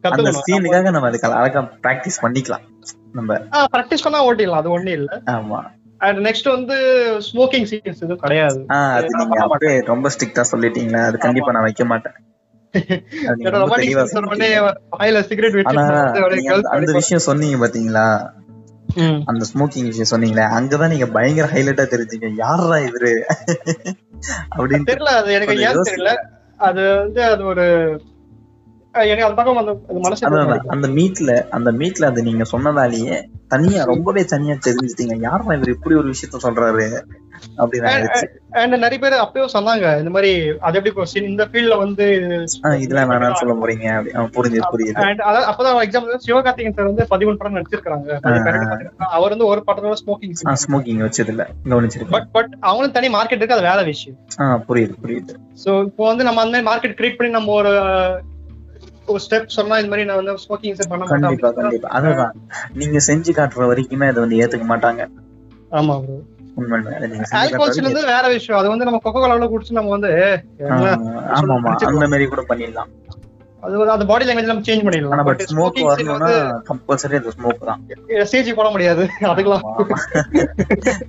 அந்த 0.04 0.16
கத்துக்கணும். 0.16 0.44
சீனுக்காக 0.48 0.90
நம்ம 0.94 1.08
அதுக்கு 1.10 1.28
அழகா 1.38 1.60
பிராக்டிஸ் 1.84 2.22
பண்ணிக்கலாம். 2.24 2.64
நம்ம 3.18 3.38
பிராக்டிஸ் 3.72 4.04
பண்ணா 4.04 4.18
ஓட்டிடலாம் 4.28 4.62
அது 4.62 4.70
ஒண்ணு 4.76 4.92
இல்ல. 4.98 5.10
ஆமா. 5.34 5.60
அண்ட் 5.98 6.26
நெக்ஸ்ட் 6.26 6.50
வந்து 6.50 6.74
ஸ்மோக்கிங் 7.32 7.66
சீன்ஸ் 7.70 7.94
எதுவும் 7.94 8.16
கிடையாது. 8.16 8.64
அது 8.66 9.06
நீங்க 9.08 9.42
அப்படியே 9.42 9.80
ரொம்ப 9.80 10.08
ஸ்ட்ரிக்டா 10.08 10.44
சொல்லிட்டீங்களா 10.52 11.04
அது 11.04 11.18
கண்டிப்பா 11.18 11.52
நான் 11.52 11.62
வைக்க 11.62 11.84
மாட்டேன். 11.84 12.12
அந்த- 16.64 16.92
விஷயம் 16.92 17.22
சொன்னீங்க 17.22 17.66
பாத்தீங்களா? 17.66 18.34
அந்த 19.24 19.46
ஸ்மோக்கிங் 19.54 19.92
விஷயம் 19.92 20.22
சொன்னீங்களே 20.22 20.40
அங்கதான் 20.40 20.88
நீங்க 20.88 21.06
பயங்கர 21.06 21.52
ஹைலைட்டா 21.52 21.86
தெரிஞ்சீங்க. 21.86 22.32
யாரா 22.36 22.68
இவரு? 22.68 23.20
அப்படின்னு 24.56 24.82
தெரியல 24.86 25.02
அது 25.02 25.32
எனக்கு 25.32 25.58
ஏன் 25.58 25.68
தெரியல. 25.68 26.16
அது 26.56 26.96
வந்து 26.96 27.22
அது 27.22 27.44
ஒரு 27.44 28.00
அந்த 30.74 30.88
மீட்ல 30.96 31.32
அந்த 31.50 31.72
மீட்ல 31.72 32.04
அது 32.04 32.22
நீங்க 32.22 32.44
சொன்னதாலேயே 32.52 33.16
தனியா 33.48 33.82
ரொம்பவே 33.84 34.24
தனியா 34.24 34.54
தெரிஞ்சுட்டீங்க. 34.66 35.14
யாரா 35.20 35.54
இவர் 35.54 35.74
இப்படி 35.74 35.94
ஒரு 35.94 36.08
விஷயத்த 36.12 36.36
சொல்றாரு? 36.42 36.86
அப்படின்னு 37.62 38.78
நிறைய 38.84 38.98
பேர் 39.02 39.14
அப்பயும் 39.24 39.52
சொன்னாங்க 39.54 39.86
இந்த 39.98 40.10
மாதிரி 40.10 40.30
அது 40.58 40.78
எப்படி 40.78 41.20
இந்த 41.24 41.44
ஃபீல்ட்ல 41.50 41.76
வந்து 41.78 42.04
இதெல்லாம் 42.78 43.10
வேணாம்னு 43.10 43.40
சொல்ல 43.40 43.54
போறீங்க. 43.54 43.86
புரிஞ்சுது 44.36 44.70
புரியுது. 44.74 45.04
அப்பதான் 45.50 45.80
எக்ஸாம்பிள் 45.86 46.24
சார் 46.26 46.88
வந்து 46.90 47.06
பதிமூணு 47.10 47.38
படம் 47.40 47.56
நடிச்சிருக்காங்க 47.56 48.18
அவர் 49.16 49.34
வந்து 49.34 49.46
ஒரு 49.46 49.62
படத்தோட 49.66 49.96
ஸ்மோக்கிங் 50.02 50.34
ஸ்மோக்கிங் 50.64 51.02
வச்சது 51.06 51.32
இல்ல 51.34 51.44
பட் 52.10 52.30
பட் 52.32 52.52
அவங்களும் 52.60 52.92
தனி 52.92 53.08
மார்க்கெட் 53.08 53.42
இருக்கு 53.42 53.58
அது 53.58 53.68
வேற 53.70 53.82
விஷயம். 53.82 54.18
புரியுது 54.68 54.96
புரியுது. 55.04 55.34
சோ 55.64 55.70
இப்போ 55.84 56.06
வந்து 56.06 56.24
நம்ம 56.24 56.40
அந்த 56.40 56.62
மாதிரி 56.62 56.68
மார்க்கெட் 56.70 56.98
கிரியேட் 56.98 57.16
பண்ணி 57.16 57.32
நம்ம 57.32 57.52
ஒரு 57.52 57.74
ஒரு 59.06 59.20
ஸ்டெப் 59.24 59.54
சொன்னா 59.56 59.76
இந்த 59.76 59.88
மாதிரி 59.88 60.06
நான் 60.06 60.16
வந்து 60.16 60.34
ஸ்மோக்கிங் 60.44 60.78
பண்ண 60.88 61.04
மாட்டேன் 61.04 61.22
கண்டிப்பா 61.22 61.50
கண்டிப்பா. 61.50 61.88
அதுதான். 61.88 62.34
நீங்க 62.74 62.98
செஞ்சு 63.06 63.32
காட்டுற 63.32 63.66
வரைக்குமே 63.66 64.08
அதை 64.08 64.20
வந்து 64.20 64.40
ஏத்துக்க 64.42 64.66
மாட்டாங்க. 64.68 65.02
ஆமா 65.70 65.94
ப்ரோ 66.00 66.16
வேற 68.06 68.26
விஷயம். 68.28 68.60
அது 68.60 68.68
வந்து 68.68 68.84
நம்ம 68.84 69.00
கொக்கோ 69.04 69.48
குடிச்சு 69.48 69.70
நம்ம 69.70 69.90
வந்து 69.90 70.12
ஆமா 70.68 71.56
ஆமா 71.56 71.72
அந்த 71.86 72.06
மாதிரி 72.08 72.26
கூட 72.26 72.44
பண்ணிடலாம். 72.48 72.90
அது 73.66 73.90
அந்த 73.90 74.04
பாடி 74.04 74.24
லாங்குவேஜ் 74.24 74.42
நம்ம 74.42 74.60
சேஞ்ச் 74.60 74.84
பண்ணிடலாம். 74.84 75.24
பட் 75.24 75.46
ஸ்மோக் 75.54 75.82
வரணும்னா 75.82 76.62
கம்பல்சரி 76.62 77.16
அந்த 77.16 77.32
ஸ்மோக் 77.42 77.64
தான். 77.64 77.86
சிஜி 78.06 78.54
போட 78.54 78.70
முடியாது. 78.70 79.08
அதுக்கெல்லாம். 79.20 79.60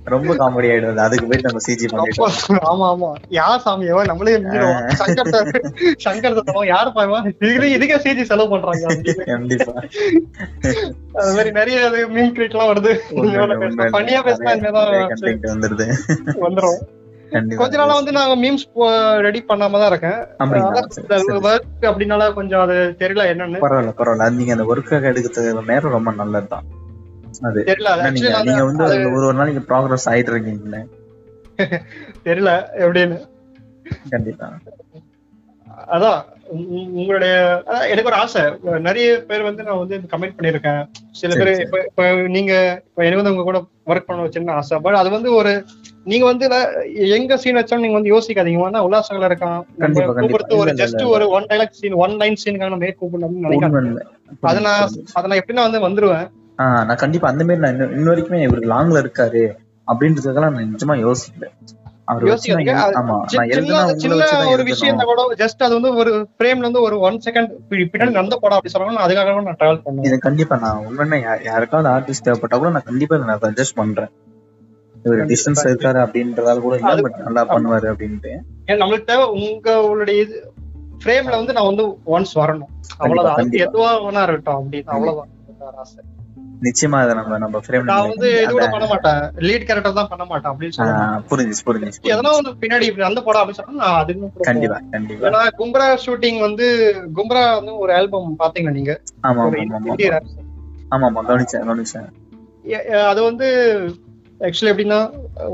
ரொம்ப 0.04 0.34
காமெடி 0.34 0.64
ஆயிடுது 0.64 0.96
அதுக்கு 0.96 1.26
போயிட்டு 1.26 1.42
நம்ம 1.42 1.58
சிஜி 1.68 1.86
பண்ணிட்டோம் 1.86 2.30
ரொம்ப- 2.46 2.74
ஆமா 2.74 2.96
ஆமா. 2.96 3.22
யார் 3.28 3.62
சாமியவா 3.64 4.04
நம்மளே 4.04 4.36
மிஞ்சிடுவோம். 4.36 4.90
சங்கர் 4.98 5.28
சார். 5.28 5.48
சங்கர் 6.04 6.34
சத்தம் 6.34 6.66
யார் 6.66 6.88
பாயமா 6.88 7.26
இதுக்கு 7.26 7.76
இதுக்கே 7.78 8.06
சிஜி 8.06 8.22
செலவு 8.22 8.48
பண்றாங்க. 8.48 8.96
கண்டிப்பா. 9.26 9.72
அது 11.12 11.30
மாதிரி 11.30 11.50
நிறைய 11.50 12.06
மீன் 12.08 12.32
கிரியேட் 12.32 12.50
எல்லாம் 12.50 12.74
வருது. 12.74 12.98
பண்ணியா 13.76 14.20
பேசினா 14.28 15.36
வந்துருது. 15.42 15.94
வந்துரும். 16.40 16.96
கொஞ்ச 17.56 17.76
நாளா 17.76 17.94
வந்து 17.94 18.12
நாங்க 18.12 18.34
மீம்ஸ் 18.36 18.64
ரெடி 19.18 19.44
பண்ணாம 19.48 19.78
தான் 19.80 19.90
இருக்கேன். 19.90 20.18
ஒர்க் 21.48 21.86
அப்படின்னால 21.90 22.34
கொஞ்சம் 22.34 22.60
அது 22.60 22.76
தெரியல 22.98 23.24
என்னன்னு. 23.32 23.62
பரவாயில்ல 23.64 23.94
பரவாயில்ல. 23.98 24.30
நீங்க 24.30 24.52
அந்த 24.52 24.64
ஒர்க்காக 24.64 25.10
எடுக்கிறது 25.12 25.66
நேரம் 25.66 25.90
ரொம்ப 25.90 26.12
நல்லதுதான் 26.12 26.66
அது 27.42 27.60
நீங்க 28.10 28.30
நீங்க 28.42 28.64
வந்து 28.64 28.84
ஒரு 29.10 29.24
ஒரு 29.24 29.34
நாளைக்கு 29.34 29.62
ப்ராக்ரஸ் 29.68 30.08
ஆயிட்டு 30.10 30.32
இருக்கீங்களே. 30.32 30.80
தெரியல 32.24 32.50
எப்படின்னு. 32.78 33.18
கண்டிப்பா. 34.10 34.48
அதான் 35.88 36.18
உங்களுடைய 36.50 37.34
எனக்கு 37.90 38.10
ஒரு 38.10 38.18
ஆசை. 38.22 38.42
நிறைய 38.86 39.06
பேர் 39.28 39.48
வந்து 39.48 39.62
நான் 39.62 39.78
வந்து 39.78 39.96
கமெண்ட் 40.12 40.36
பண்ணிருக்கேன் 40.38 40.80
சில 41.20 41.34
பேர். 41.38 41.60
இப்ப 41.64 41.82
இப்ப 41.88 42.06
நீங்க 42.36 42.52
இப்ப 42.88 43.04
எனக்கு 43.04 43.22
வந்து 43.22 43.32
உங்க 43.34 43.46
கூட 43.48 43.58
ஒர்க் 43.86 44.08
பண்ண 44.08 44.24
வச்சுன்னு 44.24 44.56
ஆசை. 44.60 44.78
பட் 44.78 44.98
அது 45.02 45.10
வந்து 45.10 45.30
ஒரு 45.34 45.52
நீங்க 46.04 46.24
வந்து 46.24 46.44
எங்க 47.16 47.36
சீன் 47.36 47.56
வச்சாலும் 47.56 47.84
நீங்க 47.84 47.98
வந்து 48.00 48.12
யோசிக்காதீங்க. 48.14 48.60
வேணா 48.64 48.82
உல்லாசங்கள் 48.88 49.28
இருக்கான். 49.28 49.60
கூப்பிடுறது 49.80 50.60
ஒரு 50.62 50.72
ஜஸ்ட். 50.82 51.04
ஒரு 51.06 51.28
one 51.28 51.48
dialogue 51.50 51.78
scene 51.80 52.00
one 52.04 52.16
line 52.22 52.40
சீனுக்காக 52.44 52.74
நம்ம 52.74 52.92
கூப்பிடணும்னு 53.02 53.86
இல்லை. 53.86 54.04
அதை 54.40 54.62
நான் 54.62 54.88
அதை 55.12 55.26
நான் 55.30 55.40
எப்படின்னா 55.42 55.70
வந்து 55.70 55.86
வந்துருவேன். 55.88 56.28
நான் 56.88 57.02
கண்டிப்பா 57.04 57.26
அந்த 57.28 57.44
மாதிரி 57.44 57.64
நான் 57.64 57.96
இன்ன 57.96 58.10
வரைக்குமே 58.10 58.44
இவரு 58.48 58.70
லாங்ல 58.74 59.02
இருக்காரு. 59.04 59.44
அப்படின்றதுக்கெல்லாம் 59.88 60.54
நான் 60.54 60.70
நிஜமா 60.72 60.94
யோசிக்கல. 61.04 61.46
ஒரு 64.46 64.62
விஷயம் 64.62 64.98
கூட 64.98 65.34
ஜஸ்ட் 65.34 65.62
அது 65.62 65.80
வந்து 65.80 65.94
ஒரு 65.94 66.28
ஃப்ரேம்ல 66.38 66.56
இருந்து 66.56 66.82
ஒரு 66.82 66.98
ஒன் 66.98 67.20
செகண்ட் 67.24 67.50
பின்னாடி 67.68 68.10
நடந்த 68.10 68.38
படம் 68.40 68.58
அப்படி 68.58 68.68
சொன்னாலும் 68.68 69.16
அதுக்காக 69.16 69.42
நான் 69.42 69.56
டிராவல் 69.56 69.82
பண்ணுவேன். 69.82 70.10
இது 70.10 70.18
கண்டிப்பா 70.18 70.56
நான் 70.56 70.86
உண்மையா 70.86 71.32
யா- 71.32 71.44
யாருக்காவது 71.44 71.88
ஆர்டிஸ்ட் 71.88 72.28
தேவைப்பட்டா 72.28 72.56
கூட 72.56 72.70
நான் 72.70 72.82
கண்டிப்பா 72.84 73.16
நான் 73.16 73.38
சஜஸ்ட் 73.38 73.74
பண்றேன். 73.74 74.08
இவர் 75.04 75.26
டிஸ்டன்ஸ். 75.26 75.64
இருக்காரு 75.64 76.08
அப்படின்றதால 76.08 76.60
கூட 76.60 76.76
இல்ல 76.76 76.94
பட் 76.94 77.16
நல்லா 77.16 77.56
பண்ணுவாரு 77.56 77.82
அப்படின்ட்டு. 77.82 78.38
நம்மளுக்கு 78.66 79.04
தேவை 79.04 79.24
உங்களுடைய 79.24 80.22
இது 80.22 80.52
ஃப்ரேம்ல 81.04 81.30
வந்து 81.30 81.52
நான் 81.52 81.66
வந்து 81.66 81.86
ஒன்ஸ் 81.86 82.34
வரணும். 82.34 82.66
அவ்வளவுதான். 82.98 83.36
எதுவா 83.50 84.02
வேணா 84.02 84.22
இருக்கட்டும் 84.22 84.72
அப்படின்னு 84.72 84.84
அவ்வளவுதான். 84.84 85.28
ஆசை. 85.76 86.04
நிச்சயமா 86.62 86.98
அதை 87.02 87.12
நம்ம 87.18 87.38
நம்ம 87.38 87.58
ஃப்ரேம் 87.64 87.88
நான் 87.88 88.06
வந்து 88.06 88.28
இது 88.36 88.52
கூட 88.54 88.66
பண்ண 88.72 88.86
மாட்டேன். 88.92 89.20
லீட் 89.46 89.66
கேரக்டர் 89.66 89.98
தான் 89.98 90.10
பண்ண 90.12 90.24
மாட்டேன் 90.24 90.50
அப்படின்னு 90.52 90.76
சொல்லுவேன் 90.76 91.26
புரிஞ்சுச்சு 91.30 91.64
புரிஞ்சுச்சு 91.68 92.10
எதனா. 92.12 92.32
ஒண்ணு 92.38 92.52
பின்னாடி 92.62 92.86
அந்த 93.08 93.20
படம் 93.22 93.40
அப்படின்னு 93.42 93.60
சொன்னா 93.60 93.82
நான் 93.82 93.98
அதுக்கு 94.00 94.46
கண்டிப்பா 94.48 94.78
கண்டிப்பா. 94.94 95.26
ஏன்னா 95.28 95.42
கும்ரா 95.60 95.88
ஷூட்டிங் 96.04 96.40
வந்து 96.46 96.66
கும்ரா 97.18 97.44
வந்து 97.58 97.74
ஒரு 97.84 97.92
ஆல்பம் 97.92 98.28
பாத்தீங்களா 98.42 98.76
நீங்க? 98.78 98.94
ஆமா 99.22 99.44
ஆமா 100.90 101.08
ஆமா 101.08 101.22
கவனிச்சேன் 101.30 101.66
கவனிச்சேன். 101.66 102.08
அது 103.10 103.20
வந்து 103.22 103.48
ஆக்சுவலி 104.40 104.70
எப்படின்னா 104.72 104.98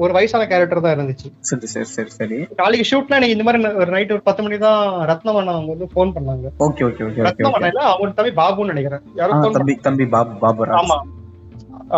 ஒரு 0.03 0.13
வயசான 0.17 0.47
கேரக்டர் 0.51 0.83
தான் 0.85 0.95
இருந்துச்சு. 0.97 1.29
சரி 1.49 1.69
சரி 1.73 1.89
சரி 1.93 2.11
சரி. 2.17 2.39
நாளைக்கு 2.61 2.89
ஷூட்ல 2.91 3.19
எனக்கு 3.19 3.37
இந்த 3.37 3.45
மாதிரி 3.47 3.79
ஒரு 3.83 3.91
நைட் 3.95 4.15
ஒரு 4.17 4.25
பத்து 4.27 4.45
மணி 4.47 4.57
தான் 4.65 4.81
ரத்னம் 5.11 5.39
அண்ணா 5.41 5.55
அவங்க 5.57 5.73
வந்து 5.75 5.89
ஃபோன் 5.93 6.13
பண்ணாங்க. 6.17 6.49
ஓகே 6.67 6.85
ஓகே 6.89 7.05
ஓகே 7.09 7.23
அண்ணா 7.53 7.71
இல்ல 7.73 7.85
அவங்க 7.93 8.17
தம்பி 8.19 8.33
பாபுன்னு 8.41 8.75
நினைக்கிறேன். 8.75 9.05
ஃபோன் 9.33 9.57
தம்பி 9.59 9.77
தம்பி 9.87 10.07
பாபு 10.17 10.35
பாபு. 10.45 10.69
ஆமா. 10.81 10.99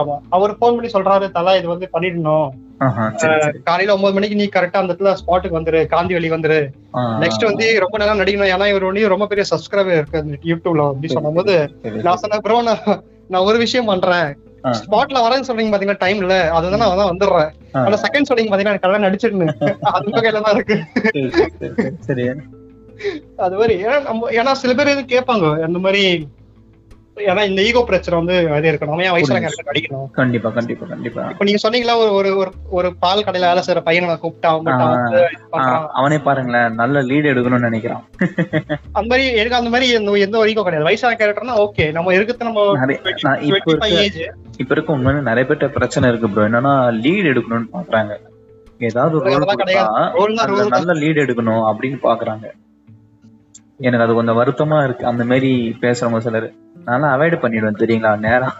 ஆமா. 0.01 0.15
அவர் 0.37 0.57
ஃபோன் 0.61 0.77
பண்ணி 0.77 0.91
சொல்றாரு 0.95 1.27
தலா 1.37 1.53
இது 1.59 1.69
வந்து 1.75 1.89
பண்ணிடணும். 1.97 2.49
காலையில 3.69 3.95
ஒன்பது 3.97 4.17
மணிக்கு 4.17 4.39
நீ 4.41 4.47
கரெக்டா 4.55 4.81
அந்த 4.81 4.93
இடத்துல 4.93 5.13
ஸ்பாட்டுக்கு 5.21 5.59
வந்துரு 5.59 5.81
காந்தி 5.93 6.17
வழி 6.17 6.29
வந்துரு 6.35 6.59
நெக்ஸ்ட் 7.23 7.47
வந்து 7.51 7.67
ரொம்ப 7.85 7.97
நல்லா 8.01 8.17
நடிக்கணும். 8.21 8.53
ஏன்னா 8.55 8.67
இவர் 8.73 8.89
ஒண்ணு 8.89 9.13
ரொம்ப 9.15 9.27
பெரிய 9.31 9.45
சப்ஸ்கிரைபர் 9.53 9.99
இருக்கு 10.01 10.21
யூடியூப்ல 10.51 10.89
அப்படி 10.91 11.11
சொல்லும்போது 11.17 11.55
சரி, 11.85 12.03
நான் 12.09 12.21
சொன்னேன் 12.25 12.45
ப்ரோ 12.47 12.59
நான் 12.69 12.83
நான் 13.33 13.47
ஒரு 13.51 13.59
விஷயம் 13.65 13.91
பண்றேன். 13.93 14.29
ஸ்பாட்ல 14.73 15.23
வரேன்னு 15.23 15.47
சொல்றீங்க 15.47 15.73
பாத்தீங்கன்னா 15.73 15.99
டைம் 15.99 16.21
இல்ல. 16.21 16.51
அது 16.51 16.71
வந்து 16.71 16.87
நான் 16.87 16.97
தான் 16.97 17.11
வந்துடுறேன். 17.11 17.51
ஆனா 17.73 17.99
செகண்ட் 18.03 18.29
சொல்றீங்க 18.29 18.51
பாத்தீங்கன்னா 18.53 18.79
கல்யாணம் 18.79 19.07
நடிச்சிருன்னு. 19.07 19.47
அது 19.97 20.11
கையில 20.11 20.41
தான் 20.41 20.57
இருக்கு. 20.57 20.77
சரி, 22.01 22.29
அது 23.37 23.57
மாதிரி. 23.57 23.85
ஏன்னா 23.85 24.03
நம்ம 24.03 24.31
ஏன்னா 24.31 24.53
சில 24.53 24.75
பேர் 24.75 25.05
கேட்பாங்க. 25.05 25.63
அந்த 25.63 25.79
மாதிரி 25.79 26.03
ஏன்னா 27.17 27.49
இந்த 27.49 27.63
ஈகோ 27.63 27.83
பிரச்சனை 27.85 28.25
வந்து 28.25 28.53
அதே 28.53 28.71
இருக்கணும். 28.71 29.03
ஏன் 29.03 29.11
வயசுல 29.11 29.51
நடிக்கணும் 29.73 30.11
கண்டிப்பா 30.11 30.51
கண்டிப்பா 30.51 30.87
கண்டிப்பா. 30.87 31.29
இப்ப 31.29 31.45
நீங்க 31.45 31.69
சொன்னீங்களா 31.69 31.97
ஒரு 31.97 32.13
ஒரு 32.13 32.53
ஒரு- 32.73 32.95
பால் 33.01 33.25
கடையில 33.25 33.41
வேலை 33.41 33.63
செய்யற 33.67 33.81
பையனை 33.81 34.09
நான் 34.09 34.21
கூப்பிட்டா 34.23 34.65
அவன் 35.93 36.23
பாருங்களேன் 36.23 36.75
நல்ல 36.75 37.03
லீட் 37.03 37.27
எடுக்கணும்னு 37.27 37.71
நினைக்கிறான். 37.71 38.05
அந்த 38.93 39.17
மாதிரி 39.17 39.37
எனக்கு 39.37 39.55
அந்த 39.55 39.71
மாதிரி 39.71 39.91
எந்த 39.91 40.39
ஒரு 40.39 40.51
ஈகோ 40.51 40.63
கிடையாது. 40.63 40.83
வயசான 40.83 41.17
கேரக்டர்னா 41.19 41.69
ஓகே 41.69 41.93
நம்ம 41.93 42.15
இருக்கிறது 42.15 42.45
நம்ம 42.45 42.87
இப்ப 44.57 44.75
இருக்க 44.75 44.97
உண்மையில 44.97 45.23
நிறைய 45.23 45.53
பேர்ட்ட 45.53 45.69
பிரச்சனை 45.69 46.09
இருக்கு 46.09 46.29
ப்ரோ 46.29 46.49
என்னன்னா 46.49 46.73
லீட் 47.03 47.41
எடுக்கணும்னு 47.41 47.67
பாக்குறாங்க. 47.73 48.17
ஏதாவது 48.79 49.17
ஒரு. 49.17 49.31
நல்ல 50.69 50.93
லீட் 50.93 51.23
எடுக்கணும் 51.23 51.75
அப்படின்னு 51.75 51.99
பாக்குறாங்க. 52.03 52.51
எனக்கு 53.79 54.05
அது 54.05 54.15
கொஞ்சம் 54.15 54.39
வருத்தமா 54.39 54.85
இருக்கு. 54.85 55.07
அந்த 55.07 55.25
மாதிரி 55.25 55.77
பேசுறவங்க 55.81 56.19
சிலர். 56.19 56.53
நான் 56.87 57.13
அவாய்ட் 57.15 57.43
பண்ணிடுவேன் 57.43 57.83
தெரியுங்களா? 57.83 58.13
நேரம். 58.29 58.57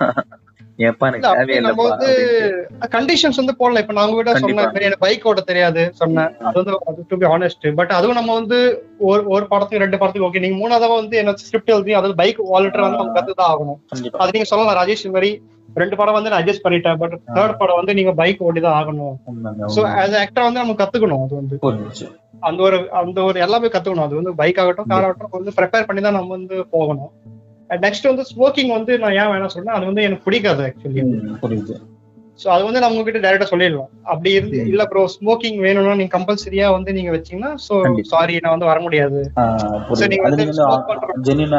கண்டிஷன்ஸ் 2.95 3.39
வந்து 3.41 3.55
போடல. 3.61 3.83
இப்ப 3.83 3.95
நான் 3.99 4.15
கூட 4.17 4.33
கண்டிப்பா. 4.33 4.63
சொன்னேன் 4.65 4.87
எனக்கு 4.89 5.05
பைக் 5.05 5.27
ஓட்ட 5.29 5.43
தெரியாது 5.51 5.83
சொன்னேன். 6.01 6.33
அது 6.49 6.57
வந்து 6.61 7.05
டு 7.11 7.17
பி 7.23 7.27
ஆனஸ்ட் 7.35 7.67
பட் 7.79 7.93
அதுவும் 7.99 8.19
நம்ம 8.19 8.35
வந்து 8.41 8.59
ஒரு 9.11 9.23
ஒரு 9.35 9.45
படத்துக்கு 9.53 9.83
ரெண்டு 9.85 10.01
படத்துக்கு 10.01 10.29
ஓகே 10.29 10.43
நீங்க 10.45 10.59
மூணாவதா 10.63 10.89
வந்து 11.01 11.21
என்ன 11.23 11.35
ஸ்கிரிப்ட் 11.45 11.75
எழுதி 11.77 11.95
அதாவது 11.99 12.19
பைக் 12.23 12.41
வாலெட்டர் 12.53 12.85
வந்து 12.87 13.01
நம்ம 13.03 13.15
கத்துதான் 13.19 13.51
ஆகணும். 13.53 13.79
அது 14.23 14.35
நீங்க 14.37 14.49
சொல்லலாம் 14.51 14.79
ராஜேஷ் 14.81 15.07
மாதிரி 15.17 15.31
ரெண்டு 15.81 15.97
படம் 16.01 16.17
வந்து 16.17 16.31
நான் 16.33 16.41
அட்ஜஸ்ட் 16.43 16.65
பண்ணிட்டேன் 16.67 17.01
பட் 17.01 17.15
தேர்ட் 17.37 17.59
படம் 17.63 17.79
வந்து 17.81 17.97
நீங்க 17.99 18.13
பைக் 18.21 18.45
ஓட்டி 18.49 18.61
தான் 18.67 18.77
ஆகணும் 18.81 19.17
சோ. 19.75 19.81
ஆஸ் 20.03 20.19
ஆக்டர் 20.23 20.47
வந்து 20.49 20.63
நம்ம 20.63 20.77
கத்துக்கணும் 20.83 21.25
அது 21.25 21.35
வந்து. 21.41 21.57
அந்த 22.49 22.61
ஒரு 22.69 22.79
அந்த 23.01 23.19
ஒரு 23.29 23.39
எல்லாமே 23.47 23.69
கத்துக்கணும் 23.75 24.07
அது 24.09 24.21
வந்து 24.21 24.35
பைக் 24.41 24.61
ஆகட்டும் 24.63 24.91
கார் 24.93 25.07
ஆகட்டும் 25.09 25.37
வந்து 25.39 25.57
ப்ரிப்பேர் 25.59 25.89
பண்ணி 25.89 26.03
தான் 26.07 26.17
நம்ம 26.19 26.33
வந்து 26.39 26.57
போகணும். 26.77 27.11
நெக்ஸ்ட் 27.71 28.09
வந்து 28.11 28.25
ஸ்மோக்கிங் 28.33 28.73
வந்து 28.79 28.93
நான் 29.03 29.19
ஏன் 29.21 29.31
வேணாம் 29.33 29.55
சொன்னா 29.57 29.77
அது 29.79 29.91
வந்து 29.91 30.07
எனக்கு 30.07 30.27
பிடிக்காது 30.27 30.65
ஆக்சுவலி 30.69 31.05
புரியுது. 31.45 31.77
சோ 32.41 32.47
அது 32.55 32.63
வந்து 32.67 32.81
நம்ம 32.85 33.03
கிட்ட 33.05 33.19
டைரக்டா 33.25 33.47
சொல்லிடலாம். 33.51 33.91
அப்படி 34.13 34.31
இருந்து 34.39 34.59
இல்ல 34.73 34.83
ப்ரோ 34.91 35.03
ஸ்மோக்கிங் 35.15 35.59
வேணும்னா 35.67 35.95
நீங்க 36.01 36.13
கம்பல்சரியா 36.17 36.67
வந்து 36.75 36.91
நீங்க 36.97 37.11
வச்சீங்கன்னா 37.15 37.53
சோ 37.67 37.75
கண்டிப்பா. 37.87 38.11
சாரி 38.15 38.35
நான் 38.45 38.55
வந்து 38.55 38.69
வர 38.71 38.81
முடியாது. 38.87 39.21
நீங்க 40.13 40.27
வந்து 40.27 40.45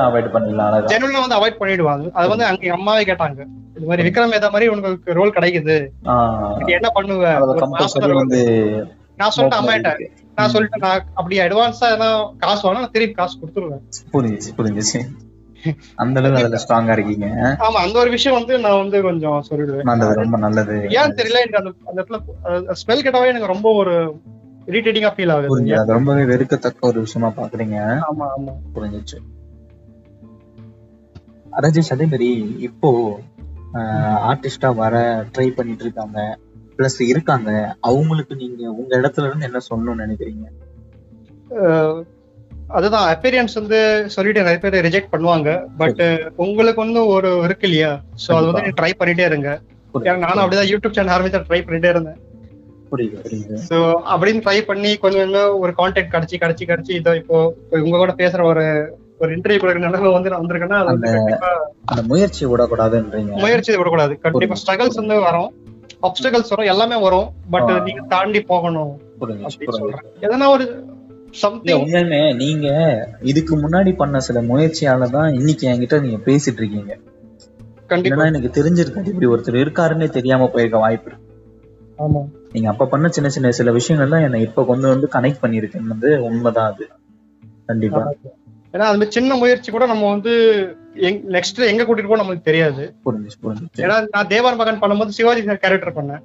அவாய்ட் 0.10 0.34
பண்ணிடலாம் 0.36 1.24
வந்து 1.26 1.38
அவாய்ட் 1.40 1.60
பண்ணிடுவாங்க 1.62 2.06
அது. 2.18 2.28
வந்து 2.34 2.48
அங்க 2.50 2.72
அம்மாவே 2.78 3.06
கேட்டாங்க. 3.10 3.40
இது 3.78 3.88
மாதிரி 3.90 4.06
விக்ரம் 4.08 4.36
வேதா 4.36 4.52
மாதிரி 4.56 4.70
உனக்கு 4.74 5.18
ரோல் 5.20 5.36
கிடைக்குது. 5.38 5.78
என்ன 6.78 6.92
பண்ணுவ? 6.98 7.26
நான் 9.20 9.34
சொல்லிட்டு 9.34 9.52
smoke 9.52 9.56
அம்மாட்ட 9.60 9.92
இருக்கு. 9.94 10.08
நான் 10.38 10.52
சொல்லிட்டு 10.54 10.84
நான் 10.84 11.06
அப்படி 11.20 11.36
அட்வான்ஸா 11.44 11.88
எல்லாம் 11.96 12.20
காசு 12.44 12.62
வாங்கினா 12.66 12.84
நான் 12.86 12.96
திருப்பி 12.96 13.16
காசு 13.22 13.36
கொடுத்துருவேன். 13.42 13.82
புரிஞ்சுச்சு 14.16 14.52
புரிஞ்சுச்சு 14.60 15.00
அந்த 15.96 16.20
அளவுக்கு 16.20 16.44
அதுல 16.44 16.60
ஸ்ட்ராங்கா 16.64 16.92
இருக்கீங்க. 16.92 17.28
ஆமா 17.68 17.80
அந்த 17.86 18.00
ஒரு 18.00 18.10
விஷயம் 18.10 18.38
வந்து 18.38 18.60
நான் 18.60 18.78
வந்து 18.78 19.02
கொஞ்சம் 19.02 19.44
சொல்லிடுவேன். 19.50 19.84
நல்லது 19.84 20.14
ரொம்ப 20.14 20.38
நல்லது. 20.38 20.78
ஏன் 21.00 21.16
தெரியல 21.20 21.42
எனக்கு 21.46 21.58
அந்த 21.58 21.72
அந்த 21.90 21.98
இடத்துல 22.02 22.76
ஸ்மெல் 22.82 23.06
கேட்டாவே 23.06 23.26
எனக்கு 23.26 23.54
ரொம்ப 23.54 23.74
ஒரு 23.74 23.96
இரிட்டேட்டிங்கா 24.68 25.12
ஃபீல் 25.16 25.32
ஆகுது. 25.32 25.76
அது 25.80 25.94
ரொம்பவே 25.94 26.24
வெறுக்கத்தக்க 26.24 26.88
ஒரு 26.88 27.00
விஷயமா 27.00 27.32
பாக்குறீங்க. 27.38 27.78
ஆமா 28.10 28.28
ஆமா. 28.38 28.54
புரிஞ்சிச்சு. 28.76 29.20
ராஜேஷ் 31.62 31.92
அதே 31.92 32.06
மாதிரி 32.06 32.30
இப்போ 32.60 32.90
ஆர்டிஸ்டா 34.30 34.76
வர 34.76 34.96
ட்ரை 35.38 35.48
பண்ணிட்டு 35.50 35.84
இருக்காங்க. 35.84 36.20
பிளஸ் 36.78 37.00
இருக்காங்க. 37.02 37.78
அவங்களுக்கு 37.82 38.36
நீங்க 38.36 38.72
உங்க 38.72 38.92
இடத்துல 38.98 39.28
இருந்து 39.28 39.46
என்ன 39.46 39.60
சொல்லணும்னு 39.70 40.04
நினைக்கிறீங்க? 40.06 40.46
அதுதான் 42.68 43.16
அப்பீரியன்ஸ் 43.16 43.54
வந்து 43.54 43.80
சொல்லிட்டு 44.08 44.42
நிறைய 44.42 44.60
பேர் 44.60 44.86
ரிஜெக்ட் 44.86 45.12
பண்ணுவாங்க. 45.12 45.50
பட் 45.78 46.02
உங்களுக்கு 46.36 46.82
வந்து 46.82 47.08
ஒரு 47.08 47.40
இருக்கு 47.44 47.68
இல்லையா? 47.68 48.02
சோ 48.28 48.36
அது 48.36 48.46
வந்து 48.46 48.74
ட்ரை 48.82 48.92
பண்ணிட்டே 49.00 49.26
இருங்க. 49.26 49.62
ஏன்னா 49.94 50.18
நானும் 50.18 50.44
அப்படிதான் 50.44 50.72
யூடியூப் 50.72 50.92
சேனல் 50.92 51.16
ஆரம்பிச்சா 51.16 51.44
ட்ரை 51.50 51.62
பண்ணிட்டே 51.62 51.90
இருந்தேன். 51.90 52.18
சோ 53.70 53.78
அப்படின்னு 54.14 54.44
ட்ரை 54.46 54.62
பண்ணி 54.62 54.96
கொஞ்சம் 54.96 55.22
கொஞ்சம் 55.22 55.60
ஒரு 55.60 55.74
கான்டெக்ட் 55.78 56.14
கிடைச்சி 56.14 56.36
கிடைச்சி 56.38 56.66
கிடைச்சி 56.66 56.90
இதோ 56.90 57.16
இப்போ 57.16 57.54
உங்க 57.70 57.98
கூட 57.98 58.14
பேசுற 58.18 58.44
ஒரு 58.44 58.66
ஒரு 59.18 59.36
இன்டர்வியூ 59.36 59.60
கொடுக்குற 59.60 59.78
நிலைமை 59.78 60.12
வந்து 60.12 60.30
நான் 60.30 60.42
வந்திருக்கேன்னா 60.42 60.80
அது 60.80 60.86
வந்து 60.86 61.12
கண்டிப்பா 61.12 61.50
அந்த 61.86 62.02
முயற்சி 62.02 62.46
விடக்கூடாதுன்றீங்க. 62.46 63.32
முயற்சி 63.38 63.78
விடக்கூடாது. 63.78 64.20
கண்டிப்பா. 64.20 64.56
ஸ்ட்ரகிள்ஸ் 64.56 64.96
வந்து 64.96 65.20
வரும். 65.20 65.50
அப்டகல்ஸ் 66.02 66.50
வரும் 66.50 66.66
எல்லாமே 66.66 66.96
வரும். 66.96 67.34
பட். 67.50 67.72
நீங்க 67.82 68.02
தாண்டி 68.08 68.42
போகணும். 68.42 68.94
எதனா 70.22 70.48
ஒரு 70.48 70.66
உண்மையுமே 71.78 72.34
நீங்க 72.34 72.68
இதுக்கு 73.22 73.56
முன்னாடி 73.56 73.96
பண்ண 73.96 74.20
சில 74.20 74.42
முயற்சியால 74.42 75.10
தான் 75.10 75.34
இன்னைக்கு 75.34 75.68
என்கிட்ட 75.68 76.02
நீங்க 76.02 76.18
பேசிட்டு 76.26 76.58
இருக்கீங்க 76.58 76.94
கண்டிப்பா 77.88 78.26
எனக்கு 78.26 78.50
தெரிஞ்சிருக்காது 78.58 79.06
இப்படி 79.06 79.28
ஒருத்தர் 79.28 79.62
இருக்காருன்னே 79.64 80.10
தெரியாம 80.10 80.48
போயிருக்க 80.48 80.78
வாய்ப்பு 80.78 81.10
இருக்கு. 81.10 81.24
ஆமா. 82.00 82.22
நீங்க 82.52 82.70
அப்ப 82.70 82.86
பண்ண 82.86 83.10
சின்ன 83.10 83.30
சின்ன 83.30 83.52
சில 83.52 83.72
விஷயங்கள் 83.72 84.10
தான் 84.10 84.22
என்னை 84.22 84.42
இப்ப 84.42 84.66
கொண்டு 84.66 84.88
வந்து 84.88 85.08
கனெக்ட் 85.14 85.44
பண்ணிருக்குன்னு 85.44 85.88
வந்து 85.88 86.22
உண்மைதான் 86.22 86.74
அது. 86.74 86.86
கண்டிப்பா. 87.66 88.02
ஏன்னா 88.74 88.88
அது 88.88 88.98
மாதிரி 88.98 89.16
சின்ன 89.16 89.36
முயற்சி 89.42 89.70
கூட 89.72 89.86
நம்ம 89.92 90.10
வந்து 90.12 90.34
நெக்ஸ்ட் 91.34 91.60
எங்க 91.70 91.84
கூட்டிட்டு 91.84 92.10
போக 92.10 92.20
நமக்கு 92.22 92.48
தெரியாது. 92.48 92.84
ஏன்னா 93.82 93.96
நான் 94.14 94.30
தேவார் 94.32 94.58
மகன் 94.62 94.80
பண்ணும்போது 94.82 95.16
சிவாஜி 95.18 95.42
சார் 95.48 95.60
கேரக்டர் 95.64 95.94
பண்ணேன். 95.98 96.22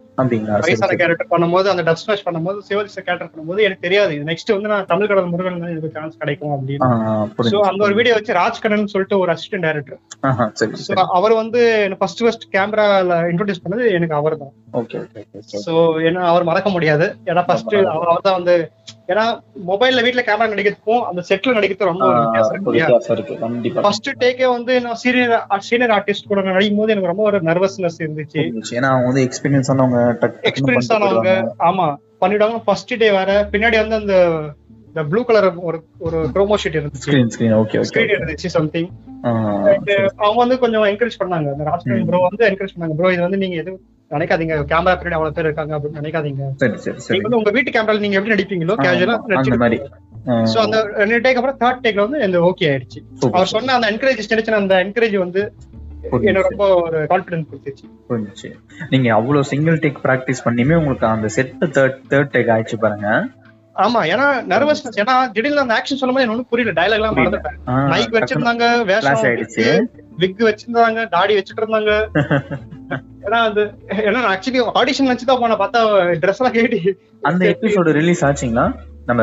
வயசான. 0.62 0.96
கேரக்டர் 1.00 1.30
பண்ணும்போது 1.32 1.66
அந்த 1.72 1.82
டப் 1.88 2.00
ஸ்மாஷ் 2.02 2.24
பண்ணும்போது 2.26 2.58
சிவாஜி 2.68 2.92
சார் 2.94 3.06
கேரக்டர் 3.08 3.30
பண்ணும்போது 3.32 3.66
எனக்கு 3.66 3.86
தெரியாது. 3.86 4.14
நெக்ஸ்ட் 4.30 4.54
வந்து 4.54 4.70
நான் 4.72 4.88
தமிழ் 4.92 5.10
கடல் 5.10 5.30
முருகன் 5.32 5.60
தான் 5.60 5.72
இதுக்கு 5.74 5.96
சான்ஸ் 5.96 6.20
கிடைக்கும் 6.22 6.54
அப்படின்னு. 6.56 6.88
சோ. 7.50 7.60
அந்த 7.70 7.82
ஒரு 7.88 7.96
வீடியோ 7.98 8.14
வச்சு 8.18 8.38
ராஜ்கண்ணன் 8.40 8.92
சொல்லிட்டு 8.94 9.18
ஒரு 9.18 9.32
அசிஸ்டன்ட் 9.34 9.66
டைரக்டர் 9.68 10.00
அவர் 11.16 11.34
வந்து 11.34 11.60
ஃபர்ஸ்ட் 12.00 12.24
ஃபர்ஸ்ட் 12.24 12.46
கேமரால 12.54 13.18
இன்ட்ரோடியூஸ் 13.30 13.64
பண்ணது 13.64 13.92
எனக்கு 13.98 14.16
அவர் 14.20 14.40
தான் 14.42 14.54
சோ 15.64 15.74
ஏன்னா 16.08 16.22
அவர் 16.30 16.48
மறக்க 16.50 16.70
முடியாது. 16.70 17.08
ஏன்னா 17.30 17.44
ஃபர்ஸ்ட் 17.48 17.74
அவர் 17.94 18.26
தான் 18.28 18.38
வந்து 18.38 18.56
ஏன்னா 19.08 19.24
மொபைல்ல 19.66 20.02
வீட்ல 20.02 20.22
கேமரா 20.22 20.50
நடிக்கிறதுக்கும் 20.50 21.02
அந்த 21.02 21.20
செட்ல 21.28 21.54
நடிக்கிறது 21.54 21.90
ரொம்ப 21.90 22.06
வித்தியாசம் 22.66 23.14
இருக்கு. 23.16 23.36
கண்டிப்பா. 23.38 23.80
ஃபர்ஸ்ட் 23.80 24.10
டேக்கே 24.20 24.48
வந்து 24.48 24.74
நான் 24.80 24.94
சீனியர் 24.94 25.34
சீனியர் 25.60 25.90
ஆர்டிஸ்ட் 25.90 26.28
கூட 26.28 26.42
நடிக்கும் 26.48 26.78
போது 26.78 26.92
எனக்கு 26.92 27.12
ரொம்ப 27.12 27.22
ஒரு 27.22 27.40
நர்வஸ்னஸ் 27.42 28.00
இருந்துச்சு. 28.00 28.42
ஏன்னா 28.76 28.90
அவங்க 28.92 29.06
வந்து 29.06 29.24
எக்ஸ்பீரியன்ஸ் 29.26 29.70
ஆனவங்க 29.74 30.00
எக்ஸ்பீரியன்ஸ் 30.50 30.92
ஆனவங்க. 30.92 31.32
ஆமா. 31.70 31.88
பண்ணிடுவாங்க. 32.20 32.58
ஃபர்ஸ்ட் 32.64 32.92
டே 32.98 33.10
வேற. 33.10 33.30
பின்னாடி 33.52 33.78
வந்து 33.78 33.96
அந்த 33.96 34.16
இந்த 34.88 35.02
ப்ளூ 35.04 35.20
கலர் 35.24 35.46
ஒரு 35.60 35.78
ஒரு 36.00 36.18
ப்ரோமோ 36.34 36.56
ஷீட் 36.62 36.76
இருந்துச்சு. 36.78 37.04
Screen 37.04 37.30
screen 37.34 37.54
okay 37.54 37.76
okay 37.76 37.88
screen 37.90 38.12
இருந்துச்சு 38.16 38.48
சம்திங் 38.56 38.88
அவங்க 40.18 40.36
வந்து 40.36 40.58
கொஞ்சம் 40.58 40.84
என்கரேஜ் 40.84 41.20
பண்ணாங்க. 41.20 41.48
அந்த 41.54 41.64
ராஜ்கன் 41.64 41.98
ம். 41.98 42.06
ப்ரோ 42.06 42.20
வந்து 42.26 42.44
என்கரேஜ் 42.46 42.74
பண்ணாங்க. 42.74 42.94
ப்ரோ 42.94 43.10
இது 43.12 43.22
வந்து 43.22 43.38
நீங்க 43.38 43.56
எதுவும் 43.56 43.82
நினைக்காதீங்க. 44.14 44.54
கேமரா 44.72 44.94
பின்னாடி 45.00 45.18
அவ்வளவு 45.18 45.36
பேர் 45.36 45.48
இருக்காங்க 45.48 45.72
அப்படின்னு 45.76 46.00
நினைக்காதீங்க. 46.00 46.46
சரி 46.62 46.76
சரி 46.84 46.98
சரி. 47.04 47.14
நீங்க 47.14 47.26
வந்து 47.26 47.40
உங்க 47.40 47.52
வீட்டு 47.56 47.74
கேமரால 47.76 48.02
நீங்க 48.04 48.18
எப்படி 48.18 48.34
நடிப்பீங்களோ 48.34 48.76
கேஜுவலா 48.84 49.16
சோ 50.52 50.58
அந்த 50.64 50.78
ரெண்டு 51.00 51.20
டேக் 51.24 51.38
அப்புறம் 51.40 51.60
தேர்ட் 51.62 51.82
டேக்ல 51.84 52.04
வந்து 52.06 52.18
இந்த 52.26 52.40
ஓகே 52.48 52.66
ஆயிடுச்சு. 52.72 53.00
அவர் 53.36 53.52
சொன்ன 53.54 53.74
அந்த 53.78 53.88
என்கரேஜ் 53.92 54.24
சின்ன 54.26 54.58
அந்த 54.62 54.76
என்கரேஜ் 54.84 55.18
வந்து 55.26 55.42
நீங்க 58.92 59.08
அவ்வளவு 59.16 59.48
சிங்கிள் 59.50 59.76
டேக் 59.84 60.02
பிராக்டிஸ் 60.06 60.44
பண்ணியுமே 60.46 60.74
உங்களுக்கு 60.80 61.06
அந்த 61.06 61.28
செட் 61.36 61.52
தேர்ட் 61.76 62.00
தேர்ட் 62.12 62.32
டேக் 62.34 62.50
ஆயிடுச்சு 62.54 62.78
பாருங்க. 62.84 63.08
ஆமா 63.76 64.00
ஏன்னா 64.08 64.24
நர்வஸ்னஸ் 64.48 64.98
ஏன்னா 64.98 65.14
திடீர்னு 65.32 65.60
அந்த 65.60 65.74
ஆக்ஷன் 65.74 66.00
சொல்லும்போது 66.00 66.26
எனக்கு 66.26 66.50
புரியல. 66.50 66.72
டயலாக் 66.72 66.92
எல்லாம். 66.92 67.16
மறந்துட்டேன். 67.16 67.56
மைக் 67.88 68.14
வச்சிருந்தாங்க 68.14 68.64
வேஷம் 68.84 69.20
ஆயிடுச்சு. 69.22 69.64
விக் 70.16 70.42
வச்சிருந்தாங்க 70.42 71.08
தாடி 71.08 71.36
வச்சிட்டு 71.36 71.62
இருந்தாங்க. 71.62 71.92
ஏன்னா 73.24 73.38
அது 73.42 73.62
ஏன்னா 74.02 74.20
ஆக்சுவலி 74.30 74.60
ஆடிஷன் 74.74 75.10
வச்சுதான் 75.10 75.40
போன 75.40 75.56
பார்த்தா 75.56 75.80
ட்ரெஸ் 76.22 76.40
எல்லாம் 76.40 76.54
கேட்டி. 76.54 76.80
அந்த 77.22 77.42
எபிசோடு 77.46 77.92
ரிலீஸ் 77.92 78.24
ஆச்சுங்களா? 78.24 78.64
நம்ம 79.06 79.22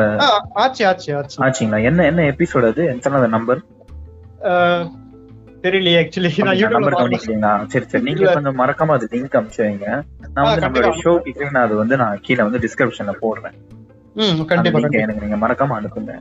ஆச்சு 0.54 0.86
ஆச்சு 0.86 1.16
ஆச்சு. 1.16 1.36
ஆச்சுங்களா? 1.42 1.82
என்ன 1.82 2.06
என்ன 2.06 2.22
எபிசோட் 2.30 2.66
அது? 2.66 2.84
எத்தனை 2.86 3.28
நம்பர் 3.28 3.60
அஹ், 4.44 4.84
தெரியலையே 5.62 5.98
ஆக்சுவலி 6.00 6.30
நான் 6.42 6.74
நம்பர் 6.76 6.96
சரி 7.68 7.84
சரி. 7.84 8.02
நீங்க. 8.02 8.32
கொஞ்சம் 8.32 8.58
மறக்காம 8.58 8.92
அது 8.92 9.08
லிங்க் 9.12 9.36
அனுப்பிச்சு 9.36 9.62
வைங்க. 9.62 9.88
நான் 10.28 10.44
வந்து 10.44 10.62
நம்மளோட 10.62 10.82
கண்டிப்பா. 10.82 11.02
ஷோக்கு 11.02 11.50
நான் 11.50 11.64
அது 11.64 11.76
வந்து 11.76 11.96
நான் 11.96 12.20
கீழே 12.20 12.42
வந்து 12.42 12.58
டிஸ்கிரிப்ஷன்ல 12.58 13.14
போடுறேன். 13.22 13.56
எனக்கு 14.16 15.24
நீங்க 15.24 15.38
மறக்காம 15.44 15.76
அனுப்புங்க. 15.78 16.14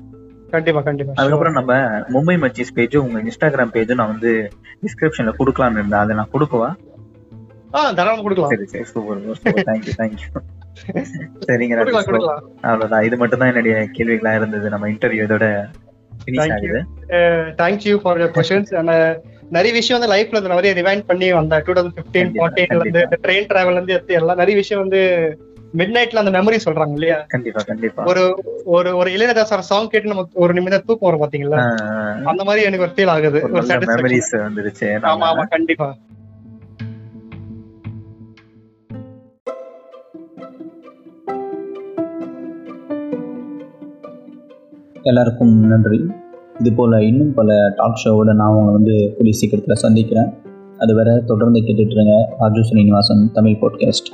கண்டிப்பா 0.54 0.82
கண்டிப்பா. 0.86 1.14
அதுக்கப்புறம் 1.20 1.58
நம்ம 1.58 1.74
மும்பை 2.14 2.36
மச்சிஸ் 2.44 2.76
பேஜும் 2.78 3.06
உங்க 3.08 3.20
இன்ஸ்டாகிராம் 3.26 3.74
பேஜும் 3.76 4.00
நான் 4.02 4.14
வந்து 4.14 4.32
டிஸ்கிரிப்ஷன்ல 4.84 5.34
கொடுக்கலாம்னு 5.40 5.80
இருந்தேன். 5.82 6.04
அதை 6.04 6.16
நான் 6.20 6.34
கொடுக்கவா? 6.36 6.70
ஆ 7.76 7.80
தாராளமா 7.98 8.24
கொடுக்கலாம். 8.26 8.54
சரி 8.54 8.68
சரி 8.74 8.88
சூப்பர் 8.92 9.68
தேங்க்யூ 9.70 9.94
தேங்க்யூ 10.02 10.30
சரிங்க 11.48 11.76
அவ்வளவுதான். 12.70 13.06
இது 13.08 13.16
மட்டும் 13.22 13.42
தான் 13.42 13.52
என்னுடைய 13.52 13.76
கேள்விகளா 13.98 14.34
இருந்தது. 14.40 14.68
நம்ம 14.74 14.88
இன்டர்வியூ 14.94 15.26
இதோட 15.28 15.48
தேங்க்யூ 17.62 17.94
ஃபார் 18.04 18.20
யர் 18.22 18.34
கொஸ்டின்ஸ் 18.38 18.74
நிறைய 19.56 19.72
விஷயம் 19.78 19.98
வந்து 19.98 20.12
லைஃப்ல 20.14 20.40
நிறைய 20.56 20.72
ரிவைண்ட் 20.80 21.06
பண்ணி 21.10 21.28
வந்த 21.38 21.62
டூ 21.68 21.74
தௌசண்ட் 21.78 22.00
கண்டிப்பா, 22.16 22.42
ஃபார்டீன்ல 22.42 22.84
இருந்து 22.86 23.04
ட்ரெயின் 23.26 23.48
டிராவல் 23.52 23.78
இருந்து 23.78 24.18
எல்லாம் 24.20 24.40
நிறைய 24.42 24.56
விஷயம் 24.62 24.82
வந்து 24.84 25.02
மிட் 25.78 25.96
நைட்ல 25.96 26.22
அந்த 26.22 26.32
மெமரி 26.32 26.58
சொல்றாங்க 26.66 26.92
இல்லையா? 26.92 27.18
கண்டிப்பா 27.28 27.62
கண்டிப்பா. 27.66 28.04
ஒரு 28.04 28.44
ஒரு 28.66 28.98
ஒரு 28.98 29.10
இளையராஜா 29.12 29.42
சாங் 29.42 29.88
கேட்டு 29.88 30.08
நம்ம 30.08 30.28
ஒரு 30.34 30.54
நிமிடம் 30.54 30.82
தூக்கம் 30.86 31.10
வரும் 31.10 31.24
பாத்தீங்களா? 31.26 31.60
அந்த 32.24 32.44
மாதிரி 32.44 32.66
எனக்கு 32.66 32.86
ஒரு 32.86 32.94
ஃபீல் 32.96 33.14
ஆகுது. 33.16 33.42
ஒரு 33.52 33.62
மெமரிஸ் 33.62 34.32
வந்துருச்சு 34.32 34.88
ஆமா 35.12 35.28
ஆமா 35.32 35.48
கண்டிப்பா. 35.50 35.96
எல்லாருக்கும் 45.02 45.54
நன்றி. 45.68 46.12
இது 46.60 46.74
போல் 46.74 47.00
இன்னும் 47.02 47.34
பல 47.34 47.74
டாக் 47.76 48.02
ஷோவோட 48.04 48.34
நான் 48.34 48.50
உங்களை 48.50 48.74
வந்து 48.74 49.14
கூடிய 49.18 49.34
சீக்கிரத்தில் 49.38 49.76
சந்திக்கிறேன். 49.76 50.34
அது 50.78 50.96
வரை 50.96 51.22
தொடர்ந்து 51.26 51.60
கேட்டுட்ருங்க 51.60 52.16
ராஜு 52.40 52.64
ஸ்ரீனிவாசன் 52.64 53.30
தமிழ் 53.34 53.60
பாட்காஸ்ட் 53.62 54.10